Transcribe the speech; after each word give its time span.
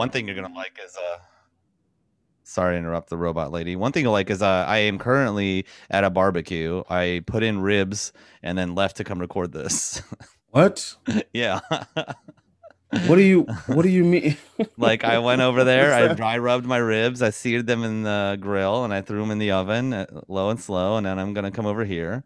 one 0.00 0.08
thing 0.08 0.26
you're 0.26 0.34
gonna 0.34 0.54
like 0.54 0.78
is 0.82 0.96
uh 0.96 1.18
sorry 2.42 2.74
to 2.74 2.78
interrupt 2.78 3.10
the 3.10 3.18
robot 3.18 3.52
lady. 3.52 3.76
One 3.76 3.92
thing 3.92 4.04
you 4.04 4.10
like 4.10 4.30
is 4.30 4.40
uh 4.40 4.64
I 4.66 4.78
am 4.78 4.98
currently 4.98 5.66
at 5.90 6.04
a 6.04 6.10
barbecue. 6.10 6.82
I 6.88 7.22
put 7.26 7.42
in 7.42 7.60
ribs 7.60 8.14
and 8.42 8.56
then 8.56 8.74
left 8.74 8.96
to 8.96 9.04
come 9.04 9.18
record 9.18 9.52
this. 9.52 10.02
What? 10.52 10.96
yeah. 11.32 11.60
What 13.06 13.16
do 13.16 13.22
you 13.22 13.42
What 13.66 13.82
do 13.82 13.88
you 13.88 14.02
mean? 14.02 14.36
like 14.76 15.04
I 15.04 15.18
went 15.20 15.42
over 15.42 15.62
there, 15.62 15.94
I 15.94 16.12
dry 16.14 16.38
rubbed 16.38 16.66
my 16.66 16.78
ribs, 16.78 17.22
I 17.22 17.30
seared 17.30 17.68
them 17.68 17.84
in 17.84 18.02
the 18.02 18.36
grill, 18.40 18.82
and 18.82 18.92
I 18.92 19.00
threw 19.00 19.20
them 19.20 19.30
in 19.30 19.38
the 19.38 19.52
oven 19.52 19.92
uh, 19.92 20.06
low 20.26 20.50
and 20.50 20.58
slow, 20.58 20.96
and 20.96 21.06
then 21.06 21.20
I'm 21.20 21.34
gonna 21.34 21.52
come 21.52 21.66
over 21.66 21.84
here, 21.84 22.24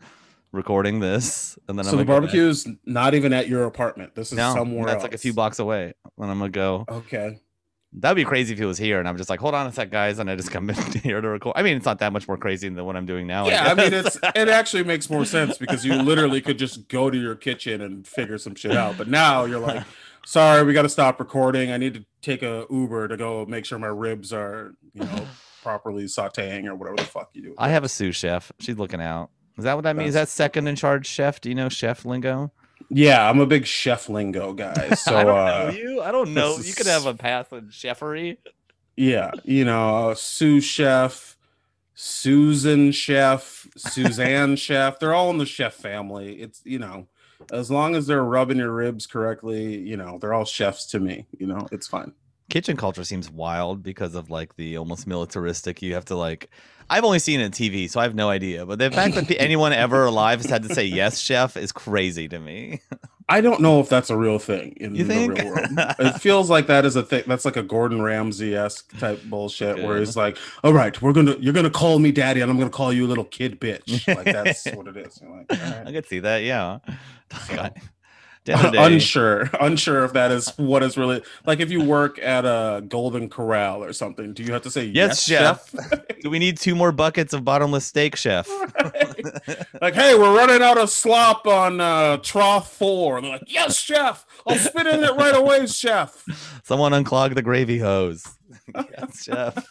recording 0.52 1.00
this, 1.00 1.58
and 1.68 1.76
then 1.76 1.84
so 1.84 1.90
I'm 1.90 1.98
the 1.98 2.04
barbecue 2.06 2.48
is 2.48 2.66
not 2.86 3.12
even 3.12 3.34
at 3.34 3.46
your 3.46 3.64
apartment. 3.64 4.14
This 4.14 4.32
is 4.32 4.38
No, 4.38 4.54
somewhere 4.54 4.86
that's 4.86 4.94
else. 4.94 5.02
like 5.02 5.14
a 5.14 5.18
few 5.18 5.34
blocks 5.34 5.58
away, 5.58 5.92
and 6.16 6.30
I'm 6.30 6.38
gonna 6.38 6.48
go. 6.48 6.86
Okay. 6.88 7.40
That'd 7.96 8.16
be 8.16 8.24
crazy 8.24 8.54
if 8.54 8.60
it 8.60 8.66
was 8.66 8.76
here, 8.76 8.98
and 8.98 9.08
I'm 9.08 9.16
just 9.16 9.30
like, 9.30 9.38
hold 9.38 9.54
on 9.54 9.68
a 9.68 9.72
sec, 9.72 9.88
guys, 9.90 10.18
and 10.18 10.28
I 10.28 10.34
just 10.34 10.50
come 10.50 10.68
in 10.68 10.76
here 11.02 11.20
to 11.20 11.28
record. 11.28 11.54
I 11.56 11.62
mean, 11.62 11.76
it's 11.76 11.86
not 11.86 12.00
that 12.00 12.12
much 12.12 12.26
more 12.26 12.36
crazy 12.36 12.68
than 12.68 12.84
what 12.84 12.96
I'm 12.96 13.06
doing 13.06 13.26
now. 13.28 13.46
Yeah, 13.46 13.70
I 13.70 13.74
mean 13.74 13.92
it's 13.92 14.16
it 14.34 14.48
actually 14.48 14.82
makes 14.82 15.08
more 15.08 15.24
sense 15.24 15.58
because 15.58 15.84
you 15.84 15.94
literally 15.94 16.40
could 16.40 16.58
just 16.58 16.88
go 16.88 17.08
to 17.08 17.16
your 17.16 17.36
kitchen 17.36 17.80
and 17.80 18.06
figure 18.06 18.36
some 18.36 18.56
shit 18.56 18.76
out. 18.76 18.98
But 18.98 19.08
now 19.08 19.44
you're 19.44 19.60
like, 19.60 19.84
sorry, 20.26 20.64
we 20.64 20.72
got 20.72 20.82
to 20.82 20.88
stop 20.88 21.20
recording. 21.20 21.70
I 21.70 21.76
need 21.76 21.94
to 21.94 22.04
take 22.20 22.42
a 22.42 22.66
Uber 22.68 23.08
to 23.08 23.16
go 23.16 23.46
make 23.46 23.64
sure 23.64 23.78
my 23.78 23.86
ribs 23.86 24.32
are, 24.32 24.74
you 24.92 25.04
know, 25.04 25.26
properly 25.62 26.04
sautéing 26.04 26.66
or 26.66 26.74
whatever 26.74 26.96
the 26.96 27.04
fuck 27.04 27.30
you 27.32 27.42
do. 27.42 27.54
I 27.58 27.68
have 27.68 27.84
a 27.84 27.88
sous 27.88 28.16
chef. 28.16 28.50
She's 28.58 28.76
looking 28.76 29.00
out. 29.00 29.30
Is 29.56 29.64
that 29.64 29.74
what 29.74 29.84
that 29.84 29.94
means? 29.94 30.08
Is 30.08 30.14
that 30.14 30.28
second 30.28 30.66
in 30.66 30.74
charge 30.74 31.06
chef? 31.06 31.40
Do 31.40 31.48
you 31.48 31.54
know 31.54 31.68
chef 31.68 32.04
lingo? 32.04 32.50
Yeah, 32.90 33.28
I'm 33.28 33.40
a 33.40 33.46
big 33.46 33.66
chef 33.66 34.08
lingo 34.08 34.52
guy. 34.52 34.90
So 34.96 35.16
I 35.16 35.24
don't 35.24 35.38
uh, 35.38 35.44
know 35.44 35.70
you. 35.70 36.02
I 36.02 36.12
don't 36.12 36.34
know. 36.34 36.58
You 36.58 36.74
could 36.74 36.86
have 36.86 37.06
a 37.06 37.14
path 37.14 37.52
in 37.52 37.68
chefery. 37.68 38.38
yeah, 38.96 39.32
you 39.44 39.64
know, 39.64 40.10
uh, 40.10 40.14
sous 40.14 40.64
chef, 40.64 41.36
Susan 41.94 42.92
chef, 42.92 43.66
Suzanne 43.76 44.56
chef. 44.66 44.98
They're 44.98 45.14
all 45.14 45.30
in 45.30 45.38
the 45.38 45.46
chef 45.46 45.74
family. 45.74 46.34
It's 46.40 46.60
you 46.64 46.78
know, 46.78 47.08
as 47.52 47.70
long 47.70 47.94
as 47.96 48.06
they're 48.06 48.24
rubbing 48.24 48.58
your 48.58 48.72
ribs 48.72 49.06
correctly, 49.06 49.78
you 49.78 49.96
know, 49.96 50.18
they're 50.20 50.34
all 50.34 50.44
chefs 50.44 50.86
to 50.86 51.00
me. 51.00 51.26
You 51.38 51.46
know, 51.46 51.66
it's 51.72 51.86
fine. 51.86 52.12
kitchen 52.50 52.76
culture 52.76 53.04
seems 53.04 53.30
wild 53.30 53.82
because 53.82 54.14
of 54.14 54.30
like 54.30 54.56
the 54.56 54.76
almost 54.76 55.06
militaristic 55.06 55.82
you 55.82 55.94
have 55.94 56.04
to 56.06 56.16
like 56.16 56.50
i've 56.90 57.04
only 57.04 57.18
seen 57.18 57.40
it 57.40 57.44
on 57.44 57.50
tv 57.50 57.88
so 57.88 58.00
i 58.00 58.02
have 58.02 58.14
no 58.14 58.28
idea 58.30 58.64
but 58.66 58.78
the 58.78 58.90
fact 58.90 59.14
that 59.14 59.30
anyone 59.40 59.72
ever 59.72 60.04
alive 60.04 60.40
has 60.40 60.50
had 60.50 60.62
to 60.62 60.74
say 60.74 60.84
yes 60.84 61.18
chef 61.18 61.56
is 61.56 61.72
crazy 61.72 62.28
to 62.28 62.38
me 62.38 62.80
I 63.26 63.40
don't 63.40 63.60
know 63.62 63.80
if 63.80 63.88
that's 63.88 64.10
a 64.10 64.18
real 64.18 64.38
thing 64.38 64.74
in 64.76 64.92
the 64.92 65.02
real 65.02 65.46
world. 65.46 65.66
It 65.98 66.20
feels 66.20 66.50
like 66.50 66.66
that 66.66 66.84
is 66.84 66.94
a 66.94 67.02
thing. 67.02 67.22
That's 67.26 67.46
like 67.46 67.56
a 67.56 67.62
Gordon 67.62 68.02
Ramsay 68.02 68.54
esque 68.54 68.98
type 68.98 69.22
bullshit, 69.24 69.76
where 69.78 69.92
Okay. 69.92 70.00
he's 70.00 70.14
like, 70.14 70.36
"All 70.62 70.74
right, 70.74 71.00
we're 71.00 71.14
gonna, 71.14 71.34
you're 71.40 71.54
gonna 71.54 71.70
call 71.70 71.98
me 72.00 72.12
daddy, 72.12 72.42
and 72.42 72.50
I'm 72.50 72.58
gonna 72.58 72.68
call 72.68 72.92
you 72.92 73.06
a 73.06 73.08
little 73.08 73.24
kid 73.24 73.58
bitch." 73.58 74.06
Like 74.14 74.26
that's 74.26 74.66
what 74.74 74.88
it 74.88 74.98
is. 74.98 75.22
Like, 75.22 75.46
"All 75.58 75.70
right." 75.72 75.86
i 75.86 75.90
could 75.92 76.04
see 76.06 76.18
that 76.18 76.42
yeah 76.42 76.80
So- 77.48 77.70
unsure. 78.46 79.48
Unsure 79.60 80.04
if 80.04 80.12
that 80.12 80.30
is 80.30 80.48
what 80.58 80.82
is 80.82 80.98
really 80.98 81.22
like 81.46 81.60
if 81.60 81.70
you 81.70 81.82
work 81.82 82.18
at 82.18 82.44
a 82.44 82.82
golden 82.86 83.28
corral 83.30 83.82
or 83.82 83.92
something 83.92 84.34
do 84.34 84.42
you 84.42 84.52
have 84.52 84.62
to 84.62 84.70
say 84.70 84.84
Yes, 84.84 85.28
yes, 85.28 85.70
chef." 85.72 86.04
do 86.22 86.28
we 86.28 86.38
need 86.38 86.58
two 86.58 86.74
more 86.74 86.92
buckets 86.92 87.32
of 87.32 87.44
bottomless 87.44 87.86
steak 87.86 88.16
chef? 88.16 88.48
Like 89.80 89.94
hey 89.94 90.14
we're 90.14 90.36
running 90.36 90.62
out 90.62 90.78
of 90.78 90.90
slop 90.90 91.46
on 91.46 91.80
uh 91.80 92.18
trough 92.18 92.72
four. 92.72 93.16
And 93.16 93.24
they're 93.24 93.32
like 93.32 93.52
yes 93.52 93.78
chef. 93.78 94.26
I'll 94.46 94.56
spit 94.56 94.86
in 94.86 95.02
it 95.02 95.14
right 95.16 95.34
away 95.34 95.66
chef. 95.66 96.24
Someone 96.62 96.92
unclog 96.92 97.34
the 97.34 97.42
gravy 97.42 97.78
hose. 97.78 98.26
yes, 98.74 99.24
chef. 99.24 99.66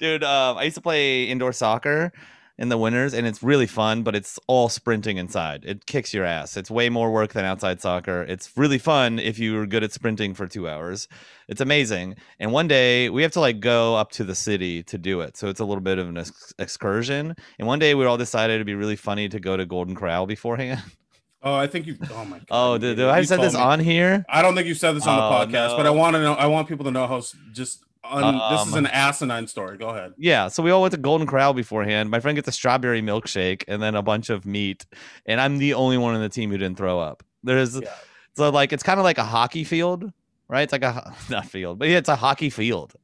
Dude, 0.00 0.24
um, 0.24 0.56
I 0.58 0.64
used 0.64 0.76
to 0.76 0.80
play 0.80 1.24
indoor 1.24 1.52
soccer 1.52 2.12
in 2.62 2.68
the 2.68 2.78
winters, 2.78 3.12
and 3.12 3.26
it's 3.26 3.42
really 3.42 3.66
fun, 3.66 4.04
but 4.04 4.14
it's 4.14 4.38
all 4.46 4.68
sprinting 4.68 5.16
inside. 5.16 5.64
It 5.66 5.84
kicks 5.84 6.14
your 6.14 6.24
ass. 6.24 6.56
It's 6.56 6.70
way 6.70 6.88
more 6.88 7.10
work 7.10 7.32
than 7.32 7.44
outside 7.44 7.80
soccer. 7.80 8.22
It's 8.22 8.52
really 8.56 8.78
fun 8.78 9.18
if 9.18 9.36
you're 9.40 9.66
good 9.66 9.82
at 9.82 9.90
sprinting 9.92 10.32
for 10.32 10.46
two 10.46 10.68
hours. 10.68 11.08
It's 11.48 11.60
amazing. 11.60 12.14
And 12.38 12.52
one 12.52 12.68
day 12.68 13.10
we 13.10 13.22
have 13.22 13.32
to 13.32 13.40
like 13.40 13.58
go 13.58 13.96
up 13.96 14.12
to 14.12 14.22
the 14.22 14.36
city 14.36 14.84
to 14.84 14.96
do 14.96 15.22
it. 15.22 15.36
So 15.36 15.48
it's 15.48 15.58
a 15.58 15.64
little 15.64 15.82
bit 15.82 15.98
of 15.98 16.08
an 16.08 16.16
ex- 16.18 16.54
excursion. 16.60 17.34
And 17.58 17.66
one 17.66 17.80
day 17.80 17.96
we 17.96 18.06
all 18.06 18.16
decided 18.16 18.54
it'd 18.54 18.66
be 18.66 18.76
really 18.76 18.94
funny 18.94 19.28
to 19.28 19.40
go 19.40 19.56
to 19.56 19.66
Golden 19.66 19.96
Corral 19.96 20.26
beforehand. 20.26 20.80
oh 21.44 21.56
i 21.56 21.66
think 21.66 21.88
you 21.88 21.96
oh 22.14 22.24
my 22.24 22.38
god 22.38 22.46
Oh, 22.52 22.78
did, 22.78 23.00
I 23.00 23.22
said 23.24 23.40
this 23.40 23.54
me. 23.54 23.60
on 23.60 23.80
here? 23.80 24.24
i 24.28 24.40
don't 24.42 24.54
think 24.54 24.68
you 24.68 24.74
said 24.74 24.92
this 24.94 25.08
on 25.08 25.16
the 25.16 25.24
Oh, 25.24 25.44
podcast 25.44 25.76
but 25.76 25.86
i 25.86 25.90
want 25.90 26.14
to 26.14 26.22
know 26.22 26.34
i 26.34 26.46
want 26.46 26.68
people 26.68 26.84
to 26.84 26.92
know 26.92 27.08
how 27.08 27.20
just 27.50 27.82
un, 28.12 28.34
this 28.52 28.66
is 28.68 28.72
Um, 28.74 28.78
an 28.84 28.86
asinine 28.86 29.46
story 29.46 29.76
go 29.78 29.88
ahead 29.88 30.12
Yeah, 30.18 30.48
so 30.48 30.62
we 30.62 30.70
all 30.70 30.82
went 30.82 30.92
to 30.92 30.98
Golden 30.98 31.26
Corral 31.26 31.54
beforehand. 31.54 32.10
My 32.10 32.20
friend 32.20 32.36
gets 32.36 32.48
a 32.48 32.52
strawberry 32.52 33.02
milkshake 33.02 33.64
and 33.68 33.82
then 33.82 33.94
a 33.94 34.02
bunch 34.02 34.30
of 34.30 34.44
meat, 34.46 34.84
and 35.26 35.40
I'm 35.40 35.58
the 35.58 35.74
only 35.74 35.98
one 35.98 36.14
on 36.14 36.20
the 36.20 36.28
team 36.28 36.50
who 36.50 36.58
didn't 36.58 36.76
throw 36.78 37.00
up. 37.00 37.22
There's 37.42 37.80
Yeah. 37.80 37.88
so 38.36 38.50
like 38.50 38.72
it's 38.72 38.82
kind 38.82 39.00
of 39.00 39.04
like 39.04 39.18
a 39.18 39.24
hockey 39.24 39.64
field, 39.64 40.12
right? 40.48 40.62
It's 40.62 40.72
like 40.72 40.84
a 40.84 41.12
not 41.30 41.46
field, 41.46 41.78
but 41.78 41.88
yeah, 41.88 41.98
it's 41.98 42.08
a 42.08 42.16
hockey 42.16 42.50
field. 42.50 42.94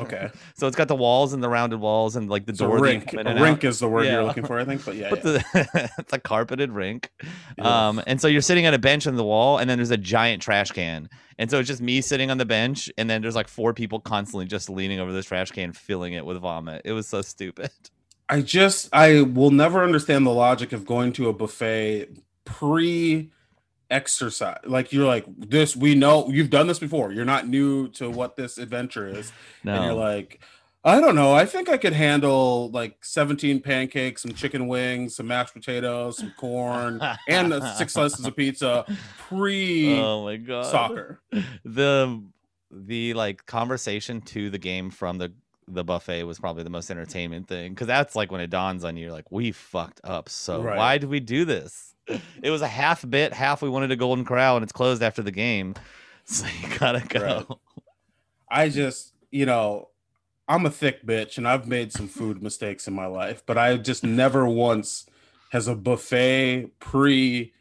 Okay 0.00 0.30
So 0.56 0.66
it's 0.66 0.76
got 0.76 0.88
the 0.88 0.96
walls 0.96 1.32
and 1.32 1.42
the 1.42 1.48
rounded 1.48 1.80
walls 1.80 2.16
and 2.16 2.28
like 2.30 2.46
the 2.46 2.52
a 2.52 2.56
door. 2.56 2.78
rink 2.80 3.08
come 3.10 3.20
in 3.20 3.26
a 3.26 3.30
and 3.30 3.40
rink 3.40 3.64
is 3.64 3.78
the 3.80 3.88
word 3.88 4.04
Yeah. 4.06 4.12
you're 4.12 4.24
looking 4.24 4.44
for 4.46 4.58
i 4.58 4.64
think 4.64 4.84
but 4.84 4.96
yeah, 4.96 5.10
But 5.10 5.24
yeah. 5.24 5.32
the, 5.52 5.90
it's 5.98 6.12
a 6.12 6.18
carpeted 6.18 6.70
rink. 6.72 7.10
Yeah. 7.58 7.88
Um, 7.88 8.02
and 8.06 8.20
so 8.20 8.28
you're 8.28 8.40
sitting 8.42 8.66
at 8.66 8.74
a 8.74 8.78
bench 8.78 9.06
on 9.06 9.16
the 9.16 9.24
wall, 9.24 9.58
and 9.58 9.68
then 9.68 9.78
there's 9.78 9.90
a 9.90 9.96
giant 9.96 10.42
trash 10.42 10.70
can. 10.70 11.08
And 11.38 11.50
so 11.50 11.58
it's 11.58 11.68
just 11.68 11.80
me 11.82 12.00
sitting 12.00 12.30
on 12.30 12.38
the 12.38 12.44
bench, 12.44 12.90
and 12.98 13.08
then 13.10 13.22
there's 13.22 13.34
like 13.34 13.48
four 13.48 13.74
people 13.74 14.00
constantly 14.00 14.46
just 14.46 14.68
leaning 14.70 15.00
over 15.00 15.12
this 15.12 15.26
trash 15.26 15.50
can, 15.50 15.72
filling 15.72 16.12
it 16.12 16.24
with 16.24 16.38
vomit. 16.38 16.82
It 16.84 16.92
was 16.92 17.06
so 17.08 17.22
stupid. 17.22 17.70
I 18.28 18.40
just 18.42 18.88
I 18.92 19.22
will 19.22 19.50
never 19.50 19.82
understand 19.82 20.26
the 20.26 20.30
logic 20.30 20.72
of 20.72 20.86
going 20.86 21.12
to 21.14 21.28
a 21.28 21.32
buffet 21.32 22.08
pre 22.44 23.30
exercise. 23.92 24.58
Like 24.64 24.92
you're 24.92 25.06
like 25.06 25.24
this 25.38 25.76
we 25.76 25.94
know 25.94 26.28
you've 26.30 26.50
done 26.50 26.66
this 26.66 26.78
before. 26.80 27.12
You're 27.12 27.24
not 27.24 27.48
new 27.48 27.88
to 27.90 28.10
what 28.10 28.36
this 28.36 28.58
adventure 28.58 29.06
is. 29.06 29.32
And 29.72 29.84
you're 29.84 29.94
like 29.94 30.40
I 30.84 31.00
don't 31.00 31.14
know. 31.14 31.32
I 31.32 31.46
think 31.46 31.68
I 31.68 31.76
could 31.76 31.92
handle 31.92 32.68
like 32.72 32.96
17 33.04 33.60
pancakes, 33.60 34.22
some 34.22 34.34
chicken 34.34 34.66
wings, 34.66 35.14
some 35.14 35.28
mashed 35.28 35.54
potatoes, 35.54 36.18
some 36.18 36.32
corn, 36.32 37.00
and 37.28 37.52
six 37.62 37.92
slices 37.94 38.26
of 38.26 38.34
pizza 38.36 38.84
pre 39.16 39.96
Oh 39.96 40.24
my 40.24 40.36
god, 40.38 40.70
soccer. 40.72 41.20
The 41.64 42.22
the 42.70 43.14
like 43.14 43.46
conversation 43.46 44.22
to 44.22 44.50
the 44.50 44.58
game 44.58 44.90
from 44.90 45.18
the 45.18 45.32
the 45.68 45.84
buffet 45.84 46.24
was 46.24 46.38
probably 46.40 46.64
the 46.64 46.70
most 46.70 46.90
entertainment 46.90 47.46
thing 47.46 47.72
because 47.72 47.86
that's 47.86 48.16
like 48.16 48.32
when 48.32 48.40
it 48.40 48.50
dawns 48.50 48.84
on 48.84 48.96
you, 48.96 49.04
you're 49.04 49.12
like 49.12 49.30
we 49.30 49.52
fucked 49.52 50.00
up. 50.02 50.28
So 50.28 50.62
Right. 50.62 50.76
why 50.76 50.98
did 50.98 51.08
we 51.10 51.20
do 51.20 51.44
this? 51.44 51.91
It 52.06 52.50
was 52.50 52.62
a 52.62 52.68
half 52.68 53.08
bit, 53.08 53.32
half 53.32 53.62
we 53.62 53.68
wanted 53.68 53.90
a 53.90 53.96
Golden 53.96 54.24
Corral, 54.24 54.56
and 54.56 54.62
it's 54.62 54.72
closed 54.72 55.02
after 55.02 55.22
the 55.22 55.30
game, 55.30 55.74
so 56.24 56.46
you 56.60 56.78
gotta 56.78 57.06
go. 57.06 57.20
Right. 57.20 57.46
I 58.50 58.68
just, 58.68 59.14
you 59.30 59.46
know, 59.46 59.88
I'm 60.48 60.66
a 60.66 60.70
thick 60.70 61.06
bitch 61.06 61.38
and 61.38 61.48
I've 61.48 61.66
made 61.66 61.92
some 61.92 62.08
food 62.08 62.42
mistakes 62.42 62.86
in 62.86 62.94
my 62.94 63.06
life, 63.06 63.42
but 63.46 63.56
I 63.56 63.76
just 63.76 64.04
never 64.04 64.46
once 64.46 65.06
has 65.50 65.68
a 65.68 65.74
buffet 65.74 66.78
pre 66.78 67.52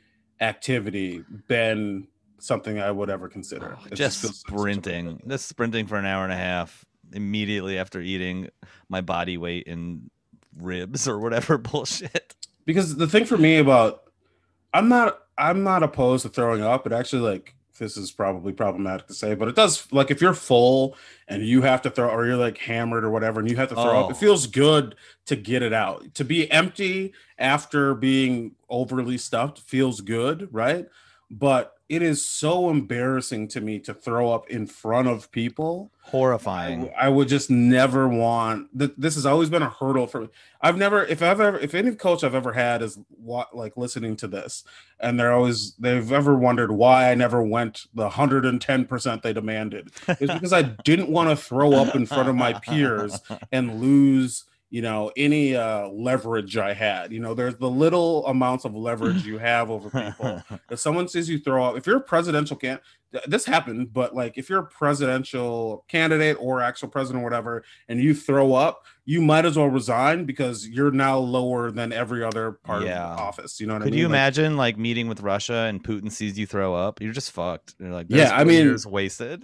activity 0.41 1.23
been 1.47 2.07
something 2.39 2.79
I 2.79 2.91
would 2.91 3.09
ever 3.09 3.29
consider. 3.29 3.77
Oh, 3.79 3.85
it 3.89 3.95
just 3.95 4.21
so 4.21 4.29
sprinting, 4.29 5.21
just 5.27 5.47
sprinting 5.47 5.87
for 5.87 5.97
an 5.97 6.05
hour 6.05 6.23
and 6.23 6.33
a 6.33 6.37
half 6.37 6.83
immediately 7.13 7.77
after 7.77 8.01
eating 8.01 8.49
my 8.89 9.01
body 9.01 9.37
weight 9.37 9.67
in 9.67 10.09
ribs 10.57 11.07
or 11.07 11.19
whatever 11.19 11.57
bullshit. 11.59 12.35
Because 12.65 12.95
the 12.95 13.07
thing 13.07 13.25
for 13.25 13.37
me 13.37 13.57
about 13.57 14.03
I'm 14.73 14.89
not 14.89 15.19
I'm 15.37 15.63
not 15.63 15.83
opposed 15.83 16.23
to 16.23 16.29
throwing 16.29 16.61
up. 16.61 16.85
It 16.85 16.93
actually 16.93 17.21
like 17.21 17.55
this 17.79 17.97
is 17.97 18.11
probably 18.11 18.53
problematic 18.53 19.07
to 19.07 19.13
say, 19.13 19.33
but 19.33 19.47
it 19.47 19.55
does 19.55 19.91
like 19.91 20.11
if 20.11 20.21
you're 20.21 20.35
full 20.35 20.95
and 21.27 21.43
you 21.43 21.63
have 21.63 21.81
to 21.81 21.89
throw 21.89 22.09
or 22.09 22.27
you're 22.27 22.37
like 22.37 22.57
hammered 22.59 23.03
or 23.03 23.09
whatever 23.09 23.39
and 23.39 23.49
you 23.49 23.55
have 23.57 23.69
to 23.69 23.75
throw 23.75 23.99
up, 24.01 24.05
Oh. 24.05 24.09
it 24.11 24.17
feels 24.17 24.45
good 24.45 24.95
to 25.25 25.35
get 25.35 25.63
it 25.63 25.73
out. 25.73 26.13
To 26.15 26.23
be 26.23 26.49
empty 26.51 27.13
after 27.39 27.95
being 27.95 28.51
overly 28.69 29.17
stuffed 29.17 29.59
feels 29.59 29.99
good, 30.01 30.47
right? 30.51 30.85
But 31.31 31.73
it 31.91 32.01
is 32.01 32.25
so 32.25 32.69
embarrassing 32.69 33.49
to 33.49 33.59
me 33.59 33.77
to 33.77 33.93
throw 33.93 34.31
up 34.31 34.49
in 34.49 34.65
front 34.65 35.09
of 35.09 35.29
people. 35.29 35.91
I, 36.05 36.09
Horrifying. 36.11 36.79
w- 36.79 36.97
I 36.97 37.09
would 37.09 37.27
just 37.27 37.49
never 37.49 38.07
want 38.07 38.69
th- 38.79 38.93
this 38.97 39.15
has 39.15 39.25
always 39.25 39.49
been 39.49 39.61
a 39.61 39.69
hurdle 39.69 40.07
for 40.07 40.21
me. 40.21 40.29
I've 40.61 40.77
never 40.77 41.03
if 41.03 41.21
I've 41.21 41.41
ever 41.41 41.59
if 41.59 41.75
any 41.75 41.93
coach 41.93 42.23
I've 42.23 42.33
ever 42.33 42.53
had 42.53 42.81
is 42.81 42.97
what 43.09 43.53
like 43.55 43.75
listening 43.75 44.15
to 44.17 44.27
this 44.27 44.63
and 45.01 45.19
they're 45.19 45.33
always 45.33 45.73
they've 45.79 46.11
ever 46.13 46.37
wondered 46.37 46.71
why 46.71 47.11
I 47.11 47.15
never 47.15 47.43
went 47.43 47.87
the 47.93 48.09
110% 48.09 49.21
they 49.21 49.33
demanded 49.33 49.91
is 50.21 50.31
because 50.31 50.53
I 50.53 50.61
didn't 50.61 51.09
want 51.09 51.29
to 51.29 51.35
throw 51.35 51.73
up 51.73 51.93
in 51.93 52.05
front 52.05 52.29
of 52.29 52.35
my 52.35 52.53
peers 52.53 53.19
and 53.51 53.81
lose 53.81 54.45
you 54.71 54.81
know 54.81 55.11
any 55.17 55.55
uh 55.55 55.87
leverage 55.89 56.57
i 56.57 56.73
had 56.73 57.11
you 57.11 57.19
know 57.19 57.33
there's 57.33 57.55
the 57.57 57.69
little 57.69 58.25
amounts 58.27 58.63
of 58.65 58.73
leverage 58.73 59.23
you 59.25 59.37
have 59.37 59.69
over 59.69 59.89
people 59.89 60.41
if 60.71 60.79
someone 60.79 61.07
sees 61.07 61.29
you 61.29 61.37
throw 61.37 61.63
up 61.65 61.77
if 61.77 61.85
you're 61.85 61.97
a 61.97 62.01
presidential 62.01 62.55
can 62.55 62.79
this 63.27 63.45
happened 63.45 63.91
but 63.91 64.15
like 64.15 64.37
if 64.37 64.49
you're 64.49 64.59
a 64.59 64.65
presidential 64.65 65.83
candidate 65.89 66.37
or 66.39 66.61
actual 66.61 66.87
president 66.87 67.21
or 67.21 67.25
whatever 67.25 67.63
and 67.89 67.99
you 67.99 68.13
throw 68.13 68.53
up 68.53 68.85
you 69.03 69.21
might 69.21 69.43
as 69.45 69.57
well 69.57 69.67
resign 69.67 70.23
because 70.25 70.67
you're 70.69 70.91
now 70.91 71.17
lower 71.17 71.69
than 71.71 71.91
every 71.91 72.23
other 72.23 72.53
part 72.53 72.83
Yeah. 72.83 73.03
of 73.11 73.17
the 73.17 73.23
office 73.23 73.59
you 73.59 73.67
know 73.67 73.73
what 73.73 73.79
Could 73.81 73.87
i 73.87 73.91
mean 73.91 73.93
Could 73.93 73.99
you 73.99 74.05
Like, 74.05 74.11
imagine 74.11 74.57
like 74.57 74.77
meeting 74.77 75.07
with 75.09 75.19
Russia 75.19 75.65
and 75.67 75.83
Putin 75.83 76.09
sees 76.11 76.39
you 76.39 76.45
throw 76.47 76.73
up? 76.73 77.01
You're 77.01 77.11
just 77.11 77.31
fucked. 77.31 77.75
You're 77.79 77.91
like, 77.91 78.05
Yeah, 78.09 78.31
I 78.33 78.43
mean- 78.45 78.65
years 78.65 78.85
wasted. 78.87 79.43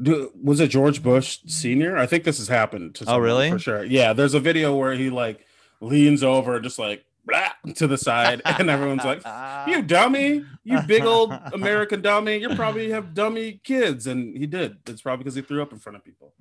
Do, 0.00 0.30
was 0.42 0.60
it 0.60 0.68
George 0.68 1.02
Bush 1.02 1.38
Senior? 1.46 1.96
I 1.96 2.06
think 2.06 2.24
this 2.24 2.38
has 2.38 2.48
happened 2.48 2.94
to 2.96 3.04
Oh, 3.08 3.18
really? 3.18 3.50
For 3.50 3.58
sure. 3.58 3.84
Yeah, 3.84 4.12
there's 4.12 4.34
a 4.34 4.40
video 4.40 4.74
where 4.76 4.92
he 4.92 5.08
like 5.10 5.46
leans 5.80 6.22
over, 6.22 6.60
just 6.60 6.78
like 6.78 7.04
blah, 7.24 7.48
to 7.74 7.86
the 7.86 7.96
side, 7.98 8.42
and 8.44 8.68
everyone's 8.70 9.04
like, 9.04 9.22
"You 9.68 9.82
dummy! 9.82 10.44
You 10.64 10.80
big 10.82 11.04
old 11.04 11.32
American 11.52 12.02
dummy! 12.02 12.36
You 12.38 12.54
probably 12.54 12.90
have 12.90 13.14
dummy 13.14 13.60
kids." 13.64 14.06
And 14.06 14.36
he 14.36 14.46
did. 14.46 14.76
It's 14.86 15.02
probably 15.02 15.24
because 15.24 15.34
he 15.34 15.42
threw 15.42 15.62
up 15.62 15.72
in 15.72 15.78
front 15.78 15.96
of 15.96 16.04
people. 16.04 16.34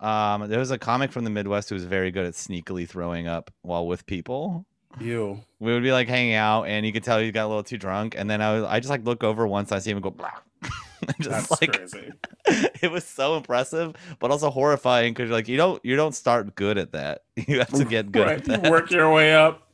Um, 0.00 0.48
there 0.48 0.58
was 0.58 0.70
a 0.70 0.78
comic 0.78 1.12
from 1.12 1.24
the 1.24 1.30
Midwest 1.30 1.68
who 1.68 1.74
was 1.76 1.84
very 1.84 2.10
good 2.10 2.26
at 2.26 2.34
sneakily 2.34 2.88
throwing 2.88 3.28
up 3.28 3.52
while 3.62 3.86
with 3.86 4.04
people. 4.06 4.66
You. 5.00 5.40
We 5.60 5.72
would 5.72 5.82
be 5.82 5.92
like 5.92 6.08
hanging 6.08 6.34
out, 6.34 6.64
and 6.64 6.84
you 6.84 6.92
could 6.92 7.04
tell 7.04 7.18
he 7.18 7.30
got 7.30 7.46
a 7.46 7.48
little 7.48 7.62
too 7.62 7.78
drunk. 7.78 8.14
And 8.18 8.28
then 8.28 8.42
I 8.42 8.52
was, 8.54 8.64
I 8.64 8.80
just 8.80 8.90
like 8.90 9.04
look 9.04 9.22
over 9.22 9.46
once, 9.46 9.70
I 9.70 9.78
see 9.78 9.90
him 9.90 10.00
go, 10.00 10.10
blah. 10.10 10.32
just 11.20 11.50
That's 11.50 11.60
like 11.60 11.72
crazy. 11.72 12.12
it 12.82 12.90
was 12.90 13.04
so 13.04 13.36
impressive, 13.36 13.94
but 14.18 14.30
also 14.30 14.50
horrifying 14.50 15.12
because 15.12 15.28
you're 15.28 15.36
like 15.36 15.48
you 15.48 15.56
don't 15.56 15.84
you 15.84 15.96
don't 15.96 16.14
start 16.14 16.54
good 16.54 16.78
at 16.78 16.92
that. 16.92 17.22
You 17.48 17.58
have 17.58 17.68
to 17.72 17.84
get 17.84 18.12
good 18.12 18.26
Right, 18.26 18.38
at 18.48 18.62
that. 18.62 18.70
work 18.70 18.90
your 18.90 19.12
way 19.12 19.34
up, 19.34 19.66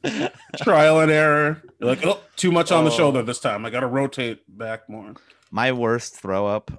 trial 0.56 1.00
and 1.00 1.10
error. 1.10 1.62
You're 1.80 1.90
like, 1.90 2.04
oh, 2.06 2.20
too 2.36 2.50
much 2.52 2.70
on 2.72 2.84
the 2.84 2.90
Oh. 2.90 2.96
shoulder 2.96 3.22
this 3.22 3.40
time. 3.40 3.66
I 3.66 3.70
got 3.70 3.80
to 3.80 3.86
rotate 3.86 4.40
back 4.48 4.88
more. 4.88 5.14
My 5.50 5.72
worst 5.72 6.14
throw 6.16 6.46
up. 6.46 6.70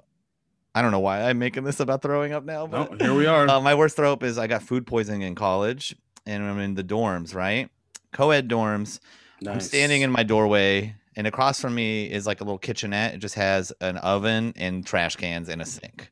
I 0.74 0.82
don't 0.82 0.90
know 0.92 1.00
why 1.00 1.22
I'm 1.28 1.38
making 1.38 1.64
this 1.64 1.80
about 1.80 2.00
throwing 2.02 2.32
up 2.32 2.44
now, 2.44 2.66
No, 2.66 2.86
but 2.86 3.00
here 3.02 3.12
we 3.14 3.26
are. 3.26 3.48
uh, 3.48 3.60
my 3.60 3.74
worst 3.74 3.96
throw 3.96 4.12
up 4.12 4.22
is 4.22 4.38
I 4.38 4.46
got 4.46 4.62
food 4.62 4.86
poisoning 4.86 5.22
in 5.22 5.34
college, 5.34 5.96
and 6.26 6.42
I'm 6.44 6.58
in 6.60 6.74
the 6.74 6.84
dorms, 6.84 7.34
right? 7.34 7.68
Co-ed 8.12 8.48
dorms. 8.48 9.00
I'm 9.46 9.60
standing 9.60 10.02
in 10.02 10.10
my 10.12 10.22
doorway, 10.22 10.94
and 11.20 11.26
across 11.26 11.60
from 11.60 11.74
me 11.74 12.10
is 12.10 12.26
like 12.26 12.40
a 12.40 12.44
little 12.44 12.56
kitchenette. 12.56 13.12
It 13.12 13.18
just 13.18 13.34
has 13.34 13.74
an 13.82 13.98
oven 13.98 14.54
and 14.56 14.86
trash 14.86 15.16
cans 15.16 15.50
and 15.50 15.60
a 15.60 15.66
sink. 15.66 16.10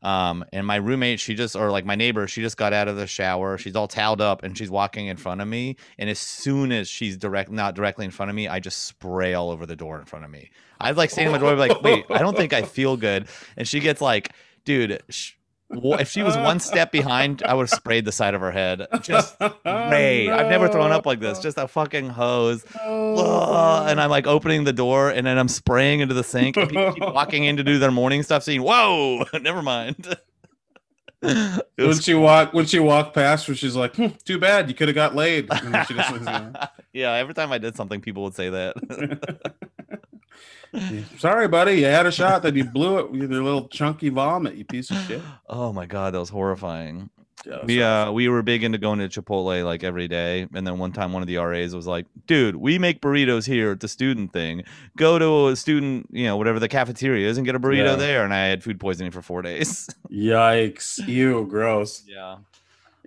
Um, 0.00 0.42
and 0.54 0.66
my 0.66 0.76
roommate, 0.76 1.20
she 1.20 1.34
just, 1.34 1.54
or 1.54 1.70
like 1.70 1.84
my 1.84 1.96
neighbor, 1.96 2.26
she 2.26 2.40
just 2.40 2.56
got 2.56 2.72
out 2.72 2.88
of 2.88 2.96
the 2.96 3.06
shower. 3.06 3.58
She's 3.58 3.76
all 3.76 3.88
toweled 3.88 4.22
up 4.22 4.42
and 4.44 4.56
she's 4.56 4.70
walking 4.70 5.08
in 5.08 5.18
front 5.18 5.42
of 5.42 5.48
me. 5.48 5.76
And 5.98 6.08
as 6.08 6.18
soon 6.18 6.72
as 6.72 6.88
she's 6.88 7.18
direct, 7.18 7.50
not 7.50 7.74
directly 7.74 8.06
in 8.06 8.10
front 8.10 8.30
of 8.30 8.36
me, 8.36 8.48
I 8.48 8.58
just 8.58 8.86
spray 8.86 9.34
all 9.34 9.50
over 9.50 9.66
the 9.66 9.76
door 9.76 9.98
in 9.98 10.06
front 10.06 10.24
of 10.24 10.30
me. 10.30 10.50
I'd 10.80 10.96
like 10.96 11.10
standing 11.10 11.34
in 11.34 11.38
my 11.38 11.46
door, 11.46 11.54
like, 11.54 11.82
wait, 11.82 12.06
I 12.08 12.20
don't 12.20 12.34
think 12.34 12.54
I 12.54 12.62
feel 12.62 12.96
good. 12.96 13.28
And 13.58 13.68
she 13.68 13.80
gets 13.80 14.00
like, 14.00 14.32
dude, 14.64 15.02
sh- 15.10 15.32
if 15.70 16.08
she 16.08 16.22
was 16.22 16.36
one 16.36 16.60
step 16.60 16.90
behind, 16.92 17.42
I 17.42 17.54
would 17.54 17.64
have 17.68 17.78
sprayed 17.78 18.04
the 18.04 18.12
side 18.12 18.34
of 18.34 18.40
her 18.40 18.50
head. 18.50 18.86
Just 19.02 19.34
spray. 19.60 20.28
I've 20.30 20.48
never 20.48 20.68
thrown 20.68 20.92
up 20.92 21.06
like 21.06 21.20
this. 21.20 21.38
Just 21.38 21.58
a 21.58 21.68
fucking 21.68 22.08
hose. 22.08 22.64
"Ugh," 22.84 23.90
and 23.90 24.00
I'm 24.00 24.10
like 24.10 24.26
opening 24.26 24.64
the 24.64 24.72
door 24.72 25.10
and 25.10 25.26
then 25.26 25.38
I'm 25.38 25.48
spraying 25.48 26.00
into 26.00 26.14
the 26.14 26.24
sink 26.24 26.56
and 26.56 26.68
people 26.68 26.92
keep 26.92 27.02
walking 27.14 27.44
in 27.44 27.56
to 27.58 27.64
do 27.64 27.78
their 27.78 27.90
morning 27.90 28.22
stuff 28.22 28.42
saying, 28.42 28.62
Whoa, 28.62 29.24
never 29.40 29.62
mind. 29.62 30.16
When 31.20 31.98
she 32.00 32.14
walked 32.14 32.54
when 32.54 32.66
she 32.66 32.78
walked 32.78 33.12
past 33.14 33.46
her, 33.48 33.54
she's 33.54 33.74
like, 33.74 33.96
hmm, 33.96 34.06
"Too 34.24 34.38
bad 34.38 34.68
you 34.68 34.74
could 34.74 34.86
have 34.86 34.94
got 34.94 35.16
laid." 35.16 35.48
And 35.50 35.86
she 35.86 35.94
just, 35.94 36.14
yeah, 36.92 37.12
every 37.14 37.34
time 37.34 37.50
I 37.50 37.58
did 37.58 37.74
something, 37.74 38.00
people 38.00 38.22
would 38.22 38.36
say 38.36 38.50
that. 38.50 39.56
Sorry, 41.18 41.48
buddy, 41.48 41.74
you 41.80 41.86
had 41.86 42.06
a 42.06 42.12
shot 42.12 42.42
that 42.42 42.54
you 42.54 42.64
blew 42.64 42.98
it 42.98 43.10
with 43.10 43.30
your 43.32 43.42
little 43.42 43.68
chunky 43.68 44.10
vomit. 44.10 44.54
You 44.56 44.64
piece 44.64 44.90
of 44.90 44.98
shit. 45.06 45.22
oh 45.48 45.72
my 45.72 45.86
god, 45.86 46.14
that 46.14 46.20
was 46.20 46.28
horrifying. 46.28 47.10
Yeah, 47.46 47.58
We 47.64 47.80
uh 47.82 48.10
we 48.10 48.28
were 48.28 48.42
big 48.42 48.64
into 48.64 48.78
going 48.78 48.98
to 48.98 49.08
Chipotle 49.08 49.64
like 49.64 49.84
every 49.84 50.08
day, 50.08 50.46
and 50.52 50.66
then 50.66 50.78
one 50.78 50.90
time 50.92 51.12
one 51.12 51.22
of 51.22 51.28
the 51.28 51.36
RAs 51.36 51.74
was 51.74 51.86
like, 51.86 52.06
"Dude, 52.26 52.56
we 52.56 52.78
make 52.80 53.00
burritos 53.00 53.46
here 53.46 53.70
at 53.70 53.80
the 53.80 53.86
student 53.88 54.32
thing. 54.32 54.64
Go 54.96 55.18
to 55.20 55.48
a 55.48 55.56
student, 55.56 56.08
you 56.10 56.24
know, 56.24 56.36
whatever 56.36 56.58
the 56.58 56.68
cafeteria 56.68 57.28
is, 57.28 57.38
and 57.38 57.46
get 57.46 57.54
a 57.54 57.60
burrito 57.60 57.84
Yeah. 57.90 57.94
there." 57.94 58.24
And 58.24 58.34
I 58.34 58.46
had 58.46 58.62
food 58.64 58.80
poisoning 58.80 59.12
for 59.12 59.22
four 59.22 59.40
days. 59.40 59.88
Yikes! 60.10 61.06
Ew, 61.06 61.46
gross. 61.46 62.02
yeah. 62.06 62.38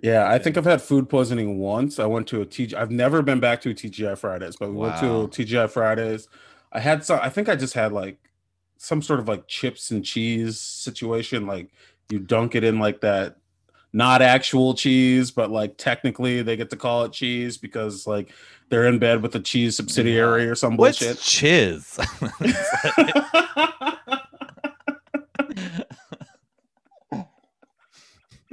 Yeah, 0.02 0.28
I 0.28 0.38
think 0.38 0.56
I've 0.56 0.64
had 0.64 0.82
food 0.82 1.08
poisoning 1.08 1.58
once. 1.60 2.00
I 2.00 2.06
went 2.06 2.26
to 2.28 2.40
a 2.40 2.46
TG. 2.46 2.74
I've 2.74 2.90
never 2.90 3.22
been 3.22 3.38
back 3.38 3.60
to 3.60 3.70
a 3.70 3.74
TGI 3.74 4.18
Fridays, 4.18 4.56
but 4.56 4.70
we 4.70 4.76
went 4.76 4.96
to 4.98 5.28
TGI 5.28 5.70
Fridays. 5.70 6.26
I 6.72 6.80
had 6.80 7.04
some. 7.04 7.20
I 7.22 7.28
think 7.28 7.48
I 7.48 7.56
just 7.56 7.74
had 7.74 7.92
like 7.92 8.18
some 8.78 9.02
sort 9.02 9.20
of 9.20 9.28
like 9.28 9.46
chips 9.46 9.90
and 9.90 10.04
cheese 10.04 10.60
situation. 10.60 11.46
Like 11.46 11.70
you 12.08 12.18
dunk 12.18 12.54
it 12.54 12.64
in 12.64 12.78
like 12.78 13.00
that, 13.02 13.36
not 13.92 14.22
actual 14.22 14.74
cheese, 14.74 15.30
but 15.30 15.50
like 15.50 15.76
technically 15.76 16.42
they 16.42 16.56
get 16.56 16.70
to 16.70 16.76
call 16.76 17.04
it 17.04 17.12
cheese 17.12 17.58
because 17.58 18.06
like 18.06 18.32
they're 18.70 18.88
in 18.88 18.98
bed 18.98 19.22
with 19.22 19.32
the 19.32 19.40
cheese 19.40 19.76
subsidiary 19.76 20.48
or 20.48 20.54
some 20.54 20.76
What's 20.76 20.98
bullshit. 20.98 21.18
chiz? 21.18 21.98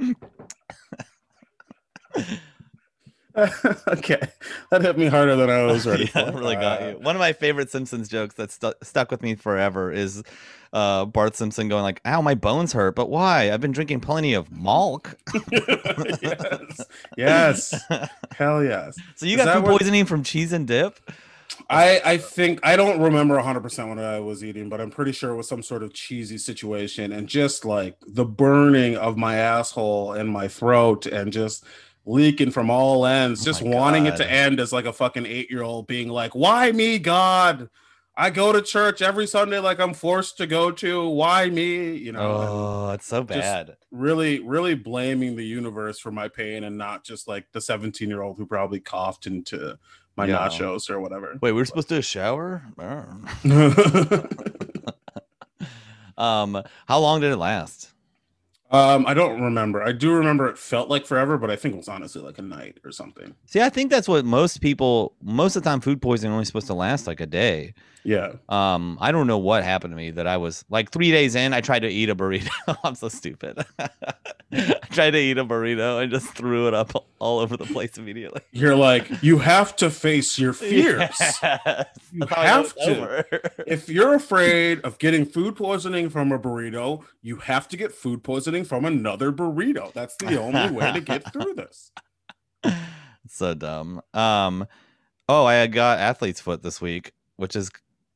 okay, 3.88 4.20
that 4.70 4.82
hit 4.82 4.98
me 4.98 5.06
harder 5.06 5.36
than 5.36 5.50
I 5.50 5.62
was 5.64 5.86
ready 5.86 6.04
yeah, 6.14 6.30
for. 6.30 6.38
really 6.38 6.56
got 6.56 6.82
Uh, 6.82 6.86
you. 6.88 6.98
One 6.98 7.14
of 7.16 7.20
my 7.20 7.32
favorite 7.32 7.70
Simpsons 7.70 8.08
jokes 8.08 8.34
that 8.36 8.50
stu- 8.50 8.74
stuck 8.82 9.10
with 9.10 9.22
me 9.22 9.34
forever 9.34 9.92
is 9.92 10.22
uh, 10.72 11.04
Bart 11.04 11.36
Simpson 11.36 11.68
going 11.68 11.82
like, 11.82 12.00
"Ow, 12.04 12.20
my 12.22 12.34
bones 12.34 12.72
hurt, 12.72 12.94
but 12.96 13.08
why? 13.08 13.52
I've 13.52 13.60
been 13.60 13.72
drinking 13.72 14.00
plenty 14.00 14.34
of 14.34 14.50
milk." 14.50 15.16
yes, 15.52 16.80
yes, 17.16 17.84
hell 18.32 18.62
yes. 18.64 18.96
So 19.16 19.26
you 19.26 19.38
Is 19.38 19.44
got 19.44 19.54
food 19.56 19.64
what- 19.64 19.78
poisoning 19.80 20.04
from 20.06 20.22
cheese 20.22 20.52
and 20.52 20.66
dip? 20.66 20.98
I 21.68 22.00
I 22.04 22.16
think 22.16 22.60
I 22.62 22.76
don't 22.76 23.00
remember 23.00 23.36
100% 23.36 23.88
what 23.88 23.98
I 23.98 24.18
was 24.20 24.42
eating, 24.42 24.68
but 24.68 24.80
I'm 24.80 24.90
pretty 24.90 25.12
sure 25.12 25.30
it 25.30 25.36
was 25.36 25.48
some 25.48 25.62
sort 25.62 25.82
of 25.82 25.92
cheesy 25.92 26.38
situation 26.38 27.12
and 27.12 27.28
just 27.28 27.64
like 27.64 27.96
the 28.06 28.24
burning 28.24 28.96
of 28.96 29.16
my 29.16 29.36
asshole 29.36 30.12
and 30.12 30.28
my 30.30 30.48
throat 30.48 31.06
and 31.06 31.32
just 31.32 31.64
leaking 32.06 32.50
from 32.50 32.70
all 32.70 33.06
ends, 33.06 33.42
Oh 33.42 33.44
just 33.44 33.62
wanting 33.62 34.06
it 34.06 34.16
to 34.16 34.30
end 34.30 34.58
as 34.60 34.72
like 34.72 34.84
a 34.86 34.92
fucking 34.92 35.24
8-year-old 35.24 35.86
being 35.86 36.08
like, 36.08 36.34
"Why 36.34 36.72
me, 36.72 36.98
God? 36.98 37.68
I 38.16 38.28
go 38.30 38.52
to 38.52 38.60
church 38.60 39.00
every 39.00 39.26
Sunday 39.26 39.58
like 39.60 39.78
I'm 39.80 39.94
forced 39.94 40.36
to 40.38 40.46
go 40.46 40.70
to. 40.72 41.08
Why 41.08 41.48
me?" 41.48 41.94
You 41.96 42.12
know. 42.12 42.20
Oh, 42.20 42.90
it's 42.92 43.06
so 43.06 43.22
bad. 43.22 43.76
really 43.90 44.40
really 44.40 44.74
blaming 44.74 45.36
the 45.36 45.44
universe 45.46 45.98
for 45.98 46.10
my 46.10 46.28
pain 46.28 46.64
and 46.64 46.76
not 46.76 47.04
just 47.04 47.28
like 47.28 47.46
the 47.52 47.60
17 47.60 48.08
year 48.08 48.22
old 48.22 48.36
who 48.38 48.46
probably 48.46 48.80
coughed 48.80 49.26
into 49.26 49.78
my 50.16 50.26
Yeah. 50.26 50.48
nachos 50.48 50.90
or 50.90 51.00
whatever 51.00 51.38
Wait, 51.40 51.52
we 51.52 51.60
were 51.60 51.64
supposed 51.64 51.88
to 51.90 52.02
shower? 52.02 52.62
Um, 56.18 56.62
how 56.86 56.98
long 56.98 57.22
did 57.22 57.32
it 57.32 57.38
last? 57.38 57.92
Um 58.72 59.04
i 59.06 59.14
don't 59.14 59.40
remember 59.40 59.82
i 59.82 59.90
do 59.92 60.12
remember 60.12 60.46
it 60.48 60.56
felt 60.58 60.88
like 60.88 61.04
forever 61.04 61.36
but 61.38 61.50
i 61.50 61.56
think 61.56 61.74
it 61.74 61.76
was 61.76 61.88
honestly 61.88 62.22
like 62.22 62.38
a 62.38 62.42
night 62.42 62.78
or 62.84 62.92
something 62.92 63.34
See, 63.46 63.60
I 63.60 63.68
think 63.68 63.90
that's 63.90 64.06
what 64.08 64.24
most 64.24 64.60
people. 64.60 65.14
Most 65.22 65.56
of 65.56 65.64
the 65.64 65.68
time, 65.70 65.80
food 65.80 66.00
poisoning 66.00 66.32
only 66.32 66.44
supposed 66.44 66.68
to 66.68 66.74
last 66.74 67.08
like 67.08 67.20
a 67.20 67.26
day. 67.26 67.74
yeah 68.04 68.34
Um, 68.48 68.96
I 69.00 69.10
don't 69.10 69.26
know 69.26 69.38
what 69.38 69.64
happened 69.64 69.90
to 69.90 69.96
me 69.96 70.12
that 70.12 70.26
I 70.28 70.36
was 70.36 70.64
like 70.70 70.90
three 70.92 71.10
days 71.10 71.34
in. 71.34 71.52
I 71.52 71.60
tried 71.60 71.80
to 71.80 71.88
eat 71.88 72.08
a 72.10 72.14
burrito. 72.14 72.48
I'm 72.84 72.94
so 72.94 73.08
stupid. 73.08 73.64
I 74.52 74.72
tried 74.92 75.12
to 75.12 75.18
eat 75.18 75.38
a 75.38 75.44
burrito 75.44 76.00
and 76.02 76.12
just 76.12 76.28
threw 76.34 76.68
it 76.68 76.74
up 76.74 76.92
all 77.18 77.38
over 77.40 77.56
the 77.56 77.64
place 77.66 77.98
immediately. 77.98 78.40
you're 78.52 78.76
like 78.76 79.10
you 79.22 79.38
have 79.38 79.74
to 79.76 79.90
face 79.90 80.38
your 80.38 80.52
fears 80.62 80.98
Yes. 81.00 81.38
You 82.12 82.20
That's 82.20 82.32
how 82.32 82.40
I 82.40 82.44
know 82.46 82.52
have 82.62 82.74
to. 82.76 83.00
over. 83.00 83.24
if 83.66 83.88
you're 83.88 84.14
afraid 84.14 84.80
of 84.82 84.98
getting 84.98 85.24
food 85.26 85.56
poisoning 85.56 86.08
from 86.08 86.30
a 86.32 86.38
burrito 86.38 87.02
you 87.22 87.36
have 87.36 87.66
to 87.68 87.76
get 87.76 87.92
food 87.92 88.22
poisoning 88.22 88.59
from 88.64 88.84
another 88.84 89.32
burrito 89.32 89.92
that's 89.92 90.16
the 90.16 90.40
only 90.40 90.70
way 90.70 90.92
to 90.92 91.00
get 91.00 91.32
through 91.32 91.54
this 91.54 91.90
so 93.28 93.54
dumb. 93.54 94.02
Um, 94.14 94.66
oh, 95.28 95.44
I 95.44 95.66
got 95.66 95.98
athlete's 95.98 96.40
foot 96.40 96.62
this 96.62 96.80
week, 96.80 97.12
which 97.36 97.56
is 97.56 97.70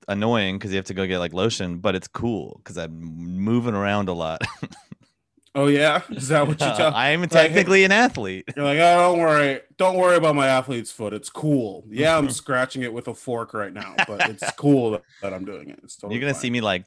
annoying 0.08 0.58
because 0.58 0.70
you 0.72 0.76
have 0.76 0.86
to 0.86 0.94
go 0.94 1.06
get 1.06 1.18
like 1.18 1.32
lotion, 1.32 1.78
but 1.78 1.94
it's 1.94 2.08
cool 2.08 2.60
because 2.62 2.76
I'm 2.76 3.00
moving 3.00 3.74
around 3.74 4.08
a 4.08 4.12
lot. 4.12 4.42
oh 5.56 5.68
yeah 5.68 6.02
is 6.10 6.26
that 6.26 6.48
what 6.48 6.60
you 6.60 6.66
tell 6.66 6.92
I'm 6.92 7.22
technically 7.28 7.84
an 7.84 7.92
athlete. 7.92 8.44
You're 8.56 8.64
like, 8.64 8.78
oh, 8.78 9.12
don't 9.12 9.20
worry, 9.20 9.60
don't 9.76 9.96
worry 9.96 10.16
about 10.16 10.34
my 10.34 10.48
athlete's 10.48 10.90
foot. 10.90 11.12
It's 11.12 11.30
cool. 11.30 11.84
Yeah, 11.88 12.18
I'm 12.18 12.30
scratching 12.30 12.82
it 12.82 12.92
with 12.92 13.08
a 13.08 13.14
fork 13.14 13.54
right 13.54 13.72
now, 13.72 13.94
but 14.08 14.28
it's 14.28 14.50
cool 14.52 14.92
that, 14.92 15.02
that 15.22 15.32
I'm 15.32 15.44
doing 15.44 15.70
it. 15.70 15.78
It's 15.82 15.96
totally 15.96 16.16
You're 16.16 16.22
gonna 16.22 16.34
fine. 16.34 16.42
see 16.42 16.50
me 16.50 16.60
like 16.60 16.84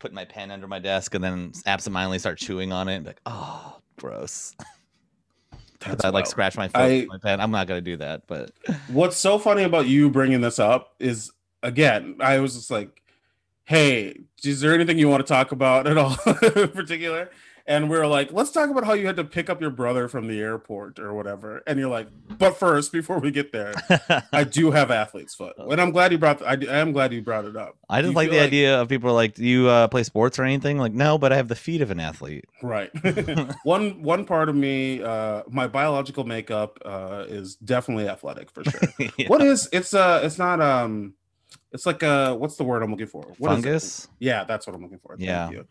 put 0.00 0.12
my 0.12 0.24
pen 0.24 0.50
under 0.50 0.66
my 0.66 0.80
desk 0.80 1.14
and 1.14 1.22
then 1.22 1.52
absentmindedly 1.66 2.18
start 2.18 2.38
chewing 2.38 2.72
on 2.72 2.88
it 2.88 2.96
and 2.96 3.04
be 3.04 3.10
like, 3.10 3.20
oh, 3.26 3.76
gross. 3.98 4.56
That's 5.80 6.04
I 6.04 6.08
like 6.08 6.26
scratch 6.26 6.56
my 6.56 6.68
foot 6.68 6.80
I- 6.80 6.88
with 7.00 7.08
my 7.08 7.18
pen. 7.18 7.40
I'm 7.40 7.50
not 7.52 7.66
gonna 7.68 7.80
do 7.80 7.96
that, 7.98 8.26
but 8.26 8.50
What's 8.88 9.16
so 9.16 9.38
funny 9.38 9.62
about 9.62 9.86
you 9.86 10.10
bringing 10.10 10.40
this 10.40 10.58
up 10.58 10.94
is 10.98 11.30
again, 11.62 12.16
I 12.20 12.38
was 12.40 12.54
just 12.54 12.70
like, 12.70 13.02
"Hey, 13.64 14.18
is 14.44 14.60
there 14.60 14.74
anything 14.74 14.98
you 14.98 15.08
want 15.08 15.26
to 15.26 15.32
talk 15.32 15.52
about 15.52 15.86
at 15.86 15.96
all 15.96 16.16
in 16.56 16.68
particular?" 16.68 17.30
And 17.70 17.88
we 17.88 17.96
are 17.98 18.06
like, 18.08 18.32
"Let's 18.32 18.50
talk 18.50 18.68
about 18.68 18.82
how 18.82 18.94
you 18.94 19.06
had 19.06 19.14
to 19.14 19.22
pick 19.22 19.48
up 19.48 19.60
your 19.60 19.70
brother 19.70 20.08
from 20.08 20.26
the 20.26 20.40
airport 20.40 20.98
or 20.98 21.14
whatever." 21.14 21.62
And 21.68 21.78
you're 21.78 21.88
like, 21.88 22.08
"But 22.36 22.56
first, 22.56 22.90
before 22.90 23.20
we 23.20 23.30
get 23.30 23.52
there, 23.52 23.72
I 24.32 24.42
do 24.42 24.72
have 24.72 24.90
athlete's 24.90 25.36
foot." 25.36 25.54
And 25.56 25.80
I'm 25.80 25.92
glad 25.92 26.10
you 26.10 26.18
brought. 26.18 26.42
I, 26.42 26.58
I 26.68 26.78
am 26.78 26.90
glad 26.90 27.12
you 27.12 27.22
brought 27.22 27.44
it 27.44 27.56
up. 27.56 27.76
I 27.88 28.02
just 28.02 28.16
like 28.16 28.30
the 28.30 28.40
idea 28.40 28.80
of 28.80 28.88
people 28.88 29.14
like, 29.14 29.34
"Do 29.34 29.44
you 29.44 29.68
uh, 29.68 29.86
play 29.86 30.02
sports 30.02 30.36
or 30.36 30.42
anything?" 30.42 30.78
Like, 30.78 30.94
no, 30.94 31.16
but 31.16 31.32
I 31.32 31.36
have 31.36 31.46
the 31.46 31.54
feet 31.54 31.80
of 31.80 31.92
an 31.92 32.00
athlete. 32.00 32.44
Right. 32.60 32.90
one 33.62 34.02
one 34.02 34.24
part 34.24 34.48
of 34.48 34.56
me, 34.56 35.00
uh, 35.00 35.44
my 35.48 35.68
biological 35.68 36.24
makeup 36.24 36.80
uh, 36.84 37.24
is 37.28 37.54
definitely 37.54 38.08
athletic 38.08 38.50
for 38.50 38.64
sure. 38.64 38.80
Yeah. 39.16 39.28
What 39.28 39.42
is 39.42 39.68
it's 39.72 39.94
uh 39.94 40.22
it's 40.24 40.38
not 40.38 40.60
um 40.60 41.14
it's 41.70 41.86
like 41.86 42.02
uh 42.02 42.34
what's 42.34 42.56
the 42.56 42.64
word 42.64 42.82
I'm 42.82 42.90
looking 42.90 43.06
for? 43.06 43.22
What 43.38 43.50
fungus? 43.50 44.08
Yeah, 44.18 44.42
that's 44.42 44.66
what 44.66 44.74
I'm 44.74 44.82
looking 44.82 44.98
for. 44.98 45.16
Thank 45.16 45.28
Yeah. 45.28 45.50
you. 45.50 45.66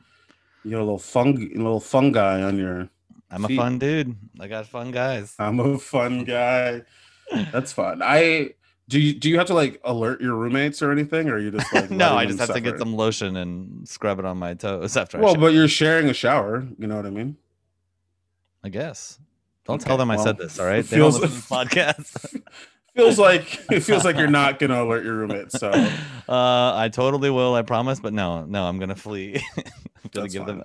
You 0.64 0.72
got 0.72 0.78
a 0.80 0.84
little 0.84 1.00
fungi, 1.00 1.48
little 1.56 1.80
fungi 1.80 2.42
on 2.44 2.58
your. 2.58 2.90
I'm 3.32 3.46
a 3.46 3.50
fun 3.50 3.78
dude. 3.80 4.16
I 4.40 4.48
got 4.48 4.66
fun 4.66 4.92
guys. 4.92 5.36
I'm 5.40 5.60
a 5.60 5.78
fun 5.78 6.24
guy. 6.24 6.82
That's 7.52 7.72
fun. 7.72 8.02
I 8.04 8.56
do. 8.88 9.00
You 9.00 9.14
do 9.14 9.30
you 9.30 9.38
have 9.38 9.48
to 9.48 9.54
like 9.54 9.80
alert 9.84 10.20
your 10.20 10.36
roommates 10.36 10.82
or 10.82 10.92
anything, 10.92 11.30
or 11.30 11.36
are 11.36 11.40
you 11.40 11.52
just 11.52 11.72
like 11.74 11.92
no, 11.92 12.16
I 12.16 12.26
just 12.26 12.40
have 12.40 12.54
to 12.54 12.60
get 12.62 12.80
some 12.80 12.96
lotion 12.96 13.36
and 13.36 13.88
scrub 13.88 14.20
it 14.20 14.26
on 14.26 14.38
my 14.38 14.56
toes 14.56 14.98
after 14.98 15.20
Well, 15.20 15.36
but 15.36 15.54
you're 15.54 15.68
sharing 15.68 16.10
a 16.10 16.14
shower. 16.14 16.68
You 16.78 16.88
know 16.88 16.96
what 16.96 17.06
I 17.06 17.12
mean? 17.12 17.38
I 18.64 18.70
guess. 18.70 19.20
Don't 19.66 19.76
Okay, 19.80 19.88
tell 19.88 19.98
them 19.98 20.10
I 20.10 20.16
said 20.18 20.38
this, 20.38 20.60
all 20.60 20.66
right? 20.66 20.80
it 20.80 20.88
They 20.90 20.98
don't 20.98 21.12
feels- 21.12 21.22
listen 21.22 21.42
to 21.42 21.48
the 21.48 21.56
podcast. 21.56 22.42
Feels 23.00 23.18
like 23.18 23.60
it 23.72 23.80
feels 23.80 24.04
like 24.04 24.18
you're 24.18 24.28
not 24.28 24.60
gonna 24.60 24.84
alert 24.84 25.06
your 25.06 25.16
roommates. 25.16 25.58
So 25.58 25.70
uh, 26.30 26.74
I 26.76 26.90
totally 26.92 27.30
will. 27.30 27.56
I 27.56 27.62
promise. 27.62 28.00
But 28.02 28.12
no, 28.14 28.44
no, 28.44 28.66
I'm 28.66 28.78
gonna 28.78 28.96
flee. 28.96 29.42
I'm 29.58 30.10
gonna 30.12 30.28
give 30.28 30.46
them. 30.46 30.64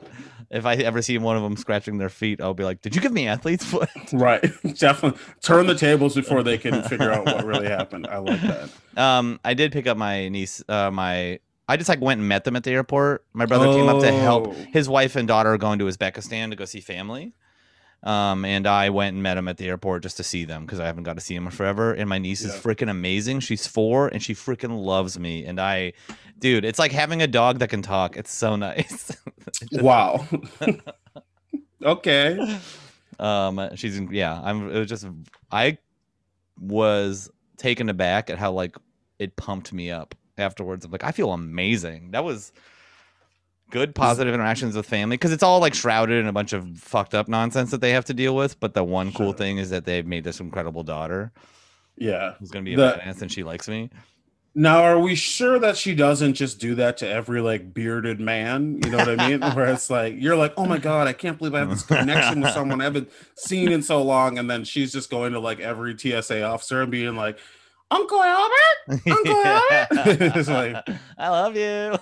If 0.50 0.66
I 0.66 0.74
ever 0.74 1.00
see 1.00 1.16
one 1.18 1.36
of 1.36 1.42
them 1.42 1.56
scratching 1.56 1.98
their 1.98 2.08
feet, 2.08 2.40
I'll 2.40 2.54
be 2.54 2.64
like, 2.64 2.82
"Did 2.82 2.96
you 2.96 3.00
give 3.00 3.12
me 3.12 3.28
athlete's 3.28 3.64
foot?" 3.64 3.88
right, 4.12 4.42
definitely 4.74 5.20
turn 5.42 5.66
the 5.66 5.76
tables 5.76 6.16
before 6.16 6.42
they 6.42 6.58
can 6.58 6.82
figure 6.82 7.12
out 7.12 7.24
what 7.24 7.44
really 7.44 7.68
happened. 7.68 8.06
I 8.08 8.18
like 8.18 8.40
that. 8.42 8.70
Um, 8.96 9.38
I 9.44 9.54
did 9.54 9.70
pick 9.70 9.86
up 9.86 9.96
my 9.96 10.28
niece. 10.28 10.62
Uh, 10.68 10.90
my 10.90 11.38
I 11.68 11.76
just 11.76 11.88
like 11.88 12.00
went 12.00 12.18
and 12.18 12.28
met 12.28 12.42
them 12.42 12.56
at 12.56 12.64
the 12.64 12.72
airport. 12.72 13.24
My 13.32 13.46
brother 13.46 13.66
came 13.66 13.88
up 13.88 14.00
to 14.00 14.12
help. 14.12 14.48
Oh. 14.48 14.52
His 14.72 14.88
wife 14.88 15.16
and 15.16 15.28
daughter 15.28 15.52
are 15.52 15.58
going 15.58 15.78
to 15.78 15.86
Uzbekistan 15.86 16.50
to 16.50 16.56
go 16.56 16.64
see 16.64 16.80
family. 16.80 17.32
Um, 18.04 18.44
and 18.44 18.66
I 18.66 18.90
went 18.90 19.14
and 19.14 19.22
met 19.22 19.38
him 19.38 19.48
at 19.48 19.56
the 19.56 19.66
airport 19.66 20.02
just 20.02 20.18
to 20.18 20.22
see 20.22 20.44
them 20.44 20.66
because 20.66 20.78
I 20.78 20.84
haven't 20.84 21.04
got 21.04 21.14
to 21.14 21.22
see 21.22 21.34
him 21.34 21.46
in 21.46 21.50
forever. 21.52 21.92
And 21.94 22.06
my 22.08 22.18
niece 22.18 22.42
is 22.42 22.54
Yeah. 22.54 22.60
freaking 22.60 22.90
amazing. 22.90 23.40
She's 23.40 23.66
four 23.66 24.08
and 24.08 24.22
she 24.22 24.34
freaking 24.34 24.84
loves 24.84 25.18
me. 25.18 25.46
And 25.46 25.58
I, 25.58 25.94
dude, 26.38 26.66
it's 26.66 26.78
like 26.78 26.92
having 26.92 27.22
a 27.22 27.26
dog 27.26 27.60
that 27.60 27.70
can 27.70 27.80
talk. 27.80 28.16
It's 28.18 28.30
so 28.30 28.56
nice. 28.68 29.16
Wow. 29.72 30.26
okay. 31.82 32.58
um, 33.18 33.70
she's 33.74 33.98
yeah. 34.10 34.40
I'm. 34.42 34.70
It 34.70 34.78
was 34.78 34.88
just 34.88 35.06
I 35.50 35.78
was 36.60 37.30
taken 37.56 37.88
aback 37.88 38.30
at 38.30 38.38
how 38.38 38.52
like 38.52 38.76
it 39.18 39.36
pumped 39.36 39.72
me 39.72 39.90
up 39.90 40.14
afterwards. 40.38 40.84
I'm 40.84 40.90
like, 40.90 41.04
I 41.04 41.10
feel 41.12 41.32
amazing. 41.32 42.10
That 42.12 42.24
was 42.24 42.52
good 43.74 43.92
positive 43.92 44.32
interactions 44.32 44.76
with 44.76 44.86
family 44.86 45.16
because 45.16 45.32
it's 45.32 45.42
all 45.42 45.58
like 45.58 45.74
shrouded 45.74 46.16
in 46.20 46.28
a 46.28 46.32
bunch 46.32 46.52
of 46.52 46.78
fucked 46.78 47.12
up 47.12 47.26
nonsense 47.26 47.72
that 47.72 47.80
they 47.80 47.90
have 47.90 48.04
to 48.04 48.14
deal 48.14 48.36
with. 48.36 48.58
But 48.60 48.72
the 48.72 48.84
one 48.84 49.12
cool 49.12 49.32
Sure. 49.32 49.34
thing 49.38 49.58
is 49.58 49.70
that 49.70 49.84
they've 49.84 50.06
made 50.06 50.22
this 50.22 50.38
incredible 50.38 50.84
daughter 50.84 51.32
Yeah. 51.98 52.34
who's 52.38 52.52
gonna 52.52 52.62
be 52.64 52.74
a 52.74 52.76
The- 52.76 53.00
badass 53.04 53.20
and 53.20 53.32
she 53.32 53.42
likes 53.42 53.68
me. 53.68 53.90
Now, 54.54 54.84
are 54.84 55.00
we 55.00 55.16
sure 55.16 55.58
that 55.58 55.76
she 55.76 55.96
doesn't 55.96 56.34
just 56.34 56.60
do 56.60 56.76
that 56.76 56.98
to 56.98 57.08
every 57.08 57.40
like 57.40 57.74
bearded 57.74 58.20
man? 58.20 58.78
You 58.84 58.90
know 58.92 58.98
what 58.98 59.20
I 59.20 59.28
mean? 59.28 59.40
Where 59.42 59.66
it's 59.66 59.90
like 59.90 60.14
you're 60.16 60.36
like, 60.36 60.54
oh 60.56 60.64
my 60.66 60.78
god, 60.78 61.08
I 61.08 61.12
can't 61.12 61.36
believe 61.36 61.56
I 61.56 61.58
have 61.58 61.70
this 61.70 61.82
connection 61.86 62.40
with 62.42 62.52
someone 62.52 62.80
I 62.80 62.84
haven't 62.84 63.10
seen 63.34 63.72
in 63.72 63.82
so 63.82 64.00
long, 64.00 64.38
and 64.38 64.48
then 64.48 64.62
she's 64.62 64.92
just 64.92 65.10
going 65.10 65.32
to 65.32 65.40
like 65.40 65.58
every 65.58 65.98
TSA 65.98 66.44
officer 66.44 66.80
and 66.82 66.92
being 66.92 67.16
like, 67.16 67.36
Uncle 67.90 68.22
Albert. 68.22 69.00
Uncle 69.10 69.42
Albert? 69.44 70.46
Like- 70.48 70.88
I 71.18 71.28
love 71.30 71.56
you. 71.56 71.98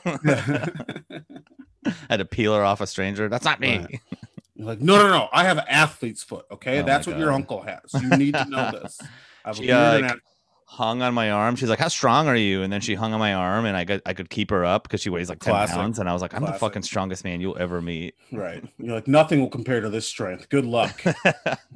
I 1.87 1.93
had 2.11 2.17
to 2.19 2.25
peel 2.25 2.55
her 2.55 2.65
off 2.65 2.81
a 2.81 2.87
stranger. 2.87 3.29
That's 3.29 3.45
not 3.45 3.61
me. 3.61 3.79
Right. 3.79 4.01
Like, 4.55 4.81
no, 4.81 4.97
no, 4.97 5.09
no. 5.09 5.29
I 5.33 5.43
have 5.43 5.59
athlete's 5.59 6.23
foot. 6.23 6.45
Okay, 6.49 6.81
Oh 6.81 6.83
that's 6.85 7.05
what 7.09 7.19
your 7.19 7.33
uncle 7.33 7.62
has. 7.62 8.01
You 8.01 8.11
need 8.17 8.35
to 8.35 8.45
know 8.45 8.71
this. 8.83 9.01
I 9.45 9.49
have 9.49 9.57
She, 9.57 9.73
uh, 9.73 10.01
like, 10.01 10.21
hung 10.67 11.03
on 11.03 11.15
my 11.15 11.33
arm. 11.33 11.57
She's 11.57 11.69
like, 11.69 11.81
"How 11.81 11.89
strong 11.89 12.29
are 12.29 12.37
you?" 12.37 12.62
And 12.62 12.73
then 12.73 12.81
she 12.81 12.95
hung 12.95 13.12
on 13.12 13.19
my 13.19 13.35
arm, 13.35 13.65
and 13.65 13.77
I 13.77 13.85
could 13.85 14.03
I 14.07 14.15
could 14.15 14.31
keep 14.31 14.51
her 14.51 14.65
up 14.65 14.85
because 14.85 15.01
she 15.01 15.11
weighs 15.11 15.29
like 15.29 15.41
ten 15.41 15.53
Classic. 15.53 15.75
pounds. 15.75 15.99
And 15.99 16.09
I 16.09 16.12
was 16.12 16.23
like, 16.23 16.33
"I'm 16.35 16.45
the 16.45 16.53
fucking 16.53 16.83
strongest 16.83 17.25
man 17.25 17.41
you'll 17.41 17.59
ever 17.59 17.83
meet." 17.83 18.15
right. 18.31 18.62
You're 18.79 18.95
like, 18.95 19.09
nothing 19.09 19.41
will 19.41 19.49
compare 19.51 19.81
to 19.81 19.89
this 19.91 20.07
strength. 20.07 20.49
Good 20.49 20.67
luck 20.67 21.01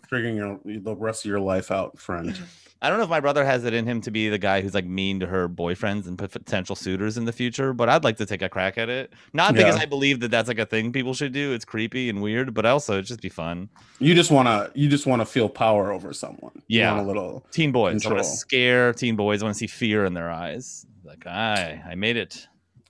figuring 0.09 0.37
your 0.37 0.61
the 0.65 0.95
rest 0.95 1.25
of 1.25 1.29
your 1.29 1.41
life 1.41 1.73
out, 1.73 1.99
friend. 1.99 2.39
I 2.83 2.89
don't 2.89 2.99
know 2.99 3.05
if 3.05 3.11
my 3.11 3.21
brother 3.21 3.45
has 3.45 3.65
it 3.65 3.73
in 3.73 3.87
him 3.87 4.01
to 4.03 4.11
be 4.11 4.29
the 4.29 4.39
guy 4.39 4.61
who's 4.61 4.75
like 4.75 4.85
mean 4.85 5.21
to 5.21 5.27
her 5.27 5.49
boyfriends 5.49 6.07
and 6.07 6.19
potential 6.19 6.77
suitors 6.77 7.17
in 7.17 7.25
the 7.25 7.33
future, 7.33 7.73
but 7.73 7.89
I'd 7.89 8.05
like 8.05 8.19
to 8.19 8.27
take 8.27 8.43
a 8.43 8.49
crack 8.49 8.77
at 8.77 8.89
it. 8.89 9.13
Not 9.33 9.55
because 9.55 9.77
I 9.77 9.87
believe 9.87 10.21
that 10.21 10.31
that's 10.31 10.49
like 10.49 10.59
a 10.59 10.67
thing 10.67 10.93
people 10.93 11.15
should 11.15 11.33
do. 11.33 11.53
It's 11.53 11.65
creepy 11.65 12.11
and 12.11 12.21
weird, 12.21 12.53
but 12.53 12.67
also 12.67 12.95
it'd 12.95 13.07
just 13.07 13.23
be 13.23 13.29
fun. 13.31 13.71
You 13.99 14.15
just 14.15 14.31
wanna 14.31 14.71
you 14.75 14.89
just 14.89 15.07
wanna 15.07 15.25
feel 15.25 15.49
power 15.49 15.91
over 15.91 16.13
someone. 16.13 16.63
Yeah. 16.69 16.93
want 16.93 17.05
a 17.05 17.09
little 17.09 17.47
Teen 17.51 17.73
boys. 17.73 18.05
I 18.05 18.11
want 18.11 18.23
to 18.23 18.29
scare 18.29 18.93
teen 18.93 19.17
boys. 19.17 19.43
I 19.43 19.47
want 19.47 19.55
to 19.55 19.59
see 19.59 19.67
fear 19.67 20.05
in 20.05 20.15
their 20.15 20.31
eyes. 20.31 20.87
Like, 21.05 21.27
I, 21.27 21.83
I 21.89 21.95
made 21.95 22.17
it. 22.17 22.47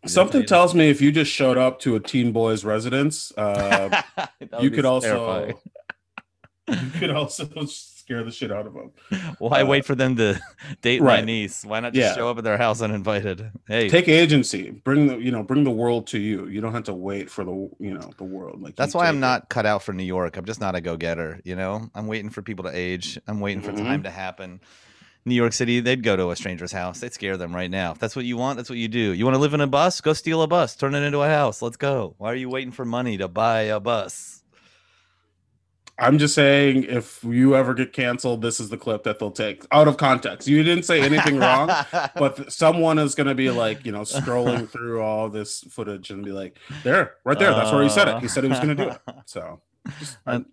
Something 0.06 0.44
tells 0.46 0.74
me 0.74 0.88
if 0.88 1.00
you 1.00 1.12
just 1.12 1.30
showed 1.30 1.58
up 1.58 1.80
to 1.80 1.96
a 1.96 2.00
teen 2.00 2.32
boy's 2.32 2.64
residence, 2.64 3.32
uh, 3.36 4.02
you 4.60 4.70
could 4.70 4.84
also 4.84 5.58
you 6.68 6.90
could 6.98 7.10
also 7.10 7.44
scare 8.06 8.22
the 8.22 8.30
shit 8.30 8.52
out 8.52 8.66
of 8.66 8.74
them. 8.74 8.92
Why 9.38 9.62
Uh, 9.62 9.66
wait 9.66 9.84
for 9.84 9.96
them 9.96 10.14
to 10.16 10.40
date 10.80 11.02
my 11.02 11.20
niece? 11.22 11.64
Why 11.64 11.80
not 11.80 11.92
just 11.92 12.10
Yeah. 12.10 12.14
show 12.14 12.30
up 12.30 12.38
at 12.38 12.44
their 12.44 12.56
house 12.56 12.80
uninvited? 12.80 13.50
Hey, 13.66 13.88
Take 13.88 14.08
agency. 14.08 14.70
Bring 14.70 15.08
the 15.08 15.16
you 15.18 15.32
know 15.32 15.42
bring 15.42 15.64
the 15.64 15.72
world 15.72 16.06
to 16.08 16.18
you. 16.18 16.46
You 16.46 16.60
don't 16.60 16.72
have 16.72 16.84
to 16.84 16.94
wait 16.94 17.28
for 17.30 17.44
the 17.44 17.52
you 17.80 17.92
know 17.94 18.10
the 18.16 18.24
world. 18.24 18.62
Like 18.62 18.76
that's 18.76 18.94
why 18.94 19.08
I'm 19.08 19.16
it. 19.16 19.20
not 19.20 19.48
cut 19.48 19.66
out 19.66 19.82
for 19.82 19.92
New 19.92 20.04
York. 20.04 20.36
I'm 20.36 20.44
just 20.44 20.60
not 20.60 20.76
a 20.76 20.80
go 20.80 20.96
getter. 20.96 21.40
You 21.44 21.56
know, 21.56 21.90
I'm 21.96 22.06
waiting 22.06 22.30
for 22.30 22.42
people 22.42 22.64
to 22.64 22.70
age. 22.72 23.18
I'm 23.26 23.40
waiting 23.40 23.60
for 23.62 23.72
Mhm. 23.72 23.78
time 23.78 24.02
to 24.04 24.10
happen. 24.10 24.60
New 25.24 25.34
York 25.34 25.52
City, 25.52 25.80
they'd 25.80 26.04
go 26.04 26.14
to 26.14 26.30
a 26.30 26.36
stranger's 26.36 26.70
house. 26.70 27.00
They'd 27.00 27.12
scare 27.12 27.36
them 27.36 27.52
right 27.52 27.68
now. 27.68 27.90
If 27.90 27.98
that's 27.98 28.14
what 28.14 28.24
you 28.24 28.36
want, 28.36 28.58
that's 28.58 28.70
what 28.70 28.78
you 28.78 28.86
do. 28.86 29.12
You 29.12 29.24
want 29.24 29.34
to 29.34 29.40
live 29.40 29.54
in 29.54 29.60
a 29.60 29.66
bus? 29.66 30.00
Go 30.00 30.12
steal 30.12 30.40
a 30.42 30.46
bus, 30.46 30.76
turn 30.76 30.94
it 30.94 31.00
into 31.02 31.18
a 31.20 31.28
house. 31.28 31.60
Let's 31.60 31.76
go. 31.76 32.14
Why 32.18 32.30
are 32.30 32.36
you 32.36 32.48
waiting 32.48 32.70
for 32.70 32.84
money 32.84 33.18
to 33.18 33.26
buy 33.26 33.62
a 33.62 33.80
bus? 33.80 34.44
I'm 35.98 36.18
just 36.18 36.34
saying, 36.34 36.84
if 36.84 37.24
you 37.24 37.56
ever 37.56 37.72
get 37.72 37.92
canceled, 37.92 38.42
this 38.42 38.60
is 38.60 38.68
the 38.68 38.76
clip 38.76 39.04
that 39.04 39.18
they'll 39.18 39.30
take 39.30 39.64
out 39.72 39.88
of 39.88 39.96
context. 39.96 40.46
You 40.46 40.62
didn't 40.62 40.84
say 40.84 41.00
anything 41.00 41.38
wrong, 41.38 41.68
but 42.16 42.52
someone 42.52 42.98
is 42.98 43.14
going 43.14 43.28
to 43.28 43.34
be 43.34 43.50
like, 43.50 43.86
you 43.86 43.92
know, 43.92 44.02
scrolling 44.02 44.68
through 44.72 45.00
all 45.00 45.30
this 45.30 45.62
footage 45.70 46.10
and 46.10 46.24
be 46.24 46.32
like, 46.32 46.58
there, 46.84 47.14
right 47.24 47.38
there. 47.38 47.52
That's 47.52 47.72
where 47.72 47.82
he 47.82 47.88
said 47.88 48.08
it. 48.08 48.20
He 48.20 48.28
said 48.28 48.44
he 48.44 48.50
was 48.50 48.60
going 48.60 48.76
to 48.76 48.84
do 48.84 48.90
it. 48.90 49.00
Uh. 49.06 49.12
So 49.24 49.60
just, 49.98 50.18
I, 50.26 50.44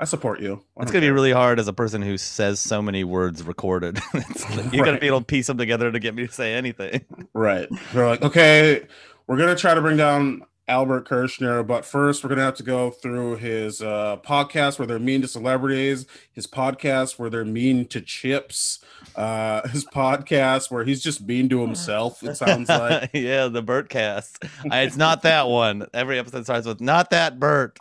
I 0.00 0.04
support 0.06 0.40
you. 0.40 0.64
I 0.76 0.82
It's 0.82 0.90
gonna 0.90 1.06
be 1.06 1.10
really 1.10 1.32
hard 1.32 1.60
as 1.60 1.68
a 1.68 1.74
person 1.74 2.00
who 2.00 2.16
says 2.16 2.58
so 2.58 2.80
many 2.80 3.04
words 3.04 3.42
recorded. 3.42 4.00
Like, 4.14 4.72
you're 4.72 4.84
gonna 4.84 4.98
be 4.98 5.06
able 5.06 5.20
to 5.20 5.26
piece 5.26 5.46
them 5.46 5.58
together 5.58 5.92
to 5.92 5.98
get 5.98 6.14
me 6.14 6.26
to 6.26 6.32
say 6.32 6.54
anything. 6.54 7.04
right. 7.34 7.68
They're 7.92 8.08
like, 8.08 8.22
okay, 8.22 8.86
we're 9.30 9.36
going 9.36 9.54
to 9.54 9.60
try 9.60 9.74
to 9.74 9.80
bring 9.80 9.96
down 9.96 10.42
Albert 10.68 11.04
Kirschner, 11.04 11.62
but 11.62 11.84
first 11.84 12.22
we're 12.22 12.28
going 12.28 12.38
to 12.38 12.44
have 12.44 12.54
to 12.54 12.62
go 12.62 12.90
through 12.90 13.36
his 13.36 13.82
uh, 13.82 14.18
podcast 14.24 14.78
where 14.78 14.86
they're 14.86 14.98
mean 14.98 15.20
to 15.22 15.28
celebrities, 15.28 16.06
his 16.32 16.46
podcast 16.46 17.18
where 17.18 17.28
they're 17.28 17.44
mean 17.44 17.86
to 17.86 18.00
chips, 18.00 18.78
uh, 19.16 19.66
his 19.68 19.84
podcast 19.84 20.70
where 20.70 20.84
he's 20.84 21.02
just 21.02 21.22
mean 21.22 21.48
to 21.48 21.60
himself. 21.60 22.22
It 22.22 22.36
sounds 22.36 22.68
like. 22.68 23.10
yeah, 23.14 23.48
the 23.48 23.62
Burt 23.62 23.88
cast. 23.88 24.44
I, 24.70 24.82
it's 24.82 24.96
not 24.96 25.22
that 25.22 25.48
one. 25.48 25.86
Every 25.92 26.18
episode 26.18 26.44
starts 26.44 26.66
with 26.66 26.80
"not 26.80 27.10
that 27.10 27.40
Burt." 27.40 27.78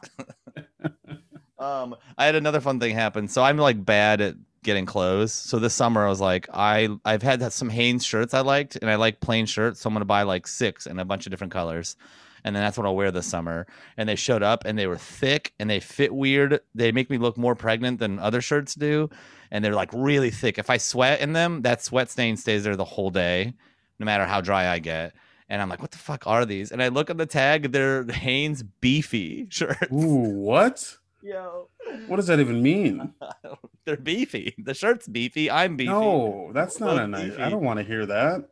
um, 1.60 1.96
I 2.18 2.26
had 2.26 2.36
another 2.36 2.60
fun 2.62 2.80
thing 2.80 2.96
happen. 2.96 3.28
So 3.28 3.44
I'm 3.44 3.58
like 3.58 3.86
bad 3.86 4.20
at 4.20 4.36
getting 4.64 4.86
clothes. 4.86 5.32
So 5.32 5.60
this 5.60 5.74
summer 5.74 6.06
I 6.06 6.10
was 6.10 6.22
like, 6.22 6.48
I 6.54 6.90
I've 7.06 7.22
had 7.22 7.54
some 7.54 7.70
Hanes 7.70 8.06
shirts 8.06 8.34
I 8.34 8.42
liked, 8.42 8.76
and 8.78 8.90
I 8.90 8.96
like 8.96 9.20
plain 9.20 9.46
shirts, 9.46 9.82
so 9.82 9.90
I'm 9.90 9.94
gonna 9.94 10.06
buy 10.06 10.24
like 10.24 10.48
six 10.48 10.88
in 10.88 11.00
a 11.00 11.06
bunch 11.06 11.26
of 11.26 11.32
different 11.32 11.54
colors. 11.54 11.96
And 12.44 12.56
then 12.56 12.64
that's 12.64 12.78
what 12.78 12.86
I'll 12.86 12.96
wear 12.96 13.12
this 13.12 13.26
summer. 13.28 13.68
And 13.98 14.08
they 14.08 14.16
showed 14.16 14.44
up 14.44 14.64
and 14.66 14.78
they 14.78 14.88
were 14.88 14.98
thick 14.98 15.54
and 15.60 15.70
they 15.70 15.80
fit 15.80 16.14
weird. 16.14 16.60
They 16.76 16.92
make 16.92 17.10
me 17.10 17.18
look 17.18 17.38
more 17.38 17.56
pregnant 17.56 18.00
than 18.00 18.20
other 18.20 18.42
shirts 18.42 18.76
do. 18.76 19.10
And 19.52 19.64
they're 19.64 19.74
like 19.76 19.90
really 19.94 20.30
thick. 20.30 20.58
If 20.58 20.70
I 20.70 20.78
sweat 20.78 21.22
in 21.22 21.34
them, 21.34 21.64
that 21.64 21.84
sweat 21.84 22.10
stain 22.10 22.38
stays 22.38 22.64
there 22.64 22.76
the 22.76 22.86
whole 22.86 23.10
day, 23.10 23.54
no 24.00 24.06
matter 24.06 24.26
how 24.26 24.42
dry 24.42 24.68
I 24.68 24.80
get. 24.80 25.14
And 25.50 25.62
I'm 25.62 25.70
like, 25.70 25.82
what 25.82 25.92
the 25.92 25.98
fuck 25.98 26.28
are 26.28 26.46
these? 26.46 26.72
And 26.72 26.82
I 26.84 26.90
look 26.90 27.10
at 27.10 27.18
the 27.18 27.26
tag, 27.26 27.72
they're 27.72 28.04
Hanes 28.04 28.62
beefy 28.64 29.48
shirts. 29.50 29.92
Ooh, 29.92 30.30
what? 30.30 30.98
Yo. 31.22 31.68
What 32.08 32.18
does 32.18 32.28
that 32.28 32.40
even 32.40 32.62
mean? 32.62 33.14
They're 33.86 33.98
beefy. 33.98 34.54
The 34.58 34.74
shirt's 34.74 35.08
beefy. 35.08 35.52
I'm 35.52 35.76
beefy. 35.76 35.90
No, 35.92 36.52
that's 36.54 36.80
not 36.80 36.94
Look 36.94 37.04
a 37.04 37.08
nice. 37.08 37.24
beefy. 37.32 37.42
I 37.42 37.50
don't 37.50 37.64
want 37.64 37.80
to 37.80 37.84
hear 37.84 38.06
that. 38.06 38.48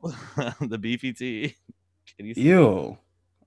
the 0.59 0.77
beefy 0.77 1.13
tee. 1.13 1.55
Can 2.17 2.25
you 2.25 2.33
see? 2.33 2.41
Ew. 2.41 2.97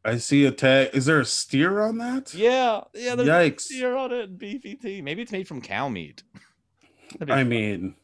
I 0.04 0.16
see 0.16 0.46
a 0.46 0.50
tag. 0.50 0.90
Is 0.94 1.06
there 1.06 1.20
a 1.20 1.24
steer 1.24 1.80
on 1.80 1.98
that? 1.98 2.32
Yeah, 2.34 2.82
yeah. 2.94 3.14
There's 3.14 3.28
a 3.28 3.32
Yikes. 3.32 3.60
steer 3.62 3.94
on 3.96 4.12
it. 4.12 4.38
Beefy 4.38 4.76
tee. 4.76 5.02
Maybe 5.02 5.22
it's 5.22 5.32
made 5.32 5.46
from 5.46 5.60
cow 5.60 5.88
meat. 5.88 6.22
I 7.28 7.44
mean, 7.44 7.96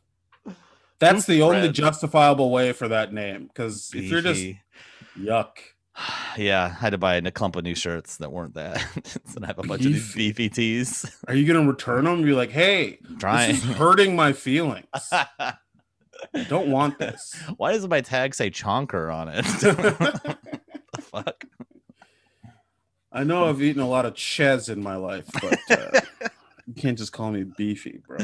that's 0.99 1.27
the 1.27 1.43
only 1.43 1.71
justifiable 1.71 2.51
way 2.51 2.73
for 2.73 2.89
that 2.89 3.13
name. 3.13 3.47
Because 3.47 3.91
if 3.95 4.05
you're 4.11 4.21
just 4.21 4.45
yuck, 5.19 5.53
yeah, 6.37 6.65
I 6.65 6.69
had 6.69 6.91
to 6.91 6.99
buy 6.99 7.15
a 7.15 7.31
clump 7.31 7.57
of 7.57 7.65
new 7.65 7.75
shirts 7.75 8.19
that 8.19 8.31
weren't 8.33 8.55
that. 8.55 8.79
so 9.27 9.41
I 9.43 9.47
have 9.47 9.59
a 9.59 9.63
bunch 9.63 9.87
of 9.87 9.93
these 9.93 10.15
Beef. 10.15 10.37
beefy 10.37 10.49
tees. 10.49 11.11
are 11.29 11.35
you 11.35 11.47
gonna 11.51 11.67
return 11.67 12.05
them? 12.05 12.23
Be 12.23 12.33
like, 12.33 12.51
hey, 12.51 12.99
Trying. 13.19 13.53
this 13.53 13.65
is 13.65 13.71
hurting 13.77 14.17
my 14.17 14.33
feelings. 14.33 14.87
I 15.13 15.55
don't 16.49 16.69
want 16.69 16.99
this. 16.99 17.35
Why 17.57 17.73
does 17.73 17.87
my 17.89 18.01
tag 18.01 18.35
say 18.35 18.51
chonker 18.51 19.15
on 19.15 19.29
it? 19.29 19.45
the 19.45 21.03
fuck? 21.03 21.45
I 23.17 23.25
know 23.25 23.49
I've 23.49 23.63
eaten 23.63 23.81
a 23.81 23.89
lot 23.89 24.05
of 24.05 24.15
ches 24.15 24.69
in 24.69 24.83
my 24.83 24.97
life, 24.97 25.27
but 25.41 25.59
uh, 25.71 26.01
you 26.67 26.75
can't 26.75 26.99
just 26.99 27.13
call 27.13 27.31
me 27.31 27.45
beefy, 27.45 28.01
bro. 28.07 28.19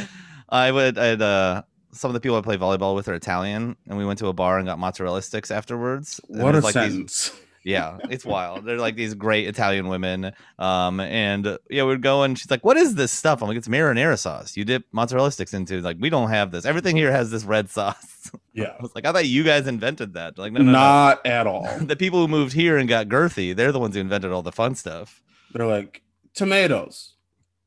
I 0.48 0.70
would. 0.70 0.98
I'd. 0.98 1.22
Uh, 1.22 1.62
some 1.92 2.10
of 2.10 2.14
the 2.14 2.20
people 2.20 2.36
I 2.36 2.42
play 2.42 2.56
volleyball 2.58 2.94
with 2.94 3.08
are 3.08 3.14
Italian, 3.14 3.76
and 3.88 3.96
we 3.98 4.04
went 4.04 4.18
to 4.20 4.26
a 4.28 4.32
bar 4.32 4.58
and 4.58 4.66
got 4.66 4.78
mozzarella 4.78 5.22
sticks 5.22 5.50
afterwards. 5.50 6.20
and 6.28 6.42
What 6.42 6.54
a 6.54 6.60
like, 6.60 6.74
these- 6.74 6.82
sentence. 6.82 7.32
Yeah, 7.64 7.98
it's 8.10 8.24
wild. 8.24 8.64
They're 8.64 8.78
like 8.78 8.96
these 8.96 9.14
great 9.14 9.46
Italian 9.46 9.88
women. 9.88 10.32
Um, 10.58 11.00
and 11.00 11.46
uh, 11.46 11.58
yeah, 11.70 11.84
we'd 11.84 12.02
go 12.02 12.22
and 12.22 12.38
she's 12.38 12.50
like, 12.50 12.64
"What 12.64 12.76
is 12.76 12.94
this 12.94 13.12
stuff?" 13.12 13.42
I'm 13.42 13.48
like, 13.48 13.56
"It's 13.56 13.68
marinara 13.68 14.18
sauce. 14.18 14.56
You 14.56 14.64
dip 14.64 14.84
mozzarella 14.92 15.30
sticks 15.30 15.54
into. 15.54 15.80
Like, 15.80 15.96
we 16.00 16.10
don't 16.10 16.30
have 16.30 16.50
this. 16.50 16.64
Everything 16.64 16.96
here 16.96 17.12
has 17.12 17.30
this 17.30 17.44
red 17.44 17.70
sauce." 17.70 18.30
Yeah, 18.54 18.74
I 18.78 18.82
was 18.82 18.94
like, 18.94 19.06
"I 19.06 19.12
thought 19.12 19.26
you 19.26 19.44
guys 19.44 19.66
invented 19.66 20.14
that." 20.14 20.38
Like, 20.38 20.52
no, 20.52 20.60
no, 20.60 20.66
no. 20.66 20.72
not 20.72 21.26
at 21.26 21.46
all. 21.46 21.66
The 21.80 21.96
people 21.96 22.20
who 22.20 22.28
moved 22.28 22.52
here 22.52 22.76
and 22.76 22.88
got 22.88 23.08
girthy, 23.08 23.56
they're 23.56 23.72
the 23.72 23.80
ones 23.80 23.94
who 23.94 24.00
invented 24.00 24.30
all 24.30 24.42
the 24.42 24.52
fun 24.52 24.74
stuff. 24.74 25.22
They're 25.52 25.66
like 25.66 26.02
tomatoes. 26.34 27.14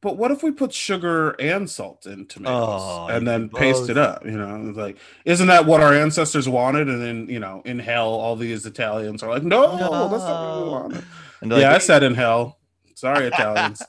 But 0.05 0.17
what 0.17 0.29
if 0.29 0.43
we 0.43 0.51
put 0.51 0.71
sugar 0.71 1.31
and 1.39 1.67
salt 1.67 2.05
in 2.05 2.27
tomatoes 2.27 2.79
Oh, 2.83 3.07
and 3.07 3.27
then 3.27 3.47
both. 3.47 3.59
paste 3.59 3.89
it 3.89 3.97
up? 3.97 4.23
You 4.23 4.37
know, 4.37 4.71
like, 4.75 4.97
isn't 5.25 5.47
that 5.47 5.65
what 5.65 5.81
our 5.81 5.95
ancestors 5.95 6.47
wanted? 6.47 6.87
And 6.89 7.01
then, 7.01 7.27
you 7.27 7.39
know, 7.39 7.63
in 7.65 7.79
hell, 7.79 8.09
all 8.09 8.35
these 8.35 8.67
Italians 8.67 9.23
are 9.23 9.31
like, 9.31 9.41
no, 9.41 9.75
no. 9.75 10.07
that's 10.09 10.23
not 10.23 10.57
what 10.57 10.63
we 10.63 10.69
wanted. 10.69 11.03
Yeah, 11.59 11.73
I 11.73 11.79
said 11.79 12.03
in 12.03 12.13
hell. 12.13 12.59
Sorry, 12.93 13.25
Italians. 13.25 13.81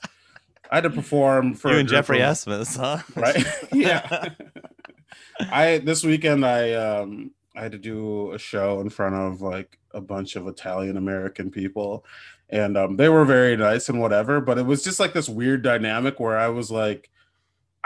I 0.71 0.77
had 0.77 0.85
to 0.85 0.91
perform 0.91 1.53
for 1.53 1.71
you 1.73 1.81
and 1.81 1.89
Jeffrey 1.89 2.23
of- 2.23 2.31
Esmus, 2.35 2.79
huh? 2.79 3.03
right? 3.15 3.45
yeah. 3.75 4.31
I 5.51 5.79
this 5.85 6.03
weekend 6.03 6.47
I 6.47 6.73
um 6.73 7.33
I 7.55 7.63
had 7.63 7.73
to 7.73 7.79
do 7.79 8.33
a 8.33 8.39
show 8.39 8.81
in 8.81 8.89
front 8.89 9.15
of 9.17 9.43
like 9.43 9.79
a 9.93 10.01
bunch 10.01 10.37
of 10.37 10.47
Italian 10.49 10.97
American 10.97 11.51
people 11.51 12.05
and 12.49 12.77
um 12.77 12.97
they 12.97 13.09
were 13.09 13.25
very 13.25 13.57
nice 13.57 13.89
and 13.89 14.01
whatever, 14.01 14.41
but 14.41 14.59
it 14.59 14.67
was 14.67 14.83
just 14.85 15.01
like 15.01 15.13
this 15.13 15.29
weird 15.29 15.63
dynamic 15.63 16.21
where 16.21 16.39
I 16.39 16.49
was 16.49 16.71
like 16.71 17.11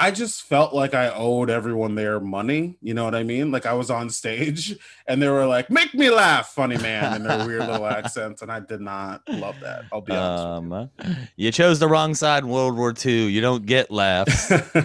I 0.03 0.11
just 0.11 0.45
felt 0.45 0.73
like 0.75 0.95
I 0.95 1.11
owed 1.11 1.51
everyone 1.51 1.95
their 1.95 2.21
money, 2.21 2.79
you 2.81 2.95
know 2.95 3.05
what 3.05 3.15
I 3.15 3.23
mean? 3.23 3.51
Like 3.51 3.67
I 3.67 3.75
was 3.75 3.91
on 3.91 4.09
stage 4.09 4.75
and 5.07 5.21
they 5.21 5.29
were 5.29 5.45
like, 5.45 5.69
"Make 5.71 5.93
me 5.93 6.09
laugh, 6.09 6.49
funny 6.55 6.79
man," 6.79 7.17
in 7.17 7.23
their 7.23 7.47
weird 7.47 7.67
little 7.67 7.87
accents, 7.99 8.41
and 8.41 8.51
I 8.51 8.61
did 8.61 8.81
not 8.81 9.21
love 9.29 9.57
that. 9.61 9.85
I'll 9.93 10.01
be 10.01 10.15
honest. 10.15 10.63
with 10.63 11.07
you. 11.07 11.15
Um, 11.15 11.29
you 11.37 11.53
chose 11.53 11.81
the 11.81 11.89
wrong 11.89 12.15
side 12.15 12.45
in 12.45 12.49
World 12.49 12.79
War 12.79 12.95
II. 13.05 13.27
You 13.27 13.43
don't 13.43 13.67
get 13.67 13.91
laughs. 13.91 14.51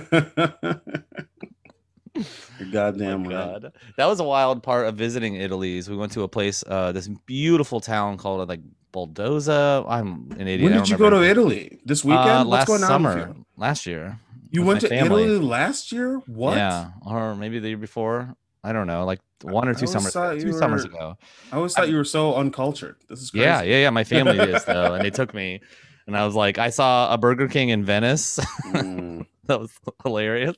You're 2.59 2.71
goddamn 2.71 3.21
Oh 3.25 3.29
my 3.29 3.35
right. 3.35 3.61
God. 3.61 3.73
That 3.97 4.05
was 4.07 4.19
a 4.19 4.23
wild 4.23 4.63
part 4.63 4.88
of 4.88 4.95
visiting 4.95 5.35
Italy. 5.35 5.77
Is 5.77 5.89
we 5.89 5.95
went 5.97 6.11
to 6.13 6.23
a 6.23 6.27
place, 6.27 6.61
uh, 6.67 6.91
this 6.91 7.07
beautiful 7.25 7.79
town 7.79 8.17
called 8.17 8.47
like 8.47 8.61
Boldoza. 8.95 9.86
I'm 9.88 10.31
an 10.39 10.47
idiot. 10.47 10.62
When 10.71 10.79
did 10.79 10.89
you 10.89 10.97
go 10.97 11.10
to. 11.10 11.21
Italy? 11.23 11.79
This 11.84 12.03
weekend? 12.05 12.29
Uh, 12.29 12.45
What's 12.45 12.49
last 12.49 12.67
going 12.67 12.84
on? 12.84 13.03
with 13.03 13.12
summer, 13.12 13.27
you? 13.36 13.45
last 13.58 13.86
year. 13.86 14.19
You 14.51 14.63
went 14.63 14.81
to 14.81 14.88
family. 14.88 15.23
Italy 15.23 15.39
last 15.39 15.91
year? 15.91 16.21
What? 16.27 16.55
Yeah, 16.55 16.91
or 17.05 17.36
maybe 17.36 17.60
the 17.60 17.69
year 17.69 17.77
before. 17.77 18.36
I 18.63 18.73
don't 18.73 18.88
know, 18.88 19.05
like 19.05 19.19
one 19.43 19.67
or 19.67 19.75
two 19.75 19.86
summers, 19.86 20.13
thought 20.13 20.34
ago, 20.34 20.39
you 20.39 20.51
two 20.51 20.58
summers 20.58 20.86
ago. 20.86 21.17
I 21.51 21.58
always 21.58 21.73
thought 21.73 21.88
you 21.89 21.97
were 21.97 22.03
so 22.03 22.34
uncultured. 22.34 22.95
This 23.08 23.21
is 23.21 23.29
crazy. 23.29 23.43
Yeah, 23.43 23.62
yeah, 23.62 23.77
yeah. 23.81 23.89
My 23.91 24.03
family 24.03 24.39
is 24.39 24.65
though, 24.65 24.95
and 24.95 25.05
they 25.05 25.12
took 25.12 25.34
me, 25.36 25.62
and 26.08 26.17
I 26.17 26.25
was 26.25 26.34
like, 26.34 26.58
I 26.58 26.69
saw 26.71 27.13
a 27.13 27.17
Burger 27.17 27.47
King 27.47 27.69
in 27.69 27.86
Venice. 27.86 28.39
Mm. 28.65 29.27
that 29.45 29.60
was 29.60 29.71
hilarious. 30.03 30.55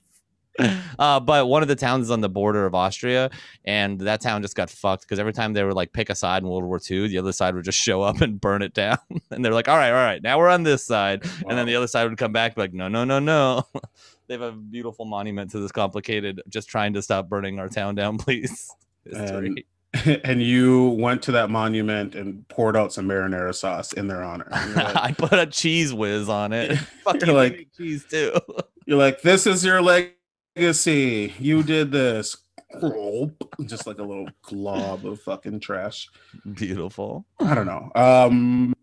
Uh, 1.00 1.20
but 1.20 1.48
one 1.48 1.62
of 1.62 1.68
the 1.68 1.76
towns 1.76 2.06
is 2.06 2.12
on 2.12 2.22
the 2.22 2.30
border 2.30 2.66
of 2.66 2.74
Austria, 2.74 3.30
and 3.66 4.02
that 4.02 4.20
town 4.20 4.42
just 4.42 4.56
got 4.56 4.68
fucked 4.68 5.04
because 5.04 5.20
every 5.20 5.32
time 5.32 5.54
they 5.54 5.62
were 5.64 5.74
like 5.74 5.94
pick 5.94 6.10
a 6.10 6.16
side 6.16 6.42
in 6.42 6.50
World 6.50 6.64
War 6.64 6.80
II, 6.90 7.08
the 7.08 7.20
other 7.20 7.32
side 7.32 7.54
would 7.54 7.64
just 7.66 7.78
show 7.78 8.02
up 8.02 8.20
and 8.22 8.42
burn 8.42 8.64
it 8.64 8.74
down. 8.74 8.98
and 9.32 9.46
they're 9.46 9.54
like, 9.54 9.68
"All 9.68 9.78
right, 9.78 9.90
all 9.92 9.96
right, 10.04 10.24
now 10.24 10.40
we're 10.40 10.50
on 10.50 10.64
this 10.64 10.84
side," 10.84 11.24
and 11.48 11.56
then 11.56 11.68
the 11.68 11.76
other 11.76 11.86
side 11.86 12.10
would 12.10 12.18
come 12.18 12.32
back 12.32 12.58
like, 12.58 12.74
"No, 12.74 12.88
no, 12.88 13.04
no, 13.04 13.20
no." 13.20 13.64
they 14.28 14.34
have 14.34 14.42
a 14.42 14.52
beautiful 14.52 15.06
monument 15.06 15.52
to 15.52 15.60
this 15.60 15.72
complicated, 15.72 16.42
just 16.50 16.68
trying 16.68 16.94
to 16.94 17.02
stop 17.04 17.30
burning 17.30 17.60
our 17.60 17.70
town 17.70 17.94
down, 17.94 18.18
please. 18.18 18.70
History. 19.06 19.68
and 20.24 20.42
you 20.42 20.90
went 21.00 21.22
to 21.24 21.32
that 21.34 21.50
monument 21.52 22.16
and 22.16 22.46
poured 22.50 22.76
out 22.76 22.92
some 22.92 23.08
marinara 23.08 23.54
sauce 23.54 23.94
in 23.94 24.08
their 24.08 24.24
honor. 24.24 24.48
Like, 24.52 24.96
I 24.96 25.12
put 25.12 25.34
a 25.34 25.46
Cheez 25.46 25.94
Whiz 25.94 26.28
on 26.28 26.52
it. 26.54 26.76
Fuck 27.04 27.24
You're 27.26 27.36
like- 27.36 27.68
cheese 27.78 28.04
too. 28.10 28.34
you're 28.86 28.98
like, 28.98 29.22
this 29.22 29.48
is 29.48 29.64
your 29.64 29.82
legacy. 30.62 31.34
You 31.40 31.64
did 31.64 31.92
this. 31.92 32.38
Just 33.66 33.88
like 33.88 34.00
a 34.00 34.04
little 34.04 34.28
glob 34.42 35.06
of 35.06 35.22
fucking 35.22 35.60
trash. 35.62 36.10
Beautiful. 36.54 37.26
I 37.40 37.56
don't 37.56 37.66
know. 37.66 37.92
Um, 37.96 38.74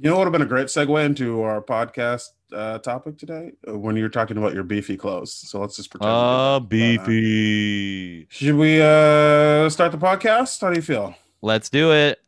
you 0.00 0.10
know 0.10 0.16
what 0.16 0.18
would 0.18 0.24
have 0.26 0.32
been 0.32 0.42
a 0.42 0.46
great 0.46 0.66
segue 0.68 1.04
into 1.04 1.42
our 1.42 1.60
podcast 1.62 2.28
uh, 2.52 2.78
topic 2.78 3.18
today 3.18 3.52
Uh, 3.66 3.78
when 3.78 3.96
you're 3.96 4.08
talking 4.10 4.36
about 4.36 4.54
your 4.54 4.62
beefy 4.62 4.96
clothes. 4.96 5.32
So 5.32 5.60
let's 5.60 5.76
just 5.76 5.90
pretend. 5.90 6.08
did 6.08 6.14
Uh, 6.14 6.58
that. 6.58 6.64
Uh, 6.64 7.06
beefy. 7.06 8.26
should 8.30 8.54
we 8.56 8.80
uh, 8.80 9.68
start 9.70 9.92
the 9.92 9.98
podcast? 9.98 10.60
How 10.60 10.70
do 10.70 10.76
you 10.76 10.82
feel? 10.82 11.14
Let's 11.42 11.68
do 11.70 11.92
it. 11.92 12.20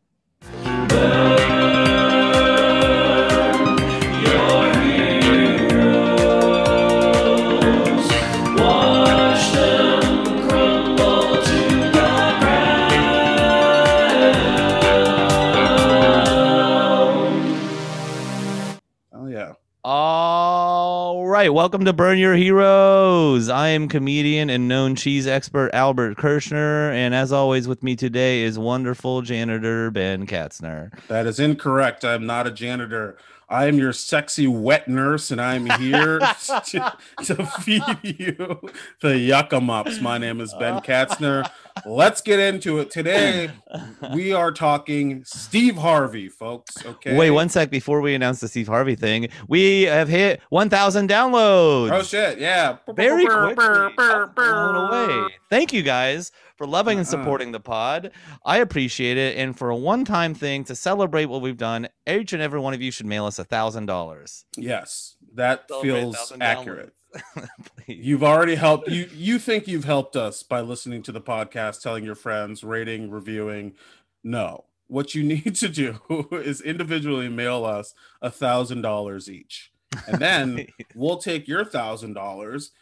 Right, 21.38 21.54
welcome 21.54 21.84
to 21.84 21.92
Burn 21.92 22.18
Your 22.18 22.34
Heroes. 22.34 23.48
I 23.48 23.68
am 23.68 23.86
comedian 23.86 24.50
and 24.50 24.66
known 24.66 24.96
cheese 24.96 25.24
expert 25.24 25.70
Albert 25.72 26.16
Kirschner, 26.16 26.90
and 26.90 27.14
as 27.14 27.30
always, 27.30 27.68
with 27.68 27.80
me 27.80 27.94
today 27.94 28.42
is 28.42 28.58
wonderful 28.58 29.22
janitor 29.22 29.92
Ben 29.92 30.26
Katzner. 30.26 30.90
That 31.06 31.28
is 31.28 31.38
incorrect. 31.38 32.04
I'm 32.04 32.26
not 32.26 32.48
a 32.48 32.50
janitor. 32.50 33.18
I 33.48 33.66
am 33.66 33.78
your 33.78 33.92
sexy 33.92 34.48
wet 34.48 34.88
nurse, 34.88 35.30
and 35.30 35.40
I'm 35.40 35.66
here 35.80 36.18
to, 36.66 36.96
to 37.24 37.46
feed 37.46 37.84
you 38.02 38.60
the 39.00 39.16
yucca 39.16 39.60
mups. 39.60 40.02
My 40.02 40.18
name 40.18 40.40
is 40.40 40.52
Ben 40.58 40.74
uh. 40.74 40.80
Katzner. 40.80 41.48
Let's 41.86 42.20
get 42.20 42.38
into 42.40 42.78
it. 42.78 42.90
Today, 42.90 43.50
we 44.14 44.32
are 44.32 44.50
talking 44.52 45.24
Steve 45.24 45.76
Harvey, 45.76 46.28
folks. 46.28 46.84
Okay. 46.84 47.16
Wait 47.16 47.30
one 47.30 47.48
sec 47.48 47.70
before 47.70 48.00
we 48.00 48.14
announce 48.14 48.40
the 48.40 48.48
Steve 48.48 48.66
Harvey 48.68 48.94
thing. 48.94 49.28
We 49.48 49.82
have 49.82 50.08
hit 50.08 50.40
1,000 50.50 51.08
downloads. 51.08 51.92
Oh 51.92 52.02
shit! 52.02 52.38
Yeah. 52.38 52.78
very 52.94 53.26
quickly. 53.26 53.54
burr, 53.54 53.90
burr, 53.96 54.24
I'm 54.24 54.32
blown 54.34 54.74
away. 55.08 55.34
Thank 55.50 55.72
you 55.72 55.82
guys 55.82 56.32
for 56.56 56.66
loving 56.66 56.98
and 56.98 57.06
Uh-uh. 57.06 57.10
supporting 57.10 57.52
the 57.52 57.60
pod. 57.60 58.10
I 58.44 58.58
appreciate 58.58 59.16
it. 59.16 59.36
And 59.36 59.56
for 59.56 59.70
a 59.70 59.76
one-time 59.76 60.34
thing 60.34 60.64
to 60.64 60.74
celebrate 60.74 61.26
what 61.26 61.40
we've 61.40 61.56
done, 61.56 61.88
each 62.08 62.32
and 62.32 62.42
every 62.42 62.58
one 62.60 62.74
of 62.74 62.82
you 62.82 62.90
should 62.90 63.06
mail 63.06 63.26
us 63.26 63.38
a 63.38 63.44
thousand 63.44 63.86
dollars. 63.86 64.44
Yes, 64.56 65.16
that 65.34 65.64
feels 65.82 66.32
accurate. 66.40 66.92
You've 67.88 68.22
already 68.22 68.54
helped 68.54 68.88
you 68.88 69.08
you 69.14 69.38
think 69.38 69.66
you've 69.66 69.84
helped 69.84 70.14
us 70.14 70.42
by 70.42 70.60
listening 70.60 71.02
to 71.04 71.12
the 71.12 71.22
podcast, 71.22 71.80
telling 71.80 72.04
your 72.04 72.14
friends, 72.14 72.62
rating, 72.62 73.10
reviewing. 73.10 73.74
No. 74.22 74.66
What 74.88 75.14
you 75.14 75.22
need 75.24 75.54
to 75.56 75.68
do 75.68 75.98
is 76.30 76.60
individually 76.60 77.28
mail 77.28 77.64
us 77.64 77.94
a 78.20 78.30
thousand 78.30 78.82
dollars 78.82 79.30
each. 79.30 79.72
And 80.06 80.18
then 80.18 80.66
we'll 80.94 81.16
take 81.16 81.48
your 81.48 81.64
thousand 81.64 82.12
dollars 82.12 82.72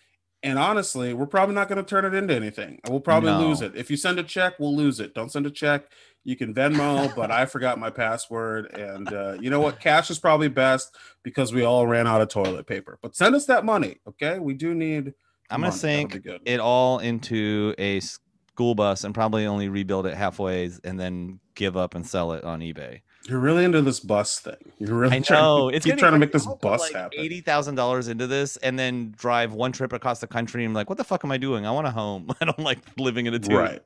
And 0.42 0.58
honestly, 0.58 1.12
we're 1.14 1.26
probably 1.26 1.54
not 1.54 1.68
going 1.68 1.78
to 1.78 1.88
turn 1.88 2.04
it 2.04 2.14
into 2.14 2.34
anything. 2.34 2.78
We'll 2.88 3.00
probably 3.00 3.32
No. 3.32 3.40
lose 3.40 3.62
it. 3.62 3.74
If 3.74 3.90
you 3.90 3.96
send 3.96 4.18
a 4.18 4.22
check, 4.22 4.54
we'll 4.58 4.76
lose 4.76 5.00
it. 5.00 5.14
Don't 5.14 5.30
send 5.32 5.46
a 5.46 5.50
check. 5.50 5.86
You 6.24 6.36
can 6.36 6.54
Venmo, 6.54 7.14
but 7.16 7.30
I 7.30 7.46
forgot 7.46 7.78
my 7.78 7.90
password. 7.90 8.72
And 8.74 9.12
uh, 9.12 9.36
you 9.40 9.48
know 9.50 9.60
what? 9.60 9.80
Cash 9.80 10.10
is 10.10 10.18
probably 10.18 10.48
best 10.48 10.94
because 11.22 11.52
we 11.54 11.62
all 11.62 11.86
ran 11.86 12.06
out 12.06 12.20
of 12.20 12.28
toilet 12.28 12.66
paper. 12.66 12.98
But 13.02 13.16
send 13.16 13.34
us 13.34 13.46
that 13.46 13.64
money, 13.64 13.96
okay? 14.08 14.38
We 14.38 14.54
do 14.54 14.74
need. 14.74 15.14
I'm 15.50 15.60
gonna 15.60 15.70
That'll 15.72 15.78
sink 16.10 16.26
it 16.44 16.60
all 16.60 16.98
into 16.98 17.74
a 17.78 18.00
school 18.00 18.74
bus 18.74 19.04
and 19.04 19.14
probably 19.14 19.46
only 19.46 19.68
rebuild 19.68 20.06
it 20.06 20.14
halfway 20.14 20.70
and 20.82 20.98
then 20.98 21.38
give 21.54 21.76
up 21.76 21.94
and 21.94 22.04
sell 22.06 22.32
it 22.32 22.42
on 22.42 22.60
eBay. 22.60 23.00
You're 23.28 23.40
really 23.40 23.64
into 23.64 23.82
this 23.82 23.98
bus 24.00 24.38
thing. 24.38 24.54
You're 24.78 24.94
really 24.96 25.16
I 25.16 25.20
trying, 25.20 25.74
it's 25.74 25.84
keep 25.84 25.96
trying 25.98 26.12
to 26.12 26.18
make 26.18 26.32
this 26.32 26.42
I'm 26.44 26.50
gonna 26.50 26.56
put, 26.60 26.68
bus 26.70 26.80
like 26.80 26.92
happen. 26.92 27.18
Eighty 27.18 27.40
thousand 27.40 27.74
dollars 27.74 28.08
into 28.08 28.26
this, 28.26 28.56
and 28.58 28.78
then 28.78 29.14
drive 29.16 29.52
one 29.52 29.72
trip 29.72 29.92
across 29.92 30.20
the 30.20 30.26
country. 30.26 30.64
And 30.64 30.70
I'm 30.70 30.74
like, 30.74 30.88
what 30.88 30.96
the 30.98 31.04
fuck 31.04 31.24
am 31.24 31.32
I 31.32 31.36
doing? 31.36 31.66
I 31.66 31.70
want 31.72 31.86
a 31.86 31.90
home. 31.90 32.28
I 32.40 32.44
don't 32.44 32.58
like 32.60 32.78
living 32.98 33.26
in 33.26 33.34
a 33.34 33.38
tube. 33.38 33.52
Right. 33.58 33.82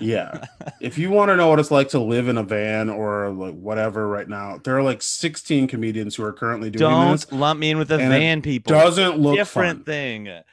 Yeah. 0.00 0.46
if 0.80 0.98
you 0.98 1.10
want 1.10 1.28
to 1.28 1.36
know 1.36 1.48
what 1.48 1.58
it's 1.60 1.70
like 1.70 1.90
to 1.90 2.00
live 2.00 2.28
in 2.28 2.38
a 2.38 2.42
van 2.42 2.88
or 2.90 3.30
like 3.30 3.54
whatever 3.54 4.08
right 4.08 4.28
now, 4.28 4.58
there 4.64 4.76
are 4.76 4.82
like 4.82 5.00
16 5.02 5.68
comedians 5.68 6.16
who 6.16 6.24
are 6.24 6.32
currently 6.32 6.70
doing 6.70 6.90
Don't 6.90 7.12
this. 7.12 7.30
lump 7.30 7.60
me 7.60 7.70
in 7.70 7.78
with 7.78 7.88
the 7.88 7.98
van 7.98 8.42
people. 8.42 8.72
Doesn't 8.72 9.18
look 9.18 9.36
different 9.36 9.80
fun. 9.80 9.84
thing. 9.84 10.24
That- 10.24 10.44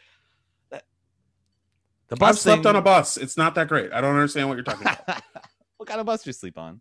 The 2.09 2.15
I've 2.15 2.19
bus 2.19 2.41
slept 2.41 2.63
thing- 2.63 2.69
on 2.69 2.75
a 2.75 2.81
bus. 2.81 3.17
It's 3.17 3.37
not 3.37 3.55
that 3.55 3.67
great. 3.69 3.91
I 3.91 4.01
don't 4.01 4.13
understand 4.13 4.49
what 4.49 4.55
you're 4.55 4.63
talking 4.63 4.87
about. 4.87 5.21
what 5.77 5.87
kind 5.89 5.99
of 5.99 6.05
bus 6.05 6.23
do 6.23 6.29
you 6.29 6.33
sleep 6.33 6.57
on? 6.57 6.79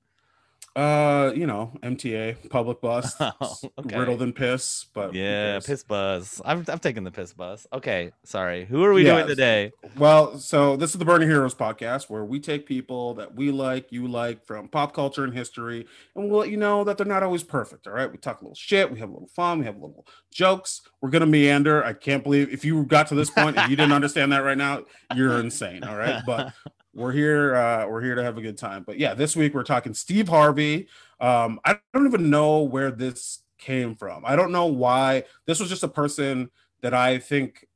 Uh, 0.76 1.32
you 1.34 1.46
know, 1.46 1.72
MTA, 1.82 2.50
public 2.50 2.80
bus, 2.82 3.14
Oh, 3.20 3.56
okay. 3.78 3.98
riddled 3.98 4.20
in 4.20 4.32
piss, 4.34 4.84
but 4.92 5.14
Yeah, 5.14 5.58
piss 5.60 5.82
bus. 5.82 6.40
I've 6.44 6.68
I've 6.68 6.82
taken 6.82 7.02
the 7.02 7.10
piss 7.10 7.32
bus. 7.32 7.66
Okay, 7.72 8.12
sorry. 8.24 8.66
Who 8.66 8.84
are 8.84 8.92
we 8.92 9.02
doing 9.02 9.26
today? 9.26 9.72
Well, 9.96 10.38
so 10.38 10.76
this 10.76 10.90
is 10.90 10.98
the 10.98 11.04
Burning 11.06 11.28
Heroes 11.28 11.54
podcast 11.54 12.10
where 12.10 12.24
we 12.26 12.38
take 12.40 12.66
people 12.66 13.14
that 13.14 13.34
we 13.34 13.50
like, 13.50 13.90
you 13.90 14.06
like 14.06 14.44
from 14.44 14.68
pop 14.68 14.92
culture 14.94 15.24
and 15.24 15.32
history, 15.32 15.86
and 16.14 16.28
we'll 16.30 16.40
let 16.40 16.50
you 16.50 16.58
know 16.58 16.84
that 16.84 16.98
they're 16.98 17.06
not 17.06 17.22
always 17.22 17.42
perfect. 17.42 17.86
All 17.86 17.94
right. 17.94 18.12
We 18.12 18.18
talk 18.18 18.42
a 18.42 18.44
little 18.44 18.54
shit, 18.54 18.92
we 18.92 18.98
have 18.98 19.08
a 19.08 19.12
little 19.12 19.28
fun, 19.34 19.60
we 19.60 19.64
have 19.64 19.76
a 19.76 19.80
little 19.86 20.06
jokes. 20.30 20.82
We're 21.00 21.10
gonna 21.10 21.24
meander. 21.26 21.82
I 21.82 21.94
can't 21.94 22.22
believe 22.22 22.52
if 22.52 22.64
you 22.66 22.84
got 22.84 23.06
to 23.08 23.14
this 23.14 23.30
point 23.30 23.56
and 23.56 23.70
you 23.70 23.76
didn't 23.76 23.92
understand 24.00 24.30
that 24.32 24.44
right 24.44 24.58
now, 24.58 24.84
you're 25.14 25.40
insane. 25.40 25.84
All 25.84 25.96
right. 25.96 26.22
But 26.26 26.52
we're 26.96 27.12
here, 27.12 27.54
uh, 27.54 27.86
we're 27.86 28.00
here 28.00 28.14
to 28.14 28.22
have 28.22 28.38
a 28.38 28.42
good 28.42 28.56
time. 28.56 28.82
But 28.86 28.98
yeah, 28.98 29.12
this 29.12 29.36
week 29.36 29.54
we're 29.54 29.62
talking 29.62 29.92
Steve 29.92 30.28
Harvey. 30.28 30.88
Um, 31.20 31.60
I 31.64 31.78
don't 31.92 32.06
even 32.06 32.30
know 32.30 32.62
where 32.62 32.90
this 32.90 33.40
came 33.58 33.94
from. 33.94 34.24
I 34.24 34.34
don't 34.34 34.50
know 34.50 34.66
why 34.66 35.24
this 35.44 35.60
was 35.60 35.68
just 35.68 35.82
a 35.82 35.88
person 35.88 36.50
that 36.80 36.94
I 36.94 37.18
think 37.18 37.66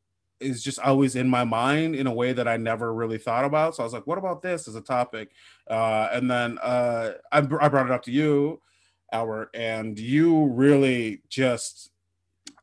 is 0.40 0.62
just 0.62 0.78
always 0.78 1.16
in 1.16 1.28
my 1.28 1.44
mind 1.44 1.94
in 1.94 2.06
a 2.06 2.12
way 2.12 2.32
that 2.32 2.48
I 2.48 2.56
never 2.56 2.94
really 2.94 3.18
thought 3.18 3.44
about. 3.44 3.76
So 3.76 3.82
I 3.82 3.84
was 3.84 3.92
like, 3.92 4.06
what 4.06 4.16
about 4.16 4.40
this 4.40 4.66
as 4.66 4.74
a 4.74 4.80
topic? 4.80 5.32
Uh, 5.68 6.08
and 6.12 6.30
then 6.30 6.58
uh, 6.58 7.12
I, 7.30 7.38
I 7.38 7.40
brought 7.40 7.86
it 7.86 7.92
up 7.92 8.02
to 8.04 8.10
you, 8.10 8.62
Albert, 9.12 9.50
and 9.52 9.98
you 9.98 10.46
really 10.46 11.20
just 11.28 11.90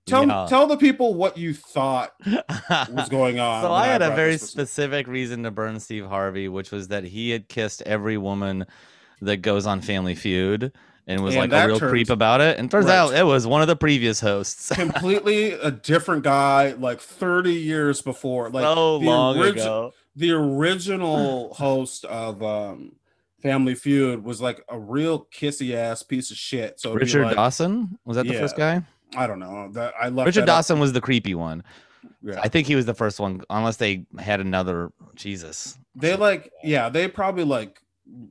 tell 0.07 0.25
Yeah. 0.27 0.45
tell 0.49 0.65
the 0.67 0.77
people 0.77 1.13
what 1.13 1.37
you 1.37 1.53
thought 1.53 2.13
was 2.25 3.09
going 3.09 3.39
on. 3.39 3.63
so 3.63 3.71
I 3.71 3.87
had 3.87 4.01
a 4.01 4.15
very 4.15 4.37
specific 4.37 5.07
reason 5.07 5.43
to 5.43 5.51
burn 5.51 5.79
Steve 5.79 6.05
Harvey, 6.07 6.47
which 6.47 6.71
was 6.71 6.87
that 6.87 7.03
he 7.03 7.29
had 7.29 7.47
kissed 7.47 7.81
every 7.83 8.17
woman 8.17 8.65
that 9.21 9.37
goes 9.37 9.65
on 9.67 9.81
Family 9.81 10.15
Feud 10.15 10.71
and 11.07 11.23
was 11.23 11.35
And 11.35 11.51
like 11.51 11.63
a 11.63 11.67
real 11.67 11.79
turns- 11.79 11.89
creep 11.91 12.09
about 12.09 12.41
it. 12.41 12.57
And 12.59 12.69
turns 12.69 12.85
Right. 12.87 12.95
out 12.95 13.13
it 13.13 13.23
was 13.23 13.47
one 13.47 13.61
of 13.61 13.67
the 13.67 13.75
previous 13.75 14.19
hosts. 14.19 14.69
completely 14.75 15.51
a 15.53 15.71
different 15.71 16.23
guy, 16.23 16.73
like 16.73 16.99
30 16.99 17.53
years 17.53 18.01
before. 18.01 18.49
Like 18.49 18.63
so 18.63 18.99
the 18.99 19.05
long 19.05 19.37
origi- 19.37 19.51
ago. 19.53 19.93
the 20.15 20.31
original 20.31 21.53
host 21.53 22.05
of 22.05 22.41
um 22.43 22.93
Family 23.41 23.75
Feud 23.75 24.23
was 24.23 24.41
like 24.41 24.63
a 24.67 24.77
real 24.77 25.27
kissy 25.31 25.73
ass 25.75 26.01
piece 26.03 26.31
of 26.31 26.37
shit. 26.37 26.79
So 26.79 26.93
Richard 26.93 27.25
like, 27.25 27.35
Dawson 27.35 27.97
was 28.03 28.17
that 28.17 28.27
the 28.27 28.33
first 28.33 28.57
guy? 28.57 28.81
I 29.15 29.27
don't 29.27 29.39
know. 29.39 29.69
That 29.71 29.93
I 29.99 30.09
love 30.09 30.25
Richard 30.25 30.41
that 30.41 30.49
up- 30.49 30.57
Dawson 30.57 30.79
was 30.79 30.93
the 30.93 31.01
creepy 31.01 31.35
one. 31.35 31.63
yeah. 32.21 32.39
I 32.41 32.47
think 32.49 32.67
he 32.67 32.75
was 32.75 32.85
the 32.85 32.93
first 32.93 33.19
one, 33.19 33.41
unless 33.49 33.77
they 33.77 34.05
had 34.19 34.39
another. 34.39 34.91
Jesus. 35.15 35.77
They 35.95 36.15
like 36.15 36.51
yeah, 36.63 36.89
they 36.89 37.07
probably 37.07 37.43
like 37.43 37.81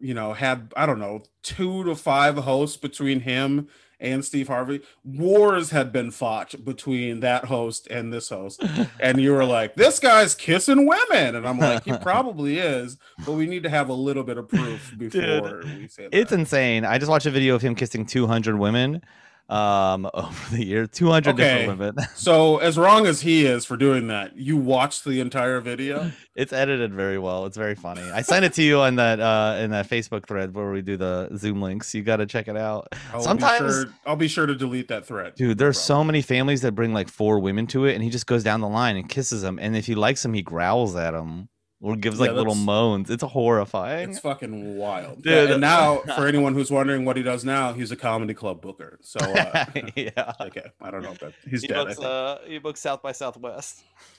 you 0.00 0.14
know 0.14 0.32
had 0.32 0.72
I 0.76 0.86
don't 0.86 0.98
know 1.00 1.22
two 1.42 1.84
to 1.84 1.94
five 1.94 2.36
hosts 2.38 2.76
between 2.76 3.20
him 3.20 3.68
and 3.98 4.24
Steve 4.24 4.48
Harvey. 4.48 4.82
Wars 5.04 5.70
had 5.70 5.90
been 5.90 6.10
fought 6.10 6.54
between 6.64 7.20
that 7.20 7.46
host 7.46 7.86
and 7.88 8.12
this 8.12 8.28
host. 8.28 8.62
and 9.00 9.20
you 9.20 9.32
were 9.32 9.44
like, 9.44 9.74
"This 9.74 9.98
guy's 9.98 10.34
kissing 10.34 10.86
women," 10.86 11.34
and 11.34 11.48
I'm 11.48 11.58
like, 11.58 11.84
"He 11.84 11.92
probably 12.02 12.58
is," 12.58 12.98
but 13.24 13.32
we 13.32 13.46
need 13.46 13.62
to 13.62 13.70
have 13.70 13.88
a 13.88 13.94
little 13.94 14.22
bit 14.22 14.36
of 14.38 14.48
proof 14.48 14.94
before 14.98 15.62
we 15.64 15.88
say 15.88 16.04
that. 16.04 16.14
It's 16.14 16.32
insane. 16.32 16.84
I 16.84 16.98
just 16.98 17.10
watched 17.10 17.26
a 17.26 17.30
video 17.30 17.54
of 17.54 17.62
him 17.62 17.74
kissing 17.74 18.04
200 18.06 18.58
women 18.58 19.02
um 19.48 20.10
over 20.14 20.56
the 20.56 20.64
year 20.64 20.86
200 20.86 21.30
Okay. 21.34 21.58
different 21.60 21.78
women. 21.78 21.94
So 22.16 22.58
as 22.58 22.76
wrong 22.76 23.06
as 23.06 23.20
he 23.20 23.46
is 23.46 23.64
for 23.64 23.76
doing 23.76 24.08
that, 24.08 24.36
you 24.36 24.56
watched 24.56 25.04
the 25.04 25.20
entire 25.20 25.60
video. 25.60 26.10
it's 26.34 26.52
edited 26.52 26.92
very 26.92 27.18
well. 27.18 27.46
It's 27.46 27.56
very 27.56 27.76
funny. 27.76 28.02
I 28.02 28.22
sent 28.22 28.44
it 28.44 28.52
to 28.54 28.62
you 28.62 28.80
on 28.80 28.96
that 28.96 29.20
uh 29.20 29.56
in 29.60 29.70
that 29.70 29.88
facebook 29.88 30.26
thread 30.26 30.52
where 30.54 30.70
we 30.72 30.82
do 30.82 30.96
the 30.96 31.28
zoom 31.36 31.62
links. 31.62 31.94
You 31.94 32.02
got 32.02 32.16
to 32.16 32.26
check 32.26 32.48
it 32.48 32.56
out. 32.56 32.88
I'll 33.12 33.22
Sometimes- 33.22 33.60
be 33.62 33.82
sure, 33.84 33.94
I'll 34.06 34.16
be 34.16 34.28
sure 34.28 34.46
to 34.46 34.54
delete 34.56 34.88
that 34.88 35.06
thread. 35.06 35.34
dude 35.36 35.48
No 35.48 35.54
there's 35.54 35.78
so 35.80 36.02
many 36.02 36.22
families 36.22 36.62
that 36.62 36.72
bring 36.72 36.92
like 36.92 37.08
four 37.08 37.38
women 37.38 37.66
to 37.68 37.84
it 37.84 37.94
and 37.94 38.02
he 38.02 38.10
just 38.10 38.26
goes 38.26 38.42
down 38.42 38.60
the 38.60 38.68
line 38.68 38.96
and 38.96 39.08
kisses 39.08 39.42
them 39.42 39.58
and 39.60 39.76
if 39.76 39.86
he 39.86 39.94
likes 39.94 40.22
them 40.22 40.34
he 40.34 40.42
growls 40.42 40.96
at 40.96 41.12
them 41.12 41.48
or 41.80 41.96
gives 41.96 42.18
like 42.18 42.30
Yeah, 42.30 42.36
little 42.36 42.54
moans 42.54 43.10
it's 43.10 43.22
horrifying 43.22 44.10
It's 44.10 44.20
fucking 44.20 44.76
wild. 44.76 45.22
Dude. 45.22 45.48
Yeah, 45.48 45.52
and 45.54 45.60
now, 45.60 45.98
for 46.14 46.26
anyone 46.26 46.54
who's 46.54 46.70
wondering 46.70 47.04
what 47.04 47.16
he 47.16 47.22
does 47.22 47.44
now, 47.44 47.72
he's 47.72 47.90
a 47.92 47.96
comedy 47.96 48.34
club 48.34 48.60
booker. 48.62 48.98
So, 49.02 49.20
uh, 49.20 49.64
yeah 49.96 50.32
okay, 50.40 50.70
I 50.80 50.90
don't 50.90 51.02
know, 51.02 51.14
but 51.20 51.32
he's 51.48 51.62
he 51.62 51.68
dead. 51.68 51.86
Books, 51.86 51.98
uh, 51.98 52.38
he 52.46 52.58
books 52.58 52.80
south 52.80 53.02
by 53.02 53.12
southwest 53.12 53.82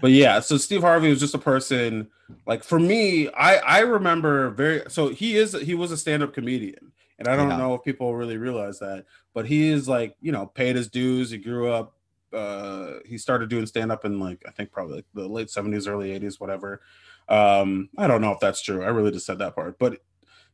but 0.00 0.10
yeah, 0.10 0.40
so 0.40 0.56
Steve 0.56 0.82
Harvey 0.82 1.08
was 1.10 1.20
just 1.20 1.34
a 1.34 1.38
person 1.38 2.08
like 2.46 2.62
for 2.62 2.78
me, 2.78 3.28
I 3.30 3.56
I 3.56 3.78
remember 3.80 4.50
very 4.50 4.82
so 4.88 5.08
he 5.08 5.36
is 5.36 5.52
he 5.52 5.74
was 5.74 5.90
a 5.90 5.96
stand-up 5.96 6.32
comedian. 6.34 6.92
And 7.18 7.28
I 7.28 7.34
don't 7.34 7.48
Yeah. 7.48 7.56
know 7.56 7.74
if 7.74 7.82
people 7.82 8.14
really 8.14 8.36
realize 8.36 8.78
that, 8.80 9.06
but 9.32 9.46
he 9.46 9.70
is 9.70 9.88
like, 9.88 10.16
you 10.20 10.32
know, 10.32 10.44
paid 10.46 10.76
his 10.76 10.88
dues. 10.90 11.30
He 11.30 11.38
grew 11.38 11.72
up 11.72 11.95
uh 12.32 12.94
he 13.04 13.18
started 13.18 13.48
doing 13.48 13.66
stand-up 13.66 14.04
in 14.04 14.18
like 14.20 14.42
I 14.46 14.50
think 14.50 14.72
probably 14.72 14.96
like 14.96 15.06
the 15.14 15.28
late 15.28 15.48
70s, 15.48 15.88
early 15.88 16.18
80s, 16.18 16.40
whatever. 16.40 16.80
Um, 17.28 17.88
I 17.98 18.06
don't 18.06 18.20
know 18.20 18.32
if 18.32 18.40
that's 18.40 18.62
true. 18.62 18.84
I 18.84 18.88
really 18.88 19.10
just 19.10 19.26
said 19.26 19.38
that 19.38 19.54
part, 19.54 19.78
but 19.78 19.98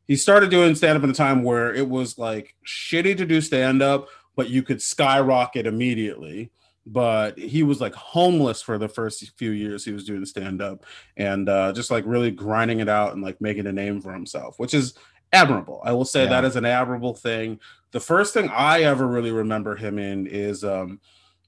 he 0.06 0.16
started 0.16 0.50
doing 0.50 0.74
stand-up 0.74 1.04
in 1.04 1.10
a 1.10 1.14
time 1.14 1.42
where 1.42 1.72
it 1.74 1.88
was 1.88 2.18
like 2.18 2.54
shitty 2.66 3.16
to 3.18 3.26
do 3.26 3.40
stand-up, 3.40 4.08
but 4.36 4.48
you 4.50 4.62
could 4.62 4.80
skyrocket 4.82 5.66
immediately 5.66 6.50
but 6.84 7.38
he 7.38 7.62
was 7.62 7.80
like 7.80 7.94
homeless 7.94 8.60
for 8.60 8.76
the 8.76 8.88
first 8.88 9.30
few 9.38 9.52
years 9.52 9.84
he 9.84 9.92
was 9.92 10.04
doing 10.04 10.24
stand 10.26 10.60
up 10.60 10.84
and 11.16 11.48
uh, 11.48 11.72
just 11.72 11.92
like 11.92 12.02
really 12.04 12.32
grinding 12.32 12.80
it 12.80 12.88
out 12.88 13.12
and 13.12 13.22
like 13.22 13.40
making 13.40 13.68
a 13.68 13.72
name 13.72 14.00
for 14.00 14.12
himself, 14.12 14.58
which 14.58 14.74
is 14.74 14.94
admirable. 15.32 15.80
I 15.84 15.92
will 15.92 16.04
say 16.04 16.24
Yeah. 16.24 16.30
that 16.30 16.44
is 16.44 16.56
an 16.56 16.64
admirable 16.64 17.14
thing. 17.14 17.60
The 17.92 18.00
first 18.00 18.34
thing 18.34 18.48
I 18.48 18.82
ever 18.82 19.06
really 19.06 19.30
remember 19.30 19.76
him 19.76 19.96
in 20.00 20.26
is 20.26 20.64
um, 20.64 20.98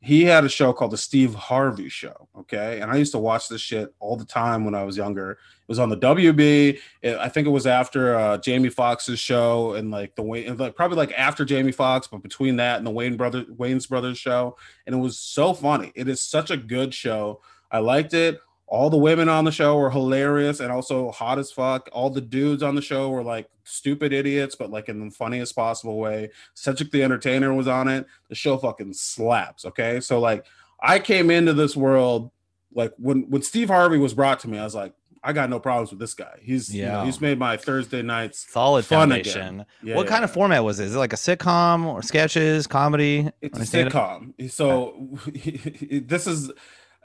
he 0.05 0.25
had 0.25 0.45
a 0.45 0.49
show 0.49 0.73
called 0.73 0.91
the 0.91 0.99
Steve 0.99 1.35
Harvey 1.35 1.89
Show. 1.89 2.29
Okay. 2.39 2.81
And 2.81 2.91
I 2.91 2.97
used 2.97 3.13
to 3.13 3.19
watch 3.19 3.49
this 3.49 3.61
shit 3.61 3.95
all 4.01 4.17
the 4.17 4.25
time 4.25 4.65
when 4.65 4.75
I 4.75 4.85
was 4.85 4.97
younger. 4.97 5.31
It 5.33 5.39
was 5.69 5.79
on 5.79 5.89
the 5.89 5.97
WB. 5.97 6.79
It- 7.03 7.17
I 7.19 7.29
think 7.29 7.47
it 7.47 7.51
was 7.51 7.67
after 7.67 8.15
uh, 8.15 8.39
Jamie 8.39 8.69
Foxx's 8.69 9.19
show 9.19 9.75
and 9.75 9.91
like 9.91 10.15
the 10.15 10.23
Wayans, 10.23 10.59
like 10.59 10.77
probably 10.77 10.99
like 10.99 11.13
after 11.17 11.45
Jamie 11.45 11.73
Foxx, 11.73 12.07
but 12.07 12.23
between 12.23 12.57
that 12.57 12.79
and 12.79 12.87
the 12.87 12.91
Wayans 12.91 13.17
brother, 13.17 13.45
Wayans 13.45 13.89
brothers 13.89 14.19
show 14.19 14.57
and 14.87 14.95
it 14.95 14.99
was 14.99 15.19
so 15.19 15.55
funny. 15.55 15.91
It 15.95 16.07
is 16.09 16.21
such 16.21 16.51
a 16.51 16.57
good 16.57 16.93
show. 16.93 17.41
I 17.71 17.79
liked 17.79 18.13
it. 18.15 18.39
All 18.75 18.91
the 18.91 18.97
women 18.99 19.29
on 19.29 19.45
the 19.45 19.53
show 19.53 19.79
were 19.79 19.89
hilarious 19.89 20.59
and 20.59 20.73
also 20.73 21.13
hot 21.13 21.39
as 21.39 21.53
fuck. 21.53 21.89
All 21.93 22.11
the 22.11 22.21
dudes 22.21 22.61
on 22.61 22.75
the 22.75 22.83
show 22.83 23.09
were 23.09 23.23
like 23.23 23.49
stupid 23.63 24.13
idiots, 24.13 24.57
but 24.57 24.69
like 24.69 24.89
in 24.89 24.99
the 24.99 25.11
funniest 25.13 25.55
possible 25.55 25.97
way. 25.97 26.31
Cedric 26.55 26.91
the 26.91 27.05
Entertainer 27.05 27.55
was 27.55 27.69
on 27.69 27.87
it. 27.87 28.05
The 28.29 28.35
show 28.35 28.59
fucking 28.59 28.95
slaps. 28.95 29.65
Okay, 29.65 30.01
so 30.01 30.19
like 30.19 30.45
I 30.83 30.99
came 30.99 31.31
into 31.31 31.53
this 31.53 31.77
world 31.77 32.33
like 32.73 32.93
when 32.99 33.31
when 33.31 33.43
Steve 33.43 33.69
Harvey 33.69 33.97
was 33.97 34.13
brought 34.13 34.41
to 34.41 34.49
me, 34.49 34.59
I 34.59 34.65
was 34.65 34.75
like, 34.75 34.93
I 35.23 35.33
got 35.33 35.51
no 35.51 35.61
problems 35.61 35.91
with 35.91 36.01
this 36.01 36.15
guy. 36.15 36.37
He's 36.43 36.75
you 36.75 36.85
know, 36.85 36.89
Yeah. 36.89 37.05
he's 37.05 37.21
made 37.21 37.39
my 37.39 37.57
Thursday 37.57 38.03
nights 38.03 38.45
solid 38.51 38.85
foundation. 38.85 39.65
Yeah, 39.85 39.95
what 39.95 40.09
kind 40.09 40.23
yeah. 40.23 40.25
of 40.25 40.33
format 40.33 40.65
was 40.65 40.81
it? 40.81 40.87
Is 40.87 40.97
it 40.97 40.99
like 40.99 41.13
a 41.13 41.17
sitcom 41.17 41.87
or 41.87 42.03
sketches, 42.03 42.67
comedy? 42.67 43.31
It's 43.41 43.73
a 43.73 43.85
sitcom. 43.85 44.51
So 44.51 45.17
this 46.09 46.27
is 46.27 46.51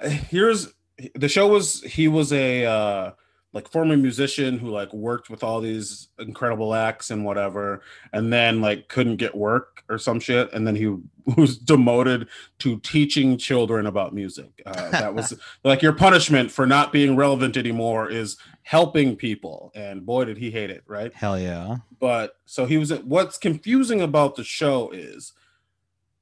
here's 0.01 0.73
the 1.15 1.29
show 1.29 1.47
was 1.47 1.81
he 1.83 2.07
was 2.07 2.33
a 2.33 2.65
uh 2.65 3.11
like 3.51 3.67
former 3.67 3.97
musician 3.97 4.59
who 4.59 4.69
like 4.69 4.93
worked 4.93 5.29
with 5.29 5.43
all 5.43 5.59
these 5.59 6.09
incredible 6.19 6.75
acts 6.75 7.09
and 7.09 7.25
whatever, 7.25 7.81
and 8.13 8.31
then 8.31 8.61
like 8.61 8.87
couldn't 8.89 9.15
get 9.15 9.33
work 9.33 9.83
or 9.89 9.97
some 9.97 10.19
shit, 10.19 10.53
and 10.53 10.67
then 10.67 10.75
he 10.75 10.95
was 11.37 11.57
demoted 11.57 12.27
to 12.59 12.79
teaching 12.81 13.37
children 13.37 13.87
about 13.87 14.13
music. 14.13 14.61
Uh, 14.65 14.89
that 14.91 15.15
was 15.15 15.33
like 15.63 15.81
your 15.81 15.93
punishment 15.93 16.51
for 16.51 16.67
not 16.67 16.91
being 16.91 17.15
relevant 17.15 17.57
anymore 17.57 18.09
is 18.09 18.37
helping 18.61 19.15
people, 19.15 19.71
and 19.73 20.05
boy 20.05 20.25
did 20.25 20.37
he 20.37 20.51
hate 20.51 20.69
it, 20.69 20.83
right? 20.85 21.13
Hell 21.13 21.39
yeah. 21.39 21.77
But 21.99 22.35
so 22.45 22.65
he 22.65 22.77
was. 22.77 22.93
What's 22.93 23.39
confusing 23.39 23.99
about 23.99 24.35
the 24.35 24.43
show 24.43 24.91
is, 24.91 25.33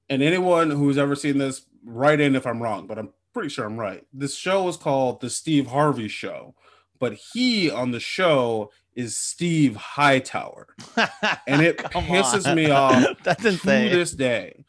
and 0.10 0.24
anyone 0.24 0.72
who's 0.72 0.98
ever 0.98 1.16
seen 1.16 1.40
this, 1.40 1.64
write 1.84 2.22
in 2.22 2.38
if 2.38 2.48
I'm 2.48 2.64
wrong, 2.64 2.88
but 2.88 2.98
I'm 2.98 3.10
pretty 3.38 3.50
sure 3.50 3.66
I'm 3.66 3.78
right. 3.78 4.04
This 4.14 4.36
show 4.36 4.68
is 4.68 4.78
called 4.78 5.22
the 5.22 5.30
Steve 5.30 5.68
Harvey 5.68 6.08
Show 6.08 6.56
but 7.00 7.14
he 7.34 7.70
on 7.70 7.92
the 7.92 8.00
show 8.00 8.72
is 8.96 9.18
Steve 9.18 9.76
Hightower, 9.76 10.68
and 11.48 11.62
it 11.62 11.78
pisses 11.78 12.48
on. 12.48 12.56
me 12.56 12.70
off 12.70 13.06
That's 13.24 13.44
to 13.44 13.50
insane. 13.50 13.92
this 13.92 14.12
day. 14.12 14.64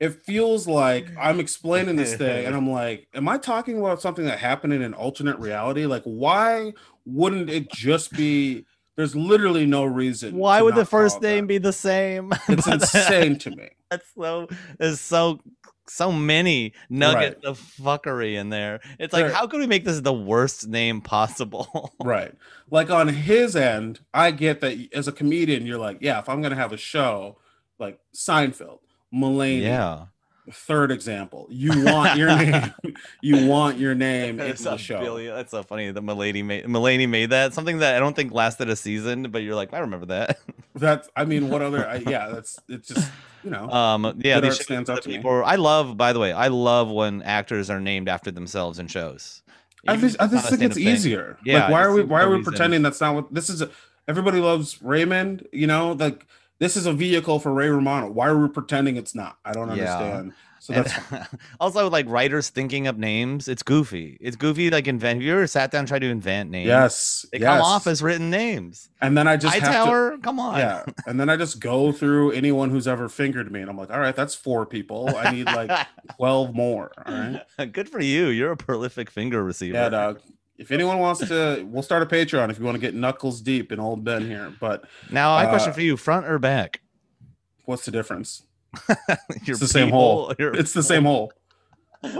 It 0.00 0.22
feels 0.22 0.66
like 0.66 1.08
I'm 1.18 1.40
explaining 1.40 1.96
this 1.96 2.14
thing, 2.14 2.46
and 2.46 2.54
I'm 2.54 2.68
like, 2.68 3.08
"Am 3.14 3.28
I 3.28 3.38
talking 3.38 3.78
about 3.78 4.02
something 4.02 4.26
that 4.26 4.38
happened 4.38 4.72
in 4.72 4.82
an 4.82 4.92
alternate 4.92 5.38
reality? 5.38 5.86
Like, 5.86 6.02
why 6.04 6.74
wouldn't 7.06 7.48
it 7.50 7.70
just 7.72 8.12
be?" 8.12 8.66
There's 8.96 9.16
literally 9.16 9.66
no 9.66 9.84
reason. 9.84 10.36
Why 10.36 10.62
would 10.62 10.76
the 10.76 10.84
first 10.84 11.20
name 11.20 11.44
that. 11.44 11.48
be 11.48 11.58
the 11.58 11.72
same? 11.72 12.32
It's 12.48 12.68
insane 12.68 13.36
to 13.40 13.50
me. 13.50 13.70
That's 13.90 14.06
so 14.16 14.46
there's 14.78 15.00
so 15.00 15.40
so 15.86 16.10
many 16.12 16.72
nuggets 16.88 17.44
of 17.44 17.58
fuckery 17.58 18.34
in 18.34 18.48
there. 18.50 18.80
It's 18.98 19.12
like, 19.12 19.26
There- 19.26 19.34
how 19.34 19.46
could 19.46 19.60
we 19.60 19.66
make 19.66 19.84
this 19.84 20.00
the 20.00 20.12
worst 20.12 20.66
name 20.68 21.00
possible? 21.00 21.92
Right. 22.00 22.32
Like 22.70 22.90
on 22.90 23.08
his 23.08 23.54
end, 23.56 24.00
I 24.12 24.30
get 24.30 24.60
that 24.60 24.88
as 24.94 25.08
a 25.08 25.12
comedian, 25.12 25.66
you're 25.66 25.78
like, 25.78 25.98
yeah, 26.00 26.18
if 26.18 26.28
I'm 26.28 26.40
gonna 26.42 26.54
have 26.56 26.72
a 26.72 26.76
show 26.78 27.38
like 27.78 27.98
Seinfeld, 28.14 28.78
Mulaney, 29.12 29.62
yeah. 29.62 30.06
Third 30.52 30.90
example, 30.90 31.46
you 31.50 31.84
want 31.84 32.18
your 32.18 32.28
name, 32.36 32.72
you 33.22 33.46
want 33.46 33.78
your 33.78 33.94
name 33.94 34.38
in 34.40 34.48
That's 34.48 34.64
the 34.64 34.76
show. 34.76 35.00
billion- 35.00 35.34
That's 35.34 35.50
so 35.50 35.62
funny. 35.62 35.90
that 35.90 36.00
Mulaney 36.04 36.44
made 36.44 36.64
Mulaney 36.66 37.08
made 37.08 37.30
that 37.30 37.54
something 37.54 37.78
that 37.78 37.94
I 37.94 37.98
don't 37.98 38.14
think 38.14 38.32
lasted 38.32 38.68
a 38.68 38.76
season, 38.76 39.30
but 39.30 39.42
you're 39.42 39.54
like, 39.54 39.72
I 39.72 39.78
remember 39.78 40.06
that. 40.06 40.38
That's, 40.74 41.08
I 41.16 41.24
mean, 41.24 41.48
what 41.50 41.62
other? 41.62 41.86
I, 41.88 41.96
yeah, 41.96 42.28
that's 42.30 42.58
it's 42.68 42.88
just 42.88 43.08
you 43.44 43.50
know, 43.50 43.70
Um, 43.70 44.20
yeah, 44.24 44.40
these 44.40 44.58
stands 44.60 44.90
out 44.90 45.02
to 45.02 45.08
me. 45.08 45.16
people. 45.18 45.44
I 45.44 45.54
love, 45.54 45.96
by 45.96 46.12
the 46.12 46.18
way, 46.18 46.32
I 46.32 46.48
love 46.48 46.90
when 46.90 47.22
actors 47.22 47.70
are 47.70 47.78
named 47.80 48.08
after 48.08 48.32
themselves 48.32 48.80
in 48.80 48.88
shows. 48.88 49.42
I 49.86 49.96
just, 49.96 50.20
I 50.20 50.26
just 50.26 50.48
think 50.48 50.62
it's 50.62 50.76
easier. 50.78 51.38
Yeah, 51.44 51.60
like, 51.64 51.70
why 51.70 51.82
are 51.84 51.92
we, 51.92 52.02
why 52.02 52.22
are 52.22 52.28
we 52.28 52.38
reason. 52.38 52.50
pretending 52.52 52.82
that's 52.82 53.00
not 53.00 53.14
what 53.14 53.32
this 53.32 53.48
is? 53.48 53.62
A, 53.62 53.70
everybody 54.08 54.40
loves 54.40 54.82
Raymond, 54.82 55.46
you 55.52 55.68
know, 55.68 55.92
like 55.92 56.26
this 56.58 56.76
is 56.76 56.86
a 56.86 56.92
vehicle 56.92 57.38
for 57.40 57.52
Ray 57.52 57.68
Romano. 57.68 58.10
Why 58.10 58.28
are 58.28 58.38
we 58.38 58.48
pretending 58.48 58.96
it's 58.96 59.14
not? 59.14 59.38
I 59.44 59.52
don't 59.52 59.74
Yeah. 59.76 59.96
understand. 59.96 60.32
So 60.60 60.72
And 60.72 60.86
that's 60.86 61.28
also 61.60 61.90
like 61.90 62.06
writers 62.08 62.48
thinking 62.48 62.86
up 62.86 62.96
names. 62.96 63.48
It's 63.48 63.62
goofy. 63.62 64.16
It's 64.18 64.34
goofy. 64.34 64.70
Like 64.70 64.88
invent. 64.88 65.18
Have 65.18 65.22
you 65.22 65.32
ever 65.34 65.46
sat 65.46 65.70
down 65.70 65.80
and 65.80 65.88
tried 65.88 65.98
to 65.98 66.08
invent 66.08 66.50
names? 66.50 66.66
yes, 66.68 67.26
They 67.32 67.38
yes. 67.40 67.48
come 67.50 67.60
off 67.60 67.86
as 67.86 68.00
written 68.02 68.30
names. 68.30 68.88
and 69.02 69.14
then 69.18 69.28
I 69.28 69.36
just 69.36 69.54
have 69.56 69.86
to, 69.86 70.18
come 70.22 70.40
on. 70.40 70.58
yeah, 70.58 70.84
and 71.06 71.20
then 71.20 71.28
I 71.28 71.36
just 71.36 71.60
go 71.60 71.92
through 71.92 72.30
anyone 72.32 72.70
who's 72.70 72.88
ever 72.88 73.10
fingered 73.10 73.52
me, 73.52 73.60
and 73.60 73.68
I'm 73.68 73.76
like, 73.76 73.90
all 73.90 74.00
right, 74.00 74.16
that's 74.16 74.34
four 74.34 74.64
people. 74.64 75.14
I 75.14 75.32
need 75.32 75.44
like 75.46 75.70
twelve 76.16 76.54
more. 76.54 76.92
All 77.04 77.12
right, 77.12 77.72
Good 77.72 77.90
for 77.90 78.00
you. 78.00 78.28
You're 78.28 78.52
a 78.52 78.56
prolific 78.56 79.10
finger 79.10 79.44
receiver. 79.44 79.74
yeah, 79.76 79.90
dog. 79.90 80.20
If 80.56 80.70
anyone 80.70 80.98
wants 80.98 81.20
to, 81.26 81.64
we'll 81.68 81.82
start 81.82 82.02
a 82.02 82.06
Patreon 82.06 82.50
if 82.50 82.58
you 82.58 82.64
want 82.64 82.76
to 82.76 82.80
get 82.80 82.94
knuckles 82.94 83.40
deep 83.40 83.72
in 83.72 83.80
old 83.80 84.04
Ben 84.04 84.26
here. 84.26 84.52
But 84.60 84.84
Now, 85.10 85.32
I 85.32 85.40
have 85.40 85.48
a 85.48 85.52
question 85.52 85.70
Uh, 85.70 85.74
for 85.74 85.80
you: 85.80 85.96
front 85.96 86.26
or 86.26 86.38
back? 86.38 86.80
what's 87.64 87.84
the 87.84 87.90
difference? 87.90 88.42
Your 89.44 89.54
It's 89.54 89.60
the 89.60 89.66
same 89.68 89.86
people- 89.86 89.98
hole. 90.00 90.34
your- 90.38 90.54
It's 90.54 90.72
the 90.72 90.82
same 90.82 91.04
hole. 91.04 91.32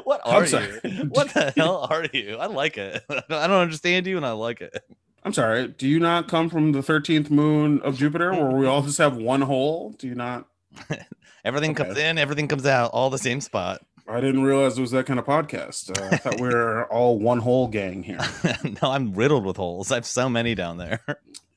What 0.04 0.20
are 0.24 0.46
you? 0.46 0.80
What 1.10 1.28
the 1.34 1.52
hell 1.56 1.86
are 1.90 2.06
you? 2.12 2.36
I 2.38 2.46
like 2.46 2.78
it. 2.78 3.04
I 3.10 3.46
don't 3.46 3.50
understand 3.60 4.06
you, 4.06 4.16
and 4.16 4.24
I 4.24 4.30
like 4.32 4.60
it. 4.62 4.82
I'm 5.24 5.32
sorry. 5.34 5.68
Do 5.68 5.86
you 5.86 6.00
not 6.00 6.26
come 6.26 6.48
from 6.48 6.72
the 6.72 6.80
13th 6.80 7.30
moon 7.30 7.80
of 7.82 7.96
Jupiter 7.98 8.32
where 8.32 8.50
we 8.50 8.66
all 8.66 8.82
just 8.82 8.98
have 8.98 9.16
one 9.16 9.42
hole? 9.42 9.94
Do 9.98 10.06
you 10.08 10.14
not? 10.14 10.46
Everything 11.44 11.74
comes 11.74 11.98
in, 11.98 12.16
everything 12.16 12.48
comes 12.48 12.64
out, 12.64 12.90
all 12.92 13.10
the 13.10 13.18
same 13.18 13.40
spot. 13.42 13.82
I 14.06 14.20
didn't 14.20 14.42
realize 14.42 14.76
it 14.76 14.82
was 14.82 14.90
that 14.90 15.06
kind 15.06 15.18
of 15.18 15.24
podcast. 15.24 15.98
Uh, 15.98 16.08
I 16.12 16.16
thought 16.18 16.40
we 16.40 16.48
were 16.48 16.84
all 16.92 17.18
one 17.18 17.38
whole 17.38 17.68
gang 17.68 18.02
here. 18.02 18.18
no, 18.82 18.90
I'm 18.90 19.14
riddled 19.14 19.46
with 19.46 19.56
holes. 19.56 19.90
I 19.90 19.96
have 19.96 20.06
so 20.06 20.28
many 20.28 20.54
down 20.54 20.76
there. 20.76 21.00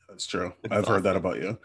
That's 0.08 0.26
true. 0.26 0.54
It's 0.64 0.74
I've 0.74 0.88
heard 0.88 1.04
that 1.04 1.16
about 1.16 1.38
you. 1.38 1.58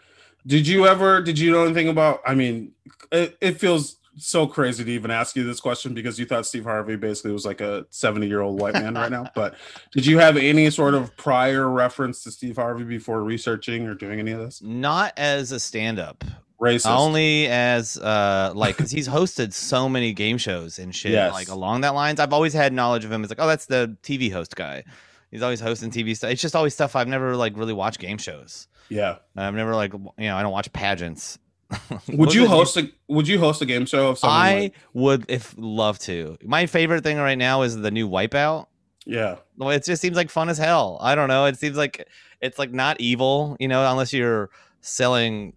Did 0.45 0.67
you 0.67 0.85
ever? 0.87 1.21
Did 1.21 1.39
you 1.39 1.51
know 1.51 1.63
anything 1.63 1.87
about? 1.87 2.21
I 2.25 2.35
mean, 2.35 2.73
it, 3.11 3.37
it 3.39 3.59
feels 3.59 3.95
so 4.17 4.45
crazy 4.45 4.83
to 4.83 4.91
even 4.91 5.09
ask 5.09 5.35
you 5.35 5.43
this 5.43 5.59
question 5.59 5.93
because 5.93 6.19
you 6.19 6.25
thought 6.25 6.45
Steve 6.45 6.65
Harvey 6.65 6.95
basically 6.95 7.31
was 7.31 7.45
like 7.45 7.61
a 7.61 7.85
seventy-year-old 7.89 8.59
white 8.59 8.73
man 8.73 8.93
right 8.95 9.09
now. 9.09 9.25
But 9.33 9.55
did 9.93 10.05
you 10.05 10.19
have 10.19 10.37
any 10.37 10.69
sort 10.69 10.93
of 10.93 11.15
prior 11.15 11.69
reference 11.69 12.23
to 12.23 12.31
Steve 12.31 12.57
Harvey 12.57 12.83
before 12.83 13.23
researching 13.23 13.87
or 13.87 13.95
doing 13.95 14.19
any 14.19 14.31
of 14.31 14.39
this? 14.39 14.61
Not 14.61 15.13
as 15.17 15.51
a 15.51 15.59
stand-up, 15.59 16.23
Racist. 16.63 16.89
only 16.89 17.47
as 17.47 17.97
uh 17.97 18.51
like 18.55 18.77
because 18.77 18.91
he's 18.91 19.07
hosted 19.07 19.53
so 19.53 19.87
many 19.89 20.13
game 20.13 20.37
shows 20.37 20.79
and 20.79 20.95
shit 20.95 21.11
Yes. 21.11 21.33
like 21.33 21.49
along 21.49 21.81
that 21.81 21.93
lines 21.93 22.19
i've 22.19 22.33
always 22.33 22.53
had 22.53 22.71
knowledge 22.73 23.05
of 23.05 23.11
him 23.11 23.23
as 23.23 23.29
like 23.29 23.39
oh 23.41 23.47
that's 23.47 23.65
the 23.65 23.97
tv 24.03 24.31
host 24.31 24.55
guy 24.55 24.83
he's 25.31 25.41
always 25.41 25.59
hosting 25.59 25.91
tv 25.91 26.15
stuff 26.15 26.31
it's 26.31 26.41
just 26.41 26.55
always 26.55 26.73
stuff 26.73 26.95
i've 26.95 27.07
never 27.07 27.35
like 27.35 27.57
really 27.57 27.73
watched 27.73 27.99
game 27.99 28.17
shows 28.17 28.67
yeah. 28.89 29.17
i've 29.35 29.53
never 29.55 29.75
like 29.75 29.93
you 29.93 30.01
know 30.19 30.35
i 30.37 30.41
don't 30.41 30.51
watch 30.51 30.71
pageants 30.73 31.37
Would 32.07 32.35
you 32.35 32.47
host 32.47 32.77
a? 32.77 32.91
Would 33.07 33.27
you 33.27 33.39
host 33.39 33.61
a 33.63 33.65
game 33.65 33.85
show 33.87 34.15
i 34.23 34.53
like- 34.59 34.73
would 34.93 35.25
if 35.29 35.55
love 35.57 35.97
to 35.99 36.37
my 36.43 36.65
favorite 36.67 37.03
thing 37.03 37.17
right 37.17 37.37
now 37.37 37.63
is 37.63 37.75
the 37.77 37.91
new 37.91 38.07
wipeout 38.09 38.67
yeah. 39.05 39.35
It 39.59 39.83
just 39.83 40.01
seems 40.01 40.15
like 40.15 40.29
fun 40.29 40.47
as 40.47 40.57
hell. 40.57 40.97
I 41.01 41.13
don't 41.15 41.27
know. 41.27 41.43
It 41.43 41.57
seems 41.59 41.75
like 41.75 42.07
it's 42.39 42.57
like 42.57 42.71
not 42.71 43.01
evil, 43.01 43.57
you 43.59 43.67
know, 43.67 43.85
unless 43.91 44.13
you're 44.13 44.49
selling 44.79 45.51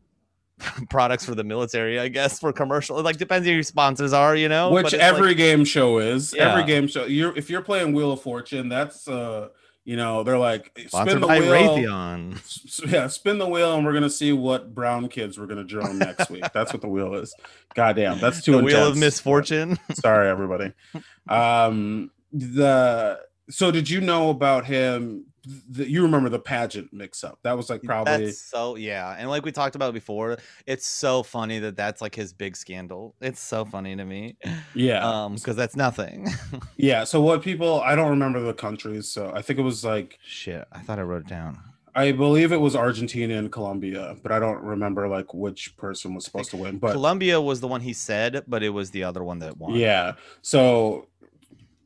products 0.90 1.24
for 1.24 1.34
the 1.34 1.44
military, 1.44 1.98
I 2.00 2.08
guess, 2.08 2.38
for 2.40 2.52
commercial. 2.52 2.98
It 2.98 3.02
like 3.02 3.16
depends 3.18 3.46
who 3.46 3.52
your 3.52 3.62
sponsors 3.62 4.12
are, 4.12 4.34
you 4.36 4.48
know. 4.48 4.70
Which 4.70 4.94
every 4.94 5.28
like- 5.28 5.36
game 5.36 5.64
show 5.64 5.98
is. 5.98 6.34
Every 6.34 6.64
game 6.64 6.86
show. 6.88 7.04
You're 7.04 7.36
if 7.36 7.50
you're 7.50 7.62
playing 7.62 7.92
Wheel 7.92 8.12
of 8.12 8.22
Fortune, 8.22 8.68
that's 8.68 9.06
uh, 9.06 9.48
you 9.84 9.96
know, 9.96 10.22
they're 10.24 10.38
like 10.38 10.72
spin 10.88 11.20
the 11.20 11.26
by 11.26 11.38
wheel. 11.40 11.50
Raytheon. 11.52 12.36
S- 12.38 12.80
yeah, 12.86 13.06
spin 13.06 13.38
the 13.38 13.46
wheel, 13.46 13.74
and 13.76 13.84
we're 13.86 13.92
gonna 13.92 14.10
see 14.10 14.32
what 14.32 14.74
brown 14.74 15.08
kids 15.08 15.38
we're 15.38 15.46
gonna 15.46 15.62
drone 15.62 15.98
next 15.98 16.28
week. 16.30 16.44
That's 16.52 16.72
what 16.72 16.82
the 16.82 16.88
wheel 16.88 17.14
is. 17.14 17.34
Goddamn, 17.74 18.18
that's 18.18 18.42
too 18.42 18.52
The 18.52 18.62
wheel 18.64 18.76
of 18.78 18.82
intense. 18.96 18.98
misfortune. 19.00 19.78
Sorry, 19.92 20.28
everybody. 20.28 20.72
Um, 21.28 22.10
the 22.32 23.20
so 23.48 23.70
did 23.70 23.88
you 23.88 24.00
know 24.00 24.30
about 24.30 24.66
him? 24.66 25.26
The, 25.46 25.88
you 25.88 26.02
remember 26.02 26.28
the 26.28 26.38
pageant 26.38 26.92
mix-up? 26.92 27.38
That 27.42 27.56
was 27.56 27.70
like 27.70 27.82
probably 27.82 28.26
That's 28.26 28.38
so 28.38 28.76
yeah, 28.76 29.14
and 29.18 29.28
like 29.30 29.44
we 29.44 29.52
talked 29.52 29.76
about 29.76 29.94
before, 29.94 30.38
it's 30.66 30.86
so 30.86 31.22
funny 31.22 31.58
that 31.60 31.76
that's 31.76 32.00
like 32.00 32.14
his 32.14 32.32
big 32.32 32.56
scandal. 32.56 33.14
It's 33.20 33.40
so 33.40 33.64
funny 33.64 33.94
to 33.96 34.04
me, 34.04 34.36
yeah, 34.74 35.06
um, 35.06 35.34
because 35.36 35.56
that's 35.56 35.76
nothing. 35.76 36.28
yeah. 36.76 37.04
So 37.04 37.20
what 37.20 37.42
people? 37.42 37.80
I 37.80 37.94
don't 37.94 38.10
remember 38.10 38.40
the 38.40 38.54
countries. 38.54 39.08
So 39.08 39.32
I 39.34 39.42
think 39.42 39.58
it 39.58 39.62
was 39.62 39.84
like 39.84 40.18
Shit, 40.24 40.66
I 40.72 40.80
thought 40.80 40.98
I 40.98 41.02
wrote 41.02 41.22
it 41.22 41.28
down. 41.28 41.58
I 41.96 42.12
believe 42.12 42.52
it 42.52 42.60
was 42.60 42.76
Argentina 42.76 43.38
and 43.38 43.50
Colombia, 43.50 44.16
but 44.22 44.30
I 44.30 44.38
don't 44.38 44.62
remember 44.62 45.08
like 45.08 45.32
which 45.32 45.74
person 45.78 46.14
was 46.14 46.26
supposed 46.26 46.50
to 46.50 46.58
win. 46.58 46.76
But 46.76 46.92
Colombia 46.92 47.40
was 47.40 47.60
the 47.60 47.68
one 47.68 47.80
he 47.80 47.94
said, 47.94 48.44
but 48.46 48.62
it 48.62 48.68
was 48.68 48.90
the 48.90 49.02
other 49.02 49.24
one 49.24 49.38
that 49.38 49.56
won. 49.56 49.74
Yeah. 49.74 50.12
So 50.42 51.08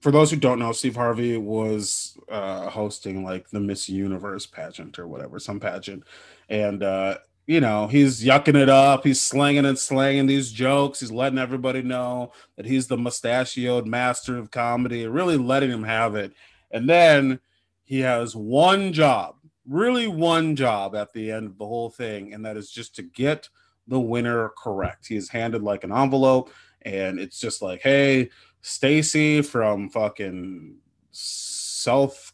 for 0.01 0.11
those 0.11 0.31
who 0.31 0.37
don't 0.37 0.59
know, 0.59 0.73
Steve 0.73 0.97
Harvey 0.97 1.37
was 1.37 2.17
uh, 2.31 2.71
hosting 2.71 3.25
like 3.25 3.51
the 3.51 3.61
Miss 3.61 3.89
Universe 3.89 4.47
pageant 4.47 4.99
or 4.99 5.07
whatever, 5.07 5.39
some 5.39 5.61
pageant. 5.61 6.05
And, 6.49 6.83
uh, 6.83 7.19
you 7.47 7.61
know, 7.61 7.87
he's 7.87 8.25
yucking 8.25 8.55
it 8.55 8.69
up. 8.69 9.05
He's 9.05 9.21
slinging 9.21 9.67
and 9.67 9.79
slanging 9.79 10.27
these 10.27 10.53
jokes. 10.53 11.01
He's 11.01 11.13
letting 11.13 11.39
everybody 11.39 11.83
know 11.83 12.33
that 12.57 12.65
he's 12.65 12.87
the 12.87 12.97
mustachioed 12.97 13.87
master 13.87 14.39
of 14.39 14.51
comedy, 14.51 15.07
really 15.07 15.37
letting 15.37 15.71
him 15.71 15.85
have 15.85 16.15
it. 16.15 16.33
And 16.71 16.89
then 16.89 17.41
he 17.85 18.01
has 18.01 18.37
one 18.37 18.93
job, 18.93 19.35
really 19.69 20.07
one 20.07 20.55
job 20.55 20.95
at 20.95 21.13
the 21.13 21.31
end 21.33 21.47
of 21.47 21.59
the 21.59 21.67
whole 21.67 21.91
thing, 21.91 22.33
and 22.33 22.45
that 22.47 22.57
is 22.57 22.71
just 22.71 22.95
to 22.97 23.03
get 23.03 23.49
the 23.89 23.99
winner 23.99 24.51
correct. 24.57 25.09
He 25.09 25.17
is 25.17 25.29
handed 25.29 25.63
like 25.63 25.83
an 25.83 25.93
envelope, 25.93 26.51
and 26.83 27.19
it's 27.19 27.41
just 27.41 27.63
like, 27.63 27.83
hey, 27.83 28.31
Stacy 28.63 29.43
from 29.43 29.89
fucking 29.89 30.77
South 31.13 32.33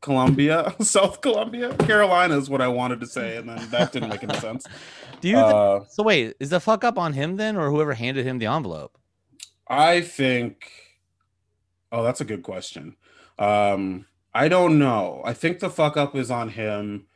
Columbia, 0.00 0.74
South 0.80 1.20
Columbia, 1.20 1.74
Carolina 1.76 2.36
is 2.38 2.48
what 2.48 2.60
I 2.60 2.68
wanted 2.68 3.00
to 3.00 3.06
say, 3.06 3.36
and 3.36 3.48
then 3.48 3.68
that 3.70 3.92
didn't 3.92 4.08
make 4.08 4.22
any 4.22 4.38
sense. 4.38 4.66
Do 5.20 5.28
you? 5.28 5.38
Uh, 5.38 5.84
so 5.88 6.02
wait, 6.02 6.36
is 6.40 6.50
the 6.50 6.60
fuck 6.60 6.84
up 6.84 6.98
on 6.98 7.12
him 7.12 7.36
then, 7.36 7.56
or 7.56 7.70
whoever 7.70 7.94
handed 7.94 8.26
him 8.26 8.38
the 8.38 8.46
envelope? 8.46 8.96
I 9.68 10.00
think. 10.00 10.70
Oh, 11.92 12.02
that's 12.02 12.20
a 12.20 12.24
good 12.24 12.42
question. 12.42 12.96
Um, 13.38 14.06
I 14.32 14.48
don't 14.48 14.78
know. 14.78 15.22
I 15.24 15.32
think 15.32 15.58
the 15.58 15.70
fuck 15.70 15.96
up 15.96 16.14
is 16.14 16.30
on 16.30 16.50
him 16.50 17.06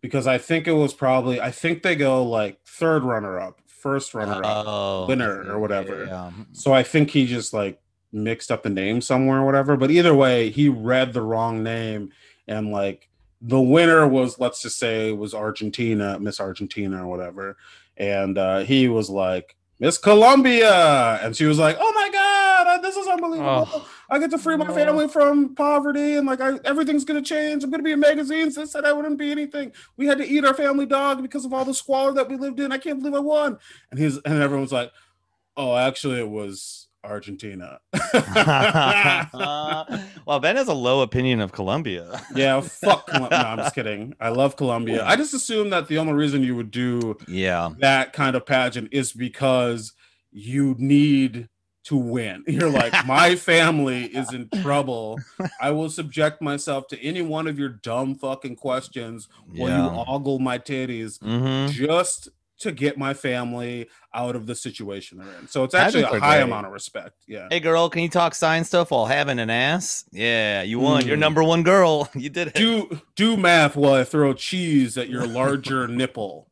because 0.00 0.26
I 0.26 0.38
think 0.38 0.68
it 0.68 0.72
was 0.72 0.94
probably 0.94 1.40
I 1.40 1.50
think 1.50 1.82
they 1.82 1.96
go 1.96 2.22
like 2.22 2.60
third 2.66 3.04
runner 3.04 3.40
up, 3.40 3.60
first 3.84 4.14
runner 4.14 4.42
up, 4.42 4.64
Oh, 4.66 5.06
winner 5.06 5.44
or 5.46 5.58
whatever. 5.58 6.06
Yeah. 6.06 6.30
So 6.52 6.72
I 6.72 6.82
think 6.82 7.10
he 7.10 7.26
just 7.26 7.52
like 7.52 7.78
mixed 8.12 8.50
up 8.50 8.62
the 8.62 8.70
name 8.70 9.02
somewhere 9.02 9.40
or 9.40 9.44
whatever. 9.44 9.76
But 9.76 9.90
either 9.90 10.14
way, 10.14 10.48
he 10.48 10.70
read 10.70 11.12
the 11.12 11.20
wrong 11.20 11.62
name 11.62 12.10
and 12.48 12.72
like 12.72 13.10
the 13.42 13.60
winner 13.60 14.08
was 14.08 14.38
let's 14.40 14.62
just 14.62 14.78
say 14.78 15.12
was 15.12 15.34
Argentina, 15.34 16.18
Miss 16.18 16.40
Argentina 16.40 17.04
or 17.04 17.08
whatever. 17.08 17.58
And 17.98 18.38
uh, 18.38 18.60
he 18.60 18.88
was 18.88 19.10
like 19.10 19.54
Miss 19.80 19.98
Colombia, 19.98 21.20
and 21.22 21.36
she 21.36 21.44
was 21.44 21.58
like, 21.58 21.76
"Oh 21.78 21.92
my 21.94 22.08
god, 22.10 22.82
this 22.82 22.96
is 22.96 23.06
unbelievable! 23.06 23.68
Oh. 23.70 23.88
I 24.14 24.18
get 24.20 24.30
to 24.30 24.38
free 24.38 24.56
my 24.56 24.72
family 24.72 25.08
from 25.08 25.56
poverty, 25.56 26.14
and 26.14 26.24
like 26.24 26.40
I, 26.40 26.52
everything's 26.64 27.04
gonna 27.04 27.20
change. 27.20 27.64
I'm 27.64 27.70
gonna 27.72 27.82
be 27.82 27.90
in 27.90 27.98
magazines. 27.98 28.54
They 28.54 28.64
said 28.64 28.84
I 28.84 28.92
wouldn't 28.92 29.18
be 29.18 29.32
anything. 29.32 29.72
We 29.96 30.06
had 30.06 30.18
to 30.18 30.24
eat 30.26 30.44
our 30.44 30.54
family 30.54 30.86
dog 30.86 31.20
because 31.20 31.44
of 31.44 31.52
all 31.52 31.64
the 31.64 31.74
squalor 31.74 32.12
that 32.12 32.28
we 32.28 32.36
lived 32.36 32.60
in. 32.60 32.70
I 32.70 32.78
can't 32.78 33.00
believe 33.00 33.16
I 33.16 33.18
won." 33.18 33.58
And 33.90 33.98
he's 33.98 34.18
and 34.18 34.40
everyone's 34.40 34.70
like, 34.70 34.92
"Oh, 35.56 35.76
actually, 35.76 36.20
it 36.20 36.28
was 36.28 36.86
Argentina." 37.02 37.80
well, 39.34 40.38
Ben 40.40 40.54
has 40.56 40.68
a 40.68 40.74
low 40.74 41.02
opinion 41.02 41.40
of 41.40 41.50
Colombia. 41.50 42.20
yeah, 42.36 42.60
fuck. 42.60 43.08
Colum- 43.08 43.30
no, 43.32 43.36
I'm 43.36 43.58
just 43.58 43.74
kidding. 43.74 44.14
I 44.20 44.28
love 44.28 44.54
Colombia. 44.56 45.04
I 45.04 45.16
just 45.16 45.34
assumed 45.34 45.72
that 45.72 45.88
the 45.88 45.98
only 45.98 46.12
reason 46.12 46.44
you 46.44 46.54
would 46.54 46.70
do 46.70 47.16
Yeah. 47.26 47.70
that 47.78 48.12
kind 48.12 48.36
of 48.36 48.46
pageant 48.46 48.90
is 48.92 49.12
because 49.12 49.92
you 50.30 50.76
need 50.78 51.48
to 51.84 51.96
win. 51.96 52.44
You're 52.48 52.70
like, 52.70 53.06
my 53.06 53.36
family 53.50 54.04
is 54.06 54.32
in 54.32 54.48
trouble. 54.62 55.22
I 55.60 55.70
will 55.70 55.90
subject 55.90 56.40
myself 56.42 56.86
to 56.88 57.00
any 57.02 57.22
one 57.22 57.46
of 57.46 57.58
your 57.58 57.68
dumb 57.68 58.14
fucking 58.14 58.56
questions 58.56 59.28
while 59.46 59.68
you 59.70 59.84
Yeah. 59.84 60.04
ogle 60.08 60.38
my 60.38 60.58
titties 60.58 61.20
hmm 61.22 61.72
just 61.72 62.28
to 62.56 62.70
get 62.70 62.96
my 62.96 63.12
family 63.12 63.88
out 64.14 64.36
of 64.36 64.46
the 64.46 64.54
situation 64.54 65.18
they're 65.18 65.34
in. 65.34 65.46
So 65.48 65.64
it's 65.64 65.74
actually 65.74 66.04
a 66.04 66.20
high 66.20 66.38
amount 66.38 66.66
of 66.66 66.72
respect. 66.72 67.16
Yeah. 67.26 67.48
Hey, 67.50 67.58
girl, 67.60 67.90
can 67.90 68.02
you 68.02 68.08
talk 68.08 68.34
sign 68.34 68.64
stuff 68.64 68.92
while 68.92 69.06
having 69.06 69.38
an 69.40 69.50
ass? 69.50 70.04
Yeah, 70.12 70.62
you 70.62 70.78
won. 70.78 71.04
You're 71.06 71.16
Mm. 71.16 71.20
number 71.20 71.42
one 71.42 71.62
girl. 71.64 72.08
You 72.14 72.30
did 72.30 72.48
it. 72.48 72.54
Do 72.54 73.00
do 73.16 73.36
math 73.36 73.76
while 73.76 73.94
I 73.94 74.04
throw 74.04 74.32
cheese 74.34 74.96
at 74.96 75.08
your 75.10 75.26
larger 75.26 75.88
nipple. 75.88 76.48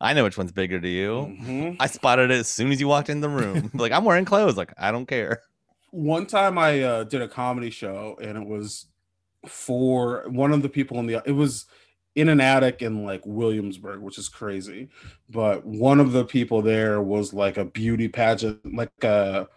I 0.00 0.12
know 0.14 0.24
which 0.24 0.38
one's 0.38 0.52
bigger 0.52 0.80
to 0.80 0.88
you. 0.88 1.34
Mhm. 1.40 1.76
I 1.78 1.86
spotted 1.86 2.30
it 2.30 2.38
as 2.40 2.48
soon 2.48 2.72
as 2.72 2.80
you 2.80 2.88
walked 2.88 3.08
in 3.10 3.20
the 3.20 3.28
room. 3.28 3.70
like, 3.74 3.92
I'm 3.92 4.04
wearing 4.04 4.24
clothes. 4.24 4.56
Like, 4.56 4.72
I 4.78 4.90
don't 4.92 5.06
care. 5.06 5.42
one 5.90 6.26
time 6.26 6.58
I 6.58 6.82
uh, 6.82 7.04
did 7.04 7.22
a 7.22 7.28
comedy 7.28 7.70
show 7.70 8.18
and 8.20 8.36
it 8.36 8.46
was 8.46 8.86
for 9.46 10.24
one 10.28 10.52
of 10.52 10.62
the 10.62 10.68
people 10.68 10.98
in 10.98 11.06
the 11.06 11.22
it 11.26 11.32
was 11.32 11.66
in 12.14 12.28
an 12.28 12.40
attic 12.40 12.82
in 12.82 13.04
like 13.04 13.22
Williamsburg, 13.26 14.00
which 14.00 14.18
is 14.18 14.28
crazy. 14.28 14.88
But 15.30 15.64
one 15.66 16.00
of 16.00 16.12
the 16.12 16.24
people 16.24 16.62
there 16.62 17.00
was 17.02 17.34
like 17.34 17.56
a 17.58 17.64
beauty 17.64 18.08
pageant, 18.08 18.60
like 18.74 18.90
a 19.04 19.48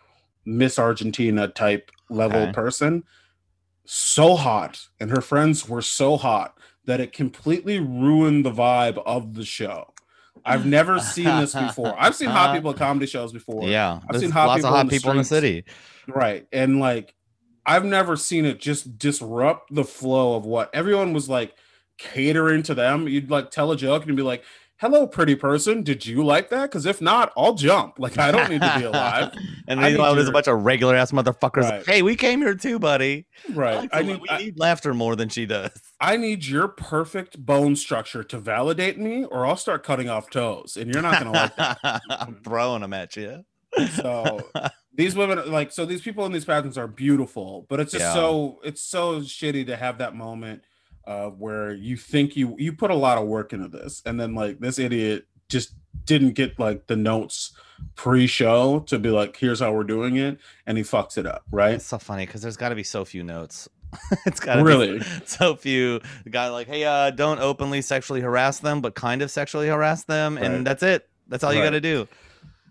Miss 0.45 0.79
Argentina 0.79 1.47
type 1.47 1.91
level 2.09 2.43
Okay. 2.43 2.53
person. 2.53 3.03
So 3.85 4.35
hot, 4.35 4.87
and 4.99 5.09
her 5.09 5.21
friends 5.21 5.67
were 5.67 5.81
so 5.81 6.15
hot 6.17 6.57
that 6.89 6.99
it 6.99 7.13
completely 7.13 7.79
ruined 7.79 8.43
the 8.43 8.51
vibe 8.51 8.97
of 9.05 9.35
the 9.35 9.45
show. 9.45 9.93
I've 10.43 10.65
never 10.77 10.99
seen 10.99 11.25
this 11.25 11.53
before. 11.53 11.93
I've 11.95 12.15
seen 12.15 12.29
hot 12.29 12.55
people 12.55 12.71
at 12.71 12.77
uh-huh. 12.77 12.85
comedy 12.85 13.05
shows 13.05 13.31
before. 13.31 13.67
Yeah. 13.67 13.99
I've 14.09 14.19
seen 14.19 14.31
hot 14.31 14.47
lots 14.47 14.57
people 14.57 14.69
of 14.69 14.75
hot 14.75 14.81
in 14.81 14.87
the 14.87 14.91
people 14.91 15.11
in 15.11 15.17
the 15.17 15.23
city. 15.23 15.65
Right. 16.07 16.47
And 16.51 16.79
like 16.79 17.13
I've 17.63 17.85
never 17.85 18.15
seen 18.15 18.45
it 18.45 18.59
just 18.59 18.97
disrupt 18.97 19.71
the 19.71 19.83
flow 19.83 20.35
of 20.35 20.47
what 20.47 20.71
everyone 20.73 21.13
was 21.13 21.29
like 21.29 21.53
catering 21.99 22.63
to 22.63 22.73
them. 22.73 23.07
You'd 23.07 23.29
like 23.29 23.51
tell 23.51 23.71
a 23.71 23.77
joke 23.77 24.07
and 24.07 24.17
be 24.17 24.23
like, 24.23 24.43
"Hello, 24.79 25.07
pretty 25.07 25.35
person. 25.35 25.83
Did 25.83 26.05
you 26.05 26.23
like 26.23 26.49
that? 26.49 26.63
Because 26.63 26.85
if 26.85 27.01
not, 27.01 27.31
I'll 27.37 27.53
jump. 27.53 27.99
Like 27.99 28.17
I 28.17 28.31
don't 28.31 28.49
need 28.49 28.61
to 28.61 28.75
be 28.77 28.85
alive." 28.85 29.33
and 29.67 29.79
I 29.79 29.91
need 29.91 29.99
there's 29.99 30.27
a 30.27 30.31
bunch 30.31 30.47
of 30.47 30.63
regular 30.63 30.95
ass 30.95 31.11
motherfuckers. 31.11 31.63
like, 31.63 31.85
hey, 31.85 32.01
we 32.01 32.15
came 32.15 32.39
here 32.39 32.55
too, 32.55 32.79
buddy. 32.79 33.27
Right. 33.53 33.89
I 33.91 34.01
need 34.01 34.21
we 34.21 34.29
I, 34.29 34.37
need 34.39 34.59
laughter 34.59 34.93
more 34.93 35.15
than 35.15 35.29
she 35.29 35.45
does. 35.45 35.71
I 36.01 36.17
need 36.17 36.45
your 36.45 36.67
perfect 36.67 37.45
bone 37.45 37.75
structure 37.75 38.23
to 38.23 38.39
validate 38.39 38.97
me, 38.97 39.25
or 39.25 39.45
I'll 39.45 39.57
start 39.57 39.83
cutting 39.83 40.09
off 40.09 40.29
toes, 40.29 40.77
and 40.77 40.93
you're 40.93 41.03
not 41.03 41.19
gonna 41.19 41.31
like 41.31 41.55
that. 41.55 42.01
I'm 42.09 42.41
throwing 42.43 42.81
them 42.81 42.93
at 42.93 43.15
you. 43.15 43.43
So 43.95 44.49
these 44.99 45.15
women 45.15 45.49
like 45.51 45.71
so 45.71 45.85
these 45.85 46.01
people 46.01 46.25
in 46.25 46.31
these 46.33 46.43
pageants 46.43 46.77
are 46.77 46.87
beautiful 46.87 47.65
but 47.69 47.79
it's 47.79 47.93
just 47.93 48.03
Yeah. 48.03 48.13
so 48.13 48.59
it's 48.65 48.81
so 48.81 49.21
shitty 49.21 49.67
to 49.67 49.77
have 49.77 49.99
that 49.99 50.13
moment 50.13 50.63
uh 51.09 51.29
where 51.31 51.73
you 51.73 51.97
think 51.97 52.37
you 52.37 52.55
you 52.57 52.71
put 52.71 52.91
a 52.91 52.95
lot 52.95 53.17
of 53.17 53.25
work 53.27 53.51
into 53.51 53.67
this 53.67 54.01
and 54.05 54.17
then 54.19 54.33
like 54.35 54.59
this 54.59 54.77
idiot 54.79 55.25
just 55.49 55.73
didn't 56.05 56.33
get 56.35 56.57
like 56.59 56.85
the 56.87 56.95
notes 56.95 57.51
pre-show 57.95 58.79
to 58.81 58.97
be 58.99 59.09
like 59.09 59.35
here's 59.37 59.59
how 59.59 59.73
we're 59.73 59.83
doing 59.83 60.15
it 60.17 60.37
and 60.65 60.77
he 60.77 60.83
fucks 60.83 61.17
it 61.17 61.25
up 61.25 61.43
right 61.51 61.73
It's 61.73 61.85
so 61.85 61.97
funny 61.97 62.25
because 62.25 62.41
there's 62.41 62.57
got 62.57 62.69
to 62.69 62.75
be 62.75 62.83
so 62.83 63.03
few 63.03 63.23
notes. 63.23 63.67
it's 64.25 64.39
got 64.39 64.55
to 64.57 64.63
Really? 64.63 64.99
be 64.99 65.05
so 65.25 65.55
few. 65.55 65.99
The 66.23 66.29
guy 66.29 66.47
like, 66.49 66.67
hey, 66.67 66.83
uh, 66.83 67.09
don't 67.09 67.39
openly 67.39 67.81
sexually 67.81 68.21
harass 68.21 68.59
them, 68.59 68.81
but 68.81 68.93
kind 68.93 69.23
of 69.23 69.31
sexually 69.31 69.67
harass 69.67 70.03
them, 70.03 70.35
Right. 70.35 70.45
and 70.45 70.65
that's 70.67 70.83
it. 70.83 71.09
That's 71.27 71.43
all 71.43 71.51
you 71.53 71.63
got 71.63 71.71
to 71.71 71.81
do. 71.81 72.07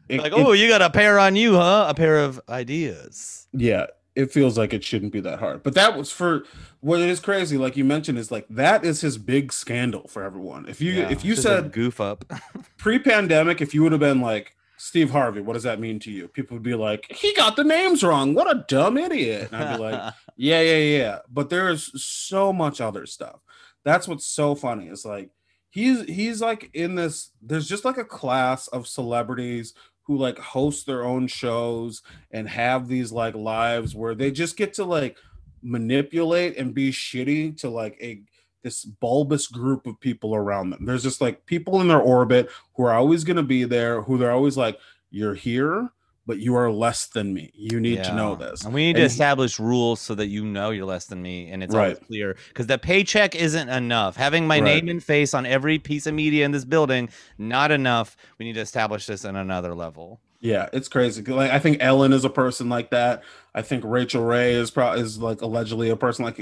It- 0.09 0.21
Like, 0.21 0.33
it- 0.33 0.39
oh, 0.39 0.53
you 0.53 0.69
got 0.69 0.81
a 0.81 0.91
pair 0.91 1.19
on 1.19 1.35
you, 1.35 1.55
huh? 1.57 1.87
A 1.89 1.95
pair 1.95 2.19
of 2.19 2.41
ideas. 2.49 3.49
yeah 3.53 3.87
it 4.19 4.31
feels 4.31 4.59
like 4.59 4.75
it 4.75 4.85
shouldn't 4.85 5.13
be 5.13 5.21
that 5.21 5.39
hard 5.39 5.63
but 5.63 5.75
that 5.75 5.97
was 5.97 6.11
for 6.11 6.45
what 6.81 7.01
is 7.01 7.21
crazy 7.21 7.57
like 7.57 7.77
you 7.77 7.85
mentioned 7.85 8.19
is 8.19 8.31
like 8.31 8.47
that 8.51 8.85
is 8.85 9.01
his 9.01 9.17
big 9.17 9.53
scandal 9.53 10.07
for 10.09 10.23
everyone 10.23 10.67
if 10.69 10.81
you 10.81 10.93
Yeah, 10.93 11.11
if 11.11 11.25
you 11.25 11.37
said 11.37 11.73
goof 11.73 12.01
up, 12.01 12.25
pre-pandemic, 12.79 13.61
if 13.61 13.75
you 13.75 13.83
would 13.83 13.93
have 13.93 14.01
been 14.01 14.21
like 14.21 14.55
Steve 14.77 15.11
Harvey, 15.11 15.41
what 15.41 15.55
does 15.55 15.65
that 15.65 15.81
mean 15.81 15.99
to 16.01 16.11
you? 16.11 16.29
People 16.29 16.57
would 16.57 16.63
be 16.63 16.75
like, 16.75 17.11
he 17.11 17.35
got 17.35 17.57
the 17.57 17.65
names 17.65 18.05
wrong. 18.05 18.35
What 18.35 18.51
a 18.51 18.65
dumb 18.69 18.97
idiot. 18.97 19.49
And 19.51 19.63
I'd 19.63 19.77
be 19.77 19.83
like, 19.83 20.15
yeah, 20.37 20.61
yeah, 20.61 20.77
yeah. 20.77 21.19
But 21.29 21.51
there's 21.51 22.03
so 22.03 22.53
much 22.53 22.81
other 22.81 23.07
stuff. 23.07 23.41
That's 23.85 24.07
what's 24.07 24.27
so 24.27 24.55
funny. 24.55 24.87
It's 24.87 25.05
like 25.05 25.31
he's 25.71 26.05
he's 26.05 26.41
like 26.41 26.71
in 26.75 26.95
this. 26.95 27.31
There's 27.43 27.69
just 27.69 27.85
like 27.85 27.99
a 27.99 28.05
class 28.05 28.69
of 28.69 28.87
celebrities 28.87 29.75
who 30.09 30.17
like 30.17 30.39
host 30.39 30.87
their 30.87 31.05
own 31.05 31.27
shows 31.27 32.03
and 32.31 32.49
have 32.49 32.89
these 32.89 33.13
like 33.13 33.35
lives 33.35 33.95
where 33.95 34.15
they 34.15 34.31
just 34.31 34.57
get 34.57 34.73
to 34.73 34.85
like 34.85 35.19
manipulate 35.63 36.57
and 36.57 36.75
be 36.75 36.91
shitty 36.91 37.57
to 37.59 37.69
like 37.69 37.97
a 38.01 38.23
this 38.63 38.85
bulbous 38.85 39.47
group 39.47 39.87
of 39.87 40.01
people 40.01 40.35
around 40.35 40.71
them. 40.71 40.85
There's 40.85 41.03
just 41.03 41.21
like 41.21 41.45
people 41.45 41.81
in 41.83 41.89
their 41.89 42.01
orbit 42.01 42.51
who 42.75 42.85
are 42.85 42.95
always 42.95 43.23
going 43.23 43.37
to 43.37 43.43
be 43.43 43.65
there, 43.65 44.01
who 44.03 44.19
they're 44.19 44.33
always 44.33 44.57
like, 44.57 44.81
you're 45.11 45.35
here, 45.35 45.91
but 46.29 46.39
you 46.39 46.55
are 46.55 46.71
less 46.71 47.07
than 47.07 47.33
me. 47.35 47.51
You 47.55 47.81
need 47.81 48.05
to 48.05 48.15
know 48.15 48.37
this. 48.37 48.65
And 48.65 48.73
we 48.75 48.83
need 48.87 48.93
to 48.97 49.03
And 49.03 49.11
he- 49.11 49.15
establish 49.15 49.59
rules 49.59 50.01
so 50.01 50.15
that 50.15 50.27
you 50.27 50.45
know 50.45 50.71
you're 50.71 50.85
less 50.85 51.07
than 51.07 51.21
me 51.23 51.49
and 51.51 51.63
it's 51.65 51.75
always 51.75 51.95
Right. 51.97 52.07
clear. 52.07 52.37
Because 52.49 52.67
the 52.69 52.79
paycheck 52.79 53.35
isn't 53.35 53.69
enough. 53.69 54.15
Having 54.17 54.47
my 54.47 54.57
Right. 54.61 54.85
name 54.85 54.89
and 54.91 55.03
face 55.03 55.33
on 55.35 55.47
every 55.47 55.79
piece 55.79 56.07
of 56.07 56.13
media 56.15 56.45
in 56.45 56.53
this 56.53 56.65
building, 56.67 57.09
not 57.39 57.71
enough. 57.73 58.17
We 58.39 58.45
need 58.45 58.53
to 58.55 58.61
establish 58.61 59.07
this 59.07 59.25
on 59.25 59.35
another 59.35 59.75
level. 59.75 60.21
Yeah, 60.41 60.69
it's 60.73 60.87
crazy. 60.87 61.23
Like 61.25 61.51
I 61.51 61.59
think 61.59 61.79
Ellen 61.81 62.13
is 62.13 62.25
a 62.25 62.31
person 62.31 62.69
like 62.69 62.91
that. 62.91 63.25
I 63.55 63.63
think 63.63 63.83
Rachael 63.85 64.23
Ray 64.23 64.53
is 64.53 64.71
probably 64.71 65.01
is 65.01 65.19
like 65.19 65.41
allegedly 65.41 65.89
a 65.91 65.97
person 65.97 66.25
like 66.27 66.39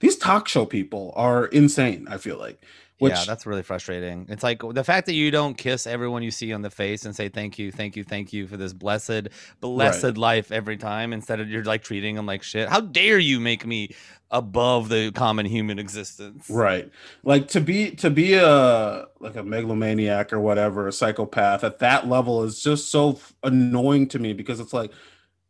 these 0.00 0.16
talk 0.16 0.48
show 0.48 0.64
people 0.64 1.12
are 1.14 1.44
insane. 1.46 2.08
I 2.10 2.16
feel 2.16 2.38
like, 2.38 2.60
which 2.98 3.12
yeah, 3.12 3.24
that's 3.26 3.44
really 3.44 3.62
frustrating. 3.62 4.26
It's 4.30 4.42
like 4.42 4.62
the 4.70 4.82
fact 4.82 5.06
that 5.06 5.12
you 5.12 5.30
don't 5.30 5.54
kiss 5.54 5.86
everyone 5.86 6.22
you 6.22 6.30
see 6.30 6.52
on 6.52 6.62
the 6.62 6.70
face 6.70 7.04
and 7.04 7.14
say 7.14 7.28
thank 7.28 7.58
you, 7.58 7.70
thank 7.70 7.94
you, 7.94 8.02
thank 8.02 8.32
you 8.32 8.46
for 8.46 8.56
this 8.56 8.72
blessed, 8.72 9.28
blessed 9.60 10.16
life 10.16 10.50
every 10.50 10.78
time. 10.78 11.12
Instead 11.12 11.40
of 11.40 11.50
you're 11.50 11.64
like 11.64 11.82
treating 11.82 12.16
them 12.16 12.24
like 12.24 12.42
shit. 12.42 12.68
How 12.68 12.80
dare 12.80 13.18
you 13.18 13.38
make 13.38 13.66
me 13.66 13.94
above 14.30 14.88
the 14.88 15.12
common 15.12 15.44
human 15.44 15.78
existence? 15.78 16.48
right, 16.48 16.90
like 17.22 17.48
to 17.48 17.60
be 17.60 17.90
to 17.96 18.08
be 18.08 18.34
a 18.34 19.06
like 19.20 19.36
a 19.36 19.42
megalomaniac 19.42 20.32
or 20.32 20.40
whatever, 20.40 20.88
a 20.88 20.92
psychopath 20.92 21.64
at 21.64 21.78
that 21.80 22.08
level 22.08 22.44
is 22.44 22.62
just 22.62 22.90
so 22.90 23.12
f- 23.12 23.34
annoying 23.42 24.08
to 24.08 24.18
me 24.18 24.32
because 24.32 24.58
it's 24.58 24.72
like 24.72 24.90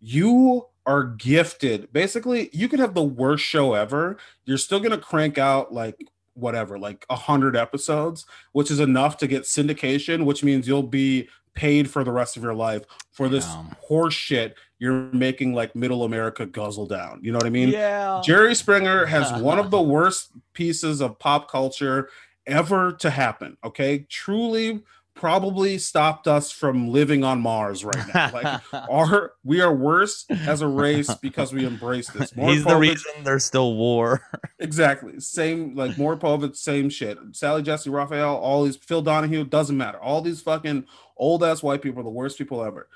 you 0.01 0.67
are 0.85 1.05
gifted. 1.05 1.93
Basically, 1.93 2.51
you 2.53 2.68
could 2.68 2.81
have 2.81 2.95
the 2.95 3.05
worst 3.05 3.45
show 3.45 3.75
ever. 3.75 4.16
You're 4.45 4.59
still 4.59 4.81
gonna 4.81 4.99
crank 4.99 5.39
out 5.39 5.73
like 5.73 5.97
whatever, 6.37 6.78
like 6.78 7.05
a 7.11 7.16
hundred 7.16 7.57
episodes, 7.57 8.26
which 8.53 8.70
is 8.70 8.80
enough 8.80 9.16
to 9.18 9.26
get 9.26 9.43
syndication, 9.43 10.24
which 10.24 10.45
means 10.45 10.68
you'll 10.68 10.82
be 10.82 11.28
paid 11.55 11.91
for 11.91 12.05
the 12.05 12.12
rest 12.12 12.37
of 12.37 12.43
your 12.43 12.55
life 12.55 12.82
for 13.12 13.28
this 13.28 13.47
Damn. 13.47 13.74
horse 13.80 14.14
shit 14.14 14.55
you're 14.78 15.11
making 15.12 15.55
like 15.55 15.74
middle 15.74 16.05
America 16.05 16.45
guzzle 16.45 16.87
down. 16.87 17.20
You 17.22 17.32
know 17.32 17.39
what 17.39 17.47
I 17.47 17.51
mean? 17.51 17.70
yeah. 17.70 18.20
Jerry 18.22 18.55
Springer 18.55 19.07
has 19.07 19.32
one 19.43 19.59
of 19.59 19.70
the 19.70 19.80
worst 19.80 20.32
pieces 20.53 21.01
of 21.01 21.18
pop 21.18 21.51
culture 21.51 22.11
ever 22.47 22.93
to 22.93 23.11
happen. 23.11 23.57
Okay. 23.64 24.07
Truly 24.09 24.82
probably 25.17 25.79
stopped 25.79 26.29
us 26.29 26.53
from 26.53 26.89
living 26.89 27.25
on 27.25 27.41
Mars 27.41 27.85
right 27.85 28.07
now. 28.14 28.31
Like 28.33 28.61
our 28.91 29.33
we 29.43 29.61
are 29.61 29.75
worse 29.75 30.27
as 30.31 30.61
a 30.61 30.69
race 30.69 31.12
because 31.17 31.53
we 31.53 31.64
embrace 31.64 32.09
this. 32.11 32.37
More 32.37 32.51
He's 32.51 32.62
Povich, 32.62 32.69
the 32.69 32.77
reason 32.77 33.12
there's 33.25 33.45
still 33.45 33.75
war. 33.75 34.23
exactly. 34.61 35.19
Same 35.19 35.75
like 35.75 35.99
more 35.99 36.17
Povich, 36.17 36.57
same 36.57 36.89
shit. 36.89 37.19
Sally 37.33 37.62
Jessy 37.62 37.91
Raphael, 37.91 38.37
all 38.37 38.64
these 38.64 38.77
Phil 38.77 39.03
Donahue, 39.03 39.45
doesn't 39.45 39.77
matter. 39.77 39.99
All 39.99 40.21
these 40.21 40.43
fucking 40.43 40.85
old 41.17 41.43
ass 41.43 41.62
white 41.62 41.83
people 41.83 42.01
are 42.01 42.05
the 42.05 42.11
worst 42.11 42.39
people 42.39 42.62
ever. 42.62 42.89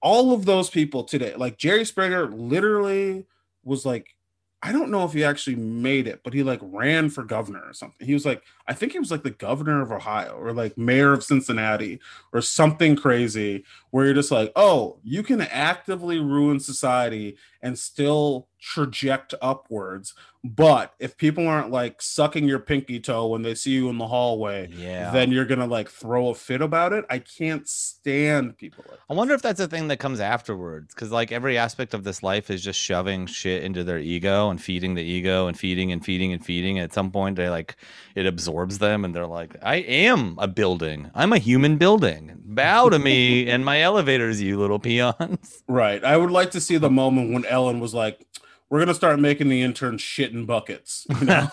All 0.00 0.32
of 0.32 0.46
those 0.46 0.70
people 0.70 1.04
today, 1.04 1.34
like 1.36 1.58
Jerry 1.58 1.84
Springer 1.84 2.26
literally 2.26 3.26
was 3.62 3.84
like 3.84 4.14
I 4.60 4.72
don't 4.72 4.90
know 4.90 5.04
if 5.04 5.12
he 5.12 5.22
actually 5.22 5.54
made 5.54 6.08
it, 6.08 6.22
but 6.24 6.34
he 6.34 6.42
like 6.42 6.58
ran 6.62 7.10
for 7.10 7.22
governor 7.22 7.62
or 7.64 7.72
something. 7.72 8.04
He 8.04 8.14
was 8.14 8.26
like, 8.26 8.42
I 8.66 8.74
think 8.74 8.90
he 8.90 8.98
was 8.98 9.10
like 9.10 9.22
the 9.22 9.30
governor 9.30 9.80
of 9.82 9.92
Ohio 9.92 10.36
or 10.36 10.52
like 10.52 10.76
mayor 10.76 11.12
of 11.12 11.22
Cincinnati 11.22 12.00
or 12.32 12.40
something 12.40 12.96
crazy 12.96 13.64
where 13.90 14.04
you're 14.04 14.14
just 14.14 14.32
like, 14.32 14.50
oh, 14.56 14.98
you 15.04 15.22
can 15.22 15.42
actively 15.42 16.18
ruin 16.18 16.58
society 16.58 17.36
and 17.62 17.78
still 17.78 18.48
traject 18.60 19.34
upwards. 19.40 20.14
But 20.44 20.94
if 21.00 21.16
people 21.16 21.48
aren't 21.48 21.72
like 21.72 22.00
sucking 22.00 22.46
your 22.46 22.60
pinky 22.60 23.00
toe 23.00 23.26
when 23.26 23.42
they 23.42 23.54
see 23.56 23.72
you 23.72 23.88
in 23.88 23.98
the 23.98 24.06
hallway, 24.06 24.68
yeah, 24.72 25.10
then 25.10 25.32
you're 25.32 25.44
gonna 25.44 25.66
like 25.66 25.88
throw 25.88 26.28
a 26.28 26.34
fit 26.34 26.62
about 26.62 26.92
it. 26.92 27.04
I 27.10 27.18
can't 27.18 27.68
stand 27.68 28.56
people. 28.56 28.84
Like 28.88 29.00
I 29.10 29.14
wonder 29.14 29.34
if 29.34 29.42
that's 29.42 29.58
a 29.58 29.66
thing 29.66 29.88
that 29.88 29.98
comes 29.98 30.20
afterwards, 30.20 30.94
because 30.94 31.10
like 31.10 31.32
every 31.32 31.58
aspect 31.58 31.92
of 31.92 32.04
this 32.04 32.22
life 32.22 32.50
is 32.50 32.62
just 32.62 32.78
shoving 32.78 33.26
shit 33.26 33.64
into 33.64 33.82
their 33.82 33.98
ego 33.98 34.48
and 34.48 34.62
feeding 34.62 34.94
the 34.94 35.02
ego 35.02 35.48
and 35.48 35.58
feeding 35.58 35.90
and 35.90 36.04
feeding 36.04 36.32
and 36.32 36.44
feeding. 36.44 36.78
And 36.78 36.84
at 36.84 36.94
some 36.94 37.10
point, 37.10 37.36
they 37.36 37.48
like 37.48 37.76
it 38.14 38.24
absorbs 38.24 38.78
them, 38.78 39.04
and 39.04 39.12
they're 39.14 39.26
like, 39.26 39.56
I 39.60 39.76
am 39.76 40.36
a 40.38 40.46
building. 40.46 41.10
I'm 41.16 41.32
a 41.32 41.38
human 41.38 41.78
building. 41.78 42.36
Bow 42.44 42.88
to 42.90 42.98
me 43.00 43.48
and 43.50 43.64
my 43.64 43.82
elevators, 43.82 44.40
you 44.40 44.58
little 44.58 44.78
peons. 44.78 45.64
Right. 45.66 46.02
I 46.04 46.16
would 46.16 46.30
like 46.30 46.52
to 46.52 46.60
see 46.60 46.78
the 46.78 46.90
moment 46.90 47.32
when 47.32 47.44
Ellen 47.48 47.80
was 47.80 47.94
like 47.94 48.26
we're 48.70 48.80
gonna 48.80 48.94
start 48.94 49.18
making 49.18 49.48
the 49.48 49.62
interns 49.62 50.02
shit 50.02 50.32
in 50.32 50.46
buckets. 50.46 51.06
You 51.20 51.26
know? 51.26 51.48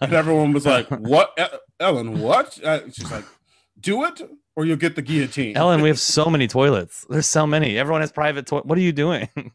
and 0.00 0.12
everyone 0.12 0.52
was 0.52 0.66
like, 0.66 0.88
"What, 0.88 1.38
Ellen? 1.78 2.20
What?" 2.20 2.58
She's 2.92 3.10
like, 3.10 3.24
"Do 3.80 4.04
it, 4.04 4.20
or 4.56 4.64
you'll 4.64 4.76
get 4.76 4.96
the 4.96 5.02
guillotine." 5.02 5.56
Ellen, 5.56 5.80
we 5.82 5.88
have 5.88 6.00
so 6.00 6.26
many 6.26 6.48
toilets. 6.48 7.06
There's 7.08 7.26
so 7.26 7.46
many. 7.46 7.78
Everyone 7.78 8.00
has 8.00 8.12
private 8.12 8.46
toilet. 8.46 8.66
What 8.66 8.78
are 8.78 8.82
you 8.82 8.92
doing? 8.92 9.28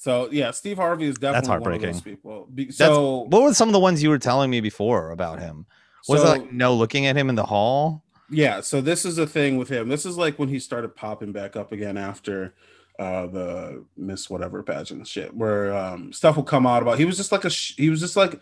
So 0.00 0.30
yeah, 0.32 0.50
Steve 0.52 0.78
Harvey 0.78 1.04
is 1.04 1.16
definitely 1.16 1.34
That's 1.34 1.48
heartbreaking. 1.48 1.80
one 1.82 1.88
of 1.90 1.94
those 1.96 2.02
people. 2.02 2.48
Be- 2.54 2.70
so 2.70 2.84
That's, 2.84 3.34
what 3.34 3.42
were 3.42 3.52
some 3.52 3.68
of 3.68 3.74
the 3.74 3.80
ones 3.80 4.02
you 4.02 4.08
were 4.08 4.18
telling 4.18 4.50
me 4.50 4.62
before 4.62 5.10
about 5.10 5.40
him? 5.40 5.66
Was 6.08 6.22
so, 6.22 6.26
it 6.26 6.30
like 6.30 6.52
no 6.54 6.74
looking 6.74 7.04
at 7.04 7.18
him 7.18 7.28
in 7.28 7.34
the 7.34 7.44
hall? 7.44 8.02
Yeah, 8.30 8.62
so 8.62 8.80
this 8.80 9.04
is 9.04 9.18
a 9.18 9.26
thing 9.26 9.58
with 9.58 9.68
him. 9.68 9.90
This 9.90 10.06
is 10.06 10.16
like 10.16 10.38
when 10.38 10.48
he 10.48 10.58
started 10.58 10.96
popping 10.96 11.32
back 11.32 11.54
up 11.54 11.72
again 11.72 11.98
after 11.98 12.54
uh 13.00 13.26
the 13.26 13.84
Miss 13.96 14.30
whatever 14.30 14.62
pageant 14.62 15.08
shit 15.08 15.34
where 15.34 15.74
um 15.76 16.12
stuff 16.12 16.36
will 16.36 16.44
come 16.44 16.66
out 16.66 16.82
about 16.82 16.98
he 16.98 17.04
was 17.04 17.16
just 17.16 17.32
like 17.32 17.44
a 17.44 17.48
he 17.48 17.90
was 17.90 17.98
just 17.98 18.14
like 18.14 18.40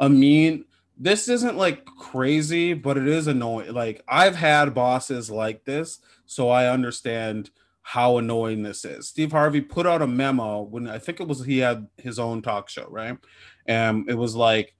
a 0.00 0.08
mean 0.08 0.64
this 0.98 1.28
isn't 1.28 1.56
like 1.56 1.86
crazy 1.86 2.74
but 2.74 2.98
it 2.98 3.08
is 3.08 3.26
annoying 3.26 3.72
like 3.72 4.02
I've 4.08 4.36
had 4.36 4.74
bosses 4.74 5.30
like 5.30 5.64
this 5.64 6.00
so 6.26 6.50
I 6.50 6.68
understand 6.68 7.50
how 7.82 8.18
annoying 8.18 8.62
this 8.62 8.84
is. 8.84 9.08
Steve 9.08 9.32
Harvey 9.32 9.60
put 9.60 9.84
out 9.84 10.00
a 10.00 10.06
memo 10.06 10.62
when 10.62 10.88
I 10.88 10.98
think 10.98 11.18
it 11.18 11.26
was 11.26 11.44
he 11.44 11.58
had 11.58 11.88
his 11.96 12.20
own 12.20 12.40
talk 12.40 12.68
show, 12.68 12.86
right? 12.88 13.18
And 13.66 14.08
it 14.08 14.14
was 14.14 14.36
like 14.36 14.76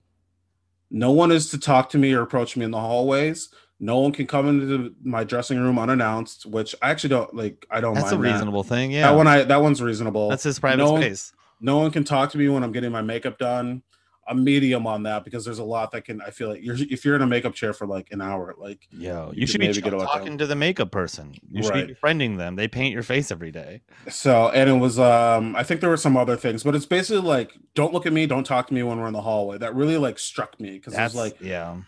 no 0.91 1.11
one 1.11 1.33
is 1.33 1.51
to 1.51 1.59
talk 1.59 1.91
to 1.91 1.99
me 1.99 2.13
or 2.13 2.23
approach 2.23 2.57
me 2.57 2.65
in 2.65 2.71
the 2.71 2.79
hallways 2.79 3.49
no 3.81 3.99
one 3.99 4.13
can 4.13 4.27
come 4.27 4.47
into 4.47 4.95
my 5.03 5.25
dressing 5.25 5.59
room 5.59 5.79
unannounced, 5.79 6.45
which 6.45 6.75
I 6.83 6.91
actually 6.91 7.11
don't 7.11 7.35
like. 7.35 7.67
I 7.71 7.81
don't. 7.81 7.95
That's 7.95 8.13
a 8.13 8.19
reasonable 8.19 8.63
that. 8.63 8.69
thing. 8.69 8.91
Yeah, 8.93 9.11
that 9.11 9.17
one. 9.17 9.27
I 9.27 9.43
that 9.43 9.63
one's 9.63 9.83
reasonable. 9.83 10.29
That's 10.29 10.43
his 10.43 10.59
private 10.59 10.79
no 10.79 11.01
space. 11.01 11.33
One, 11.59 11.67
no 11.67 11.79
one 11.79 11.91
can 11.91 12.05
talk 12.05 12.31
to 12.33 12.39
me 12.39 12.49
when 12.49 12.63
I'm 12.63 12.73
getting 12.73 12.93
my 12.93 13.03
makeup 13.03 13.39
done. 13.39 13.83
A 14.29 14.35
medium 14.35 14.87
on 14.87 15.03
that 15.05 15.25
because 15.25 15.45
there's 15.45 15.59
a 15.59 15.65
lot 15.65 15.91
that 15.91 16.05
can. 16.05 16.21
I 16.21 16.31
feel 16.31 16.51
like 16.51 16.63
you're 16.63 16.77
if 16.77 17.05
you're 17.05 17.17
in 17.17 17.23
a 17.23 17.27
makeup 17.27 17.55
chair 17.55 17.73
for 17.73 17.87
like 17.87 18.13
an 18.13 18.21
hour, 18.21 18.55
like 18.59 18.87
yo, 18.93 19.33
you, 19.33 19.41
you 19.41 19.47
should 19.47 19.61
be 19.61 19.73
talking 19.73 20.39
to 20.39 20.47
the 20.47 20.55
makeup 20.55 20.93
person. 20.93 21.35
You 21.51 21.65
should 21.65 21.73
right. 21.73 21.87
be 21.87 21.95
befriending 21.95 22.37
them. 22.37 22.55
They 22.55 22.69
paint 22.69 22.93
your 22.93 23.03
face 23.03 23.33
every 23.33 23.51
day. 23.51 23.81
So 24.09 24.51
and 24.51 24.71
it 24.71 24.75
was 24.75 25.01
um 25.01 25.57
I 25.57 25.65
think 25.65 25.81
there 25.81 25.91
were 25.91 25.97
some 25.97 26.17
other 26.17 26.37
things, 26.37 26.63
but 26.63 26.77
it's 26.77 26.87
basically 26.87 27.23
like 27.23 27.55
don't 27.75 27.93
look 27.93 28.07
at 28.07 28.13
me, 28.13 28.27
don't 28.27 28.45
talk 28.45 28.69
to 28.69 28.75
me 28.75 28.85
when 28.85 29.01
we're 29.01 29.09
in 29.09 29.15
the 29.15 29.23
hallway. 29.23 29.59
That 29.59 29.75
really 29.75 29.97
like 29.97 30.19
struck 30.19 30.61
me 30.61 30.73
because 30.73 30.95
it's 30.97 31.15
like 31.15 31.41
yeah 31.41 31.79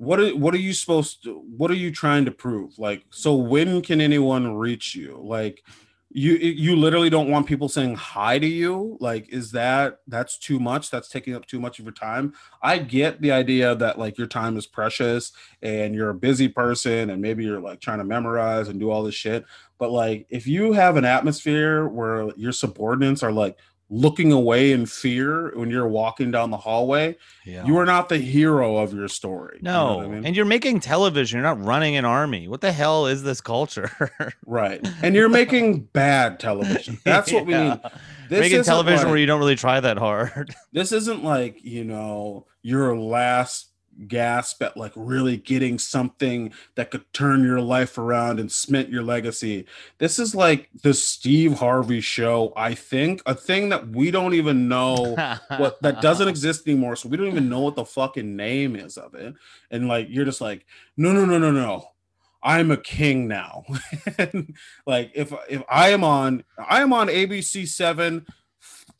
what 0.00 0.18
are 0.18 0.34
what 0.34 0.54
are 0.54 0.58
you 0.58 0.72
supposed 0.72 1.22
to 1.24 1.44
what 1.58 1.70
are 1.70 1.74
you 1.74 1.90
trying 1.90 2.24
to 2.24 2.30
prove? 2.30 2.78
Like 2.78 3.04
so 3.10 3.34
when 3.34 3.82
can 3.82 4.00
anyone 4.00 4.54
reach 4.54 4.94
you? 4.94 5.20
Like 5.22 5.62
you 6.08 6.36
you 6.36 6.74
literally 6.74 7.10
don't 7.10 7.28
want 7.28 7.46
people 7.46 7.68
saying 7.68 7.96
hi 7.96 8.38
to 8.38 8.46
you? 8.46 8.96
Like 8.98 9.28
is 9.28 9.52
that 9.52 9.98
that's 10.08 10.38
too 10.38 10.58
much? 10.58 10.90
That's 10.90 11.10
taking 11.10 11.34
up 11.34 11.44
too 11.44 11.60
much 11.60 11.78
of 11.78 11.84
your 11.84 11.92
time? 11.92 12.32
I 12.62 12.78
get 12.78 13.20
the 13.20 13.30
idea 13.30 13.74
that 13.74 13.98
like 13.98 14.16
your 14.16 14.26
time 14.26 14.56
is 14.56 14.66
precious 14.66 15.32
and 15.60 15.94
you're 15.94 16.08
a 16.08 16.14
busy 16.14 16.48
person 16.48 17.10
and 17.10 17.20
maybe 17.20 17.44
you're 17.44 17.60
like 17.60 17.80
trying 17.80 17.98
to 17.98 18.04
memorize 18.04 18.68
and 18.68 18.80
do 18.80 18.90
all 18.90 19.02
this 19.02 19.14
shit 19.14 19.44
but 19.80 19.90
like 19.90 20.26
if 20.28 20.46
you 20.46 20.72
have 20.72 20.96
an 20.96 21.04
atmosphere 21.06 21.88
where 21.88 22.30
your 22.36 22.52
subordinates 22.52 23.22
are 23.22 23.32
like 23.32 23.56
looking 23.90 24.30
away 24.30 24.70
in 24.70 24.86
fear 24.86 25.52
when 25.58 25.68
you're 25.68 25.88
walking 25.88 26.30
down 26.30 26.50
the 26.50 26.56
hallway, 26.56 27.16
yeah. 27.44 27.66
you 27.66 27.76
are 27.76 27.84
not 27.84 28.08
the 28.08 28.18
hero 28.18 28.76
of 28.76 28.94
your 28.94 29.08
story. 29.08 29.58
No, 29.60 29.70
you 29.70 30.00
know 30.00 30.04
I 30.04 30.08
mean? 30.14 30.26
and 30.26 30.36
you're 30.36 30.44
making 30.44 30.80
television. 30.80 31.38
You're 31.38 31.54
not 31.54 31.62
running 31.62 31.96
an 31.96 32.04
army. 32.04 32.46
What 32.46 32.60
the 32.60 32.72
hell 32.72 33.06
is 33.06 33.24
this 33.24 33.40
culture? 33.40 33.90
right, 34.46 34.86
and 35.02 35.14
you're 35.14 35.28
making 35.28 35.80
bad 35.80 36.38
television. 36.38 36.98
That's 37.04 37.32
what 37.32 37.46
yeah. 37.48 37.62
we 37.62 37.68
need. 37.68 37.80
This 38.28 38.40
making 38.40 38.62
television 38.62 38.98
like, 38.98 39.08
where 39.08 39.18
you 39.18 39.26
don't 39.26 39.40
really 39.40 39.56
try 39.56 39.80
that 39.80 39.98
hard. 39.98 40.54
This 40.72 40.92
isn't 40.92 41.24
like 41.24 41.64
you 41.64 41.82
know 41.82 42.46
your 42.62 42.96
last 42.96 43.69
gasp 44.08 44.62
at 44.62 44.76
like 44.76 44.92
really 44.96 45.36
getting 45.36 45.78
something 45.78 46.52
that 46.74 46.90
could 46.90 47.10
turn 47.12 47.44
your 47.44 47.60
life 47.60 47.98
around 47.98 48.40
and 48.40 48.50
cement 48.50 48.88
your 48.88 49.02
legacy. 49.02 49.66
This 49.98 50.18
is 50.18 50.34
like 50.34 50.68
the 50.82 50.94
Steve 50.94 51.58
Harvey 51.58 52.00
show, 52.00 52.52
I 52.56 52.74
think, 52.74 53.22
a 53.26 53.34
thing 53.34 53.68
that 53.70 53.88
we 53.88 54.10
don't 54.10 54.34
even 54.34 54.68
know 54.68 55.14
what 55.56 55.80
that 55.82 56.00
doesn't 56.00 56.28
exist 56.34 56.66
anymore. 56.66 56.96
So 56.96 57.08
we 57.08 57.16
don't 57.16 57.28
even 57.28 57.48
know 57.48 57.60
what 57.60 57.76
the 57.76 57.84
fucking 57.84 58.36
name 58.36 58.76
is 58.76 58.96
of 58.96 59.14
it. 59.14 59.34
And 59.70 59.88
like 59.88 60.06
you're 60.10 60.24
just 60.24 60.40
like, 60.40 60.66
no, 60.96 61.12
no, 61.12 61.24
no, 61.24 61.38
no, 61.38 61.50
no. 61.50 61.86
I'm 62.42 62.70
a 62.70 62.76
king 62.76 63.28
now. 63.28 63.64
like 64.86 65.12
if 65.14 65.32
if 65.48 65.62
I 65.68 65.90
am 65.90 66.02
on 66.04 66.44
I 66.58 66.80
am 66.80 66.92
on 66.92 67.08
ABC 67.08 67.68
7 67.68 68.26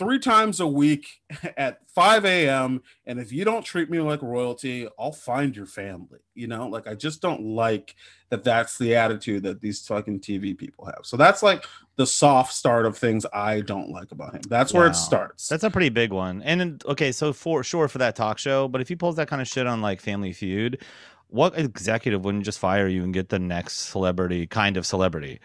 three 0.00 0.18
times 0.18 0.60
a 0.60 0.66
week 0.66 1.20
at 1.58 1.78
5 1.88 2.24
a.m. 2.24 2.82
And 3.04 3.20
if 3.20 3.32
you 3.32 3.44
don't 3.44 3.62
treat 3.62 3.90
me 3.90 4.00
like 4.00 4.22
royalty, 4.22 4.88
I'll 4.98 5.12
find 5.12 5.54
your 5.54 5.66
family. 5.66 6.20
You 6.34 6.46
know, 6.46 6.66
like 6.66 6.88
I 6.88 6.94
just 6.94 7.20
don't 7.20 7.42
like 7.42 7.94
that 8.30 8.42
that's 8.42 8.78
the 8.78 8.96
attitude 8.96 9.42
that 9.42 9.60
these 9.60 9.86
fucking 9.86 10.20
TV 10.20 10.56
people 10.56 10.86
have. 10.86 11.00
So 11.02 11.18
that's 11.18 11.42
like 11.42 11.66
the 11.96 12.06
soft 12.06 12.54
start 12.54 12.86
of 12.86 12.96
things 12.96 13.26
I 13.34 13.60
don't 13.60 13.90
like 13.90 14.10
about 14.10 14.34
him. 14.34 14.40
That's 14.48 14.72
wow. 14.72 14.80
where 14.80 14.88
it 14.88 14.96
starts. 14.96 15.48
That's 15.48 15.64
a 15.64 15.70
pretty 15.70 15.90
big 15.90 16.12
one. 16.12 16.40
And 16.42 16.82
okay, 16.86 17.12
so 17.12 17.34
for 17.34 17.62
sure 17.62 17.86
for 17.86 17.98
that 17.98 18.16
talk 18.16 18.38
show, 18.38 18.68
but 18.68 18.80
if 18.80 18.88
he 18.88 18.96
pulls 18.96 19.16
that 19.16 19.28
kind 19.28 19.42
of 19.42 19.48
shit 19.48 19.66
on 19.66 19.82
like 19.82 20.00
Family 20.00 20.32
Feud, 20.32 20.82
what 21.28 21.56
executive 21.58 22.24
wouldn't 22.24 22.44
just 22.44 22.58
fire 22.58 22.88
you 22.88 23.04
and 23.04 23.12
get 23.12 23.28
the 23.28 23.38
next 23.38 23.90
celebrity 23.90 24.46
kind 24.46 24.78
of 24.78 24.86
celebrity? 24.86 25.40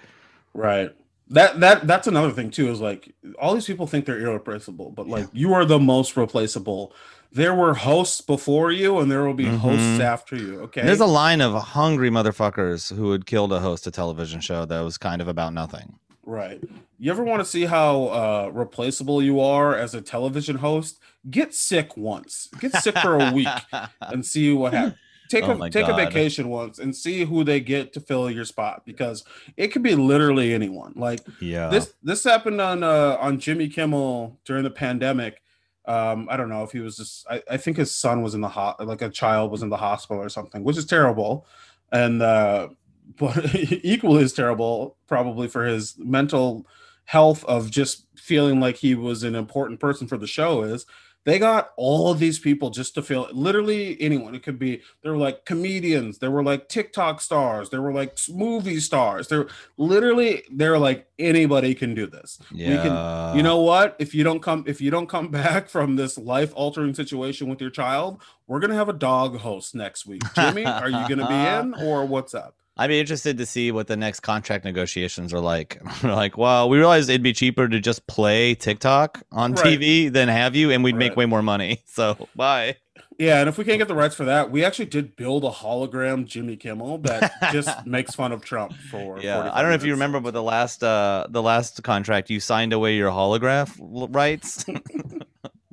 Right 0.54 0.96
that 1.30 1.60
that 1.60 1.88
that's 1.88 2.08
another 2.08 2.32
thing 2.32 2.52
too 2.52 2.70
is 2.70 2.80
like 2.80 3.14
all 3.40 3.54
these 3.54 3.66
people 3.66 3.88
think 3.88 4.06
they're 4.06 4.20
irreplaceable 4.20 4.92
but 4.92 5.08
like 5.08 5.24
yeah. 5.24 5.30
you 5.34 5.54
are 5.54 5.66
the 5.66 5.80
most 5.80 6.16
replaceable. 6.18 6.94
There 7.32 7.54
were 7.54 7.74
hosts 7.74 8.22
before 8.22 8.72
you 8.72 9.00
and 9.00 9.12
there 9.12 9.24
will 9.26 9.34
be 9.34 9.46
mm-hmm. 9.46 9.58
hosts 9.58 10.00
after 10.00 10.36
you 10.36 10.62
okay? 10.62 10.84
There's 10.84 11.00
a 11.02 11.06
line 11.06 11.42
of 11.42 11.54
hungry 11.54 12.10
motherfuckers 12.10 12.96
who 12.96 13.08
would 13.08 13.26
kill 13.26 13.50
to 13.50 13.60
host 13.60 13.88
a 13.88 13.92
television 13.92 14.40
show 14.40 14.66
that 14.66 14.80
was 14.82 14.98
kind 14.98 15.22
of 15.22 15.28
about 15.28 15.54
nothing. 15.54 16.00
Right. 16.24 16.64
You 16.98 17.12
ever 17.12 17.24
want 17.24 17.42
to 17.42 17.46
see 17.46 17.66
how 17.66 18.06
uh 18.06 18.52
replaceable 18.54 19.22
you 19.22 19.40
are 19.40 19.76
as 19.76 19.96
a 19.96 20.02
television 20.02 20.58
host? 20.58 21.00
Get 21.30 21.54
sick 21.56 21.98
once. 21.98 22.50
Get 22.60 22.74
sick 22.74 22.98
for 23.00 23.20
a 23.20 23.32
week 23.32 23.48
and 24.02 24.26
see 24.26 24.54
what 24.54 24.74
happens 24.74 25.00
take 25.30 25.44
oh 25.46 25.62
a 25.62 25.70
take 25.70 25.88
God. 25.88 26.00
a 26.00 26.06
vacation 26.06 26.50
once 26.50 26.80
and 26.80 26.96
see 26.96 27.24
who 27.24 27.44
they 27.44 27.60
get 27.60 27.94
to 27.94 28.00
fill 28.00 28.30
your 28.30 28.46
spot 28.46 28.84
because 28.86 29.24
it 29.58 29.70
could 29.70 29.84
be 29.84 29.96
literally 29.96 30.54
anyone. 30.54 30.94
Like 30.96 31.22
yeah, 31.40 31.70
this 31.70 31.94
this 32.04 32.24
happened 32.24 32.62
on 32.62 32.84
uh 32.84 33.18
on 33.20 33.40
Jimmy 33.40 33.68
Kimmel 33.68 34.40
during 34.46 34.64
the 34.64 34.72
pandemic. 34.72 35.42
Um, 35.88 36.28
I 36.32 36.38
don't 36.38 36.50
know 36.50 36.64
if 36.64 36.72
he 36.72 36.80
was 36.80 36.98
just 36.98 37.26
I, 37.30 37.44
I 37.52 37.58
think 37.58 37.78
his 37.78 37.94
son 37.94 38.22
was 38.22 38.34
in 38.34 38.42
the 38.42 38.50
hot 38.50 38.86
like 38.86 39.02
a 39.02 39.10
child 39.10 39.52
was 39.52 39.64
in 39.64 39.70
the 39.70 39.78
hospital 39.78 40.22
or 40.22 40.30
something, 40.30 40.64
which 40.64 40.78
is 40.78 40.86
terrible. 40.86 41.46
And 41.92 42.22
uh 42.22 42.70
but 43.20 43.54
equally 43.56 44.24
as 44.24 44.34
terrible 44.34 44.98
probably 45.08 45.48
for 45.48 45.64
his 45.64 45.96
mental 46.00 46.66
health 47.06 47.46
of 47.46 47.70
just 47.70 48.08
feeling 48.16 48.60
like 48.60 48.78
he 48.78 48.96
was 48.96 49.24
an 49.24 49.36
important 49.36 49.80
person 49.80 50.08
for 50.08 50.18
the 50.18 50.26
show 50.26 50.64
is 50.64 50.88
They 51.26 51.40
got 51.40 51.72
all 51.76 52.12
of 52.12 52.20
these 52.20 52.38
people 52.38 52.70
just 52.70 52.94
to 52.96 53.02
feel 53.02 53.28
literally 53.32 54.00
anyone. 54.00 54.36
It 54.36 54.44
could 54.44 54.60
be 54.60 54.82
they 55.04 55.10
were 55.10 55.18
like 55.18 55.44
comedians, 55.44 56.20
they 56.20 56.28
were 56.28 56.44
like 56.44 56.70
TikTok 56.70 57.20
stars, 57.20 57.72
they 57.72 57.80
were 57.80 57.92
like 57.92 58.18
movie 58.30 58.80
stars. 58.80 59.28
They're 59.28 59.48
literally 59.78 60.44
they're 60.52 60.78
like 60.78 61.08
anybody 61.18 61.74
can 61.74 61.96
do 61.96 62.06
this. 62.06 62.40
Yeah. 62.52 62.70
We 62.70 62.76
can 62.78 63.38
you 63.38 63.44
know 63.44 63.60
what? 63.60 63.96
If 63.98 64.14
you 64.14 64.24
don't 64.24 64.42
come 64.42 64.64
if 64.68 64.80
you 64.80 64.92
don't 64.92 65.08
come 65.08 65.28
back 65.32 65.68
from 65.68 65.96
this 65.96 66.18
life 66.18 66.54
altering 66.56 66.94
situation 66.94 67.50
with 67.50 67.60
your 67.60 67.72
child, 67.72 68.22
we're 68.48 68.60
gonna 68.60 68.76
have 68.76 68.90
a 68.90 68.94
dog 68.94 69.38
host 69.38 69.74
next 69.74 70.06
week. 70.06 70.22
Jimmy, 70.36 70.66
are 70.66 70.90
you 70.90 71.10
gonna 71.10 71.28
be 71.28 71.34
in 71.82 71.88
or 71.88 72.06
what's 72.06 72.36
up? 72.36 72.56
I'd 72.78 72.88
be 72.88 73.00
interested 73.00 73.38
to 73.38 73.46
see 73.46 73.72
what 73.72 73.88
the 73.88 73.96
next 73.96 74.20
contract 74.20 74.66
negotiations 74.66 75.34
are 75.34 75.40
like. 75.40 75.82
Like, 76.04 76.38
well, 76.38 76.68
we 76.70 76.78
realized 76.78 77.10
it'd 77.10 77.24
be 77.24 77.34
cheaper 77.34 77.68
to 77.68 77.80
just 77.80 78.06
play 78.08 78.54
TikTok 78.56 79.24
on 79.32 79.54
Right. 79.54 79.80
TV 79.80 80.12
than 80.12 80.28
have 80.28 80.56
you, 80.56 80.72
and 80.72 80.84
we'd 80.84 80.96
make 80.96 81.16
way 81.16 81.26
more 81.26 81.42
money. 81.42 81.84
So 81.88 82.28
bye. 82.36 82.76
Yeah, 83.18 83.40
and 83.40 83.48
if 83.48 83.58
we 83.58 83.64
can't 83.64 83.78
get 83.78 83.88
the 83.88 83.96
rights 83.96 84.14
for 84.14 84.26
that, 84.26 84.52
we 84.52 84.66
actually 84.66 84.88
did 84.88 85.16
build 85.16 85.46
a 85.46 85.50
hologram 85.50 86.26
Jimmy 86.26 86.58
Kimmel 86.58 86.98
that 87.00 87.32
just 87.54 87.86
makes 87.86 88.14
fun 88.14 88.34
of 88.34 88.44
Trump 88.44 88.74
for. 88.74 89.20
Yeah, 89.20 89.50
I 89.54 89.62
don't 89.62 89.70
know 89.72 89.76
if 89.76 89.86
you 89.86 89.94
remember, 89.94 90.20
but 90.20 90.34
the 90.34 90.44
last 90.44 90.84
uh 90.84 91.28
the 91.30 91.42
last 91.42 91.82
contract 91.84 92.30
you 92.30 92.42
signed 92.42 92.74
away 92.74 92.98
your 92.98 93.10
holograph 93.12 93.72
rights 94.14 94.66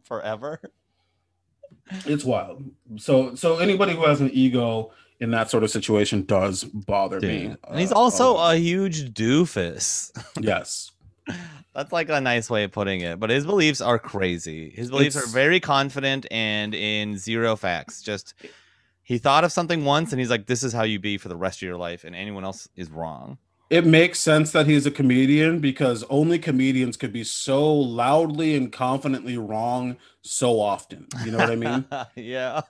forever. 0.05 0.61
it's 2.07 2.24
wild. 2.24 2.62
So, 2.96 3.34
so 3.34 3.59
anybody 3.59 3.94
who 3.94 4.07
has 4.07 4.20
an 4.20 4.30
ego 4.32 4.92
in 5.22 5.30
that 5.30 5.48
sort 5.48 5.62
of 5.62 5.70
situation 5.70 6.24
does 6.24 6.64
bother 6.64 7.20
me. 7.20 7.46
Dude. 7.46 7.58
And 7.68 7.78
he's 7.78 7.92
uh, 7.92 7.96
also 7.96 8.34
lot. 8.34 8.56
a 8.56 8.58
huge 8.58 9.14
doofus. 9.14 10.10
yes, 10.40 10.90
That's 11.74 11.92
like 11.92 12.08
a 12.08 12.20
nice 12.20 12.50
way 12.50 12.64
of 12.64 12.72
putting 12.72 13.02
it. 13.02 13.20
But 13.20 13.30
his 13.30 13.46
beliefs 13.46 13.80
are 13.80 14.00
crazy. 14.00 14.70
His 14.70 14.90
beliefs 14.90 15.14
are 15.14 15.26
very 15.28 15.60
confident 15.60 16.26
and 16.32 16.74
in 16.74 17.16
zero 17.16 17.54
facts. 17.54 18.02
Just 18.02 18.34
he 19.04 19.18
thought 19.18 19.44
of 19.44 19.52
something 19.52 19.84
once 19.84 20.10
and 20.10 20.18
he's 20.18 20.28
like, 20.28 20.46
this 20.46 20.64
is 20.64 20.72
how 20.72 20.82
you 20.82 20.98
be 20.98 21.18
for 21.18 21.28
the 21.28 21.36
rest 21.36 21.58
of 21.58 21.66
your 21.66 21.76
life, 21.76 22.02
and 22.02 22.16
anyone 22.16 22.42
else 22.42 22.68
is 22.74 22.90
wrong. 22.90 23.38
It 23.72 23.86
makes 23.86 24.20
sense 24.20 24.52
that 24.52 24.66
he's 24.66 24.84
a 24.84 24.90
comedian 24.90 25.58
because 25.58 26.04
only 26.10 26.38
comedians 26.38 26.98
could 26.98 27.10
be 27.10 27.24
so 27.24 27.72
loudly 27.72 28.54
and 28.54 28.70
confidently 28.70 29.38
wrong 29.38 29.96
so 30.20 30.60
often. 30.60 31.06
You 31.24 31.30
know 31.30 31.38
what 31.38 31.50
I 31.50 31.56
mean? 31.56 31.86
yeah. 32.14 32.60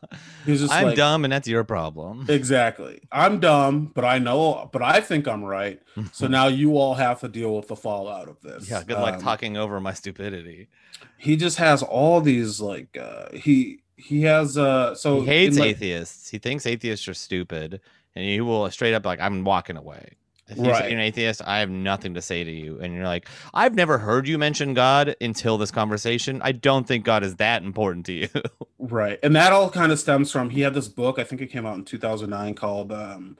He's 0.46 0.60
just 0.60 0.72
I'm 0.72 0.84
like, 0.84 0.96
dumb 0.96 1.24
and 1.24 1.32
that's 1.32 1.48
your 1.48 1.64
problem. 1.64 2.26
Exactly. 2.28 3.00
I'm 3.10 3.40
dumb, 3.40 3.90
but 3.92 4.04
I 4.04 4.20
know, 4.20 4.70
but 4.72 4.80
I 4.80 5.00
think 5.00 5.26
I'm 5.26 5.42
right. 5.42 5.82
So 6.12 6.26
now 6.28 6.46
you 6.46 6.78
all 6.78 6.94
have 6.94 7.18
to 7.22 7.28
deal 7.28 7.56
with 7.56 7.66
the 7.66 7.74
fallout 7.76 8.28
of 8.28 8.40
this. 8.40 8.70
yeah, 8.70 8.84
good 8.84 8.98
luck 8.98 9.14
Um, 9.14 9.20
talking 9.20 9.56
over 9.56 9.80
my 9.80 9.94
stupidity. 9.94 10.68
He 11.16 11.36
just 11.36 11.58
has 11.58 11.82
all 11.82 12.20
these 12.20 12.60
like 12.60 12.96
uh 12.96 13.26
he 13.32 13.82
he 13.96 14.22
has 14.22 14.56
uh 14.56 14.94
so 14.94 15.18
he 15.20 15.26
hates 15.26 15.56
in, 15.56 15.62
like, 15.62 15.70
atheists. 15.70 16.30
He 16.30 16.38
thinks 16.38 16.64
atheists 16.64 17.08
are 17.08 17.14
stupid, 17.14 17.80
and 18.14 18.24
he 18.24 18.40
will 18.40 18.70
straight 18.70 18.94
up 18.94 19.04
like, 19.04 19.20
"I'm 19.20 19.42
walking 19.42 19.76
away." 19.76 20.12
If 20.52 20.58
you 20.58 20.64
say 20.64 20.70
Right. 20.70 20.90
you're 20.90 20.98
an 21.00 21.04
atheist, 21.04 21.42
I 21.44 21.58
have 21.58 21.70
nothing 21.70 22.14
to 22.14 22.22
say 22.22 22.44
to 22.44 22.50
you, 22.50 22.78
and 22.80 22.94
you're 22.94 23.04
like, 23.04 23.28
"I've 23.52 23.74
never 23.74 23.98
heard 23.98 24.26
you 24.28 24.38
mention 24.38 24.74
God 24.74 25.14
until 25.20 25.58
this 25.58 25.70
conversation. 25.70 26.40
I 26.44 26.52
don't 26.52 26.86
think 26.86 27.04
God 27.04 27.22
is 27.24 27.36
that 27.36 27.62
important 27.62 28.06
to 28.06 28.12
you." 28.12 28.28
Right. 28.84 29.20
And 29.22 29.36
that 29.36 29.52
all 29.52 29.70
kind 29.70 29.92
of 29.92 29.98
stems 30.00 30.32
from 30.32 30.50
he 30.50 30.60
had 30.62 30.74
this 30.74 30.88
book, 30.88 31.20
I 31.20 31.24
think 31.24 31.40
it 31.40 31.46
came 31.46 31.64
out 31.64 31.76
in 31.76 31.84
2009 31.84 32.54
called 32.54 32.90
um 32.92 33.38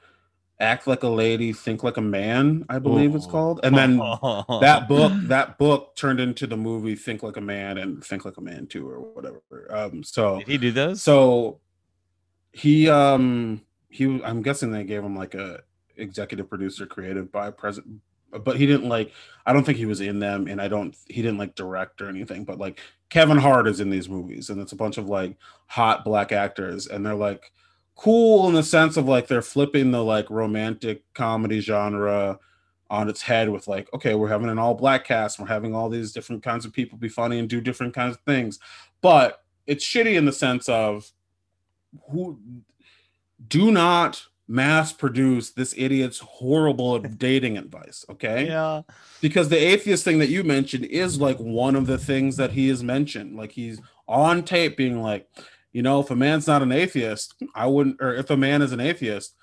Act 0.61 0.87
Like 0.87 1.03
a 1.03 1.09
Lady, 1.09 1.53
Think 1.53 1.83
Like 1.83 1.97
a 1.97 2.01
Man, 2.01 2.65
I 2.69 2.79
believe 2.79 3.13
it's 3.17 3.27
called. 3.27 3.59
And 3.65 3.77
then 3.77 3.97
that 4.61 4.87
book 4.89 5.13
that 5.25 5.59
book 5.59 5.97
turned 5.97 6.21
into 6.21 6.47
the 6.47 6.57
movie 6.57 6.95
Think 6.95 7.25
Like 7.25 7.37
a 7.37 7.41
Man 7.41 7.77
and 7.79 8.05
Think 8.05 8.25
Like 8.25 8.37
a 8.37 8.41
Man 8.41 8.69
2 8.69 8.89
or 8.89 9.01
whatever. 9.01 9.43
Um 9.71 10.05
so 10.05 10.39
Did 10.39 10.47
he 10.47 10.59
do 10.59 10.71
those? 10.71 11.03
so 11.03 11.59
he 12.53 12.89
um 12.89 13.63
he 13.89 14.23
i'm 14.23 14.43
guessing 14.43 14.71
they 14.71 14.85
gave 14.85 15.03
him 15.03 15.17
like 15.17 15.35
a 15.35 15.61
executive 16.03 16.49
producer 16.49 16.85
creative 16.87 17.31
by 17.33 17.51
president 17.51 18.01
but 18.45 18.57
he 18.57 18.67
didn't 18.67 18.89
like 18.89 19.13
i 19.47 19.53
don't 19.53 19.65
think 19.65 19.79
he 19.79 19.87
was 19.87 20.01
in 20.01 20.19
them 20.19 20.47
and 20.49 20.61
i 20.61 20.69
don't 20.69 20.97
he 21.09 21.23
didn't 21.23 21.39
like 21.39 21.55
direct 21.55 22.01
or 22.01 22.09
anything 22.09 22.45
but 22.45 22.59
like 22.59 22.81
kevin 23.09 23.37
hart 23.37 23.69
is 23.69 23.81
in 23.81 23.91
these 23.91 24.09
movies 24.09 24.51
and 24.51 24.61
it's 24.61 24.73
a 24.73 24.77
bunch 24.77 24.99
of 24.99 25.09
like 25.09 25.37
hot 25.67 26.05
black 26.05 26.33
actors 26.33 26.87
and 26.87 27.05
they're 27.05 27.15
like 27.15 27.53
cool 27.95 28.49
in 28.49 28.55
the 28.55 28.63
sense 28.63 28.97
of 28.97 29.07
like 29.07 29.27
they're 29.27 29.43
flipping 29.43 29.91
the 29.91 30.03
like 30.03 30.29
romantic 30.31 31.03
comedy 31.15 31.61
genre 31.61 32.39
on 32.91 33.09
its 33.09 33.23
head 33.23 33.49
with 33.49 33.69
like 33.69 33.89
okay 33.95 34.15
we're 34.15 34.29
having 34.29 34.49
an 34.49 34.59
all 34.59 34.75
black 34.75 35.05
cast 35.05 35.39
we're 35.39 35.47
having 35.47 35.75
all 35.75 35.89
these 35.89 36.13
different 36.13 36.43
kinds 36.43 36.65
of 36.65 36.73
people 36.73 36.99
be 36.99 37.09
funny 37.09 37.39
and 37.39 37.49
do 37.49 37.61
different 37.61 37.95
kinds 37.95 38.17
of 38.17 38.23
things 38.23 38.59
but 39.03 39.45
it's 39.67 39.85
shitty 39.85 40.17
in 40.17 40.25
the 40.25 40.33
sense 40.33 40.69
of 40.69 41.11
who 42.11 42.39
do 43.49 43.71
not 43.71 44.27
mass 44.49 44.93
produce 44.93 45.53
this 45.53 45.75
idiot's 45.77 46.19
horrible 46.19 46.99
dating 46.99 47.57
advice 47.57 48.05
okay 48.11 48.47
yeah, 48.47 48.83
because 49.21 49.49
the 49.49 49.57
atheist 49.57 50.05
thing 50.05 50.19
that 50.19 50.29
you 50.29 50.43
mentioned 50.43 50.85
is 50.87 51.21
like 51.21 51.39
one 51.39 51.77
of 51.77 51.87
the 51.87 51.99
things 51.99 52.37
that 52.37 52.53
he 52.53 52.69
has 52.69 52.83
mentioned 52.83 53.37
like 53.37 53.53
he's 53.53 53.81
on 54.09 54.43
tape 54.43 54.77
being 54.77 55.01
like 55.01 55.29
you 55.73 55.81
know 55.81 56.01
if 56.01 56.11
a 56.11 56.17
man's 56.17 56.47
not 56.47 56.61
an 56.63 56.73
atheist 56.73 57.35
i 57.55 57.67
wouldn't 57.67 57.97
or 58.01 58.15
if 58.15 58.31
a 58.31 58.37
man 58.37 58.61
is 58.63 58.73
an 58.73 58.81
atheist 58.81 59.35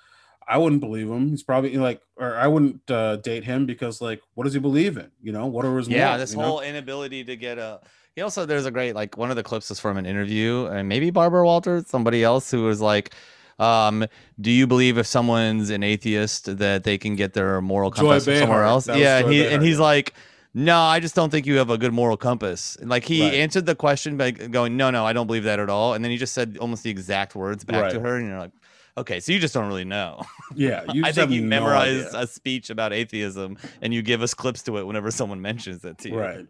i 0.46 0.56
wouldn't 0.58 0.80
believe 0.80 1.08
him 1.08 1.30
he's 1.30 1.42
probably 1.42 1.76
like 1.76 2.02
or 2.16 2.36
i 2.36 2.46
wouldn't 2.46 2.88
uh, 2.90 3.16
date 3.16 3.42
him 3.42 3.66
because 3.66 4.00
like 4.00 4.20
what 4.34 4.44
does 4.44 4.52
he 4.52 4.60
believe 4.60 4.96
in 4.98 5.10
you 5.22 5.32
know 5.32 5.46
what 5.46 5.64
are 5.64 5.76
his 5.76 5.88
yeah. 5.88 6.04
morals, 6.04 6.20
This 6.20 6.32
you 6.32 6.38
know? 6.38 6.44
whole 6.44 6.60
inability 6.60 7.24
to 7.24 7.36
get 7.36 7.58
a. 7.58 7.80
He 8.16 8.22
also 8.22 8.44
there's 8.44 8.66
a 8.66 8.70
great 8.70 8.94
like 8.94 9.16
one 9.16 9.30
of 9.30 9.36
the 9.36 9.42
clips 9.42 9.70
is 9.70 9.80
from 9.80 9.96
an 9.96 10.04
interview, 10.04 10.66
and 10.66 10.88
maybe 10.88 11.10
Barbara 11.10 11.44
Walters, 11.44 11.86
somebody 11.88 12.22
else 12.22 12.50
who 12.50 12.64
was 12.64 12.80
like. 12.80 13.14
Um, 13.60 14.06
do 14.40 14.50
you 14.50 14.66
believe 14.66 14.98
if 14.98 15.06
someone's 15.06 15.70
an 15.70 15.82
atheist 15.82 16.56
that 16.58 16.84
they 16.84 16.96
can 16.98 17.14
get 17.14 17.34
their 17.34 17.60
moral 17.60 17.90
compass 17.90 18.24
from 18.24 18.34
somewhere 18.36 18.58
Behar. 18.60 18.64
else? 18.64 18.86
That 18.86 18.98
Yeah, 18.98 19.18
and 19.18 19.30
he 19.32 19.40
Behar, 19.42 19.54
and 19.54 19.62
he's 19.62 19.76
yeah. 19.78 19.84
like, 19.84 20.14
no, 20.54 20.78
I 20.80 20.98
just 20.98 21.14
don't 21.14 21.30
think 21.30 21.46
you 21.46 21.58
have 21.58 21.70
a 21.70 21.78
good 21.78 21.92
moral 21.92 22.16
compass. 22.16 22.76
And 22.80 22.88
like 22.90 23.04
he 23.04 23.22
Right. 23.22 23.34
answered 23.34 23.66
the 23.66 23.74
question 23.74 24.16
by 24.16 24.30
going, 24.32 24.76
no, 24.76 24.90
no, 24.90 25.04
I 25.06 25.12
don't 25.12 25.26
believe 25.26 25.44
that 25.44 25.60
at 25.60 25.68
all. 25.68 25.94
And 25.94 26.02
then 26.04 26.10
he 26.10 26.16
just 26.16 26.32
said 26.32 26.56
almost 26.60 26.82
the 26.82 26.90
exact 26.90 27.34
words 27.36 27.64
back 27.64 27.92
to 27.92 28.00
her, 28.00 28.16
and 28.16 28.26
you're 28.28 28.38
like, 28.38 28.52
okay, 28.96 29.20
so 29.20 29.30
you 29.32 29.38
just 29.38 29.54
don't 29.54 29.68
really 29.68 29.84
know. 29.84 30.22
yeah 30.54 30.82
you 30.92 31.02
I 31.04 31.12
think 31.12 31.30
you 31.30 31.42
no 31.42 31.66
idea. 31.66 32.10
a 32.14 32.26
speech 32.26 32.70
about 32.70 32.92
atheism 32.92 33.56
and 33.82 33.94
you 33.94 34.02
give 34.02 34.22
us 34.22 34.34
clips 34.34 34.62
to 34.62 34.78
it 34.78 34.86
whenever 34.86 35.10
someone 35.10 35.40
mentions 35.40 35.84
it 35.84 35.98
to 35.98 36.08
you. 36.08 36.18
Right. 36.18 36.46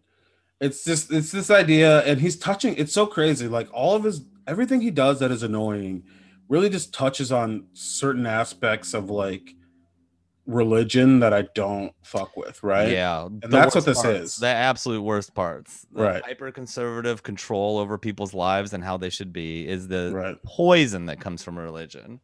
It's 0.61 0.85
just 0.85 1.11
it's 1.13 1.33
this 1.33 1.51
idea, 1.51 2.01
and 2.05 2.21
he's 2.21 2.37
touching. 2.37 2.75
It's 2.77 2.93
so 2.93 3.07
crazy. 3.07 3.49
Like 3.49 3.69
all 3.73 3.97
of 3.97 4.05
his 4.05 4.23
everything 4.47 4.81
he 4.83 4.91
does 4.91 5.19
that 5.21 5.31
is 5.31 5.43
annoying, 5.43 6.05
really 6.51 6.69
just 6.69 6.93
touches 6.93 7.33
on 7.33 7.65
certain 7.73 8.27
aspects 8.27 8.93
of 8.93 9.09
like 9.09 9.55
religion 10.47 11.21
that 11.21 11.33
I 11.33 11.43
don't 11.55 11.93
fuck 12.03 12.37
with. 12.37 12.63
Right. 12.63 12.91
Yeah. 12.91 13.27
And 13.27 13.41
that's 13.53 13.75
what 13.75 13.85
this 13.85 14.03
parts, 14.03 14.19
is. 14.19 14.37
The 14.37 14.49
absolute 14.49 15.01
worst 15.03 15.33
parts. 15.35 15.87
The 15.93 16.03
Right. 16.03 16.23
Hyper 16.25 16.51
conservative 16.51 17.23
control 17.23 17.79
over 17.79 17.97
people's 17.99 18.35
lives 18.35 18.73
and 18.73 18.83
how 18.83 18.97
they 18.97 19.11
should 19.11 19.33
be 19.33 19.69
is 19.69 19.87
the 19.89 20.11
Right. 20.13 20.43
poison 20.45 21.07
that 21.07 21.21
comes 21.21 21.43
from 21.45 21.57
religion. 21.59 22.21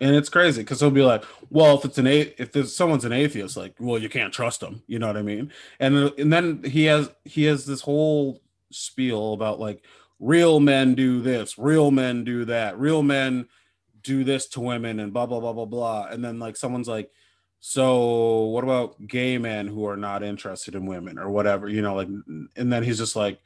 And 0.00 0.14
it's 0.14 0.28
crazy 0.28 0.60
because 0.62 0.80
they'll 0.80 0.90
be 0.90 1.02
like, 1.02 1.24
"Well, 1.50 1.78
if 1.78 1.84
it's 1.84 1.96
an 1.98 2.06
a- 2.08 2.34
if 2.36 2.52
there's 2.52 2.76
someone's 2.76 3.04
an 3.04 3.12
atheist, 3.12 3.56
like, 3.56 3.74
well, 3.78 3.98
you 3.98 4.08
can't 4.08 4.32
trust 4.34 4.60
them." 4.60 4.82
You 4.88 4.98
know 4.98 5.06
what 5.06 5.16
I 5.16 5.22
mean? 5.22 5.52
And 5.78 6.12
and 6.18 6.32
then 6.32 6.64
he 6.64 6.84
has 6.86 7.10
he 7.24 7.44
has 7.44 7.64
this 7.64 7.80
whole 7.80 8.42
spiel 8.70 9.32
about 9.34 9.60
like 9.60 9.84
real 10.20 10.60
men 10.60 10.94
do 10.94 11.20
this, 11.20 11.58
real 11.58 11.90
men 11.90 12.24
do 12.24 12.44
that, 12.46 12.78
real 12.78 13.02
men 13.02 13.46
do 14.02 14.24
this 14.24 14.46
to 14.48 14.60
women, 14.60 15.00
and 15.00 15.12
blah 15.12 15.26
blah 15.26 15.40
blah 15.40 15.52
blah 15.52 15.64
blah. 15.64 16.06
And 16.10 16.24
then 16.24 16.38
like 16.38 16.56
someone's 16.56 16.88
like, 16.88 17.10
"So 17.60 18.44
what 18.46 18.64
about 18.64 19.06
gay 19.06 19.38
men 19.38 19.66
who 19.66 19.86
are 19.86 19.96
not 19.96 20.22
interested 20.22 20.74
in 20.74 20.86
women 20.86 21.18
or 21.18 21.30
whatever?" 21.30 21.68
You 21.68 21.82
know, 21.82 21.94
like, 21.94 22.08
and 22.08 22.72
then 22.72 22.82
he's 22.82 22.98
just 22.98 23.16
like, 23.16 23.40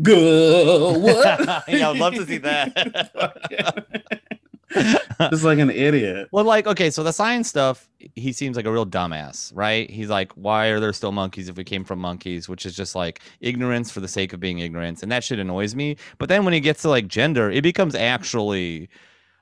"Go 0.00 0.98
what?" 0.98 1.64
Yeah, 1.68 1.90
I'd 1.90 1.98
love 1.98 2.14
to 2.14 2.26
see 2.26 2.38
that. 2.38 4.22
just 5.30 5.44
like 5.44 5.58
an 5.58 5.70
idiot. 5.70 6.28
Well, 6.32 6.44
like, 6.44 6.66
okay, 6.66 6.90
so 6.90 7.02
the 7.02 7.12
science 7.12 7.48
stuff, 7.48 7.88
he 8.16 8.32
seems 8.32 8.56
like 8.56 8.66
a 8.66 8.72
real 8.72 8.86
dumbass, 8.86 9.52
right? 9.54 9.90
He's 9.90 10.08
like, 10.10 10.32
why 10.32 10.68
are 10.68 10.80
there 10.80 10.92
still 10.92 11.12
monkeys 11.12 11.48
if 11.48 11.56
we 11.56 11.64
came 11.64 11.84
from 11.84 11.98
monkeys? 11.98 12.48
Which 12.48 12.66
is 12.66 12.74
just 12.74 12.94
like 12.94 13.20
ignorance 13.40 13.90
for 13.90 14.00
the 14.00 14.08
sake 14.08 14.32
of 14.32 14.40
being 14.40 14.58
ignorance. 14.60 15.02
And 15.02 15.12
that 15.12 15.24
shit 15.24 15.38
annoys 15.38 15.74
me. 15.74 15.96
But 16.18 16.28
then 16.28 16.44
when 16.44 16.54
he 16.54 16.60
gets 16.60 16.82
to 16.82 16.88
like 16.88 17.08
gender, 17.08 17.50
it 17.50 17.62
becomes 17.62 17.94
actually 17.94 18.88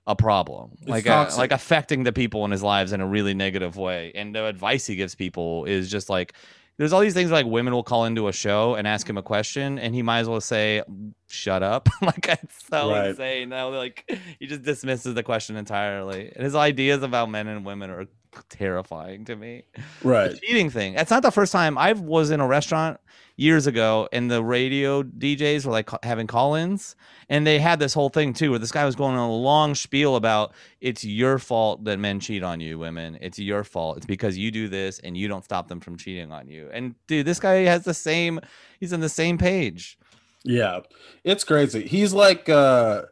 a 0.07 0.16
problem, 0.16 0.70
It's 0.81 0.89
like, 0.89 1.07
uh, 1.07 1.24
toxic. 1.24 1.39
like 1.39 1.53
affecting 1.53 2.03
the 2.03 2.12
people 2.12 2.45
in 2.45 2.51
his 2.51 2.62
lives 2.62 2.93
in 2.93 3.01
a 3.01 3.07
really 3.07 3.35
negative 3.35 3.76
way. 3.76 4.11
And 4.14 4.35
the 4.35 4.47
advice 4.47 4.87
he 4.87 4.97
gives 4.97 5.14
people 5.14 5.66
is 5.66 5.91
just 5.91 6.09
like, 6.11 6.33
there's 6.78 6.95
all 6.95 7.01
these 7.01 7.14
things 7.14 7.31
like 7.31 7.45
women 7.45 7.74
will 7.74 7.83
call 7.83 8.07
into 8.07 8.26
a 8.28 8.33
show 8.33 8.74
and 8.74 8.89
ask 8.89 9.07
him 9.09 9.18
a 9.18 9.22
question, 9.22 9.78
and 9.78 9.95
he 9.95 10.01
might 10.03 10.20
as 10.20 10.28
well 10.31 10.41
say, 10.41 10.83
"Shut 11.31 11.62
up!" 11.62 11.89
like 12.03 12.26
it's 12.28 12.66
so 12.68 12.91
Right. 12.91 13.11
insane. 13.11 13.49
Now, 13.49 13.68
like 13.70 14.11
he 14.39 14.47
just 14.47 14.62
dismisses 14.62 15.14
the 15.14 15.22
question 15.22 15.57
entirely, 15.57 16.33
and 16.35 16.45
his 16.45 16.55
ideas 16.55 17.03
about 17.03 17.31
men 17.31 17.47
and 17.49 17.64
women 17.64 17.91
are 17.91 18.07
terrifying 18.49 19.24
to 19.26 19.37
me. 19.37 19.64
Right. 20.03 20.31
The 20.31 20.37
cheating 20.39 20.70
thing. 20.70 20.95
It's 20.95 21.11
not 21.11 21.22
the 21.22 21.31
first 21.33 21.53
time 21.53 21.76
I 21.76 21.93
was 21.93 22.31
in 22.31 22.41
a 22.41 22.47
restaurant 22.47 23.01
years 23.37 23.66
ago 23.66 24.07
and 24.12 24.31
the 24.31 24.43
radio 24.45 25.03
DJs 25.03 25.64
were 25.64 25.72
like 25.72 25.89
having 26.05 26.26
call-ins 26.26 26.95
and 27.31 27.47
they 27.47 27.59
had 27.59 27.78
this 27.78 27.95
whole 27.95 28.11
thing 28.11 28.35
too 28.35 28.51
where 28.51 28.59
this 28.59 28.70
guy 28.70 28.85
was 28.85 28.95
going 28.95 29.16
on 29.16 29.31
a 29.31 29.35
long 29.35 29.74
spiel 29.74 30.14
about 30.16 30.53
it's 30.83 31.05
your 31.05 31.39
fault 31.39 31.83
that 31.85 31.99
men 31.99 32.20
cheat 32.20 32.43
on 32.43 32.61
you 32.61 32.78
women 32.78 33.16
it's 33.22 33.39
your 33.39 33.64
fault 33.64 33.97
it's 33.97 34.05
because 34.05 34.37
you 34.37 34.51
do 34.51 34.68
this 34.68 34.99
and 34.99 35.16
you 35.16 35.26
don't 35.26 35.43
stop 35.43 35.68
them 35.68 35.81
from 35.81 35.97
cheating 35.97 36.31
on 36.31 36.49
you 36.49 36.68
and 36.70 36.95
dude 37.07 37.24
this 37.24 37.41
guy 37.41 37.55
has 37.62 37.83
the 37.85 37.95
same 37.95 38.41
he's 38.78 38.93
on 38.93 39.01
the 39.01 39.09
same 39.09 39.39
page 39.39 39.99
Yeah, 40.45 40.80
it's 41.24 41.45
crazy. 41.45 41.86
He's 41.86 42.12
like 42.12 42.49
uh 42.49 43.03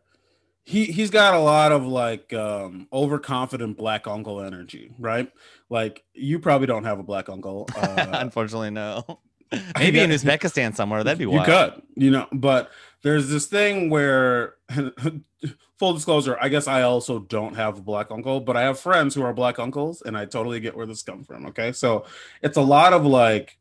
he 0.65 0.85
he's 0.87 1.11
got 1.11 1.35
a 1.35 1.39
lot 1.39 1.73
of 1.73 1.87
like 1.87 2.33
um 2.33 2.89
overconfident 2.93 3.77
black 3.77 4.07
uncle 4.07 4.41
energy, 4.41 4.93
right? 4.99 5.31
Like 5.71 6.05
you 6.15 6.39
probably 6.39 6.67
don't 6.67 6.85
have 6.85 6.99
a 6.99 7.05
black 7.05 7.29
uncle. 7.29 7.69
Uh, 7.79 8.11
unfortunately 8.15 8.71
no 8.71 9.05
maybe 9.79 10.01
in 10.01 10.11
uzbekistan 10.11 10.75
somewhere 10.75 11.03
that'd 11.03 11.19
be 11.19 11.27
wild. 11.27 11.47
you 11.47 11.53
could, 11.53 11.83
you 11.97 12.11
know, 12.11 12.27
but 12.33 12.71
there's 13.03 13.29
this 13.29 13.47
thing 13.47 13.89
where 13.89 14.57
full 15.79 15.95
disclosure, 15.95 16.37
I 16.41 16.49
guess 16.49 16.67
I 16.67 16.83
also 16.83 17.21
don't 17.21 17.55
have 17.55 17.79
a 17.79 17.83
black 17.83 18.11
uncle, 18.11 18.41
but 18.41 18.57
I 18.57 18.63
have 18.63 18.81
friends 18.81 19.15
who 19.15 19.23
are 19.23 19.33
black 19.33 19.59
uncles, 19.59 20.03
and 20.03 20.17
I 20.17 20.25
totally 20.25 20.61
get 20.61 20.77
where 20.77 20.87
this 20.87 21.03
comes 21.03 21.27
from. 21.27 21.47
Okay. 21.47 21.73
So 21.73 22.05
it's 22.43 22.57
a 22.57 22.63
lot 22.63 22.93
of 22.93 23.07
like, 23.07 23.58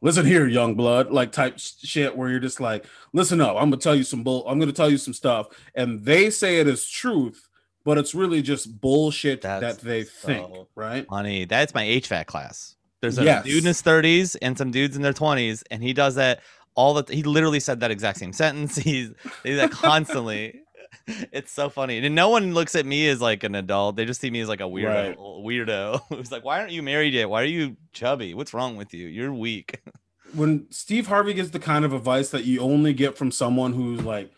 listen 0.00 0.24
here, 0.26 0.46
young 0.46 0.74
blood, 0.74 1.10
like 1.10 1.32
type 1.32 1.58
shit 1.58 2.16
where 2.16 2.28
you're 2.30 2.40
just 2.40 2.60
like, 2.60 2.84
listen 3.12 3.40
up, 3.40 3.56
I'm 3.56 3.70
gonna 3.70 3.76
tell 3.78 3.94
you 3.94 4.04
some 4.04 4.22
bull, 4.22 4.44
I'm 4.48 4.58
gonna 4.58 4.72
tell 4.72 4.90
you 4.90 4.98
some 4.98 5.14
stuff, 5.14 5.48
and 5.74 6.04
they 6.04 6.30
say 6.30 6.58
it 6.60 6.66
is 6.68 6.88
truth, 6.88 7.48
but 7.84 7.98
it's 7.98 8.14
really 8.14 8.42
just 8.42 8.80
bullshit 8.80 9.42
That's 9.42 9.76
that 9.78 9.80
they 9.86 10.04
think, 10.04 10.54
right? 10.74 11.06
Honey, 11.08 11.44
that's 11.44 11.74
my 11.74 11.84
HVAC 11.84 12.26
class. 12.26 12.76
There's 13.00 13.18
a 13.18 13.24
Yes. 13.24 13.44
dude 13.44 13.58
in 13.62 13.68
his 13.68 13.82
30s 13.82 14.36
and 14.42 14.56
some 14.58 14.70
dudes 14.70 14.96
in 14.96 15.02
their 15.02 15.12
20s, 15.14 15.62
and 15.70 15.82
he 15.82 15.92
does 15.92 16.16
that 16.16 16.40
all 16.74 16.94
the. 16.94 17.12
He 17.14 17.22
literally 17.22 17.58
said 17.60 17.80
that 17.80 17.90
exact 17.90 18.18
same 18.18 18.32
sentence. 18.34 18.76
He's 18.76 19.10
he's 19.42 19.56
that 19.56 19.70
constantly. 19.70 20.60
it's 21.06 21.52
so 21.52 21.68
funny, 21.68 21.98
and 21.98 22.14
no 22.14 22.28
one 22.28 22.54
looks 22.54 22.74
at 22.74 22.86
me 22.86 23.08
as 23.08 23.20
like 23.20 23.44
an 23.44 23.54
adult. 23.54 23.96
They 23.96 24.04
just 24.04 24.20
see 24.20 24.30
me 24.30 24.40
as 24.40 24.48
like 24.48 24.60
a 24.60 24.64
weirdo. 24.64 25.08
Right. 25.08 25.18
Weirdo. 25.18 26.00
It's 26.20 26.32
like, 26.32 26.44
why 26.44 26.60
aren't 26.60 26.72
you 26.72 26.82
married 26.82 27.14
yet? 27.14 27.30
Why 27.30 27.42
are 27.42 27.46
you 27.46 27.76
chubby? 27.92 28.34
What's 28.34 28.54
wrong 28.54 28.76
with 28.76 28.92
you? 28.94 29.06
You're 29.06 29.32
weak. 29.32 29.80
when 30.34 30.66
Steve 30.70 31.06
Harvey 31.06 31.34
gives 31.34 31.50
the 31.50 31.58
kind 31.58 31.84
of 31.84 31.92
advice 31.92 32.30
that 32.30 32.44
you 32.44 32.60
only 32.60 32.92
get 32.92 33.16
from 33.16 33.30
someone 33.30 33.72
who's 33.72 34.02
like 34.02 34.30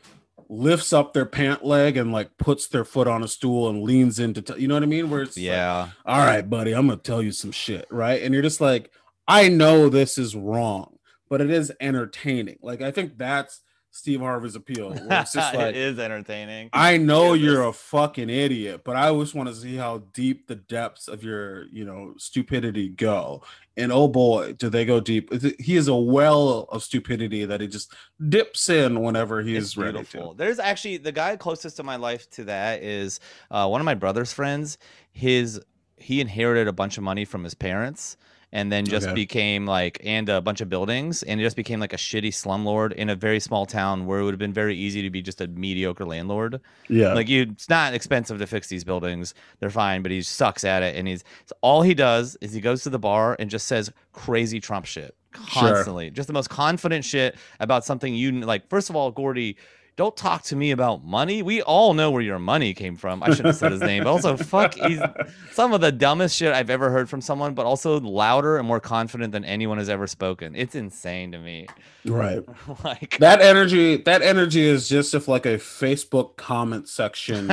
lifts 0.48 0.92
up 0.92 1.12
their 1.12 1.24
pant 1.24 1.64
leg 1.64 1.96
and 1.96 2.12
like 2.12 2.36
puts 2.36 2.68
their 2.68 2.84
foot 2.84 3.08
on 3.08 3.22
a 3.22 3.28
stool 3.28 3.68
and 3.68 3.82
leans 3.82 4.18
into 4.18 4.42
t- 4.42 4.60
you 4.60 4.68
know 4.68 4.74
what 4.74 4.82
I 4.82 4.86
mean 4.86 5.08
where 5.08 5.22
it's 5.22 5.36
like, 5.36 5.44
yeah, 5.44 5.88
all 6.04 6.18
right 6.18 6.48
buddy 6.48 6.72
I'm 6.72 6.88
to 6.88 6.96
tell 6.96 7.22
you 7.22 7.32
some 7.32 7.52
shit 7.52 7.86
right 7.90 8.22
and 8.22 8.34
you're 8.34 8.42
just 8.42 8.60
like 8.60 8.90
I 9.26 9.48
know 9.48 9.88
this 9.88 10.18
is 10.18 10.36
wrong 10.36 10.98
but 11.30 11.40
it 11.40 11.50
is 11.50 11.72
entertaining 11.80 12.58
like 12.60 12.82
I 12.82 12.90
think 12.90 13.16
that's 13.16 13.62
Steve 13.94 14.20
Harvey's 14.20 14.56
appeal 14.56 14.92
it's 15.10 15.32
just 15.32 15.54
like 15.54 15.68
it 15.68 15.76
is 15.76 15.98
entertaining. 15.98 16.70
I 16.72 16.96
know 16.96 17.34
you're 17.34 17.62
a 17.62 17.74
fucking 17.74 18.30
idiot, 18.30 18.82
but 18.84 18.96
I 18.96 19.08
always 19.08 19.34
want 19.34 19.50
to 19.50 19.54
see 19.54 19.76
how 19.76 19.98
deep 20.14 20.48
the 20.48 20.54
depths 20.54 21.08
of 21.08 21.22
your, 21.22 21.66
you 21.66 21.84
know, 21.84 22.14
stupidity 22.16 22.88
go. 22.88 23.42
And 23.76 23.92
oh 23.92 24.08
boy, 24.08 24.54
do 24.54 24.70
they 24.70 24.86
go 24.86 24.98
deep. 24.98 25.30
He 25.60 25.76
is 25.76 25.88
a 25.88 25.94
well 25.94 26.66
of 26.70 26.82
stupidity 26.82 27.44
that 27.44 27.60
he 27.60 27.68
just 27.68 27.92
dips 28.28 28.70
in 28.70 29.02
whenever 29.02 29.42
he 29.42 29.56
is 29.56 29.76
ready 29.76 30.02
to. 30.04 30.34
There's 30.36 30.58
actually 30.58 30.96
the 30.96 31.12
guy 31.12 31.36
closest 31.36 31.76
to 31.76 31.82
my 31.82 31.96
life 31.96 32.28
to 32.30 32.44
that 32.44 32.82
is 32.82 33.20
uh, 33.50 33.68
one 33.68 33.80
of 33.80 33.84
my 33.84 33.94
brother's 33.94 34.32
friends. 34.32 34.78
His 35.12 35.60
he 35.98 36.20
inherited 36.20 36.66
a 36.66 36.72
bunch 36.72 36.96
of 36.96 37.04
money 37.04 37.26
from 37.26 37.44
his 37.44 37.54
parents 37.54 38.16
and 38.52 38.70
then 38.70 38.84
just 38.84 39.06
Okay. 39.06 39.14
became 39.14 39.64
like 39.66 39.98
and 40.04 40.28
a 40.28 40.40
bunch 40.42 40.60
of 40.60 40.68
buildings 40.68 41.22
and 41.22 41.40
he 41.40 41.46
just 41.46 41.56
became 41.56 41.80
like 41.80 41.92
a 41.92 41.96
shitty 41.96 42.28
slumlord 42.28 42.92
in 42.92 43.08
a 43.08 43.16
very 43.16 43.40
small 43.40 43.64
town 43.64 44.04
where 44.06 44.20
it 44.20 44.24
would 44.24 44.34
have 44.34 44.38
been 44.38 44.52
very 44.52 44.76
easy 44.76 45.00
to 45.02 45.08
be 45.10 45.22
just 45.22 45.40
a 45.40 45.46
mediocre 45.48 46.04
landlord. 46.04 46.60
Yeah. 46.88 47.14
Like 47.14 47.28
you, 47.28 47.42
it's 47.50 47.68
not 47.68 47.94
expensive 47.94 48.38
to 48.38 48.46
fix 48.46 48.68
these 48.68 48.84
buildings; 48.84 49.34
they're 49.60 49.70
fine. 49.70 50.02
But 50.02 50.12
he 50.12 50.20
sucks 50.22 50.64
at 50.64 50.82
it, 50.82 50.96
and 50.96 51.08
he's 51.08 51.24
all 51.62 51.82
he 51.82 51.94
does 51.94 52.36
is 52.40 52.52
he 52.52 52.60
goes 52.60 52.82
to 52.82 52.90
the 52.90 52.98
bar 52.98 53.36
and 53.38 53.48
just 53.50 53.66
says 53.66 53.90
crazy 54.12 54.60
Trump 54.60 54.84
shit 54.86 55.14
Sure. 55.48 55.68
constantly, 55.70 56.10
just 56.10 56.26
the 56.26 56.34
most 56.34 56.50
confident 56.50 57.04
shit 57.06 57.36
about 57.58 57.84
something 57.86 58.14
you 58.14 58.32
like. 58.32 58.68
First 58.68 58.90
of 58.90 58.96
all, 58.96 59.10
Gordy. 59.10 59.56
Don't 59.96 60.16
talk 60.16 60.42
to 60.44 60.56
me 60.56 60.70
about 60.70 61.04
money. 61.04 61.42
We 61.42 61.60
all 61.60 61.92
know 61.92 62.10
where 62.10 62.22
your 62.22 62.38
money 62.38 62.72
came 62.72 62.96
from. 62.96 63.22
I 63.22 63.26
shouldn't 63.26 63.48
have 63.48 63.56
said 63.56 63.72
his 63.72 63.82
name, 63.82 64.04
but 64.04 64.10
also 64.10 64.38
fuck. 64.38 64.72
He's 64.74 65.00
some 65.52 65.74
of 65.74 65.82
the 65.82 65.92
dumbest 65.92 66.34
shit 66.34 66.54
I've 66.54 66.70
ever 66.70 66.90
heard 66.90 67.10
from 67.10 67.20
someone, 67.20 67.52
but 67.52 67.66
also 67.66 68.00
louder 68.00 68.56
and 68.56 68.66
more 68.66 68.80
confident 68.80 69.32
than 69.32 69.44
anyone 69.44 69.76
has 69.76 69.90
ever 69.90 70.06
spoken. 70.06 70.54
It's 70.56 70.74
insane 70.74 71.32
to 71.32 71.38
me. 71.38 71.66
right. 72.06 72.42
like 72.84 73.18
That 73.18 73.42
energy, 73.42 73.98
that 73.98 74.22
energy 74.22 74.62
is 74.62 74.88
just 74.88 75.12
if 75.12 75.28
like 75.28 75.44
a 75.44 75.58
Facebook 75.58 76.36
comment 76.36 76.88
section 76.88 77.52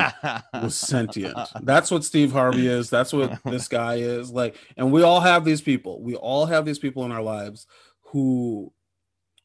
was 0.53 0.75
sentient. 0.75 1.37
That's 1.61 1.91
what 1.91 2.05
Steve 2.05 2.31
Harvey 2.31 2.67
is. 2.67 2.89
That's 2.89 3.11
what 3.11 3.37
this 3.43 3.67
guy 3.67 3.95
is. 3.95 4.31
Like, 4.31 4.55
and 4.77 4.93
we 4.93 5.03
all 5.03 5.19
have 5.19 5.43
these 5.43 5.61
people. 5.61 6.01
We 6.01 6.15
all 6.15 6.45
have 6.45 6.65
these 6.65 6.79
people 6.79 7.03
in 7.03 7.11
our 7.11 7.21
lives 7.21 7.67
who 8.11 8.71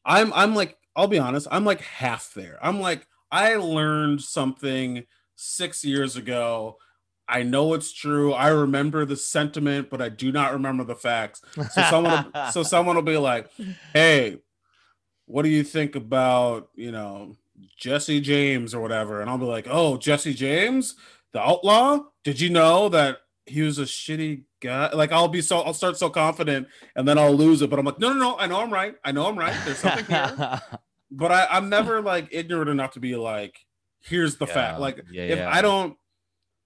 I'm 0.05 0.31
I'm 0.33 0.55
like, 0.55 0.77
I'll 0.95 1.07
be 1.07 1.19
honest, 1.19 1.47
I'm 1.51 1.65
like 1.65 1.81
half 1.81 2.33
there. 2.33 2.57
I'm 2.61 2.79
like, 2.79 3.07
I 3.31 3.55
learned 3.55 4.21
something 4.21 5.05
six 5.35 5.83
years 5.83 6.15
ago. 6.15 6.77
I 7.27 7.43
know 7.43 7.73
it's 7.73 7.91
true. 7.91 8.33
I 8.33 8.49
remember 8.49 9.03
the 9.03 9.17
sentiment, 9.17 9.89
but 9.89 10.01
I 10.01 10.09
do 10.09 10.31
not 10.31 10.53
remember 10.53 10.83
the 10.83 10.95
facts. 10.95 11.41
So 11.55 11.81
someone 11.89 12.31
so 12.51 12.63
someone 12.63 12.95
will 12.95 13.03
be 13.03 13.17
like, 13.17 13.49
hey, 13.93 14.37
what 15.25 15.41
do 15.41 15.49
you 15.49 15.63
think 15.63 15.95
about, 15.95 16.69
you 16.75 16.91
know, 16.91 17.35
Jesse 17.77 18.21
James 18.21 18.75
or 18.75 18.81
whatever? 18.81 19.21
And 19.21 19.29
I'll 19.29 19.39
be 19.39 19.45
like, 19.45 19.67
oh, 19.69 19.97
Jesse 19.97 20.35
James, 20.35 20.95
the 21.33 21.41
outlaw? 21.41 21.99
Did 22.23 22.39
you 22.39 22.49
know 22.49 22.89
that 22.89 23.19
he 23.45 23.61
was 23.61 23.79
a 23.79 23.83
shitty 23.83 24.43
guy? 24.61 24.91
Like 24.91 25.11
I'll 25.11 25.27
be 25.27 25.41
so 25.41 25.59
I'll 25.59 25.73
start 25.73 25.97
so 25.97 26.09
confident 26.09 26.67
and 26.95 27.07
then 27.07 27.17
I'll 27.17 27.33
lose 27.33 27.61
it. 27.61 27.69
But 27.69 27.79
I'm 27.79 27.85
like, 27.85 27.99
no, 27.99 28.13
no, 28.13 28.19
no, 28.19 28.37
I 28.37 28.47
know 28.47 28.61
I'm 28.61 28.71
right. 28.71 28.95
I 29.03 29.11
know 29.11 29.27
I'm 29.27 29.37
right. 29.37 29.55
There's 29.65 29.79
something 29.79 30.05
here. 30.05 30.61
But 31.11 31.31
I, 31.31 31.47
I'm 31.51 31.69
never 31.69 32.01
like 32.01 32.29
ignorant 32.31 32.69
enough 32.69 32.93
to 32.93 32.99
be 32.99 33.15
like, 33.15 33.55
here's 34.01 34.37
the 34.37 34.47
fact. 34.47 34.79
Like 34.79 35.01
yeah, 35.11 35.23
if 35.23 35.37
yeah. 35.37 35.49
I 35.49 35.61
don't 35.61 35.95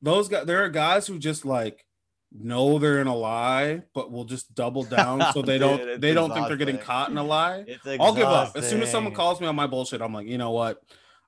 those 0.01 0.30
guys 0.30 0.45
there 0.45 0.63
are 0.63 0.69
guys 0.69 1.05
who 1.05 1.19
just 1.19 1.45
like 1.45 1.86
know 2.32 2.80
they're 2.80 3.01
in 3.01 3.07
a 3.07 3.15
lie, 3.15 3.84
but 3.93 4.11
will 4.11 4.23
just 4.23 4.55
double 4.55 4.84
down 4.84 5.21
so 5.34 5.41
they 5.43 5.59
Dude, 5.59 5.59
don't 5.59 6.01
they 6.01 6.13
don't 6.13 6.34
think 6.34 6.47
they're 6.47 6.57
getting 6.57 6.77
caught 6.77 7.09
in 7.09 7.17
a 7.17 7.23
lie. 7.23 7.65
I'll 7.99 8.15
give 8.15 8.27
up. 8.27 8.55
As 8.55 8.67
soon 8.67 8.82
as 8.82 8.89
someone 8.89 9.13
calls 9.13 9.41
me 9.41 9.47
on 9.47 9.55
my 9.55 9.67
bullshit, 9.67 10.01
I'm 10.01 10.13
like, 10.13 10.27
you 10.27 10.38
know 10.38 10.51
what? 10.51 10.82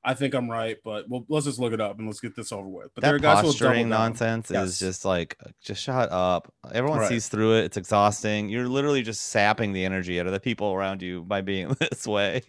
I 0.04 0.16
think 0.16 0.34
I'm 0.34 0.50
right, 0.50 0.78
but 0.84 1.08
well, 1.10 1.26
let's 1.30 1.46
just 1.46 1.60
look 1.60 1.74
it 1.74 1.80
up 1.82 2.00
and 2.00 2.08
let's 2.08 2.20
get 2.20 2.36
this 2.36 2.52
over 2.52 2.68
with. 2.68 2.90
But 2.96 3.04
there 3.04 3.14
are 3.16 3.20
that 3.20 3.22
guys 3.22 3.42
who 3.42 3.48
will 3.48 3.54
double 3.54 3.68
posturing 3.70 3.90
down. 3.90 4.00
nonsense 4.12 4.50
Yes. 4.52 4.70
is 4.70 4.80
just 4.80 5.06
like 5.06 5.38
just 5.62 5.82
shut 5.84 6.12
up 6.12 6.52
everyone 6.74 7.00
Right. 7.00 7.10
sees 7.10 7.28
through 7.28 7.58
it 7.58 7.66
it's 7.66 7.78
exhausting 7.78 8.50
you're 8.50 8.68
literally 8.68 9.02
just 9.04 9.22
sapping 9.30 9.74
the 9.74 9.84
energy 9.86 10.20
out 10.20 10.26
of 10.28 10.32
the 10.32 10.40
people 10.40 10.72
around 10.74 11.02
you 11.02 11.22
by 11.24 11.42
being 11.42 11.70
this 11.80 12.08
way 12.08 12.42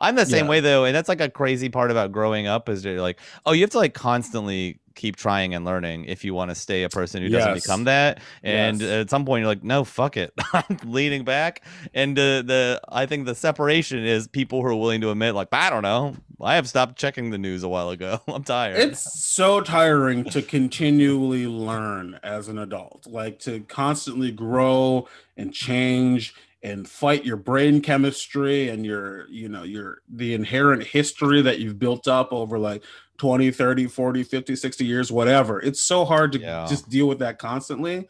i'm 0.00 0.14
the 0.14 0.24
same 0.26 0.44
Yeah. 0.44 0.50
way 0.50 0.60
though 0.60 0.84
and 0.84 0.94
that's 0.94 1.08
like 1.08 1.20
a 1.20 1.28
crazy 1.30 1.68
part 1.68 1.90
about 1.90 2.12
growing 2.12 2.46
up 2.46 2.68
is 2.68 2.84
you're 2.84 3.00
like 3.00 3.18
oh 3.46 3.52
you 3.52 3.62
have 3.62 3.70
to 3.70 3.78
like 3.78 3.94
constantly 3.94 4.78
keep 4.94 5.16
trying 5.16 5.54
and 5.54 5.64
learning 5.64 6.04
if 6.04 6.24
you 6.24 6.34
want 6.34 6.50
to 6.50 6.54
stay 6.54 6.84
a 6.84 6.88
person 6.88 7.20
who 7.22 7.28
doesn't 7.28 7.54
Yes. 7.54 7.62
become 7.64 7.84
that 7.84 8.20
and 8.44 8.80
Yes. 8.80 8.90
at 8.90 9.10
some 9.10 9.24
point 9.24 9.40
you're 9.40 9.48
like 9.48 9.64
no 9.64 9.82
fuck 9.84 10.16
it 10.16 10.32
i'm 10.52 10.78
leaning 10.84 11.24
back 11.24 11.62
and 11.94 12.16
uh, 12.18 12.42
the 12.42 12.80
i 12.90 13.04
think 13.06 13.26
the 13.26 13.34
separation 13.34 14.04
is 14.04 14.28
people 14.28 14.60
who 14.62 14.68
are 14.68 14.74
willing 14.76 15.00
to 15.00 15.10
admit 15.10 15.34
like 15.34 15.48
i 15.52 15.68
don't 15.68 15.82
know 15.82 16.14
i 16.44 16.54
have 16.54 16.68
stopped 16.68 16.96
checking 16.96 17.30
the 17.30 17.38
news 17.38 17.62
a 17.62 17.68
while 17.68 17.90
ago 17.90 18.20
i'm 18.28 18.44
tired 18.44 18.76
It's 18.78 19.24
so 19.24 19.60
tiring 19.60 20.24
to 20.24 20.42
continually 20.42 21.46
learn 21.46 22.18
as 22.22 22.48
an 22.48 22.58
adult, 22.58 23.06
like 23.06 23.38
to 23.40 23.60
constantly 23.60 24.30
grow 24.30 25.08
and 25.36 25.52
change 25.52 26.34
and 26.62 26.88
fight 26.88 27.24
your 27.24 27.36
brain 27.36 27.80
chemistry 27.82 28.68
and 28.70 28.86
your, 28.86 29.28
you 29.28 29.48
know, 29.48 29.64
your 29.64 29.98
the 30.08 30.32
inherent 30.34 30.82
history 30.82 31.42
that 31.42 31.58
you've 31.58 31.78
built 31.78 32.08
up 32.08 32.32
over 32.32 32.58
like 32.58 32.82
20, 33.18 33.50
30, 33.50 33.86
40, 33.86 34.22
50, 34.22 34.56
60 34.56 34.84
years, 34.84 35.12
whatever. 35.12 35.60
It's 35.60 35.82
so 35.82 36.04
hard 36.04 36.32
to 36.32 36.40
Yeah. 36.40 36.66
just 36.68 36.88
deal 36.88 37.06
with 37.06 37.18
that 37.18 37.38
constantly. 37.38 38.08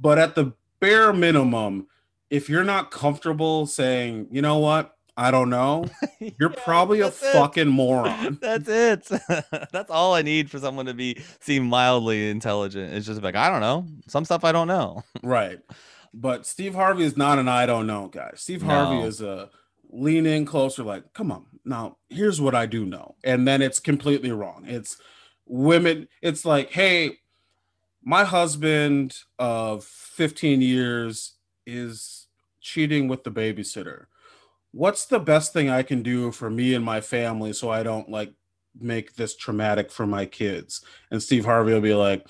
But 0.00 0.18
at 0.18 0.34
the 0.34 0.52
bare 0.80 1.12
minimum, 1.12 1.88
if 2.30 2.48
you're 2.48 2.64
not 2.64 2.90
comfortable 2.90 3.66
saying, 3.66 4.28
you 4.30 4.40
know 4.42 4.58
what, 4.58 4.96
I 5.18 5.32
don't 5.32 5.50
know, 5.50 5.86
you're 6.20 6.50
Yeah, 6.50 6.62
probably 6.64 7.00
a 7.00 7.08
it. 7.08 7.12
fucking 7.14 7.66
moron. 7.68 8.38
That's 8.40 8.68
it. 8.68 9.08
That's 9.72 9.90
all 9.90 10.14
I 10.14 10.22
need 10.22 10.48
for 10.50 10.58
someone 10.60 10.86
to 10.86 10.94
be 10.94 11.20
seem 11.40 11.68
mildly 11.68 12.30
intelligent. 12.30 12.94
It's 12.94 13.04
just 13.06 13.20
like 13.22 13.34
I 13.34 13.50
don't 13.50 13.60
know 13.60 13.84
some 14.06 14.24
stuff 14.24 14.44
I 14.44 14.52
don't 14.52 14.68
know. 14.68 15.02
Right. 15.22 15.58
But 16.14 16.46
Steve 16.46 16.74
Harvey 16.74 17.02
is 17.02 17.16
not 17.16 17.38
an 17.38 17.48
I 17.48 17.66
don't 17.66 17.86
know 17.86 18.06
guy. 18.08 18.30
Steve 18.36 18.62
Harvey 18.62 19.06
is 19.06 19.20
a 19.20 19.50
lean 19.90 20.24
in 20.26 20.44
closer, 20.46 20.82
like, 20.84 21.12
come 21.14 21.32
on, 21.32 21.46
now 21.64 21.96
here's 22.10 22.40
what 22.40 22.54
I 22.54 22.66
do 22.66 22.84
know. 22.84 23.16
And 23.24 23.46
then 23.48 23.60
it's 23.62 23.80
completely 23.80 24.30
wrong. 24.30 24.64
It's 24.66 24.98
women, 25.46 26.08
it's 26.22 26.44
like, 26.44 26.70
hey, 26.70 27.18
my 28.04 28.24
husband 28.24 29.16
of 29.38 29.84
15 29.84 30.62
years 30.62 31.34
is 31.66 32.26
cheating 32.60 33.08
with 33.08 33.24
the 33.24 33.30
babysitter. 33.30 34.06
What's 34.72 35.06
the 35.06 35.18
best 35.18 35.52
thing 35.52 35.70
I 35.70 35.82
can 35.82 36.02
do 36.02 36.30
for 36.32 36.50
me 36.50 36.74
and 36.74 36.84
my 36.84 37.00
family 37.00 37.52
so 37.52 37.70
I 37.70 37.82
don't 37.82 38.08
like 38.08 38.32
make 38.78 39.14
this 39.14 39.36
traumatic 39.36 39.90
for 39.90 40.06
my 40.06 40.26
kids? 40.26 40.84
And 41.10 41.22
Steve 41.22 41.44
Harvey 41.44 41.72
will 41.72 41.80
be 41.80 41.94
like, 41.94 42.26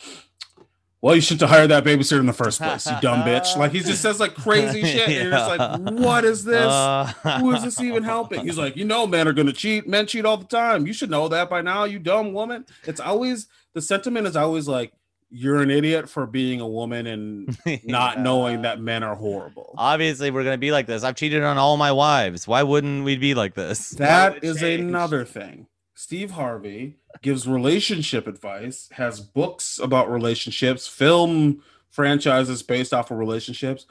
well, 1.01 1.15
you 1.15 1.21
shouldn't 1.21 1.43
have 1.43 1.51
hired 1.51 1.71
that 1.71 1.85
babysitter 1.85 2.19
in 2.19 2.27
the 2.27 2.33
first 2.33 2.61
place, 2.61 2.87
you 2.87 2.97
dumb 3.01 3.23
bitch. 3.23 3.57
Like 3.57 3.71
he 3.71 3.81
just 3.81 4.03
says 4.03 4.19
like 4.19 4.35
crazy 4.37 4.83
shit. 4.83 5.09
And 5.09 5.13
you're 5.13 5.31
just 5.31 5.59
like, 5.59 6.01
what 6.01 6.25
is 6.25 6.45
this? 6.45 6.67
Uh, 6.67 7.13
Who 7.41 7.53
is 7.53 7.63
this 7.63 7.81
even 7.81 8.03
helping? 8.03 8.41
He's 8.41 8.59
like, 8.59 8.77
you 8.77 8.85
know, 8.85 9.07
men 9.07 9.29
are 9.29 9.33
gonna 9.33 9.53
cheat. 9.53 9.87
Men 9.87 10.07
cheat 10.07 10.25
all 10.25 10.37
the 10.37 10.45
time. 10.45 10.87
You 10.87 10.93
should 10.93 11.11
know 11.11 11.29
that 11.29 11.49
by 11.49 11.61
now, 11.63 11.85
you 11.85 12.01
dumb 12.01 12.33
woman. 12.33 12.67
It's 12.85 13.01
always 13.01 13.47
the 13.75 13.81
sentiment 13.81 14.27
is 14.27 14.35
always 14.35 14.67
like, 14.67 14.93
you're 15.31 15.61
an 15.61 15.71
idiot 15.71 16.09
for 16.09 16.27
being 16.27 16.61
a 16.61 16.67
woman 16.69 17.07
and 17.07 17.47
not 17.85 18.17
Yeah. 18.17 18.23
knowing 18.23 18.63
that 18.63 18.81
men 18.81 19.03
are 19.03 19.15
horrible. 19.15 19.75
Obviously, 19.77 20.31
we're 20.31 20.45
gonna 20.45 20.59
be 20.59 20.73
like 20.73 20.87
this. 20.87 21.05
I've 21.05 21.17
cheated 21.17 21.43
on 21.43 21.59
all 21.59 21.77
my 21.77 21.93
wives. 21.93 22.49
Why 22.49 22.63
wouldn't 22.63 23.05
we 23.05 23.17
be 23.17 23.35
like 23.35 23.55
this? 23.55 23.95
Why 23.99 24.05
would 24.05 24.09
That 24.09 24.37
it 24.39 24.45
is 24.45 24.61
change? 24.61 24.81
another 24.81 25.25
thing. 25.25 25.67
Steve 25.95 26.31
Harvey 26.33 26.97
gives 27.23 27.49
relationship 27.49 28.27
advice, 28.27 28.89
has 28.93 29.21
books 29.21 29.79
about 29.83 30.11
relationships, 30.11 30.87
film 30.87 31.63
franchises 31.91 32.63
based 32.63 32.95
off 32.95 33.11
of 33.11 33.19
relationships. 33.19 33.85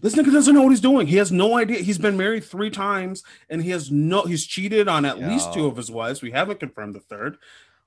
This 0.00 0.14
nigga 0.14 0.32
doesn't 0.32 0.54
know 0.54 0.62
what 0.62 0.70
he's 0.70 0.80
doing. 0.80 1.06
He 1.08 1.16
has 1.16 1.32
no 1.32 1.56
idea. 1.56 1.78
He's 1.78 1.98
been 1.98 2.16
married 2.16 2.44
three 2.44 2.70
times 2.70 3.22
and 3.50 3.62
he 3.62 3.70
has 3.70 3.90
no 3.90 4.22
he's 4.22 4.46
cheated 4.46 4.86
on 4.88 5.04
at 5.04 5.18
least 5.18 5.52
two 5.52 5.66
of 5.66 5.76
his 5.76 5.90
wives. 5.90 6.22
We 6.22 6.30
haven't 6.30 6.60
confirmed 6.60 6.94
the 6.94 7.00
third. 7.00 7.36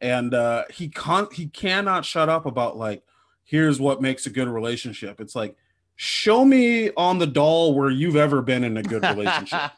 And 0.01 0.33
uh 0.33 0.63
he 0.71 0.89
can't 0.89 1.31
he 1.31 1.47
cannot 1.47 2.05
shut 2.05 2.27
up 2.27 2.45
about 2.45 2.77
like 2.77 3.03
here's 3.43 3.79
what 3.79 4.01
makes 4.01 4.25
a 4.25 4.29
good 4.29 4.47
relationship. 4.47 5.21
It's 5.21 5.35
like 5.35 5.55
show 5.95 6.43
me 6.43 6.89
on 6.97 7.19
the 7.19 7.27
doll 7.27 7.75
where 7.75 7.89
you've 7.89 8.15
ever 8.15 8.41
been 8.41 8.63
in 8.63 8.77
a 8.77 8.83
good 8.83 9.03
relationship. 9.03 9.71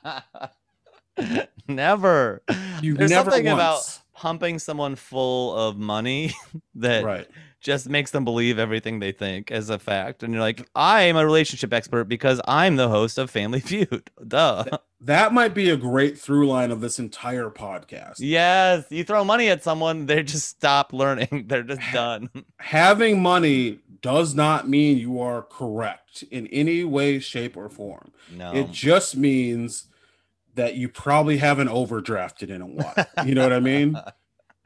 never. 1.68 2.42
You've 2.82 2.98
There's 2.98 3.12
never 3.12 3.32
something 3.32 3.46
once. 3.46 3.56
about 3.56 4.00
pumping 4.14 4.60
someone 4.60 4.96
full 4.96 5.56
of 5.56 5.78
money 5.78 6.34
that 6.76 7.04
right. 7.04 7.28
Just 7.64 7.90
makes 7.90 8.12
them 8.12 8.26
believe 8.26 8.60
everything 8.60 9.00
they 9.00 9.12
think 9.12 9.50
as 9.50 9.70
a 9.70 9.80
fact. 9.80 10.22
And 10.22 10.34
you're 10.34 10.42
like, 10.42 10.68
I 10.76 11.04
am 11.04 11.16
a 11.16 11.26
relationship 11.26 11.74
expert 11.74 12.06
because 12.06 12.40
I'm 12.48 12.76
the 12.76 12.90
host 12.90 13.18
of 13.18 13.32
Family 13.32 13.60
Feud. 13.62 14.12
Duh. 14.28 14.66
That 15.02 15.34
might 15.34 15.54
be 15.54 15.70
a 15.70 15.78
great 15.78 16.18
through 16.20 16.48
line 16.48 16.72
of 16.72 16.82
this 16.82 17.00
entire 17.00 17.50
podcast. 17.50 18.16
yes, 18.20 18.86
you 18.90 19.04
throw 19.04 19.24
money 19.24 19.50
at 19.50 19.64
someone, 19.64 20.06
they 20.06 20.24
just 20.24 20.48
stop 20.48 20.94
learning. 20.94 21.46
They're 21.48 21.64
just 21.64 21.82
done. 21.92 22.30
Having 22.58 23.22
money 23.22 23.80
does 24.02 24.36
not 24.36 24.70
mean 24.70 24.98
you 24.98 25.20
are 25.22 25.42
correct 25.42 26.24
in 26.30 26.48
any 26.48 26.84
way, 26.84 27.20
shape, 27.20 27.56
or 27.58 27.70
form. 27.70 28.12
No. 28.32 28.54
It 28.54 28.72
just 28.72 29.16
means 29.16 29.88
that 30.56 30.76
you 30.76 30.88
probably 30.90 31.38
haven't 31.38 31.70
overdrafted 31.70 32.50
in 32.50 32.62
a 32.62 32.68
while. 32.68 33.26
You 33.26 33.34
know 33.36 33.44
what 33.44 33.54
I 33.54 33.60
mean? 33.60 33.98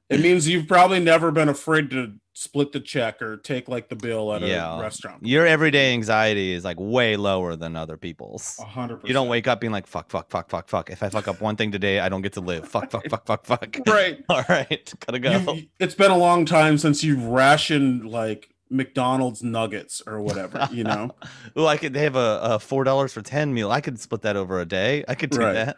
It 0.09 0.21
means 0.21 0.47
you've 0.47 0.67
probably 0.67 0.99
never 0.99 1.31
been 1.31 1.49
afraid 1.49 1.89
to 1.91 2.13
split 2.33 2.71
the 2.71 2.79
check 2.79 3.21
or 3.21 3.35
take 3.35 3.67
like 3.67 3.89
the 3.89 3.95
bill 3.95 4.31
at 4.33 4.41
Yeah. 4.41 4.77
a 4.77 4.81
restaurant. 4.81 5.25
Your 5.25 5.45
everyday 5.45 5.91
anxiety 5.93 6.53
is 6.53 6.63
like 6.63 6.77
way 6.79 7.17
lower 7.17 7.55
than 7.55 7.75
other 7.75 7.97
people's. 7.97 8.57
A 8.61 8.65
hundred 8.65 8.97
percent. 8.97 9.07
You 9.09 9.13
don't 9.15 9.27
wake 9.27 9.47
up 9.47 9.59
being 9.59 9.73
like, 9.73 9.87
fuck, 9.87 10.09
fuck, 10.09 10.29
fuck, 10.29 10.49
fuck, 10.49 10.69
fuck. 10.69 10.89
If 10.89 11.01
I 11.03 11.09
fuck 11.09 11.27
up 11.27 11.41
one 11.41 11.55
thing 11.55 11.71
today, 11.71 11.99
I 11.99 12.09
don't 12.09 12.21
get 12.21 12.33
to 12.33 12.41
live. 12.41 12.67
Fuck, 12.69 12.89
fuck, 12.91 13.09
fuck, 13.09 13.25
fuck, 13.25 13.45
fuck. 13.45 13.77
right. 13.87 14.23
All 14.29 14.43
right, 14.47 14.93
gotta 15.05 15.19
go. 15.19 15.31
You've- 15.31 15.69
it's 15.79 15.95
been 15.95 16.11
a 16.11 16.17
long 16.17 16.45
time 16.45 16.77
since 16.77 17.03
you've 17.03 17.23
rationed 17.25 18.05
like 18.07 18.49
McDonald's 18.69 19.41
nuggets 19.43 20.01
or 20.05 20.21
whatever, 20.21 20.67
you 20.71 20.83
know? 20.83 21.09
Well, 21.55 21.67
I 21.67 21.77
could. 21.77 21.93
They 21.93 22.03
have 22.03 22.15
a, 22.15 22.39
a 22.43 22.59
four 22.59 22.83
dollars 22.83 23.11
for 23.13 23.21
ten 23.23 23.53
meal. 23.53 23.71
I 23.71 23.81
could 23.81 23.99
split 23.99 24.21
that 24.21 24.35
over 24.35 24.61
a 24.61 24.65
day. 24.65 25.03
I 25.07 25.15
could 25.15 25.31
do 25.31 25.39
Right. 25.39 25.53
that. 25.53 25.77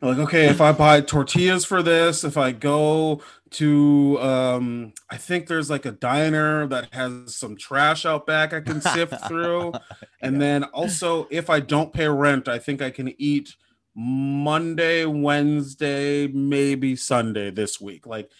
like 0.00 0.18
okay 0.18 0.46
if 0.46 0.60
i 0.60 0.72
buy 0.72 1.00
tortillas 1.00 1.64
for 1.64 1.80
this 1.80 2.24
if 2.24 2.36
i 2.36 2.50
go 2.50 3.22
to 3.52 4.18
um 4.20 4.92
i 5.10 5.16
think 5.16 5.46
there's 5.46 5.70
like 5.70 5.84
a 5.86 5.92
diner 5.92 6.66
that 6.66 6.88
has 6.92 7.34
some 7.34 7.56
trash 7.56 8.06
out 8.06 8.26
back 8.26 8.52
i 8.52 8.60
can 8.60 8.80
sift 8.80 9.14
through. 9.28 9.72
And 10.20 10.40
then 10.40 10.64
also 10.64 11.26
if 11.30 11.50
i 11.50 11.60
don't 11.60 11.92
pay 11.92 12.08
rent 12.08 12.48
i 12.48 12.58
think 12.58 12.82
i 12.82 12.90
can 12.90 13.14
eat 13.20 13.56
monday 13.94 15.04
wednesday 15.04 16.26
maybe 16.28 16.96
sunday 16.96 17.50
this 17.50 17.80
week. 17.80 18.06
Like 18.06 18.30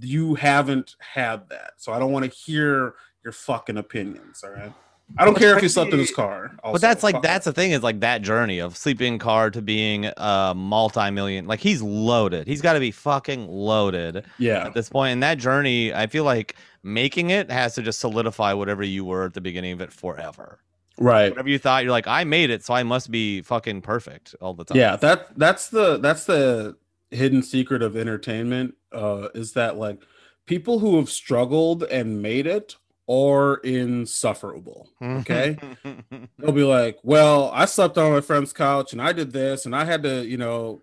you 0.00 0.36
haven't 0.36 0.94
had 0.98 1.48
that. 1.48 1.72
So 1.78 1.92
i 1.92 1.98
don't 1.98 2.12
want 2.12 2.24
to 2.24 2.30
hear 2.30 2.94
your 3.22 3.32
fucking 3.32 3.76
opinions 3.76 4.42
all 4.44 4.50
right 4.50 4.72
i 5.18 5.24
don't 5.24 5.36
care 5.36 5.56
if 5.56 5.62
you 5.62 5.68
slept 5.68 5.92
in 5.92 5.98
his 5.98 6.10
car 6.12 6.52
also. 6.62 6.72
but 6.72 6.80
that's 6.80 7.02
like 7.02 7.14
Fuck 7.16 7.22
that's 7.22 7.44
the 7.44 7.52
thing 7.52 7.72
is 7.72 7.82
like 7.82 8.00
that 8.00 8.22
journey 8.22 8.58
of 8.58 8.76
sleeping 8.76 9.18
car 9.18 9.50
to 9.50 9.60
being 9.62 10.06
a 10.16 10.52
multi-million. 10.56 11.46
Like 11.46 11.60
he's 11.60 11.82
loaded. 11.82 12.46
He's 12.46 12.60
got 12.60 12.74
to 12.74 12.80
be 12.80 12.90
fucking 12.90 13.48
loaded 13.48 14.24
yeah 14.38 14.66
at 14.66 14.74
this 14.74 14.88
point. 14.88 15.12
And 15.12 15.22
that 15.22 15.38
journey, 15.38 15.92
I 15.92 16.06
feel 16.06 16.24
like 16.24 16.56
making 16.82 17.30
it 17.30 17.50
has 17.50 17.74
to 17.74 17.82
just 17.82 18.00
solidify 18.00 18.52
whatever 18.52 18.82
you 18.82 19.04
were 19.04 19.24
at 19.24 19.34
the 19.34 19.40
beginning 19.40 19.72
of 19.72 19.80
it 19.80 19.92
forever. 19.92 20.60
right 20.98 21.30
Whatever 21.30 21.48
you 21.48 21.58
thought, 21.58 21.82
you're 21.82 21.92
like, 21.92 22.06
I 22.06 22.24
made 22.24 22.50
it, 22.50 22.64
so 22.64 22.74
I 22.74 22.82
must 22.82 23.10
be 23.10 23.42
fucking 23.42 23.82
perfect 23.82 24.34
all 24.40 24.54
the 24.54 24.64
time. 24.64 24.76
yeah 24.76 24.96
that 24.96 25.36
that's 25.38 25.68
the 25.68 25.98
that's 25.98 26.24
the 26.24 26.76
hidden 27.10 27.42
secret 27.42 27.82
of 27.82 27.96
entertainment 27.96 28.74
uh 28.92 29.28
is 29.34 29.52
that 29.54 29.76
like 29.76 30.00
people 30.46 30.78
who 30.78 30.96
have 30.96 31.10
struggled 31.10 31.82
and 31.84 32.22
made 32.22 32.46
it 32.46 32.76
are 33.12 33.56
insufferable 33.64 34.88
okay? 35.02 35.56
They'll 36.38 36.52
be 36.52 36.62
like 36.62 36.98
well 37.02 37.50
i 37.52 37.64
slept 37.64 37.98
on 37.98 38.12
my 38.12 38.20
friend's 38.20 38.52
couch 38.52 38.92
and 38.92 39.02
i 39.02 39.12
did 39.12 39.32
this 39.32 39.66
and 39.66 39.74
i 39.74 39.84
had 39.84 40.02
to 40.04 40.24
you 40.24 40.36
know 40.36 40.82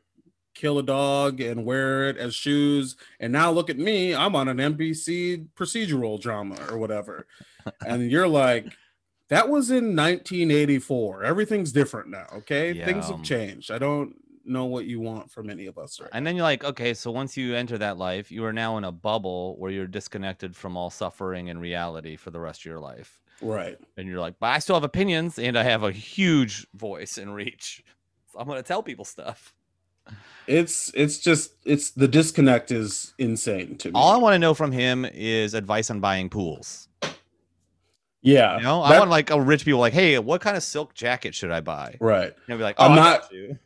kill 0.54 0.80
a 0.80 0.84
dog 0.84 1.40
and 1.40 1.64
wear 1.66 2.10
it 2.10 2.18
as 2.18 2.34
shoes. 2.34 2.96
And 3.20 3.32
now 3.32 3.52
look 3.52 3.70
at 3.70 3.78
me 3.78 4.14
i'm 4.16 4.36
on 4.36 4.48
an 4.50 4.58
nbc 4.58 5.48
procedural 5.56 6.20
drama 6.20 6.58
or 6.70 6.78
whatever. 6.78 7.28
And 7.86 8.10
you're 8.12 8.28
like 8.28 8.66
that 9.30 9.50
was 9.50 9.70
in 9.72 9.96
1984 9.96 11.24
everything's 11.24 11.72
different 11.72 12.10
now 12.10 12.26
okay? 12.38 12.74
Things 12.74 13.10
Yeah. 13.10 13.16
have 13.18 13.26
changed. 13.26 13.72
I 13.72 13.78
don't 13.78 14.16
know 14.48 14.66
what 14.66 14.86
you 14.86 15.00
want 15.00 15.30
from 15.32 15.50
any 15.50 15.66
of 15.66 15.78
us 15.78 16.00
right 16.00 16.10
And 16.14 16.26
then 16.26 16.36
you're 16.36 16.44
like, 16.44 16.64
okay, 16.64 16.94
so 16.94 17.12
once 17.12 17.36
you 17.38 17.56
enter 17.56 17.78
that 17.78 17.98
life, 17.98 18.32
you 18.32 18.44
are 18.46 18.54
now 18.54 18.78
in 18.78 18.84
a 18.84 18.92
bubble 18.92 19.58
where 19.58 19.72
you're 19.72 19.88
disconnected 19.88 20.56
from 20.56 20.78
all 20.78 20.90
suffering 20.90 21.50
and 21.50 21.60
reality 21.62 22.16
for 22.16 22.32
the 22.32 22.40
rest 22.40 22.62
of 22.62 22.66
your 22.66 22.80
life. 22.80 23.22
right 23.42 23.78
And 23.98 24.08
you're 24.08 24.20
like, 24.20 24.36
but 24.40 24.48
I 24.48 24.60
still 24.60 24.76
have 24.76 24.84
opinions 24.84 25.38
and 25.40 25.58
I 25.58 25.64
have 25.64 25.84
a 25.84 25.92
huge 25.92 26.66
voice 26.74 27.18
and 27.18 27.34
reach. 27.36 27.84
So 28.32 28.40
I'm 28.40 28.48
going 28.48 28.58
to 28.58 28.68
tell 28.68 28.82
people 28.84 29.06
stuff. 29.06 29.54
it's 30.48 30.90
it's 30.96 31.18
just 31.20 31.52
it's 31.66 31.92
the 31.92 32.08
disconnect 32.08 32.72
is 32.72 33.14
insane 33.18 33.78
to 33.78 33.90
me 33.90 33.94
All 33.96 34.12
I 34.14 34.18
want 34.18 34.34
to 34.36 34.40
know 34.40 34.54
from 34.54 34.72
him 34.72 35.04
is 35.06 35.54
advice 35.54 35.90
on 35.92 36.00
buying 36.00 36.30
pools. 36.30 36.88
yeah 38.22 38.58
You 38.58 38.64
know, 38.64 38.82
I 38.82 38.98
want 39.00 39.10
like 39.10 39.30
a 39.30 39.40
rich 39.42 39.66
people 39.66 39.80
like, 39.82 39.94
hey, 39.94 40.18
what 40.20 40.42
kind 40.42 40.56
of 40.58 40.64
silk 40.64 40.94
jacket 40.94 41.36
should 41.36 41.52
I 41.52 41.60
buy? 41.62 41.98
right 42.00 42.34
And 42.34 42.50
I'll 42.50 42.58
be 42.58 42.64
like, 42.64 42.76
I'm 42.80 42.94
oh, 42.94 42.96
not- 42.96 43.32
you. 43.32 43.58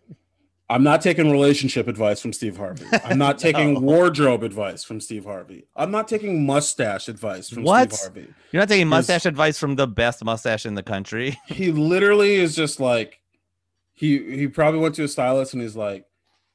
I'm 0.71 0.83
not 0.83 1.01
taking 1.01 1.29
relationship 1.29 1.87
advice 1.87 2.21
from 2.21 2.31
Steve 2.33 2.55
Harvey. 2.57 2.85
I'm 3.03 3.17
not 3.17 3.37
taking 3.47 3.73
No. 3.73 3.79
wardrobe 3.81 4.41
advice 4.43 4.83
from 4.83 5.01
Steve 5.01 5.25
Harvey. 5.25 5.65
I'm 5.75 5.91
not 5.91 6.07
taking 6.07 6.45
mustache 6.45 7.07
advice 7.09 7.49
from 7.49 7.63
What? 7.63 7.91
Steve 7.93 7.99
Harvey. 8.13 8.33
You're 8.51 8.61
not 8.61 8.69
taking 8.69 8.87
mustache 8.87 9.25
advice 9.25 9.59
from 9.59 9.75
the 9.75 9.85
best 9.87 10.23
mustache 10.23 10.65
in 10.65 10.75
the 10.75 10.83
country. 10.83 11.37
He 11.47 11.71
literally 11.71 12.35
is 12.35 12.55
just 12.55 12.79
like 12.79 13.19
he 13.93 14.17
he 14.37 14.47
probably 14.47 14.79
went 14.79 14.95
to 14.95 15.03
a 15.03 15.07
stylist 15.07 15.53
and 15.53 15.61
he's 15.61 15.75
like, 15.75 16.05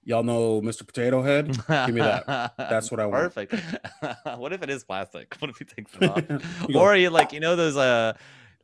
Y'all 0.08 0.22
know 0.22 0.60
Mr. 0.62 0.86
Potato 0.86 1.20
Head? 1.20 1.48
Give 1.48 1.94
me 1.94 2.00
that. 2.00 2.52
That's 2.56 2.90
what 2.92 3.00
I 3.00 3.06
want. 3.06 3.34
Perfect. 3.34 3.54
what 4.38 4.52
if 4.52 4.62
it 4.62 4.70
is 4.70 4.84
plastic? 4.84 5.34
What 5.40 5.50
if 5.50 5.58
he 5.58 5.64
takes 5.64 5.92
it 6.00 6.08
off? 6.32 6.74
Or 6.74 6.94
you 6.96 7.10
like 7.10 7.32
you 7.32 7.40
know 7.40 7.56
those 7.56 7.76
uh 7.76 8.12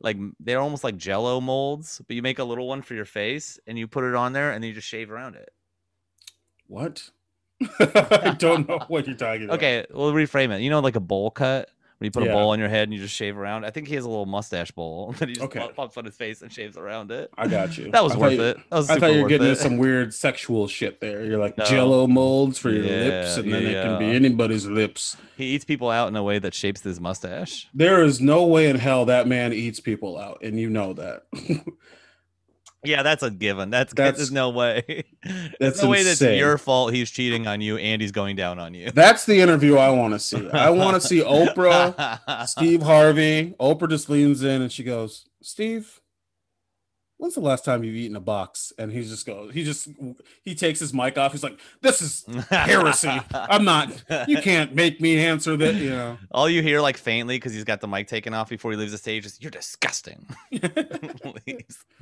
like 0.03 0.17
they're 0.39 0.59
almost 0.59 0.83
like 0.83 0.97
jello 0.97 1.41
molds 1.41 2.01
but 2.07 2.15
you 2.15 2.21
make 2.21 2.37
a 2.39 2.43
little 2.43 2.67
one 2.67 2.81
for 2.81 2.93
your 2.93 3.05
face 3.05 3.57
and 3.65 3.79
you 3.79 3.87
put 3.87 4.03
it 4.03 4.13
on 4.15 4.33
there 4.33 4.51
and 4.51 4.63
then 4.63 4.67
you 4.69 4.73
just 4.75 4.87
shave 4.87 5.09
around 5.11 5.35
it 5.35 5.49
what? 6.67 7.09
I 7.79 8.35
don't 8.37 8.67
know 8.67 8.79
what 8.87 9.07
you're 9.07 9.15
talking 9.15 9.45
about. 9.45 9.55
okay 9.55 9.85
we'll 9.91 10.13
reframe 10.13 10.51
it 10.55 10.61
you 10.61 10.69
know 10.69 10.79
like 10.79 10.95
a 10.95 10.99
bowl 11.01 11.31
cut 11.31 11.69
where 11.97 12.05
you 12.05 12.11
put 12.11 12.23
Yeah. 12.23 12.31
a 12.31 12.33
bowl 12.33 12.49
on 12.49 12.59
your 12.59 12.69
head 12.69 12.83
and 12.83 12.93
you 12.93 12.99
just 12.99 13.15
shave 13.15 13.37
around 13.37 13.65
i 13.65 13.69
think 13.69 13.87
he 13.87 13.95
has 13.95 14.03
a 14.05 14.09
little 14.09 14.25
mustache 14.25 14.71
bowl 14.71 15.11
that 15.19 15.29
he 15.29 15.35
just 15.35 15.45
Okay. 15.45 15.67
pops 15.75 15.95
on 15.97 16.05
his 16.05 16.15
face 16.15 16.41
and 16.41 16.51
shaves 16.51 16.75
around 16.77 17.11
it 17.11 17.29
I 17.37 17.47
got 17.47 17.77
you. 17.77 17.91
that 17.91 18.03
was 18.03 18.13
I 18.13 18.17
worth 18.17 18.33
you- 18.33 18.41
it 18.43 18.57
that 18.69 18.75
was 18.77 18.89
I 18.89 18.99
thought 18.99 19.13
you 19.13 19.21
were 19.23 19.29
getting 19.29 19.47
into 19.47 19.59
some 19.61 19.77
weird 19.77 20.13
sexual 20.13 20.67
shit 20.67 20.99
there. 21.01 21.23
You're 21.23 21.39
like 21.39 21.57
No. 21.57 21.65
jello 21.65 22.07
molds 22.07 22.57
for 22.59 22.69
your 22.69 22.83
lips, 22.83 23.37
and 23.37 23.51
then 23.53 23.63
it 23.65 23.83
can 23.83 23.99
be 23.99 24.05
anybody's 24.05 24.65
lips. 24.65 25.15
he 25.37 25.45
eats 25.45 25.65
people 25.65 25.89
out 25.89 26.07
in 26.07 26.15
a 26.15 26.23
way 26.23 26.39
that 26.39 26.53
shapes 26.53 26.81
his 26.81 26.99
mustache 26.99 27.67
There 27.73 28.03
is 28.03 28.19
no 28.21 28.45
way 28.45 28.69
in 28.69 28.77
hell 28.77 29.05
that 29.05 29.27
man 29.27 29.53
eats 29.53 29.79
people 29.79 30.17
out, 30.17 30.39
and 30.43 30.59
you 30.59 30.69
know 30.69 30.93
that. 30.93 31.23
Yeah, 32.83 33.03
that's 33.03 33.23
a 33.23 33.31
given. 33.31 33.69
That's, 33.69 33.93
That's- 33.93 34.17
there's 34.17 34.31
no 34.31 34.49
way. 34.49 34.83
There's 35.23 35.49
that's 35.59 35.81
no 35.83 35.89
way 35.89 36.03
that's 36.03 36.21
your 36.21 36.57
fault. 36.57 36.93
He's 36.93 37.09
cheating 37.09 37.47
on 37.47 37.61
you 37.61 37.77
and 37.77 38.01
he's 38.01 38.11
going 38.11 38.35
down 38.35 38.59
on 38.59 38.73
you. 38.73 38.91
That's 38.91 39.25
the 39.25 39.39
interview 39.39 39.77
I 39.77 39.89
want 39.89 40.13
to 40.13 40.19
see. 40.19 40.49
I 40.51 40.69
want 40.69 41.01
to 41.01 41.07
see 41.07 41.21
Oprah, 41.23 42.47
Steve 42.47 42.81
Harvey. 42.81 43.55
Oprah 43.59 43.89
just 43.89 44.09
leans 44.09 44.43
in 44.43 44.61
and 44.61 44.71
she 44.71 44.83
goes, 44.83 45.25
Steve, 45.41 45.99
when's 47.17 47.35
the 47.35 47.41
last 47.41 47.63
time 47.63 47.83
you've 47.83 47.95
eaten 47.95 48.15
a 48.15 48.19
box? 48.21 48.73
And 48.77 48.91
he 48.91 49.01
just 49.03 49.25
goes, 49.25 49.53
he 49.53 49.63
just, 49.63 49.87
he 50.43 50.55
takes 50.55 50.79
his 50.79 50.93
mic 50.93 51.17
off. 51.17 51.31
He's 51.31 51.43
like, 51.43 51.59
this 51.81 52.01
is 52.01 52.25
heresy. 52.49 53.09
I'm 53.33 53.63
not, 53.63 54.03
you 54.27 54.37
can't 54.37 54.75
make 54.75 54.99
me 54.99 55.23
answer 55.23 55.55
that, 55.57 55.75
you 55.75 55.89
know. 55.91 56.17
All 56.31 56.49
you 56.49 56.61
hear, 56.61 56.81
like 56.81 56.97
faintly, 56.97 57.37
because 57.37 57.53
he's 57.53 57.63
got 57.63 57.81
the 57.81 57.87
mic 57.87 58.07
taken 58.07 58.33
off 58.33 58.49
before 58.49 58.71
he 58.71 58.77
leaves 58.77 58.91
the 58.91 58.97
stage, 58.97 59.25
is 59.25 59.41
"You're 59.41 59.51
disgusting." 59.51 60.25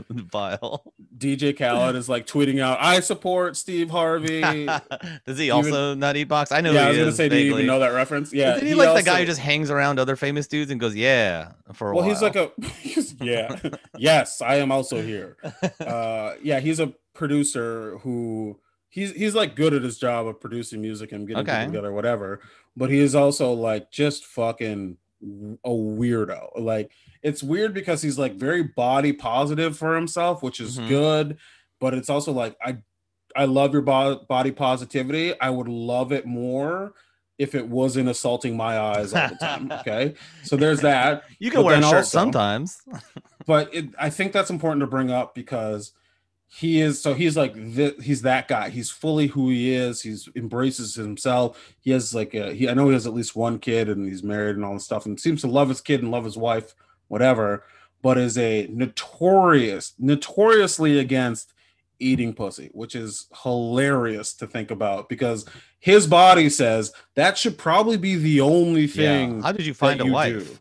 Vile. 0.10 0.94
DJ 1.18 1.58
Khaled 1.58 1.96
is 1.96 2.10
like 2.10 2.26
tweeting 2.26 2.60
out, 2.60 2.78
I 2.82 3.00
support 3.00 3.56
Steve 3.58 3.90
Harvey. 3.90 4.42
Does 5.26 5.38
he 5.38 5.52
also 5.52 5.94
not 5.94 6.16
eat 6.18 6.26
box? 6.26 6.52
I 6.52 6.62
know. 6.62 6.72
I 6.72 6.84
he 6.84 6.88
was 6.90 6.98
gonna 6.98 7.12
say, 7.12 7.30
do 7.30 7.38
you 7.38 7.54
even 7.54 7.68
know 7.68 7.80
that 7.80 7.90
reference? 7.90 8.34
Yeah. 8.34 8.56
Isn't 8.56 8.68
he, 8.68 8.74
like 8.74 8.96
the 8.96 9.04
guy 9.04 9.20
who 9.20 9.26
just 9.26 9.40
hangs 9.40 9.70
around 9.70 10.00
other 10.00 10.16
famous 10.16 10.48
dudes 10.48 10.72
and 10.72 10.80
goes, 10.80 10.96
"Yeah," 10.96 11.52
for 11.74 11.92
a 11.92 11.96
well, 11.96 12.04
while? 12.04 12.08
Well, 12.08 12.14
he's 12.14 12.22
like 12.22 12.36
a, 12.36 12.52
he's- 12.80 13.12
yeah, 13.22 13.58
yes, 13.98 14.42
I 14.42 14.56
am 14.56 14.72
also 14.72 15.01
here. 15.02 15.38
uh 15.80 16.34
yeah 16.42 16.60
he's 16.60 16.80
a 16.80 16.94
producer 17.14 17.98
who 18.00 18.60
he's 18.90 19.12
he's 19.12 19.36
like 19.36 19.56
good 19.56 19.74
at 19.74 19.84
his 19.84 19.98
job 19.98 20.28
of 20.28 20.40
producing 20.40 20.82
music 20.82 21.12
and 21.12 21.28
getting 21.28 21.48
Okay. 21.50 21.66
together 21.66 21.92
whatever 21.92 22.40
but 22.76 22.90
he 22.90 23.00
is 23.00 23.16
also 23.16 23.52
like 23.54 23.92
just 23.92 24.26
fucking 24.26 24.98
a 25.64 25.70
weirdo 25.70 26.50
like 26.60 26.92
it's 27.22 27.44
weird 27.44 27.74
because 27.74 28.02
he's 28.02 28.18
like 28.18 28.34
very 28.34 28.64
body 28.64 29.14
positive 29.14 29.78
for 29.78 29.96
himself 29.96 30.42
which 30.42 30.60
is 30.60 30.80
Mhm. 30.80 30.88
good 30.90 31.38
but 31.80 31.94
it's 31.94 32.10
also 32.10 32.32
like 32.32 32.56
i 32.64 32.78
i 33.36 33.46
love 33.46 33.72
your 33.74 33.82
bo- 33.84 34.26
body 34.28 34.52
positivity 34.52 35.40
i 35.40 35.50
would 35.50 35.68
love 35.68 36.12
it 36.12 36.26
more 36.26 36.94
if 37.38 37.56
it 37.56 37.68
wasn't 37.68 38.08
assaulting 38.10 38.58
my 38.58 38.80
eyes 38.80 39.14
all 39.14 39.28
the 39.30 39.36
time 39.36 39.72
okay 39.80 40.16
so 40.44 40.56
there's 40.56 40.82
that 40.82 41.24
you 41.40 41.52
can 41.52 41.60
but 41.62 41.66
wear 41.66 41.78
a 41.80 41.82
shirt 41.84 41.94
also- 41.98 42.18
sometimes. 42.20 42.82
but 43.52 43.76
it, 43.76 43.90
I 44.00 44.10
think 44.10 44.32
that's 44.32 44.50
important 44.50 44.80
to 44.80 44.88
bring 44.88 45.12
up 45.12 45.36
because 45.36 45.92
he 46.48 46.80
is 46.80 47.02
so 47.02 47.14
he's 47.14 47.36
like 47.36 47.54
th- 47.54 48.02
he's 48.02 48.22
that 48.22 48.48
guy. 48.48 48.70
He's 48.70 48.90
fully 48.90 49.28
who 49.28 49.50
he 49.50 49.74
is. 49.74 50.02
He's 50.02 50.30
embraces 50.38 50.96
himself. 50.96 51.60
He 51.82 51.92
has 51.92 52.16
like 52.16 52.34
a, 52.34 52.54
he 52.54 52.70
I 52.70 52.74
know 52.74 52.88
he 52.88 52.94
has 52.94 53.06
at 53.06 53.14
least 53.14 53.36
one 53.36 53.60
kid 53.60 53.90
and 53.90 54.08
he's 54.08 54.24
married 54.24 54.56
and 54.56 54.64
all 54.64 54.76
this 54.76 54.86
stuff 54.86 55.06
and 55.06 55.20
seems 55.20 55.42
to 55.42 55.48
love 55.48 55.68
his 55.68 55.82
kid 55.82 56.02
and 56.02 56.12
love 56.12 56.24
his 56.24 56.38
wife, 56.38 56.74
whatever. 57.10 57.66
But 58.02 58.18
is 58.18 58.38
a 58.38 58.68
notorious, 58.72 59.96
notoriously 60.00 60.98
against 60.98 61.54
eating 62.00 62.34
pussy, 62.34 62.70
which 62.72 62.96
is 62.96 63.28
hilarious 63.44 64.34
to 64.36 64.48
think 64.48 64.72
about 64.72 65.10
because 65.10 65.46
his 65.80 66.08
body 66.08 66.48
says 66.48 66.94
that 67.16 67.38
should 67.38 67.58
probably 67.58 67.98
be 67.98 68.16
the 68.16 68.40
only 68.40 68.88
thing 68.88 69.40
Yeah. 69.40 69.42
How 69.42 69.52
did 69.52 69.66
you 69.66 69.74
find 69.74 70.00
a 70.00 70.06
you 70.06 70.14
wife? 70.14 70.58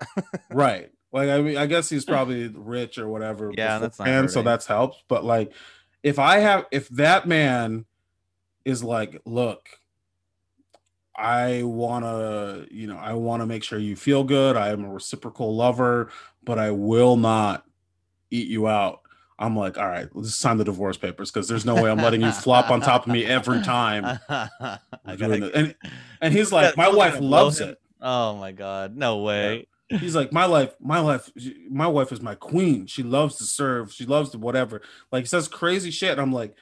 right. 0.51 0.91
Like 1.13 1.29
I 1.29 1.41
mean, 1.41 1.57
I 1.57 1.67
guess 1.67 1.89
he's 1.89 2.05
probably 2.07 2.49
rich 2.49 2.99
or 2.99 3.09
whatever. 3.09 3.53
Yeah, 3.57 3.79
that's 3.79 3.99
not 3.99 4.09
and 4.09 4.31
so 4.31 4.43
that's 4.43 4.67
helped. 4.67 5.05
But 5.09 5.25
like, 5.25 5.53
if 6.03 6.19
I 6.19 6.39
have, 6.39 6.67
if 6.71 6.89
that 6.91 7.27
man 7.27 7.85
is 8.65 8.85
like, 8.85 9.21
look, 9.25 9.69
I 11.17 11.63
want 11.65 12.05
to, 12.05 12.67
you 12.71 12.87
know, 12.87 12.97
I 12.97 13.13
want 13.15 13.43
to 13.43 13.47
make 13.47 13.63
sure 13.63 13.79
you 13.79 13.97
feel 13.97 14.25
good. 14.25 14.57
I 14.57 14.69
am 14.69 14.85
a 14.85 14.93
reciprocal 14.93 15.55
lover, 15.55 16.11
but 16.43 16.59
I 16.59 16.71
will 16.71 17.17
not 17.17 17.65
eat 18.31 18.49
you 18.49 18.69
out. 18.69 19.01
I'm 19.39 19.57
like, 19.57 19.79
all 19.79 19.89
right, 19.89 20.07
let's 20.13 20.35
sign 20.37 20.59
the 20.59 20.65
divorce 20.65 20.99
papers 20.99 21.31
because 21.31 21.49
there's 21.49 21.65
no 21.65 21.75
way 21.75 21.91
I'm 21.91 21.97
letting 21.99 22.21
you 22.21 22.31
flop 22.31 22.71
on 22.71 22.83
top 22.83 23.07
of 23.07 23.13
me 23.13 23.25
every 23.25 23.63
time. 23.63 24.19
Gotta. 24.29 25.51
And 25.55 25.75
and 26.21 26.35
he's 26.35 26.53
like, 26.53 26.77
my 26.77 26.89
wife 26.89 27.19
loves 27.21 27.59
him. 27.59 27.71
it. 27.71 27.81
Oh 28.03 28.37
my 28.37 28.53
god, 28.53 28.97
no 28.97 29.19
way. 29.19 29.67
He's 29.91 30.15
like, 30.15 30.33
my 30.33 30.45
life, 30.45 30.75
my 30.81 31.01
life, 31.01 31.31
my 31.69 31.87
wife 31.89 32.13
is 32.13 32.21
my 32.21 32.35
queen. 32.37 32.87
She 32.87 33.03
loves 33.03 33.37
to 33.39 33.45
serve. 33.45 33.93
She 33.93 34.07
loves 34.07 34.31
to 34.31 34.39
whatever. 34.39 34.83
Like 35.11 35.23
he 35.25 35.27
says 35.27 35.49
crazy 35.49 35.91
shit. 35.91 36.13
And 36.13 36.21
I'm 36.21 36.33
like, 36.33 36.55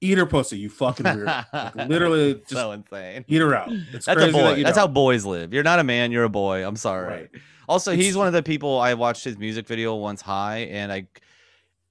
eat 0.00 0.16
her 0.18 0.26
pussy, 0.26 0.58
you 0.58 0.68
fucking 0.70 1.04
weird. 1.04 1.26
Like, 1.26 1.74
literally, 1.88 2.34
just 2.34 2.50
so 2.52 2.72
insane. 2.72 3.24
eat 3.28 3.40
her 3.40 3.54
out. 3.54 3.68
It's 3.92 4.06
That's 4.06 4.22
a 4.22 4.32
boy. 4.32 4.56
that 4.56 4.62
That's 4.64 4.78
how 4.78 4.86
boys 4.86 5.24
live. 5.24 5.52
You're 5.52 5.62
not 5.62 5.78
a 5.78 5.84
man. 5.84 6.10
You're 6.12 6.24
a 6.24 6.28
boy. 6.30 6.66
I'm 6.66 6.76
sorry. 6.76 7.06
Right. 7.08 7.30
Also, 7.68 7.92
It's- 7.92 8.04
he's 8.04 8.16
one 8.16 8.26
of 8.26 8.32
the 8.32 8.42
people 8.42 8.78
I 8.78 8.94
watched 8.94 9.24
his 9.24 9.36
music 9.38 9.66
video 9.66 9.94
once 9.96 10.22
high, 10.22 10.68
and 10.70 10.92
I, 10.92 11.08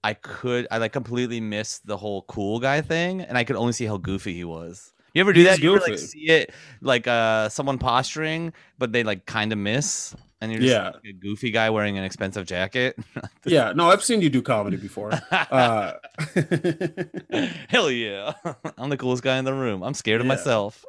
I 0.03 0.13
could 0.13 0.67
I 0.71 0.77
like 0.77 0.93
completely 0.93 1.41
missed 1.41 1.85
the 1.85 1.97
whole 1.97 2.21
cool 2.23 2.59
guy 2.59 2.81
thing, 2.81 3.21
and 3.21 3.37
I 3.37 3.43
could 3.43 3.55
only 3.57 3.73
see 3.73 3.85
how 3.85 3.97
goofy 3.97 4.33
he 4.33 4.43
was. 4.43 4.93
You 5.15 5.21
ever 5.21 5.33
do 5.33 5.43
that? 5.45 5.59
You 5.59 5.71
ever, 5.71 5.79
like 5.79 5.91
goofy. 5.93 6.05
see 6.05 6.25
it 6.29 6.51
like 6.81 7.07
uh 7.07 7.49
someone 7.49 7.77
posturing, 7.79 8.53
but 8.77 8.91
they 8.91 9.03
like 9.03 9.25
kind 9.25 9.51
of 9.53 9.57
miss, 9.57 10.13
and 10.41 10.51
you're 10.51 10.61
just 10.61 10.71
Yeah. 10.73 10.89
like 10.91 11.05
a 11.05 11.13
goofy 11.13 11.49
guy 11.51 11.69
wearing 11.71 11.97
an 11.97 12.03
expensive 12.03 12.45
jacket. 12.45 12.97
Yeah, 13.45 13.73
no, 13.75 13.89
I've 13.91 14.03
seen 14.03 14.21
you 14.21 14.29
do 14.29 14.41
comedy 14.41 14.75
before. 14.77 15.11
Uh, 15.31 15.93
Hell 17.69 17.89
yeah! 17.91 18.33
I'm 18.77 18.89
the 18.89 18.97
coolest 18.97 19.23
guy 19.23 19.37
in 19.37 19.45
the 19.45 19.53
room. 19.53 19.83
I'm 19.83 19.93
scared 19.93 20.19
of 20.21 20.25
Yeah. 20.27 20.33
myself. 20.33 20.83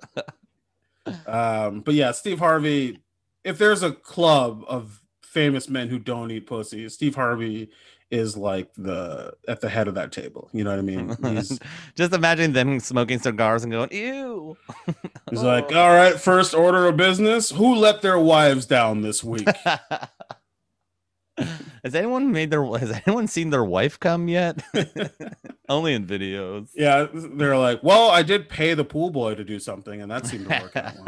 um, 1.26 1.80
but 1.80 1.94
yeah, 1.94 2.12
Steve 2.12 2.38
Harvey. 2.38 3.00
If 3.44 3.58
there's 3.58 3.82
a 3.82 3.92
club 3.92 4.64
of 4.66 5.00
famous 5.22 5.68
men 5.68 5.88
who 5.88 5.98
don't 5.98 6.30
eat 6.32 6.46
pussy, 6.46 6.88
Steve 6.88 7.14
Harvey 7.14 7.70
is 8.10 8.36
like 8.36 8.72
the 8.74 9.32
at 9.48 9.60
the 9.60 9.68
head 9.68 9.88
of 9.88 9.94
that 9.94 10.12
table. 10.12 10.48
You 10.52 10.64
know 10.64 10.70
what 10.70 10.78
I 10.78 10.82
mean? 10.82 11.16
He's 11.36 11.58
Just 11.94 12.12
imagine 12.12 12.52
them 12.52 12.78
smoking 12.80 13.18
cigars 13.18 13.64
and 13.64 13.72
going, 13.72 13.90
"Ew." 13.92 14.56
He's 15.30 15.42
like, 15.42 15.72
oh. 15.72 15.78
all 15.78 15.94
right, 15.94 16.14
first 16.20 16.54
order 16.54 16.86
of 16.86 16.96
business. 16.96 17.50
Who 17.50 17.74
let 17.74 18.02
their 18.02 18.18
wives 18.18 18.66
down 18.66 19.02
this 19.02 19.24
week? 19.24 19.48
has 21.36 21.94
anyone 21.94 22.32
made 22.32 22.50
their 22.50 22.64
has 22.64 23.00
anyone 23.06 23.26
seen 23.26 23.50
their 23.50 23.64
wife 23.64 23.98
come 23.98 24.28
yet? 24.28 24.62
Only 25.68 25.94
in 25.94 26.06
videos. 26.06 26.68
yeah, 26.74 27.08
they're 27.12 27.58
like, 27.58 27.82
well, 27.82 28.08
I 28.10 28.22
did 28.22 28.48
pay 28.48 28.74
the 28.74 28.84
pool 28.84 29.10
boy 29.10 29.34
to 29.34 29.42
do 29.42 29.58
something, 29.58 30.00
and 30.00 30.10
that 30.10 30.26
seemed 30.26 30.48
to 30.48 30.60
work 30.62 30.76
out. 30.76 30.94
well. 30.94 31.04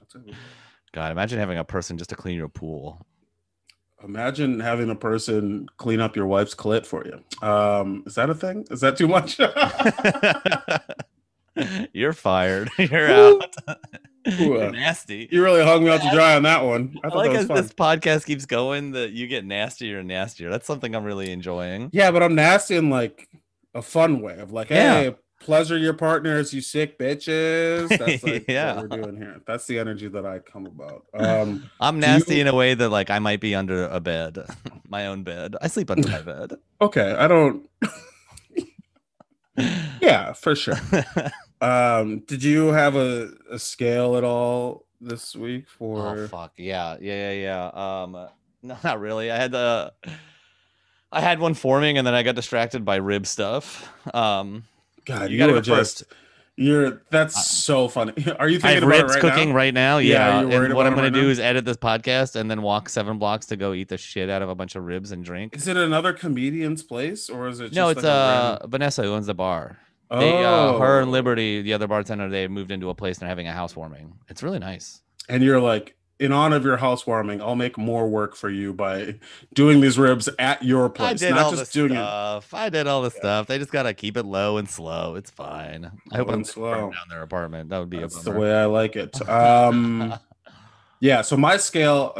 That's 0.00 0.14
it. 0.14 0.34
God, 0.94 1.12
imagine 1.12 1.38
having 1.38 1.58
a 1.58 1.64
person 1.64 1.96
just 1.96 2.10
to 2.10 2.16
clean 2.16 2.36
your 2.36 2.48
pool. 2.48 3.06
Imagine 4.04 4.60
having 4.60 4.90
a 4.90 4.94
person 4.94 5.68
clean 5.76 6.00
up 6.00 6.16
your 6.16 6.26
wife's 6.26 6.54
clit 6.54 6.86
for 6.86 7.04
you. 7.04 7.22
Um, 7.46 8.02
is 8.06 8.14
that 8.16 8.30
a 8.30 8.34
thing? 8.34 8.64
Is 8.70 8.80
that 8.80 8.96
too 8.96 9.08
much? 9.08 9.38
You're 11.92 12.12
fired. 12.14 12.70
You're 12.78 13.10
out. 13.12 13.54
Ooh, 14.40 14.60
uh, 14.60 14.70
nasty. 14.70 15.28
you 15.30 15.42
really 15.42 15.62
hung 15.64 15.84
me 15.84 15.90
out 15.90 16.00
to 16.00 16.10
dry 16.10 16.36
on 16.36 16.44
that 16.44 16.64
one. 16.64 16.96
I 17.04 17.08
I 17.08 17.14
like 17.14 17.32
as 17.32 17.46
fun. 17.46 17.56
this 17.56 17.72
podcast 17.72 18.24
keeps 18.24 18.46
going 18.46 18.92
that 18.92 19.10
you 19.12 19.26
get 19.26 19.44
nastier 19.44 19.98
and 19.98 20.08
nastier. 20.08 20.48
That's 20.48 20.66
something 20.66 20.94
I'm 20.94 21.04
really 21.04 21.30
enjoying. 21.32 21.90
Yeah, 21.92 22.10
but 22.10 22.22
I'm 22.22 22.34
nasty 22.34 22.76
in 22.76 22.88
like 22.88 23.28
a 23.74 23.82
fun 23.82 24.20
way 24.22 24.38
of 24.38 24.52
like, 24.52 24.70
Yeah. 24.70 24.94
hey, 25.02 25.14
pleasure 25.42 25.76
your 25.76 25.92
partners, 25.94 26.52
you 26.54 26.60
sick 26.60 26.98
bitches. 26.98 27.88
That's 27.98 28.22
like 28.22 28.44
Yeah. 28.48 28.76
what 28.76 28.90
we're 28.90 29.02
doing 29.02 29.16
here. 29.16 29.40
That's 29.46 29.66
the 29.66 29.78
energy 29.78 30.08
that 30.08 30.24
I 30.26 30.38
come 30.38 30.66
about. 30.66 31.04
Um, 31.14 31.70
I'm 31.80 32.00
nasty 32.00 32.36
you- 32.36 32.40
in 32.42 32.48
a 32.48 32.54
way 32.54 32.74
that 32.74 32.88
like 32.88 33.10
I 33.10 33.18
might 33.18 33.40
be 33.40 33.54
under 33.54 33.84
a 33.86 34.00
bed, 34.00 34.38
my 34.88 35.06
own 35.06 35.22
bed. 35.24 35.56
I 35.60 35.68
sleep 35.68 35.90
under 35.90 36.08
my 36.08 36.22
bed. 36.22 36.52
okay, 36.80 37.12
I 37.12 37.28
don't. 37.28 37.68
Yeah, 40.00 40.32
for 40.32 40.54
sure. 40.56 40.76
Um, 41.60 42.20
did 42.20 42.42
you 42.42 42.68
have 42.68 42.96
a, 42.96 43.30
a 43.50 43.58
scale 43.58 44.16
at 44.16 44.24
all 44.24 44.86
this 45.00 45.36
week 45.36 45.68
for? 45.68 46.08
Oh 46.18 46.26
fuck 46.28 46.52
yeah, 46.56 46.96
yeah, 47.00 47.32
yeah, 47.32 47.70
yeah. 47.74 48.02
Um, 48.02 48.12
no, 48.62 48.76
not 48.82 48.98
really. 49.00 49.30
I 49.30 49.36
had 49.36 49.52
the, 49.52 49.92
I 51.12 51.20
had 51.20 51.38
one 51.38 51.54
forming, 51.54 51.98
and 51.98 52.06
then 52.06 52.14
I 52.14 52.22
got 52.22 52.34
distracted 52.34 52.84
by 52.84 52.96
rib 52.96 53.26
stuff. 53.26 53.88
Um, 54.14 54.64
God, 55.04 55.30
you 55.30 55.34
you, 55.34 55.38
gotta 55.38 55.52
go 55.54 55.60
just. 55.60 56.00
first. 56.00 56.12
You're 56.54 57.02
that's 57.10 57.34
Uh, 57.34 57.40
so 57.40 57.88
funny. 57.88 58.12
Are 58.38 58.46
you 58.48 58.60
I 58.62 58.72
have 58.72 58.82
thinking 58.82 58.82
about 58.84 58.94
it 58.98 59.02
ribs 59.04 59.12
right 59.14 59.20
cooking 59.22 59.48
now? 59.50 59.54
right 59.54 59.72
now. 59.74 59.98
Yeah, 59.98 60.42
Yeah, 60.42 60.60
and 60.64 60.74
what 60.74 60.86
I'm 60.86 60.92
gonna 60.94 61.04
right 61.04 61.12
do 61.12 61.22
now? 61.22 61.28
is 61.28 61.40
edit 61.40 61.64
this 61.64 61.78
podcast 61.78 62.36
and 62.36 62.50
then 62.50 62.60
walk 62.60 62.90
seven 62.90 63.18
blocks 63.18 63.46
to 63.46 63.56
go 63.56 63.72
eat 63.72 63.88
the 63.88 63.96
shit 63.96 64.28
out 64.28 64.42
of 64.42 64.50
a 64.50 64.54
bunch 64.54 64.76
of 64.76 64.84
ribs 64.84 65.12
and 65.12 65.24
drink. 65.24 65.56
Is 65.56 65.66
it 65.66 65.78
another 65.78 66.12
comedian's 66.12 66.82
place 66.82 67.30
or 67.30 67.48
is 67.48 67.60
it? 67.60 67.64
Just 67.68 67.74
no, 67.76 67.88
it's 67.88 68.02
like 68.02 68.04
uh 68.12 68.48
random- 68.60 68.70
Vanessa 68.70 69.02
who 69.02 69.12
owns 69.14 69.26
the 69.26 69.34
bar. 69.34 69.78
They, 70.10 70.44
uh, 70.44 70.74
her 70.78 71.00
and 71.00 71.08
Oh. 71.08 71.12
Liberty, 71.12 71.62
the 71.62 71.72
other 71.72 71.86
bartender, 71.86 72.28
they 72.28 72.46
moved 72.46 72.70
into 72.70 72.90
a 72.90 72.94
place 72.94 73.16
and 73.16 73.22
they're 73.22 73.30
having 73.30 73.48
a 73.48 73.52
housewarming. 73.52 74.12
It's 74.28 74.42
really 74.42 74.58
nice. 74.58 75.00
and 75.30 75.42
you're 75.42 75.60
like, 75.60 75.96
in 76.18 76.32
honor 76.32 76.56
of 76.56 76.64
your 76.64 76.76
housewarming, 76.76 77.40
I'll 77.42 77.56
make 77.56 77.76
more 77.76 78.08
work 78.08 78.36
for 78.36 78.48
you 78.48 78.72
by 78.72 79.16
doing 79.54 79.80
these 79.80 79.98
ribs 79.98 80.28
at 80.38 80.62
your 80.62 80.86
I 80.86 80.88
place, 80.88 81.20
did 81.20 81.30
not 81.30 81.46
all 81.46 81.50
just 81.50 81.72
the 81.72 81.80
doing 81.88 81.98
it. 81.98 82.44
I 82.52 82.68
did 82.70 82.86
all 82.86 83.02
the 83.02 83.10
stuff. 83.10 83.46
They 83.46 83.58
just 83.58 83.72
gotta 83.72 83.92
keep 83.94 84.16
it 84.16 84.24
low 84.24 84.58
and 84.58 84.68
slow. 84.68 85.16
It's 85.16 85.30
fine. 85.30 85.90
I 86.12 86.16
hope 86.16 86.30
I'm 86.30 86.44
slow. 86.44 86.90
down 86.90 87.08
their 87.10 87.22
apartment. 87.22 87.70
That 87.70 87.78
would 87.80 87.90
be 87.90 87.98
That's 87.98 88.22
the 88.22 88.30
way 88.30 88.54
I 88.54 88.66
like 88.66 88.96
it. 88.96 89.18
Um, 89.28 90.14
yeah. 91.00 91.22
So 91.22 91.36
my 91.36 91.56
scale, 91.56 92.12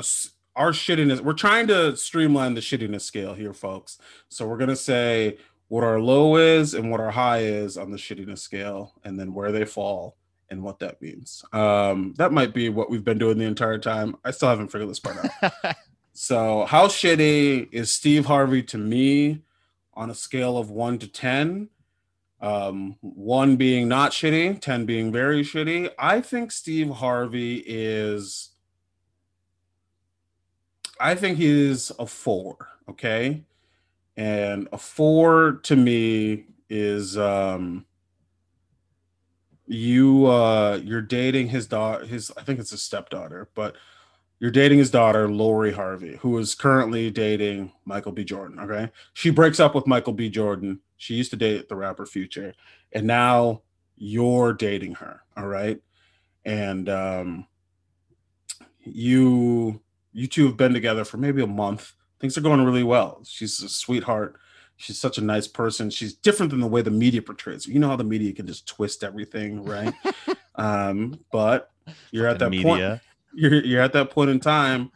our 0.57 0.72
shittiness. 0.72 1.20
We're 1.20 1.34
trying 1.34 1.66
to 1.68 1.97
streamline 1.97 2.55
the 2.55 2.61
shittiness 2.61 3.03
scale 3.03 3.34
here, 3.34 3.53
folks. 3.53 3.99
So 4.28 4.47
we're 4.47 4.57
gonna 4.57 4.76
say 4.76 5.38
what 5.68 5.84
our 5.84 6.01
low 6.01 6.36
is 6.36 6.74
and 6.74 6.90
what 6.90 7.01
our 7.01 7.11
high 7.11 7.40
is 7.40 7.76
on 7.76 7.90
the 7.90 7.97
shittiness 7.99 8.38
scale, 8.38 8.95
and 9.05 9.18
then 9.18 9.34
where 9.34 9.53
they 9.53 9.64
fall 9.64 10.16
and 10.53 10.63
what 10.63 10.79
that 10.81 11.01
means. 11.01 11.43
Um, 11.53 12.15
that 12.19 12.31
might 12.31 12.53
be 12.53 12.69
what 12.69 12.91
we've 12.91 13.05
been 13.05 13.19
doing 13.19 13.39
the 13.39 13.47
entire 13.47 13.79
time. 13.79 14.17
I 14.23 14.31
still 14.33 14.51
haven't 14.51 14.69
figured 14.69 14.91
this 14.91 15.01
part 15.01 15.17
out. 15.43 15.77
so, 16.13 16.67
how 16.67 16.89
shitty 16.89 17.73
is 17.73 17.91
Steve 17.91 18.27
Harvey 18.27 18.63
to 18.65 18.77
me 18.77 19.41
on 19.95 20.11
a 20.11 20.15
scale 20.15 20.59
of 20.59 20.71
one 20.71 20.99
to 20.99 21.09
10? 21.09 21.71
Um, 22.43 22.97
one 23.01 23.57
being 23.57 23.89
not 23.89 24.13
shitty, 24.13 24.61
10 24.61 24.85
being 24.85 25.11
very 25.11 25.43
shitty. 25.43 25.91
I 25.99 26.21
think 26.21 26.53
Steve 26.53 26.91
Harvey 26.91 27.63
is, 27.67 28.51
I 31.01 31.15
think 31.15 31.39
he 31.39 31.49
is 31.49 31.91
a 31.99 32.07
four. 32.07 32.69
Okay. 32.91 33.45
And 34.17 34.69
a 34.71 34.77
four 34.77 35.61
to 35.63 35.77
me 35.77 36.45
is, 36.69 37.17
um, 37.17 37.87
you 39.73 40.27
uh 40.27 40.79
you're 40.85 41.01
dating 41.01 41.49
his 41.49 41.66
daughter 41.66 42.05
his 42.05 42.31
i 42.37 42.43
think 42.43 42.61
it's 42.61 42.70
his 42.70 42.83
stepdaughter 42.83 43.49
but 43.55 43.77
you're 44.39 44.51
dating 44.51 44.79
his 44.79 44.91
daughter 44.91 45.29
lori 45.31 45.73
harvey 45.73 46.16
who 46.16 46.37
is 46.37 46.55
currently 46.55 47.11
dating 47.11 47.73
michael 47.87 48.12
b. 48.12 48.23
Jordan 48.23 48.61
okay? 48.61 48.91
She 49.14 49.31
breaks 49.31 49.61
up 49.61 49.75
with 49.75 49.87
michael 49.87 50.12
b. 50.12 50.29
Jordan. 50.29 50.81
She 50.99 51.14
used 51.14 51.31
to 51.31 51.37
date 51.37 51.68
the 51.68 51.77
rapper 51.77 52.05
future 52.05 52.55
and 52.93 53.07
now 53.07 53.62
you're 53.97 54.53
dating 54.53 54.97
her 54.97 55.23
all 55.37 55.47
right? 55.47 55.81
And 56.45 56.89
um 56.89 57.47
you 58.81 59.81
you 60.12 60.27
two 60.27 60.47
have 60.47 60.59
been 60.59 60.75
together 60.75 61.05
for 61.05 61.16
maybe 61.16 61.43
a 61.43 61.47
month. 61.47 61.95
Things 62.20 62.37
are 62.37 62.43
going 62.43 62.62
really 62.62 62.83
well. 62.83 63.23
She's 63.25 63.62
a 63.62 63.68
sweetheart 63.68 64.37
she's 64.83 64.99
such 64.99 65.16
a 65.16 65.20
nice 65.20 65.47
person. 65.47 65.91
She's 65.91 66.12
different 66.12 66.51
than 66.51 66.61
the 66.61 66.66
way 66.66 66.83
the 66.83 66.91
media 66.91 67.22
portrays 67.22 67.66
her. 67.66 67.72
You 67.72 67.78
know 67.78 67.89
how 67.89 67.97
the 67.97 68.05
media 68.05 68.33
can 68.33 68.49
just 68.49 68.66
twist 68.66 69.05
everything, 69.05 69.62
right? 69.64 69.95
um, 70.57 71.20
but 71.30 71.70
you're 72.11 72.26
at 72.26 72.41
that 72.41 72.51
media. 72.51 72.64
point. 72.64 73.01
You're 73.35 73.64
you're 73.64 73.83
at 73.83 73.93
that 73.93 74.11
point 74.11 74.30
in 74.30 74.41
time 74.41 74.91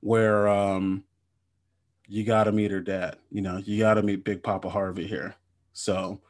where 0.00 0.48
um 0.48 1.02
you 2.06 2.24
gotta 2.24 2.52
meet 2.52 2.70
her 2.70 2.80
dad. 2.80 3.16
You 3.30 3.42
know, 3.42 3.58
you 3.58 3.78
gotta 3.78 4.02
meet 4.02 4.24
Big 4.24 4.42
Papa 4.42 4.70
Harvey 4.70 5.06
here. 5.06 5.34
So 5.72 6.20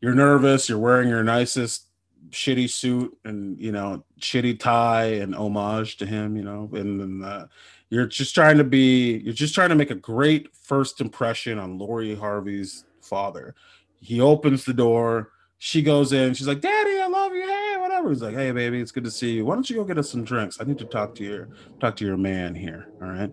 you're 0.00 0.14
nervous, 0.14 0.68
you're 0.68 0.78
wearing 0.78 1.08
your 1.08 1.22
nicest 1.22 1.86
shitty 2.30 2.70
suit 2.70 3.16
and 3.24 3.60
you 3.60 3.72
know 3.72 4.04
shitty 4.20 4.58
tie 4.58 5.06
and 5.06 5.34
homage 5.34 5.96
to 5.96 6.06
him 6.06 6.36
you 6.36 6.42
know 6.44 6.70
and 6.72 7.00
then 7.00 7.28
uh, 7.28 7.46
you're 7.92 8.06
just 8.06 8.34
trying 8.34 8.56
to 8.56 8.64
be 8.64 9.18
you're 9.18 9.34
just 9.34 9.54
trying 9.54 9.68
to 9.68 9.74
make 9.74 9.90
a 9.90 9.94
great 9.94 10.48
first 10.56 11.02
impression 11.02 11.58
on 11.58 11.76
Lori 11.76 12.14
Harvey's 12.14 12.86
father. 13.02 13.54
He 14.00 14.18
opens 14.18 14.64
the 14.64 14.72
door, 14.72 15.28
she 15.58 15.82
goes 15.82 16.14
in, 16.14 16.32
she's 16.32 16.48
like, 16.48 16.62
Daddy, 16.62 16.98
I 16.98 17.06
love 17.06 17.34
you. 17.34 17.46
Hey, 17.46 17.76
whatever. 17.78 18.08
He's 18.08 18.22
like, 18.22 18.34
Hey 18.34 18.50
baby, 18.50 18.80
it's 18.80 18.92
good 18.92 19.04
to 19.04 19.10
see 19.10 19.32
you. 19.32 19.44
Why 19.44 19.56
don't 19.56 19.68
you 19.68 19.76
go 19.76 19.84
get 19.84 19.98
us 19.98 20.10
some 20.10 20.24
drinks? 20.24 20.56
I 20.58 20.64
need 20.64 20.78
to 20.78 20.86
talk 20.86 21.14
to 21.16 21.22
your 21.22 21.50
talk 21.80 21.94
to 21.96 22.06
your 22.06 22.16
man 22.16 22.54
here. 22.54 22.88
All 23.02 23.08
right. 23.08 23.30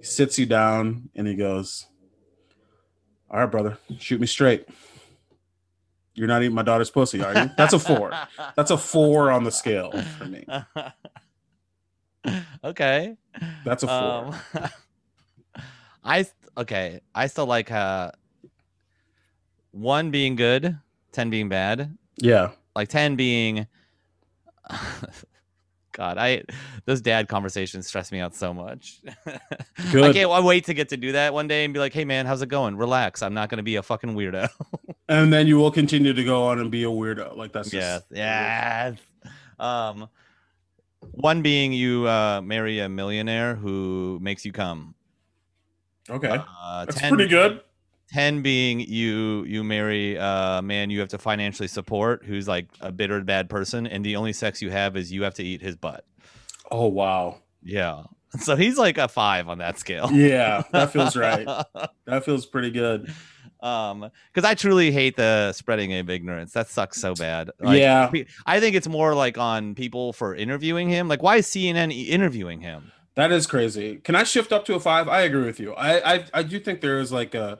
He 0.00 0.04
sits 0.04 0.40
you 0.40 0.46
down 0.46 1.08
and 1.14 1.28
he 1.28 1.36
goes, 1.36 1.86
All 3.30 3.38
right, 3.38 3.46
brother, 3.50 3.78
shoot 4.00 4.20
me 4.20 4.26
straight. 4.26 4.66
You're 6.14 6.26
not 6.26 6.42
eating 6.42 6.56
my 6.56 6.62
daughter's 6.62 6.90
pussy, 6.90 7.22
are 7.22 7.32
you? 7.32 7.50
That's 7.56 7.74
a 7.74 7.78
four. 7.78 8.12
That's 8.56 8.72
a 8.72 8.76
four 8.76 9.30
on 9.30 9.44
the 9.44 9.52
scale 9.52 9.92
for 10.18 10.24
me. 10.24 10.44
okay. 12.64 13.16
That's 13.64 13.82
a 13.82 13.86
four. 13.86 14.62
Um, 14.62 14.70
I 16.04 16.26
okay. 16.56 17.00
I 17.14 17.26
still 17.26 17.46
like 17.46 17.70
uh 17.70 18.12
one 19.72 20.10
being 20.10 20.36
good, 20.36 20.78
ten 21.12 21.30
being 21.30 21.48
bad. 21.48 21.96
Yeah. 22.16 22.50
Like 22.74 22.88
ten 22.88 23.16
being 23.16 23.66
God, 25.92 26.18
I 26.18 26.42
those 26.86 27.00
dad 27.00 27.28
conversations 27.28 27.86
stress 27.86 28.10
me 28.10 28.18
out 28.18 28.34
so 28.34 28.52
much. 28.52 29.00
Good. 29.92 30.04
I 30.04 30.12
can't 30.12 30.30
I 30.30 30.40
wait 30.40 30.64
to 30.64 30.74
get 30.74 30.88
to 30.88 30.96
do 30.96 31.12
that 31.12 31.32
one 31.32 31.46
day 31.46 31.64
and 31.64 31.72
be 31.72 31.78
like, 31.78 31.92
"Hey, 31.92 32.04
man, 32.04 32.26
how's 32.26 32.42
it 32.42 32.48
going? 32.48 32.76
Relax. 32.76 33.22
I'm 33.22 33.32
not 33.32 33.48
going 33.48 33.58
to 33.58 33.62
be 33.62 33.76
a 33.76 33.82
fucking 33.82 34.14
weirdo." 34.14 34.48
and 35.08 35.32
then 35.32 35.46
you 35.46 35.56
will 35.56 35.70
continue 35.70 36.12
to 36.12 36.24
go 36.24 36.44
on 36.44 36.58
and 36.58 36.70
be 36.70 36.82
a 36.82 36.88
weirdo. 36.88 37.36
Like 37.36 37.52
that's 37.52 37.70
just, 37.70 38.06
yeah. 38.10 38.94
Um, 39.58 40.08
one 41.12 41.42
being 41.42 41.72
you 41.72 42.06
uh, 42.08 42.40
marry 42.42 42.80
a 42.80 42.88
millionaire 42.88 43.54
who 43.54 44.18
makes 44.20 44.44
you 44.44 44.52
come. 44.52 44.94
Okay, 46.10 46.28
uh, 46.28 46.84
that's 46.84 46.98
10, 46.98 47.14
pretty 47.14 47.28
good. 47.28 47.60
Ten 48.10 48.42
being 48.42 48.80
you 48.80 49.44
you 49.44 49.64
marry 49.64 50.16
a 50.16 50.60
man 50.62 50.90
you 50.90 51.00
have 51.00 51.08
to 51.10 51.18
financially 51.18 51.68
support 51.68 52.24
who's 52.24 52.46
like 52.46 52.68
a 52.80 52.92
bitter 52.92 53.20
bad 53.22 53.48
person, 53.48 53.86
and 53.86 54.04
the 54.04 54.16
only 54.16 54.32
sex 54.32 54.60
you 54.60 54.70
have 54.70 54.96
is 54.96 55.10
you 55.10 55.22
have 55.22 55.34
to 55.34 55.42
eat 55.42 55.62
his 55.62 55.76
butt. 55.76 56.04
Oh 56.70 56.86
wow! 56.86 57.40
Yeah, 57.62 58.04
so 58.38 58.56
he's 58.56 58.76
like 58.76 58.98
a 58.98 59.08
five 59.08 59.48
on 59.48 59.58
that 59.58 59.78
scale. 59.78 60.10
Yeah, 60.12 60.62
that 60.72 60.92
feels 60.92 61.16
right. 61.16 61.46
that 62.06 62.24
feels 62.24 62.44
pretty 62.44 62.70
good 62.70 63.12
um 63.64 64.10
because 64.32 64.48
i 64.48 64.54
truly 64.54 64.92
hate 64.92 65.16
the 65.16 65.52
spreading 65.52 65.92
of 65.94 66.08
ignorance. 66.08 66.52
That 66.52 66.68
sucks 66.68 67.00
so 67.00 67.14
bad. 67.14 67.50
Like, 67.58 67.80
yeah. 67.80 68.10
i 68.46 68.60
think 68.60 68.76
it's 68.76 68.88
more 68.88 69.14
like 69.14 69.38
on 69.38 69.74
people 69.74 70.12
for 70.12 70.34
interviewing 70.34 70.88
him. 70.88 71.08
Like 71.08 71.22
why 71.22 71.36
is 71.36 71.46
cnn 71.46 71.92
interviewing 72.08 72.60
him? 72.60 72.92
That 73.16 73.32
is 73.32 73.46
crazy. 73.46 73.96
Can 73.96 74.14
i 74.14 74.22
shift 74.22 74.52
up 74.52 74.64
to 74.66 74.74
a 74.74 74.80
five? 74.80 75.08
I 75.08 75.22
agree 75.22 75.44
with 75.44 75.58
you. 75.58 75.74
I 75.74 76.14
i, 76.14 76.24
I 76.34 76.42
do 76.42 76.60
think 76.60 76.80
there 76.80 77.00
is 77.00 77.10
like 77.10 77.34
a 77.34 77.58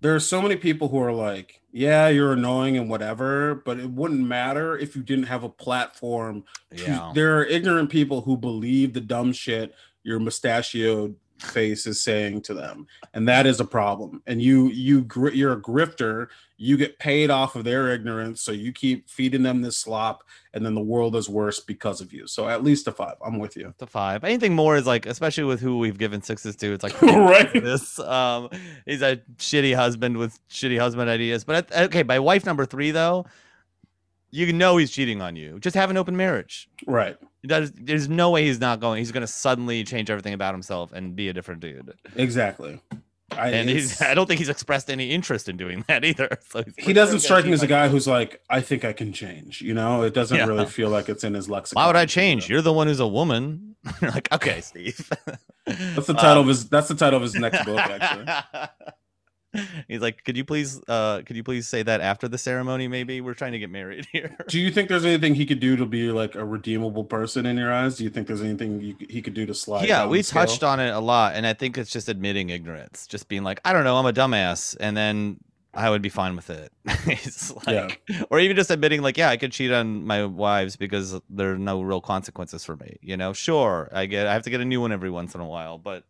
there 0.00 0.14
are 0.14 0.20
so 0.20 0.40
many 0.40 0.56
people 0.56 0.88
who 0.88 1.00
are 1.00 1.12
like 1.12 1.60
yeah 1.72 2.08
you're 2.08 2.32
annoying 2.32 2.76
and 2.76 2.88
whatever 2.88 3.54
but 3.54 3.78
it 3.78 3.90
wouldn't 3.90 4.26
matter 4.26 4.76
if 4.78 4.96
you 4.96 5.02
didn't 5.02 5.24
have 5.26 5.44
a 5.44 5.48
platform 5.48 6.44
yeah. 6.72 7.12
there 7.14 7.38
are 7.38 7.44
ignorant 7.44 7.90
people 7.90 8.22
who 8.22 8.36
believe 8.36 8.94
the 8.94 9.00
dumb 9.00 9.32
shit 9.32 9.74
your 10.02 10.18
mustachioed 10.18 11.14
face 11.40 11.86
is 11.86 12.02
saying 12.02 12.42
to 12.42 12.54
them 12.54 12.86
and 13.14 13.28
that 13.28 13.46
is 13.46 13.60
a 13.60 13.64
problem. 13.64 14.22
And 14.26 14.40
you 14.40 14.68
you 14.68 15.06
you're 15.32 15.52
a 15.52 15.60
grifter. 15.60 16.28
You 16.56 16.76
get 16.76 16.98
paid 16.98 17.30
off 17.30 17.54
of 17.54 17.64
their 17.64 17.92
ignorance 17.92 18.42
so 18.42 18.50
you 18.50 18.72
keep 18.72 19.08
feeding 19.08 19.42
them 19.42 19.62
this 19.62 19.76
slop 19.76 20.24
and 20.54 20.66
then 20.66 20.74
the 20.74 20.80
world 20.80 21.14
is 21.14 21.28
worse 21.28 21.60
because 21.60 22.00
of 22.00 22.12
you. 22.12 22.26
So 22.26 22.48
at 22.48 22.64
least 22.64 22.88
a 22.88 22.92
five. 22.92 23.14
I'm 23.24 23.38
with 23.38 23.56
you. 23.56 23.72
The 23.78 23.86
five. 23.86 24.24
Anything 24.24 24.54
more 24.54 24.76
is 24.76 24.86
like 24.86 25.06
especially 25.06 25.44
with 25.44 25.60
who 25.60 25.78
we've 25.78 25.98
given 25.98 26.22
sixes 26.22 26.56
to 26.56 26.72
it's 26.72 26.82
like 26.82 27.00
right. 27.02 27.52
this? 27.52 27.98
Um 28.00 28.50
he's 28.86 29.02
a 29.02 29.16
shitty 29.38 29.74
husband 29.74 30.16
with 30.16 30.38
shitty 30.48 30.78
husband 30.78 31.08
ideas. 31.08 31.44
But 31.44 31.70
okay 31.72 32.02
by 32.02 32.18
wife 32.18 32.44
number 32.44 32.66
three 32.66 32.90
though 32.90 33.26
you 34.30 34.52
know 34.52 34.76
he's 34.76 34.90
cheating 34.90 35.22
on 35.22 35.36
you 35.36 35.58
just 35.58 35.76
have 35.76 35.90
an 35.90 35.96
open 35.96 36.16
marriage 36.16 36.68
right 36.86 37.16
does, 37.46 37.72
there's 37.72 38.08
no 38.08 38.30
way 38.30 38.44
he's 38.44 38.60
not 38.60 38.80
going. 38.80 38.98
He's 38.98 39.12
going 39.12 39.22
to 39.22 39.26
suddenly 39.26 39.84
change 39.84 40.10
everything 40.10 40.34
about 40.34 40.54
himself 40.54 40.92
and 40.92 41.14
be 41.14 41.28
a 41.28 41.32
different 41.32 41.60
dude. 41.60 41.94
Exactly. 42.16 42.80
I, 43.32 43.50
and 43.50 43.68
he's, 43.68 44.00
I 44.00 44.14
don't 44.14 44.26
think 44.26 44.38
he's 44.38 44.48
expressed 44.48 44.90
any 44.90 45.10
interest 45.10 45.48
in 45.48 45.56
doing 45.56 45.84
that 45.88 46.04
either. 46.04 46.28
So 46.48 46.64
he 46.78 46.94
doesn't 46.94 47.20
strike 47.20 47.44
me 47.44 47.52
as 47.52 47.62
a 47.62 47.66
guy 47.66 47.88
who's 47.88 48.06
like, 48.06 48.40
I 48.48 48.62
think 48.62 48.84
I 48.84 48.94
can 48.94 49.12
change. 49.12 49.60
You 49.60 49.74
know, 49.74 50.02
it 50.02 50.14
doesn't 50.14 50.36
yeah. 50.36 50.46
really 50.46 50.64
feel 50.64 50.88
like 50.88 51.10
it's 51.10 51.24
in 51.24 51.34
his 51.34 51.48
lexicon. 51.48 51.82
Why 51.82 51.86
would 51.86 51.96
I 51.96 52.06
change? 52.06 52.48
You're 52.48 52.62
the 52.62 52.72
one 52.72 52.86
who's 52.86 53.00
a 53.00 53.06
woman. 53.06 53.76
You're 54.00 54.10
like, 54.12 54.32
okay, 54.32 54.62
Steve. 54.62 55.10
that's 55.66 56.06
the 56.06 56.14
title 56.14 56.30
um, 56.30 56.38
of 56.38 56.46
his. 56.46 56.68
That's 56.70 56.88
the 56.88 56.94
title 56.94 57.18
of 57.18 57.22
his 57.22 57.34
next 57.34 57.64
book, 57.66 57.78
actually. 57.78 58.64
He's 59.88 60.00
like, 60.00 60.24
could 60.24 60.36
you 60.36 60.44
please, 60.44 60.80
uh, 60.88 61.22
could 61.24 61.36
you 61.36 61.42
please 61.42 61.66
say 61.66 61.82
that 61.82 62.00
after 62.00 62.28
the 62.28 62.38
ceremony? 62.38 62.88
Maybe 62.88 63.20
we're 63.20 63.34
trying 63.34 63.52
to 63.52 63.58
get 63.58 63.70
married 63.70 64.06
here. 64.12 64.36
Do 64.48 64.60
you 64.60 64.70
think 64.70 64.88
there's 64.88 65.04
anything 65.04 65.34
he 65.34 65.46
could 65.46 65.60
do 65.60 65.76
to 65.76 65.86
be 65.86 66.10
like 66.10 66.34
a 66.34 66.44
redeemable 66.44 67.04
person 67.04 67.46
in 67.46 67.56
your 67.56 67.72
eyes? 67.72 67.96
Do 67.96 68.04
you 68.04 68.10
think 68.10 68.26
there's 68.26 68.42
anything 68.42 68.80
you, 68.80 68.96
he 69.08 69.22
could 69.22 69.34
do 69.34 69.46
to 69.46 69.54
slide? 69.54 69.88
Yeah, 69.88 70.06
we 70.06 70.22
touched 70.22 70.62
on 70.62 70.80
it 70.80 70.90
a 70.90 71.00
lot, 71.00 71.34
and 71.34 71.46
I 71.46 71.54
think 71.54 71.78
it's 71.78 71.90
just 71.90 72.08
admitting 72.08 72.50
ignorance, 72.50 73.06
just 73.06 73.28
being 73.28 73.42
like, 73.42 73.60
I 73.64 73.72
don't 73.72 73.84
know, 73.84 73.96
I'm 73.96 74.06
a 74.06 74.12
dumbass, 74.12 74.76
and 74.78 74.96
then 74.96 75.38
I 75.74 75.90
would 75.90 76.02
be 76.02 76.08
fine 76.08 76.34
with 76.34 76.50
it. 76.50 76.72
like, 77.66 78.02
yeah. 78.08 78.22
or 78.30 78.40
even 78.40 78.56
just 78.56 78.70
admitting 78.70 79.02
like, 79.02 79.16
yeah, 79.16 79.30
I 79.30 79.36
could 79.36 79.52
cheat 79.52 79.70
on 79.70 80.04
my 80.04 80.24
wives 80.24 80.76
because 80.76 81.20
there 81.30 81.52
are 81.52 81.58
no 81.58 81.82
real 81.82 82.00
consequences 82.00 82.64
for 82.64 82.76
me. 82.76 82.96
You 83.00 83.16
know, 83.16 83.32
sure, 83.32 83.88
I 83.92 84.06
get, 84.06 84.26
I 84.26 84.32
have 84.32 84.42
to 84.42 84.50
get 84.50 84.60
a 84.60 84.64
new 84.64 84.80
one 84.80 84.92
every 84.92 85.10
once 85.10 85.34
in 85.34 85.40
a 85.40 85.46
while, 85.46 85.78
but 85.78 86.04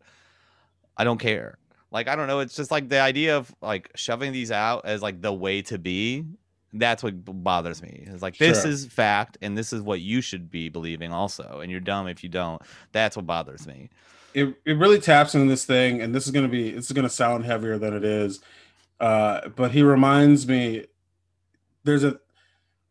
I 0.97 1.03
don't 1.03 1.19
care. 1.19 1.57
Like 1.91 2.07
I 2.07 2.15
don't 2.15 2.27
know, 2.27 2.39
it's 2.39 2.55
just 2.55 2.71
like 2.71 2.89
the 2.89 2.99
idea 2.99 3.37
of 3.37 3.53
like 3.61 3.89
shoving 3.95 4.31
these 4.31 4.51
out 4.51 4.85
as 4.85 5.01
like 5.01 5.21
the 5.21 5.33
way 5.33 5.61
to 5.63 5.77
be. 5.77 6.25
That's 6.71 7.01
what 7.01 7.25
bothers 7.25 7.81
me. 7.81 8.03
It's 8.05 8.21
like 8.21 8.37
this 8.37 8.61
sure. 8.61 8.71
is 8.71 8.85
fact 8.85 9.37
and 9.41 9.57
this 9.57 9.73
is 9.73 9.81
what 9.81 10.01
you 10.01 10.21
should 10.21 10.51
be 10.51 10.69
believing 10.69 11.11
also 11.11 11.61
and 11.61 11.71
you're 11.71 11.79
dumb 11.79 12.07
if 12.07 12.23
you 12.23 12.29
don't. 12.29 12.61
That's 12.91 13.15
what 13.15 13.25
bothers 13.25 13.65
me. 13.65 13.89
It 14.35 14.55
it 14.65 14.77
really 14.77 14.99
taps 14.99 15.33
into 15.33 15.47
this 15.47 15.65
thing 15.65 16.01
and 16.01 16.13
this 16.13 16.25
is 16.25 16.31
going 16.31 16.45
to 16.45 16.51
be 16.51 16.69
it's 16.69 16.91
going 16.91 17.07
to 17.07 17.09
sound 17.09 17.45
heavier 17.45 17.79
than 17.79 17.95
it 17.95 18.03
is. 18.03 18.39
Uh 18.99 19.49
but 19.49 19.71
he 19.71 19.81
reminds 19.81 20.47
me 20.47 20.85
there's 21.83 22.03
a 22.03 22.19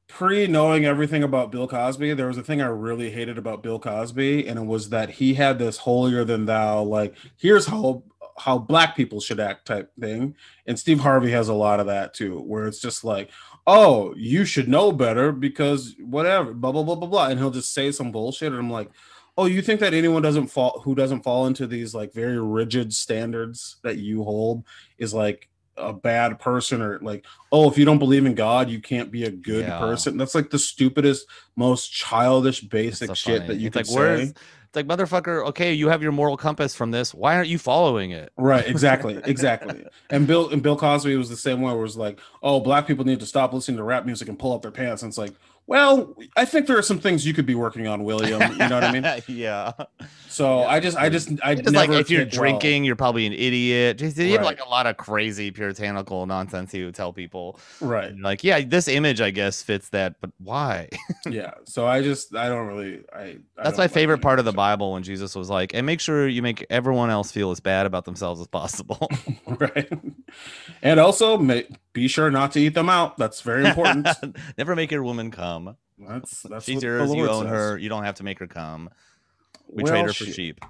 pre 0.09 0.47
knowing 0.47 0.85
everything 0.85 1.23
about 1.23 1.53
Bill 1.53 1.69
Cosby, 1.69 2.15
there 2.15 2.27
was 2.27 2.39
a 2.39 2.43
thing 2.43 2.61
I 2.61 2.67
really 2.67 3.11
hated 3.11 3.39
about 3.39 3.63
Bill 3.63 3.79
Cosby, 3.79 4.49
and 4.49 4.59
it 4.59 4.67
was 4.67 4.89
that 4.89 5.11
he 5.11 5.35
had 5.35 5.59
this 5.59 5.79
holier 5.79 6.25
than 6.25 6.47
thou, 6.47 6.83
like, 6.83 7.15
here's 7.37 7.67
how 7.67 8.03
how 8.39 8.59
black 8.59 8.97
people 8.97 9.21
should 9.21 9.41
act 9.41 9.67
type 9.67 9.91
thing. 10.01 10.35
And 10.67 10.79
Steve 10.79 11.01
Harvey 11.01 11.31
has 11.33 11.49
a 11.49 11.55
lot 11.55 11.81
of 11.81 11.87
that 11.87 12.15
too, 12.15 12.39
where 12.41 12.67
it's 12.67 12.81
just 12.81 13.05
like, 13.05 13.31
oh, 13.67 14.15
you 14.17 14.45
should 14.45 14.69
know 14.69 14.93
better 14.93 15.33
because 15.33 15.95
whatever, 16.01 16.53
blah 16.55 16.73
blah 16.73 16.83
blah 16.83 16.95
blah 16.95 17.09
blah, 17.09 17.27
and 17.29 17.39
he'll 17.39 17.51
just 17.51 17.75
say 17.75 17.91
some 17.93 18.13
bullshit, 18.13 18.53
and 18.53 18.59
I'm 18.59 18.71
like, 18.71 18.91
oh, 19.37 19.47
you 19.47 19.63
think 19.63 19.81
that 19.81 19.95
anyone 19.95 20.23
doesn't 20.23 20.49
fall 20.49 20.81
who 20.85 20.95
doesn't 20.95 21.23
fall 21.23 21.47
into 21.47 21.67
these 21.67 21.95
like 21.95 22.13
very 22.13 22.41
rigid 22.41 22.93
standards 22.93 23.77
that 23.83 23.99
you 23.99 24.23
hold 24.25 24.65
is 24.99 25.15
like 25.15 25.49
a 25.77 25.93
bad 25.93 26.41
person 26.41 26.83
or 26.83 26.99
like 27.03 27.25
oh 27.53 27.71
if 27.71 27.79
you 27.79 27.85
don't 27.85 28.01
believe 28.01 28.27
in 28.27 28.35
god 28.35 28.69
you 28.69 28.81
can't 28.81 29.13
be 29.13 29.23
a 29.23 29.31
good 29.31 29.65
Yeah. 29.65 29.79
person 29.79 30.17
that's 30.17 30.35
like 30.35 30.51
the 30.51 30.59
stupidest 30.59 31.25
most 31.55 31.93
childish 31.93 32.63
basic 32.63 33.07
so 33.07 33.15
shit 33.15 33.47
that 33.47 33.59
you 33.59 33.69
it's 33.69 33.77
can 33.89 33.97
like 33.97 34.29
say 34.29 34.33
it's 34.69 34.77
like 34.77 34.87
motherfucker 34.87 35.45
okay 35.47 35.73
you 35.73 35.89
have 35.89 36.03
your 36.03 36.13
moral 36.13 36.37
compass 36.37 36.75
from 36.75 36.91
this 36.91 37.13
why 37.13 37.35
aren't 37.35 37.49
you 37.49 37.59
following 37.59 38.11
it 38.13 38.33
Right, 38.37 38.67
exactly, 38.67 39.21
exactly. 39.25 39.85
And 40.11 40.27
Bill 40.27 40.49
and 40.51 40.63
Bill 40.63 40.77
Cosby 40.77 41.17
was 41.17 41.29
the 41.29 41.37
same 41.37 41.61
way. 41.61 41.73
Where 41.73 41.81
it 41.81 41.83
was 41.83 41.97
like, 41.97 42.21
oh, 42.43 42.61
black 42.61 42.87
people 42.87 43.05
need 43.05 43.21
to 43.21 43.27
stop 43.27 43.53
listening 43.53 43.77
to 43.79 43.83
rap 43.83 44.07
music 44.07 44.29
and 44.29 44.39
pull 44.39 44.53
up 44.55 44.63
their 44.63 44.71
pants. 44.71 45.03
And 45.03 45.11
it's 45.11 45.19
like, 45.19 45.33
well, 45.69 46.17
I 46.37 46.45
think 46.45 46.67
there 46.67 46.77
are 46.79 46.83
some 46.83 46.99
things 46.99 47.25
you 47.27 47.33
could 47.35 47.47
be 47.47 47.55
working 47.55 47.87
on, 47.87 48.03
William. 48.03 48.41
You 48.53 48.57
know 48.69 48.75
what 48.81 48.85
I 48.85 48.93
mean? 48.93 49.05
yeah 49.29 49.73
So 50.29 50.61
Yeah, 50.63 50.67
I 50.69 50.81
just, 50.81 50.97
I 50.97 51.09
just, 51.09 51.29
I 51.45 51.53
It's 51.53 51.71
like 51.71 51.89
never 51.91 52.01
if 52.01 52.11
you're 52.11 52.25
take 52.25 52.33
well. 52.33 52.41
drinking, 52.43 52.85
you're 52.85 52.97
probably 52.97 53.27
an 53.27 53.33
idiot. 53.35 53.99
Just 53.99 54.17
you 54.17 54.33
have 54.33 54.41
Right. 54.41 54.47
like 54.47 54.65
a 54.65 54.69
lot 54.69 54.87
of 54.87 54.97
crazy 54.97 55.51
puritanical 55.51 56.27
nonsense 56.27 56.73
you 56.75 56.91
tell 56.91 57.13
people. 57.13 57.61
right? 57.81 58.11
And 58.11 58.23
like, 58.23 58.43
yeah, 58.43 58.61
this 58.61 58.89
image 58.89 59.21
I 59.21 59.31
guess 59.31 59.63
fits 59.63 59.91
that, 59.91 60.17
but 60.21 60.31
why? 60.39 60.89
Yeah. 61.29 61.53
So 61.65 61.87
I 61.87 62.03
just, 62.03 62.35
I 62.35 62.49
don't 62.49 62.67
really, 62.67 63.05
I. 63.15 63.21
I 63.59 63.65
That's 63.65 63.77
my 63.79 63.89
favorite 63.89 64.19
part 64.19 64.39
of 64.39 64.45
the. 64.45 64.53
Bible 64.59 64.93
when 64.95 65.03
Jesus 65.05 65.35
was 65.37 65.49
like, 65.51 65.73
and 65.75 65.85
make 65.87 66.01
sure 66.01 66.27
you 66.27 66.43
make 66.43 66.65
everyone 66.71 67.11
else 67.11 67.31
feel 67.31 67.51
as 67.53 67.61
bad 67.61 67.87
about 67.87 68.07
themselves 68.07 68.41
as 68.41 68.47
possible. 68.49 69.09
right? 69.47 69.89
And 70.83 70.99
also, 70.99 71.39
ma- 71.39 71.61
be 71.93 72.09
sure 72.09 72.31
not 72.31 72.53
to 72.53 72.61
eat 72.61 72.75
them 72.75 72.89
out. 72.89 73.17
That's 73.17 73.41
very 73.41 73.67
important. 73.67 74.09
Never 74.59 74.77
make 74.77 74.91
your 74.91 75.03
woman 75.03 75.31
come. 75.31 75.77
that's 75.99 76.43
that's 76.43 76.65
She's 76.65 76.83
yours. 76.83 77.13
You 77.15 77.29
own 77.29 77.45
says. 77.45 77.51
her. 77.53 77.79
You 77.79 77.89
don't 77.89 78.05
have 78.05 78.17
to 78.17 78.25
make 78.25 78.39
her 78.39 78.47
come. 78.47 78.91
We 79.69 79.83
Well, 79.83 79.93
trade 79.93 80.07
her 80.07 80.13
for 80.13 80.25
shit. 80.25 80.35
sheep. 80.35 80.65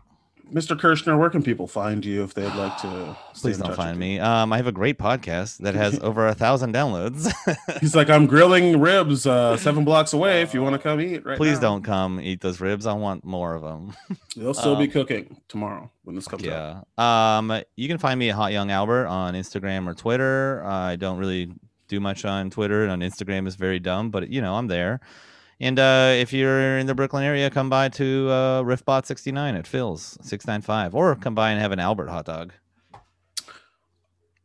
Mr. 0.53 0.78
Kirschner, 0.78 1.18
where 1.18 1.28
can 1.30 1.42
people 1.42 1.66
find 1.66 2.05
you 2.05 2.22
if 2.24 2.34
they'd 2.34 2.55
like 2.55 2.76
to? 2.78 3.16
Please 3.34 3.59
don't 3.59 3.74
find 3.76 3.99
me. 3.99 4.18
Um, 4.18 4.53
I 4.53 4.57
have 4.57 4.66
a 4.66 4.72
great 4.72 4.99
podcast 4.99 5.59
that 5.59 5.74
has 5.74 5.99
over 6.03 6.26
a 6.26 6.34
thousand 6.34 6.72
downloads. 6.74 7.30
He's 7.80 7.94
like, 7.94 8.09
I'm 8.09 8.26
grilling 8.26 8.80
ribs 8.80 9.26
uh, 9.26 9.57
seven 9.57 9.84
blocks 9.84 10.12
away. 10.12 10.42
If 10.42 10.55
you 10.55 10.62
want 10.62 10.74
to 10.74 10.78
come 10.78 11.01
eat, 11.01 11.24
right? 11.24 11.36
Please 11.36 11.57
now." 11.57 11.68
don't 11.68 11.82
come 11.82 12.20
eat 12.20 12.40
those 12.40 12.61
ribs. 12.61 12.86
I 12.86 12.94
want 12.94 13.24
more 13.24 13.55
of 13.55 13.62
them. 13.62 13.94
They'll 14.36 14.55
still 14.64 14.76
be 14.76 14.84
Um, 14.84 14.90
cooking 14.90 15.36
tomorrow 15.49 15.90
when 16.05 16.16
this 16.16 16.26
comes 16.26 16.46
out. 16.46 16.84
Yeah. 16.99 17.38
Um, 17.38 17.62
you 17.76 17.88
can 17.88 17.99
find 17.99 18.18
me 18.18 18.30
at 18.30 18.36
Hot 18.36 18.53
Young 18.53 18.70
Albert 18.70 19.07
on 19.07 19.34
Instagram 19.34 19.86
or 19.86 19.94
Twitter. 19.94 20.64
I 20.64 20.96
don't 20.96 21.18
really 21.18 21.53
do 21.88 22.01
much 22.01 22.24
on 22.24 22.51
Twitter, 22.51 22.82
and 22.82 22.92
on 22.92 23.01
Instagram 23.01 23.46
is 23.46 23.55
very 23.57 23.78
dumb, 23.78 24.11
but 24.11 24.28
you 24.28 24.40
know 24.40 24.55
I'm 24.57 24.66
there. 24.66 25.01
And 25.61 25.78
uh, 25.78 26.12
if 26.16 26.32
you're 26.32 26.78
in 26.78 26.86
the 26.86 26.94
Brooklyn 26.94 27.24
area, 27.24 27.50
come 27.50 27.68
by 27.68 27.88
to 27.90 28.28
uh, 28.30 28.62
Riffbot 28.62 29.06
69 29.06 29.56
at 29.56 29.66
Phil's 29.66 30.16
695, 30.22 30.94
or 30.94 31.16
come 31.16 31.34
by 31.34 31.50
and 31.50 31.61
have 31.61 31.72
an 31.72 31.80
Albert 31.80 32.09
hot 32.09 32.26
dog. 32.26 32.52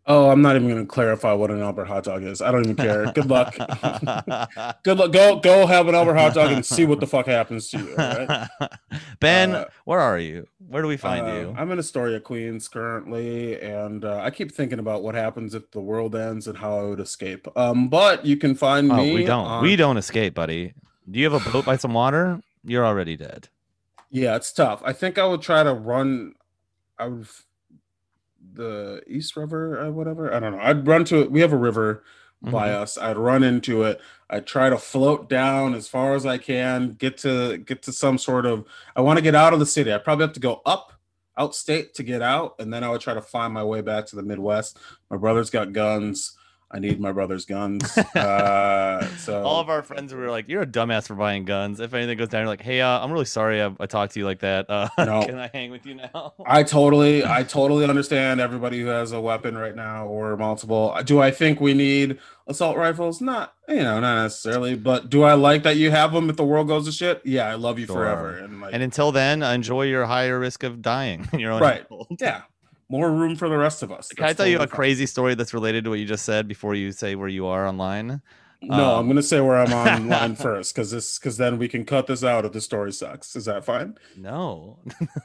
Oh, 0.05 0.29
I'm 0.29 0.41
not 0.41 0.57
even 0.57 0.67
going 0.67 0.81
to 0.81 0.85
clarify 0.87 1.31
what 1.31 1.49
an 1.49 1.61
Albert 1.61 1.85
hot 1.85 2.03
dog 2.03 2.23
is. 2.23 2.41
I 2.41 2.51
don't 2.51 2.63
even 2.65 2.75
care. 2.75 3.09
Good 3.13 3.29
luck. 3.29 3.55
Good 4.83 4.97
luck. 4.97 5.11
Go 5.13 5.39
go 5.39 5.65
have 5.65 5.87
an 5.87 5.95
Albert 5.95 6.15
hot 6.15 6.33
dog 6.33 6.51
and 6.51 6.65
see 6.65 6.85
what 6.85 6.99
the 6.99 7.07
fuck 7.07 7.25
happens 7.25 7.69
to 7.69 7.77
you. 7.77 7.95
Right. 7.95 8.49
ben, 9.21 9.55
Uh, 9.55 9.65
where 9.85 10.01
are 10.01 10.19
you? 10.19 10.45
Where 10.67 10.81
do 10.81 10.89
we 10.89 10.97
find 10.97 11.25
Uh, 11.25 11.31
you? 11.33 11.55
I'm 11.57 11.71
in 11.71 11.79
Astoria, 11.79 12.19
Queens 12.19 12.67
currently, 12.67 13.61
and 13.61 14.03
uh, 14.03 14.17
I 14.17 14.29
keep 14.31 14.51
thinking 14.51 14.79
about 14.79 15.03
what 15.03 15.15
happens 15.15 15.53
if 15.55 15.71
the 15.71 15.79
world 15.79 16.15
ends 16.17 16.47
and 16.49 16.57
how 16.57 16.79
I 16.79 16.83
would 16.83 16.99
escape. 16.99 17.47
Um, 17.55 17.87
but 17.87 18.25
you 18.25 18.35
can 18.35 18.55
find 18.55 18.91
Oh, 18.91 18.97
me. 18.97 19.13
we 19.13 19.23
don't. 19.23 19.45
on- 19.45 19.63
We 19.63 19.77
don't 19.77 19.95
escape, 19.95 20.33
buddy. 20.33 20.73
Do 21.09 21.19
you 21.19 21.29
have 21.29 21.45
a 21.47 21.51
boat 21.51 21.65
by 21.65 21.77
some 21.77 21.93
water? 21.93 22.41
You're 22.63 22.85
already 22.85 23.17
dead. 23.17 23.49
Yeah, 24.09 24.35
it's 24.35 24.51
tough. 24.53 24.81
I 24.85 24.93
think 24.93 25.17
I 25.17 25.25
would 25.25 25.41
try 25.41 25.63
to 25.63 25.73
run 25.73 26.33
out 26.99 27.11
of 27.11 27.45
the 28.53 29.01
East 29.07 29.35
River 29.35 29.79
or 29.83 29.91
whatever. 29.91 30.33
I 30.33 30.39
don't 30.39 30.53
know. 30.53 30.61
I'd 30.61 30.87
run 30.87 31.03
to 31.05 31.21
it. 31.21 31.31
We 31.31 31.41
have 31.41 31.53
a 31.53 31.57
river 31.57 32.03
by 32.41 32.69
Mhm. 32.69 32.81
us. 32.81 32.97
I'd 32.97 33.17
run 33.17 33.41
into 33.43 33.83
it. 33.83 33.99
I'd 34.29 34.45
try 34.45 34.69
to 34.69 34.77
float 34.77 35.29
down 35.29 35.73
as 35.73 35.87
far 35.87 36.13
as 36.13 36.25
I 36.25 36.37
can, 36.37 36.93
get 36.93 37.17
to 37.19 37.57
get 37.57 37.81
to 37.83 37.91
some 37.93 38.17
sort 38.17 38.45
of 38.45 38.65
I 38.95 39.01
want 39.01 39.17
to 39.17 39.23
get 39.23 39.35
out 39.35 39.53
of 39.53 39.59
the 39.59 39.65
city. 39.65 39.93
I 39.93 39.97
probably 39.97 40.25
have 40.25 40.33
to 40.33 40.39
go 40.39 40.61
up 40.65 40.91
outstate 41.39 41.93
to 41.93 42.03
get 42.03 42.21
out, 42.21 42.53
and 42.59 42.71
then 42.71 42.83
I 42.83 42.89
would 42.91 43.01
try 43.01 43.15
to 43.15 43.21
find 43.21 43.53
my 43.53 43.63
way 43.63 43.81
back 43.81 44.05
to 44.07 44.15
the 44.15 44.21
Midwest. 44.21 44.77
My 45.09 45.17
brother's 45.17 45.49
got 45.49 45.73
guns. 45.73 46.37
I 46.73 46.79
need 46.79 46.99
my 46.99 47.11
brother's 47.11 47.45
guns. 47.45 47.97
Uh, 48.15 49.05
so 49.17 49.43
All 49.43 49.59
of 49.59 49.69
our 49.69 49.81
friends 49.83 50.13
were 50.13 50.29
like, 50.29 50.47
"You're 50.47 50.61
a 50.63 50.67
dumbass 50.67 51.07
for 51.07 51.15
buying 51.15 51.45
guns." 51.45 51.79
If 51.79 51.93
anything 51.93 52.17
goes 52.17 52.29
down, 52.29 52.41
you're 52.41 52.47
like, 52.47 52.61
"Hey, 52.61 52.81
uh, 52.81 52.99
I'm 52.99 53.11
really 53.11 53.25
sorry 53.25 53.61
I, 53.61 53.71
I 53.79 53.85
talked 53.85 54.13
to 54.13 54.19
you 54.19 54.25
like 54.25 54.39
that. 54.39 54.69
Uh, 54.69 54.87
No. 54.97 55.25
can 55.25 55.37
I 55.39 55.49
hang 55.53 55.71
with 55.71 55.85
you 55.85 55.95
now?" 55.95 56.33
I 56.45 56.63
totally, 56.63 57.25
I 57.25 57.43
totally 57.43 57.85
understand 57.85 58.39
everybody 58.41 58.79
who 58.81 58.87
has 58.87 59.11
a 59.11 59.21
weapon 59.21 59.57
right 59.57 59.75
now 59.75 60.07
or 60.07 60.35
multiple. 60.37 60.95
Do 61.05 61.21
I 61.21 61.31
think 61.31 61.59
we 61.61 61.73
need 61.73 62.19
assault 62.47 62.77
rifles? 62.77 63.21
Not, 63.21 63.53
you 63.67 63.75
know, 63.77 63.99
not 63.99 64.23
necessarily. 64.23 64.75
But 64.75 65.09
do 65.09 65.23
I 65.23 65.33
like 65.33 65.63
that 65.63 65.77
you 65.77 65.91
have 65.91 66.11
them 66.13 66.29
if 66.29 66.35
the 66.37 66.43
world 66.45 66.67
goes 66.67 66.85
to 66.85 66.91
shit? 66.91 67.21
Yeah, 67.25 67.47
I 67.47 67.55
love 67.55 67.77
you 67.79 67.85
Sure. 67.85 67.95
forever. 67.95 68.37
And 68.37 68.61
like, 68.61 68.73
And 68.73 68.81
until 68.83 69.11
then, 69.11 69.43
enjoy 69.43 69.83
your 69.83 70.05
higher 70.05 70.39
risk 70.39 70.63
of 70.63 70.81
dying 70.81 71.27
in 71.33 71.39
your 71.39 71.51
own 71.51 71.61
Right. 71.61 71.81
household. 71.81 72.07
yeah, 72.19 72.41
more 72.89 73.11
room 73.11 73.35
for 73.35 73.49
the 73.49 73.57
rest 73.57 73.83
of 73.83 73.91
us. 73.91 74.09
Can 74.09 74.25
I 74.25 74.33
tell 74.33 74.47
you 74.47 74.59
a 74.59 74.67
crazy 74.67 75.05
story 75.05 75.35
that's 75.35 75.53
related 75.53 75.83
to 75.85 75.89
what 75.89 75.99
you 75.99 76.05
just 76.05 76.25
said 76.25 76.47
before 76.47 76.75
you 76.75 76.91
say 76.91 77.15
where 77.15 77.27
you 77.27 77.47
are 77.47 77.67
online? 77.67 78.21
No, 78.65 78.93
I'm 78.93 78.99
um, 78.99 79.07
gonna 79.07 79.21
say 79.21 79.41
where 79.41 79.57
I'm 79.57 79.73
online 80.11 80.35
first 80.35 80.73
because 80.73 80.91
this, 80.91 81.19
because 81.19 81.37
then 81.37 81.57
we 81.57 81.67
can 81.67 81.85
cut 81.85 82.07
this 82.07 82.23
out 82.23 82.45
if 82.45 82.53
the 82.53 82.61
story 82.61 82.93
sucks. 82.93 83.35
Is 83.35 83.45
that 83.45 83.65
fine? 83.65 83.97
No, 84.15 84.79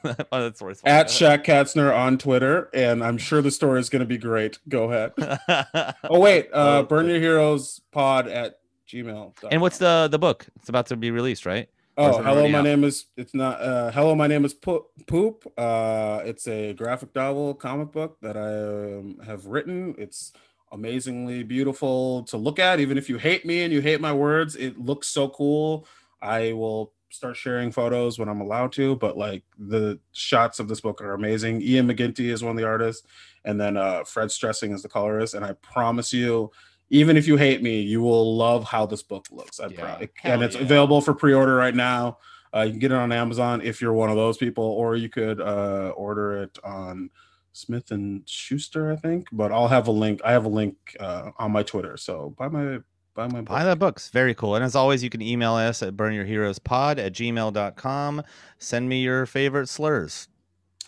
oh, 0.04 0.14
that 0.40 0.56
story's 0.56 0.80
fine. 0.80 0.92
At 0.92 1.06
Shaq 1.06 1.44
Katzner 1.44 1.96
on 1.96 2.18
Twitter, 2.18 2.68
and 2.74 3.02
I'm 3.02 3.16
sure 3.16 3.40
the 3.40 3.50
story 3.50 3.80
is 3.80 3.88
gonna 3.88 4.04
be 4.04 4.18
great. 4.18 4.58
Go 4.68 4.90
ahead. 4.90 5.12
Oh 6.10 6.18
wait, 6.20 6.48
uh, 6.52 6.82
Burn 6.84 7.06
Your 7.06 7.20
Heroes 7.20 7.80
Pod 7.92 8.28
at 8.28 8.58
Gmail. 8.88 9.32
and 9.50 9.60
what's 9.60 9.78
the 9.78 10.08
the 10.10 10.18
book? 10.18 10.46
It's 10.56 10.68
about 10.68 10.86
to 10.86 10.96
be 10.96 11.10
released, 11.10 11.46
right? 11.46 11.68
Oh, 12.00 12.22
hello. 12.22 12.46
My 12.46 12.58
out? 12.58 12.64
name 12.64 12.84
is. 12.84 13.06
It's 13.16 13.34
not. 13.34 13.60
Uh, 13.60 13.90
hello. 13.90 14.14
My 14.14 14.28
name 14.28 14.44
is 14.44 14.54
Po- 14.54 14.86
Poop. 15.08 15.52
Uh, 15.58 16.20
it's 16.24 16.46
a 16.46 16.72
graphic 16.72 17.12
novel 17.12 17.54
comic 17.54 17.90
book 17.90 18.18
that 18.22 18.36
I 18.36 18.98
um, 18.98 19.18
have 19.26 19.46
written. 19.46 19.96
It's 19.98 20.32
amazingly 20.70 21.42
beautiful 21.42 22.22
to 22.24 22.36
look 22.36 22.60
at. 22.60 22.78
Even 22.78 22.98
if 22.98 23.08
you 23.08 23.18
hate 23.18 23.44
me 23.44 23.64
and 23.64 23.72
you 23.72 23.80
hate 23.80 24.00
my 24.00 24.12
words, 24.12 24.54
it 24.54 24.78
looks 24.78 25.08
so 25.08 25.28
cool. 25.28 25.88
I 26.22 26.52
will 26.52 26.92
start 27.10 27.36
sharing 27.36 27.72
photos 27.72 28.16
when 28.16 28.28
I'm 28.28 28.42
allowed 28.42 28.70
to. 28.74 28.94
But 28.94 29.18
like 29.18 29.42
the 29.58 29.98
shots 30.12 30.60
of 30.60 30.68
this 30.68 30.80
book 30.80 31.02
are 31.02 31.14
amazing. 31.14 31.62
Ian 31.62 31.88
McGinty 31.88 32.30
is 32.30 32.44
one 32.44 32.52
of 32.52 32.58
the 32.58 32.68
artists, 32.68 33.08
and 33.44 33.60
then 33.60 33.76
uh, 33.76 34.04
Fred 34.04 34.30
Stresing 34.30 34.70
is 34.70 34.82
the 34.82 34.88
colorist. 34.88 35.34
And 35.34 35.44
I 35.44 35.54
promise 35.54 36.12
you. 36.12 36.52
Even 36.90 37.16
if 37.16 37.26
you 37.26 37.36
hate 37.36 37.62
me, 37.62 37.80
you 37.80 38.00
will 38.00 38.36
love 38.36 38.64
how 38.64 38.86
this 38.86 39.02
book 39.02 39.26
looks. 39.30 39.58
I'm 39.58 39.72
Yeah. 39.72 39.80
proud. 39.80 40.08
And 40.24 40.42
it's 40.42 40.56
yeah. 40.56 40.62
available 40.62 41.00
for 41.00 41.14
pre-order 41.14 41.54
right 41.54 41.74
now. 41.74 42.18
Uh, 42.54 42.62
you 42.62 42.70
can 42.70 42.78
get 42.78 42.92
it 42.92 42.96
on 42.96 43.12
Amazon 43.12 43.60
if 43.62 43.80
you're 43.82 43.92
one 43.92 44.08
of 44.08 44.16
those 44.16 44.38
people, 44.38 44.64
or 44.64 44.96
you 44.96 45.10
could 45.10 45.40
uh, 45.40 45.92
order 45.96 46.42
it 46.42 46.58
on 46.64 47.10
Smith 47.52 47.90
and 47.90 48.22
Schuster, 48.26 48.90
I 48.90 48.96
think. 48.96 49.26
But 49.32 49.52
I'll 49.52 49.68
have 49.68 49.86
a 49.86 49.90
link. 49.92 50.20
I 50.24 50.32
have 50.32 50.46
a 50.46 50.48
link 50.48 50.76
uh, 50.98 51.30
on 51.38 51.52
my 51.52 51.62
Twitter. 51.62 51.96
So 51.98 52.34
buy 52.38 52.48
my 52.48 52.78
buy 53.14 53.26
my 53.26 53.40
book. 53.40 53.48
Buy 53.48 53.64
that 53.64 53.78
books. 53.78 54.08
Very 54.08 54.34
cool. 54.34 54.54
And 54.54 54.64
as 54.64 54.74
always, 54.74 55.02
you 55.04 55.10
can 55.10 55.20
email 55.20 55.54
us 55.54 55.82
at 55.82 55.94
burnyourheroespod 55.94 56.98
at 56.98 57.12
gmail.com. 57.12 58.22
Send 58.58 58.88
me 58.88 59.02
your 59.02 59.26
favorite 59.26 59.68
slurs. 59.68 60.28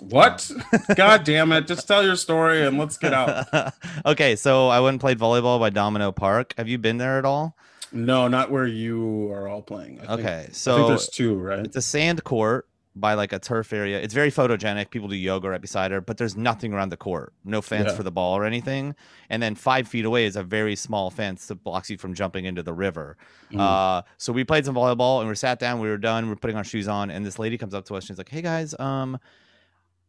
What? 0.01 0.51
God 0.97 1.25
damn 1.25 1.53
it! 1.53 1.67
Just 1.67 1.87
tell 1.87 2.05
your 2.05 2.17
story 2.17 2.65
and 2.67 2.79
let's 2.79 2.97
get 2.97 3.13
out. 3.13 3.47
okay, 4.07 4.37
so 4.37 4.69
I 4.69 4.81
went 4.81 4.95
and 4.95 5.01
played 5.01 5.19
volleyball 5.19 5.61
by 5.61 5.71
Domino 5.71 6.11
Park. 6.13 6.55
Have 6.57 6.69
you 6.69 6.79
been 6.79 6.97
there 6.99 7.19
at 7.19 7.25
all? 7.25 7.57
No, 7.93 8.29
not 8.29 8.51
where 8.51 8.67
you 8.67 9.31
are 9.33 9.49
all 9.49 9.63
playing. 9.63 10.01
I 10.07 10.15
Okay, 10.15 10.43
think 10.45 10.55
so 10.55 10.89
there's 10.89 11.09
two, 11.09 11.35
right? 11.37 11.59
it's 11.67 11.77
a 11.77 11.83
sand 11.83 12.23
court 12.25 12.67
by 12.97 13.15
like 13.15 13.33
a 13.33 13.39
turf 13.39 13.73
area. 13.73 14.01
It's 14.01 14.15
very 14.15 14.31
photogenic. 14.31 14.91
People 14.91 15.09
do 15.09 15.17
yoga 15.17 15.49
right 15.49 15.61
beside 15.61 15.91
her, 15.91 16.01
but 16.01 16.17
there's 16.17 16.37
nothing 16.37 16.73
around 16.73 16.89
the 16.91 16.97
court. 16.97 17.33
No 17.45 17.63
fence 17.63 17.89
Yeah. 17.89 17.95
for 17.95 18.03
the 18.03 18.11
ball 18.11 18.37
or 18.37 18.45
anything. 18.45 18.95
And 19.29 19.43
then 19.43 19.55
five 19.55 19.87
feet 19.89 20.05
away 20.05 20.25
is 20.27 20.35
a 20.37 20.43
very 20.43 20.75
small 20.77 21.09
fence 21.11 21.47
that 21.47 21.63
blocks 21.63 21.89
you 21.89 21.99
from 21.99 22.15
jumping 22.15 22.45
into 22.47 22.63
the 22.63 22.73
river. 22.73 23.17
Mm. 23.53 23.61
Uh, 23.61 24.03
so 24.19 24.33
we 24.33 24.43
played 24.45 24.65
some 24.65 24.75
volleyball 24.75 25.21
and 25.21 25.29
we 25.29 25.35
sat 25.37 25.59
down. 25.61 25.79
We 25.81 25.89
were 25.89 25.99
done. 25.99 26.27
We 26.27 26.33
are 26.33 26.37
putting 26.37 26.57
our 26.57 26.65
shoes 26.65 26.89
on, 26.89 27.11
and 27.11 27.25
this 27.25 27.39
lady 27.39 27.57
comes 27.59 27.75
up 27.75 27.85
to 27.87 27.95
us. 27.97 28.05
She's 28.05 28.19
like, 28.19 28.29
"Hey 28.29 28.43
guys, 28.43 28.75
um, 28.79 29.19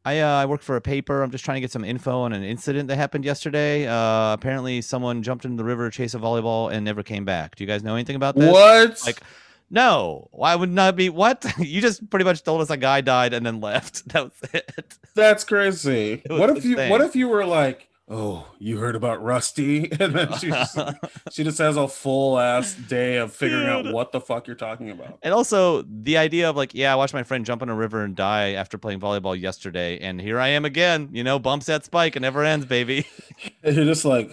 I 0.04 0.20
uh, 0.20 0.28
I 0.28 0.46
work 0.46 0.62
for 0.62 0.76
a 0.76 0.82
paper. 0.82 1.22
I'm 1.22 1.30
just 1.30 1.46
trying 1.46 1.56
to 1.58 1.62
get 1.62 1.72
some 1.72 1.84
info 1.84 2.22
on 2.22 2.34
an 2.34 2.44
incident 2.44 2.88
that 2.88 2.96
happened 2.96 3.24
yesterday. 3.24 3.88
Uh, 3.88 4.34
apparently, 4.34 4.82
someone 4.82 5.22
jumped 5.22 5.46
into 5.46 5.58
the 5.58 5.64
river, 5.64 5.90
chased 5.92 6.16
a 6.16 6.20
volleyball, 6.20 6.72
and 6.72 6.84
never 6.84 7.04
came 7.04 7.24
back. 7.24 7.56
Do 7.56 7.64
you 7.64 7.68
guys 7.68 7.84
know 7.84 7.94
anything 7.94 8.16
about 8.16 8.36
this?" 8.36 8.52
what? 8.52 9.00
Like, 9.06 9.22
No, 9.70 10.28
why 10.32 10.56
would 10.56 10.72
not 10.72 10.96
be? 10.96 11.10
What 11.10 11.46
you 11.60 11.82
just 11.82 12.10
pretty 12.10 12.26
much 12.26 12.42
told 12.44 12.62
us 12.62 12.72
a 12.72 12.78
guy 12.78 13.02
died 13.02 13.34
and 13.34 13.46
then 13.46 13.62
left. 13.62 14.04
That 14.14 14.24
was 14.24 14.50
it. 14.54 14.98
That's 15.14 15.44
crazy. 15.44 16.22
It 16.26 16.32
was 16.32 16.40
What 16.40 16.58
if 16.58 16.66
you? 16.66 16.78
What 16.78 17.02
if 17.02 17.16
you 17.16 17.28
were 17.28 17.46
like, 17.46 17.88
"Oh, 18.14 18.46
you 18.60 18.78
heard 18.78 18.96
about 18.96 19.24
Rusty?" 19.24 19.90
And 20.00 20.14
then 20.14 20.34
she 20.38 20.50
just, 20.50 20.78
she 21.32 21.44
just 21.44 21.58
has 21.60 21.78
a 21.78 21.88
full 21.88 22.38
ass 22.38 22.74
day 22.76 23.18
of 23.18 23.32
figuring 23.34 23.68
out 23.68 23.92
what 23.94 24.12
the 24.12 24.20
fuck 24.20 24.46
you're 24.48 24.56
talking 24.56 24.90
about. 24.90 25.18
And 25.24 25.34
also 25.34 25.84
the 25.84 26.18
idea 26.18 26.50
of 26.50 26.56
like, 26.58 26.74
yeah, 26.76 26.92
I 26.92 26.96
watched 26.96 27.14
my 27.14 27.24
friend 27.24 27.46
jump 27.46 27.62
in 27.62 27.70
a 27.70 27.76
river 27.76 28.04
and 28.04 28.16
die 28.16 28.52
after 28.52 28.78
playing 28.78 29.00
volleyball 29.00 29.40
yesterday, 29.40 29.98
and 30.00 30.20
here 30.20 30.40
I 30.40 30.50
am 30.50 30.66
again. 30.66 31.10
You 31.14 31.24
know, 31.24 31.40
bumps 31.40 31.68
that 31.68 31.86
spike 31.86 32.16
and 32.16 32.24
never 32.24 32.44
ends, 32.44 32.66
baby. 32.66 33.08
And 33.64 33.76
you're 33.76 33.86
just 33.86 34.06
like, 34.06 34.30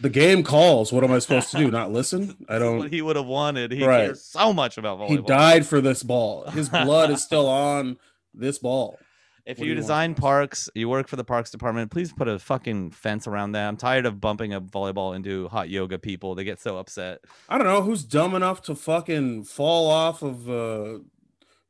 the 0.00 0.08
game 0.10 0.42
calls. 0.42 0.92
What 0.92 1.04
am 1.04 1.12
I 1.12 1.18
supposed 1.18 1.50
to 1.52 1.58
do? 1.58 1.70
Not 1.70 1.90
listen? 1.92 2.36
I 2.48 2.58
don't. 2.58 2.88
he 2.90 3.02
would 3.02 3.16
have 3.16 3.26
wanted. 3.26 3.72
He 3.72 3.84
Right. 3.84 4.06
cares 4.06 4.22
so 4.24 4.52
much 4.52 4.78
about 4.78 4.98
volleyball. 4.98 5.08
He 5.08 5.16
died 5.18 5.66
for 5.66 5.80
this 5.80 6.02
ball. 6.02 6.48
His 6.50 6.68
blood 6.68 7.10
is 7.10 7.22
still 7.22 7.48
on 7.48 7.98
this 8.34 8.58
ball. 8.58 8.98
If 9.44 9.58
What 9.58 9.66
you 9.66 9.74
design 9.74 10.14
parks, 10.14 10.70
you 10.74 10.88
work 10.88 11.08
for 11.08 11.16
the 11.16 11.24
parks 11.24 11.50
department, 11.50 11.90
please 11.90 12.12
put 12.12 12.28
a 12.28 12.38
fucking 12.38 12.92
fence 12.92 13.26
around 13.26 13.52
that. 13.52 13.66
I'm 13.66 13.76
tired 13.76 14.06
of 14.06 14.20
bumping 14.20 14.52
a 14.52 14.60
volleyball 14.60 15.16
into 15.16 15.48
hot 15.48 15.68
yoga 15.68 15.98
people. 15.98 16.36
They 16.36 16.44
get 16.44 16.60
so 16.60 16.76
upset. 16.78 17.20
I 17.48 17.58
don't 17.58 17.66
know 17.66 17.82
who's 17.82 18.04
dumb 18.04 18.34
enough 18.36 18.62
to 18.62 18.74
fucking 18.76 19.44
fall 19.44 19.90
off 19.90 20.22
of. 20.22 20.48
uh 20.48 21.00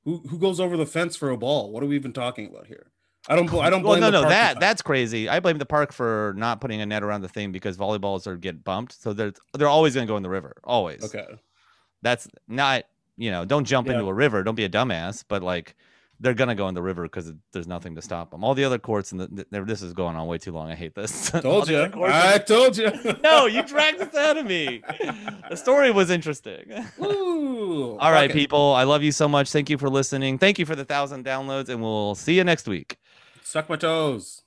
Who 0.04 0.18
who 0.28 0.38
goes 0.38 0.60
over 0.60 0.76
the 0.76 0.84
fence 0.84 1.16
for 1.16 1.30
a 1.30 1.36
ball? 1.38 1.72
What 1.72 1.82
are 1.82 1.86
we 1.86 1.94
even 1.96 2.12
talking 2.12 2.46
about 2.48 2.66
here? 2.66 2.88
I 3.28 3.36
don't. 3.36 3.48
I 3.54 3.70
don't 3.70 3.82
blame. 3.82 4.00
Well, 4.00 4.10
no, 4.10 4.22
no, 4.22 4.28
that 4.28 4.58
that's 4.60 4.82
crazy. 4.82 5.28
I 5.28 5.40
blame 5.40 5.56
the 5.58 5.64
park 5.64 5.92
for 5.92 6.34
not 6.36 6.60
putting 6.60 6.80
a 6.82 6.86
net 6.86 7.02
around 7.04 7.22
the 7.22 7.28
thing 7.28 7.52
because 7.52 7.76
volleyballs 7.76 8.26
are 8.26 8.36
get 8.36 8.64
bumped, 8.64 9.00
so 9.00 9.12
they're 9.12 9.32
they're 9.56 9.68
always 9.68 9.94
gonna 9.94 10.06
go 10.08 10.16
in 10.16 10.22
the 10.24 10.28
river. 10.28 10.56
Always. 10.64 11.04
okay. 11.04 11.26
That's 12.02 12.28
not 12.48 12.84
you 13.16 13.30
know. 13.30 13.44
Don't 13.44 13.64
jump 13.64 13.86
Yeah. 13.86 13.94
into 13.94 14.06
a 14.06 14.12
river. 14.12 14.42
Don't 14.42 14.56
be 14.56 14.64
a 14.64 14.68
dumbass. 14.68 15.24
But 15.26 15.42
like, 15.44 15.76
they're 16.22 16.34
gonna 16.34 16.54
go 16.54 16.68
in 16.68 16.74
the 16.74 16.82
river 16.82 17.02
because 17.02 17.32
there's 17.52 17.66
nothing 17.66 17.96
to 17.96 18.02
stop 18.02 18.30
them. 18.30 18.44
All 18.44 18.54
the 18.54 18.64
other 18.64 18.78
courts 18.78 19.10
and 19.10 19.20
the, 19.20 19.44
th- 19.50 19.66
this 19.66 19.82
is 19.82 19.92
going 19.92 20.14
on 20.14 20.26
way 20.28 20.38
too 20.38 20.52
long. 20.52 20.70
I 20.70 20.76
hate 20.76 20.94
this. 20.94 21.30
Told 21.42 21.68
you. 21.68 21.90
I 22.06 22.38
told 22.38 22.76
you. 22.78 22.90
no, 23.22 23.46
you 23.46 23.62
dragged 23.64 23.98
this 23.98 24.14
out 24.14 24.36
of 24.36 24.46
me. 24.46 24.82
The 25.50 25.56
story 25.56 25.90
was 25.90 26.10
interesting. 26.10 26.86
Ooh, 27.02 27.98
All 27.98 28.12
right, 28.12 28.30
okay. 28.30 28.38
people. 28.38 28.72
I 28.72 28.84
love 28.84 29.02
you 29.02 29.12
so 29.12 29.28
much. 29.28 29.50
Thank 29.50 29.68
you 29.68 29.78
for 29.78 29.90
listening. 29.90 30.38
Thank 30.38 30.58
you 30.58 30.64
for 30.64 30.76
the 30.76 30.84
thousand 30.84 31.24
downloads, 31.24 31.68
and 31.68 31.82
we'll 31.82 32.14
see 32.14 32.34
you 32.36 32.44
next 32.44 32.68
week. 32.68 32.96
Suck 33.42 33.68
my 33.68 33.76
toes. 33.76 34.42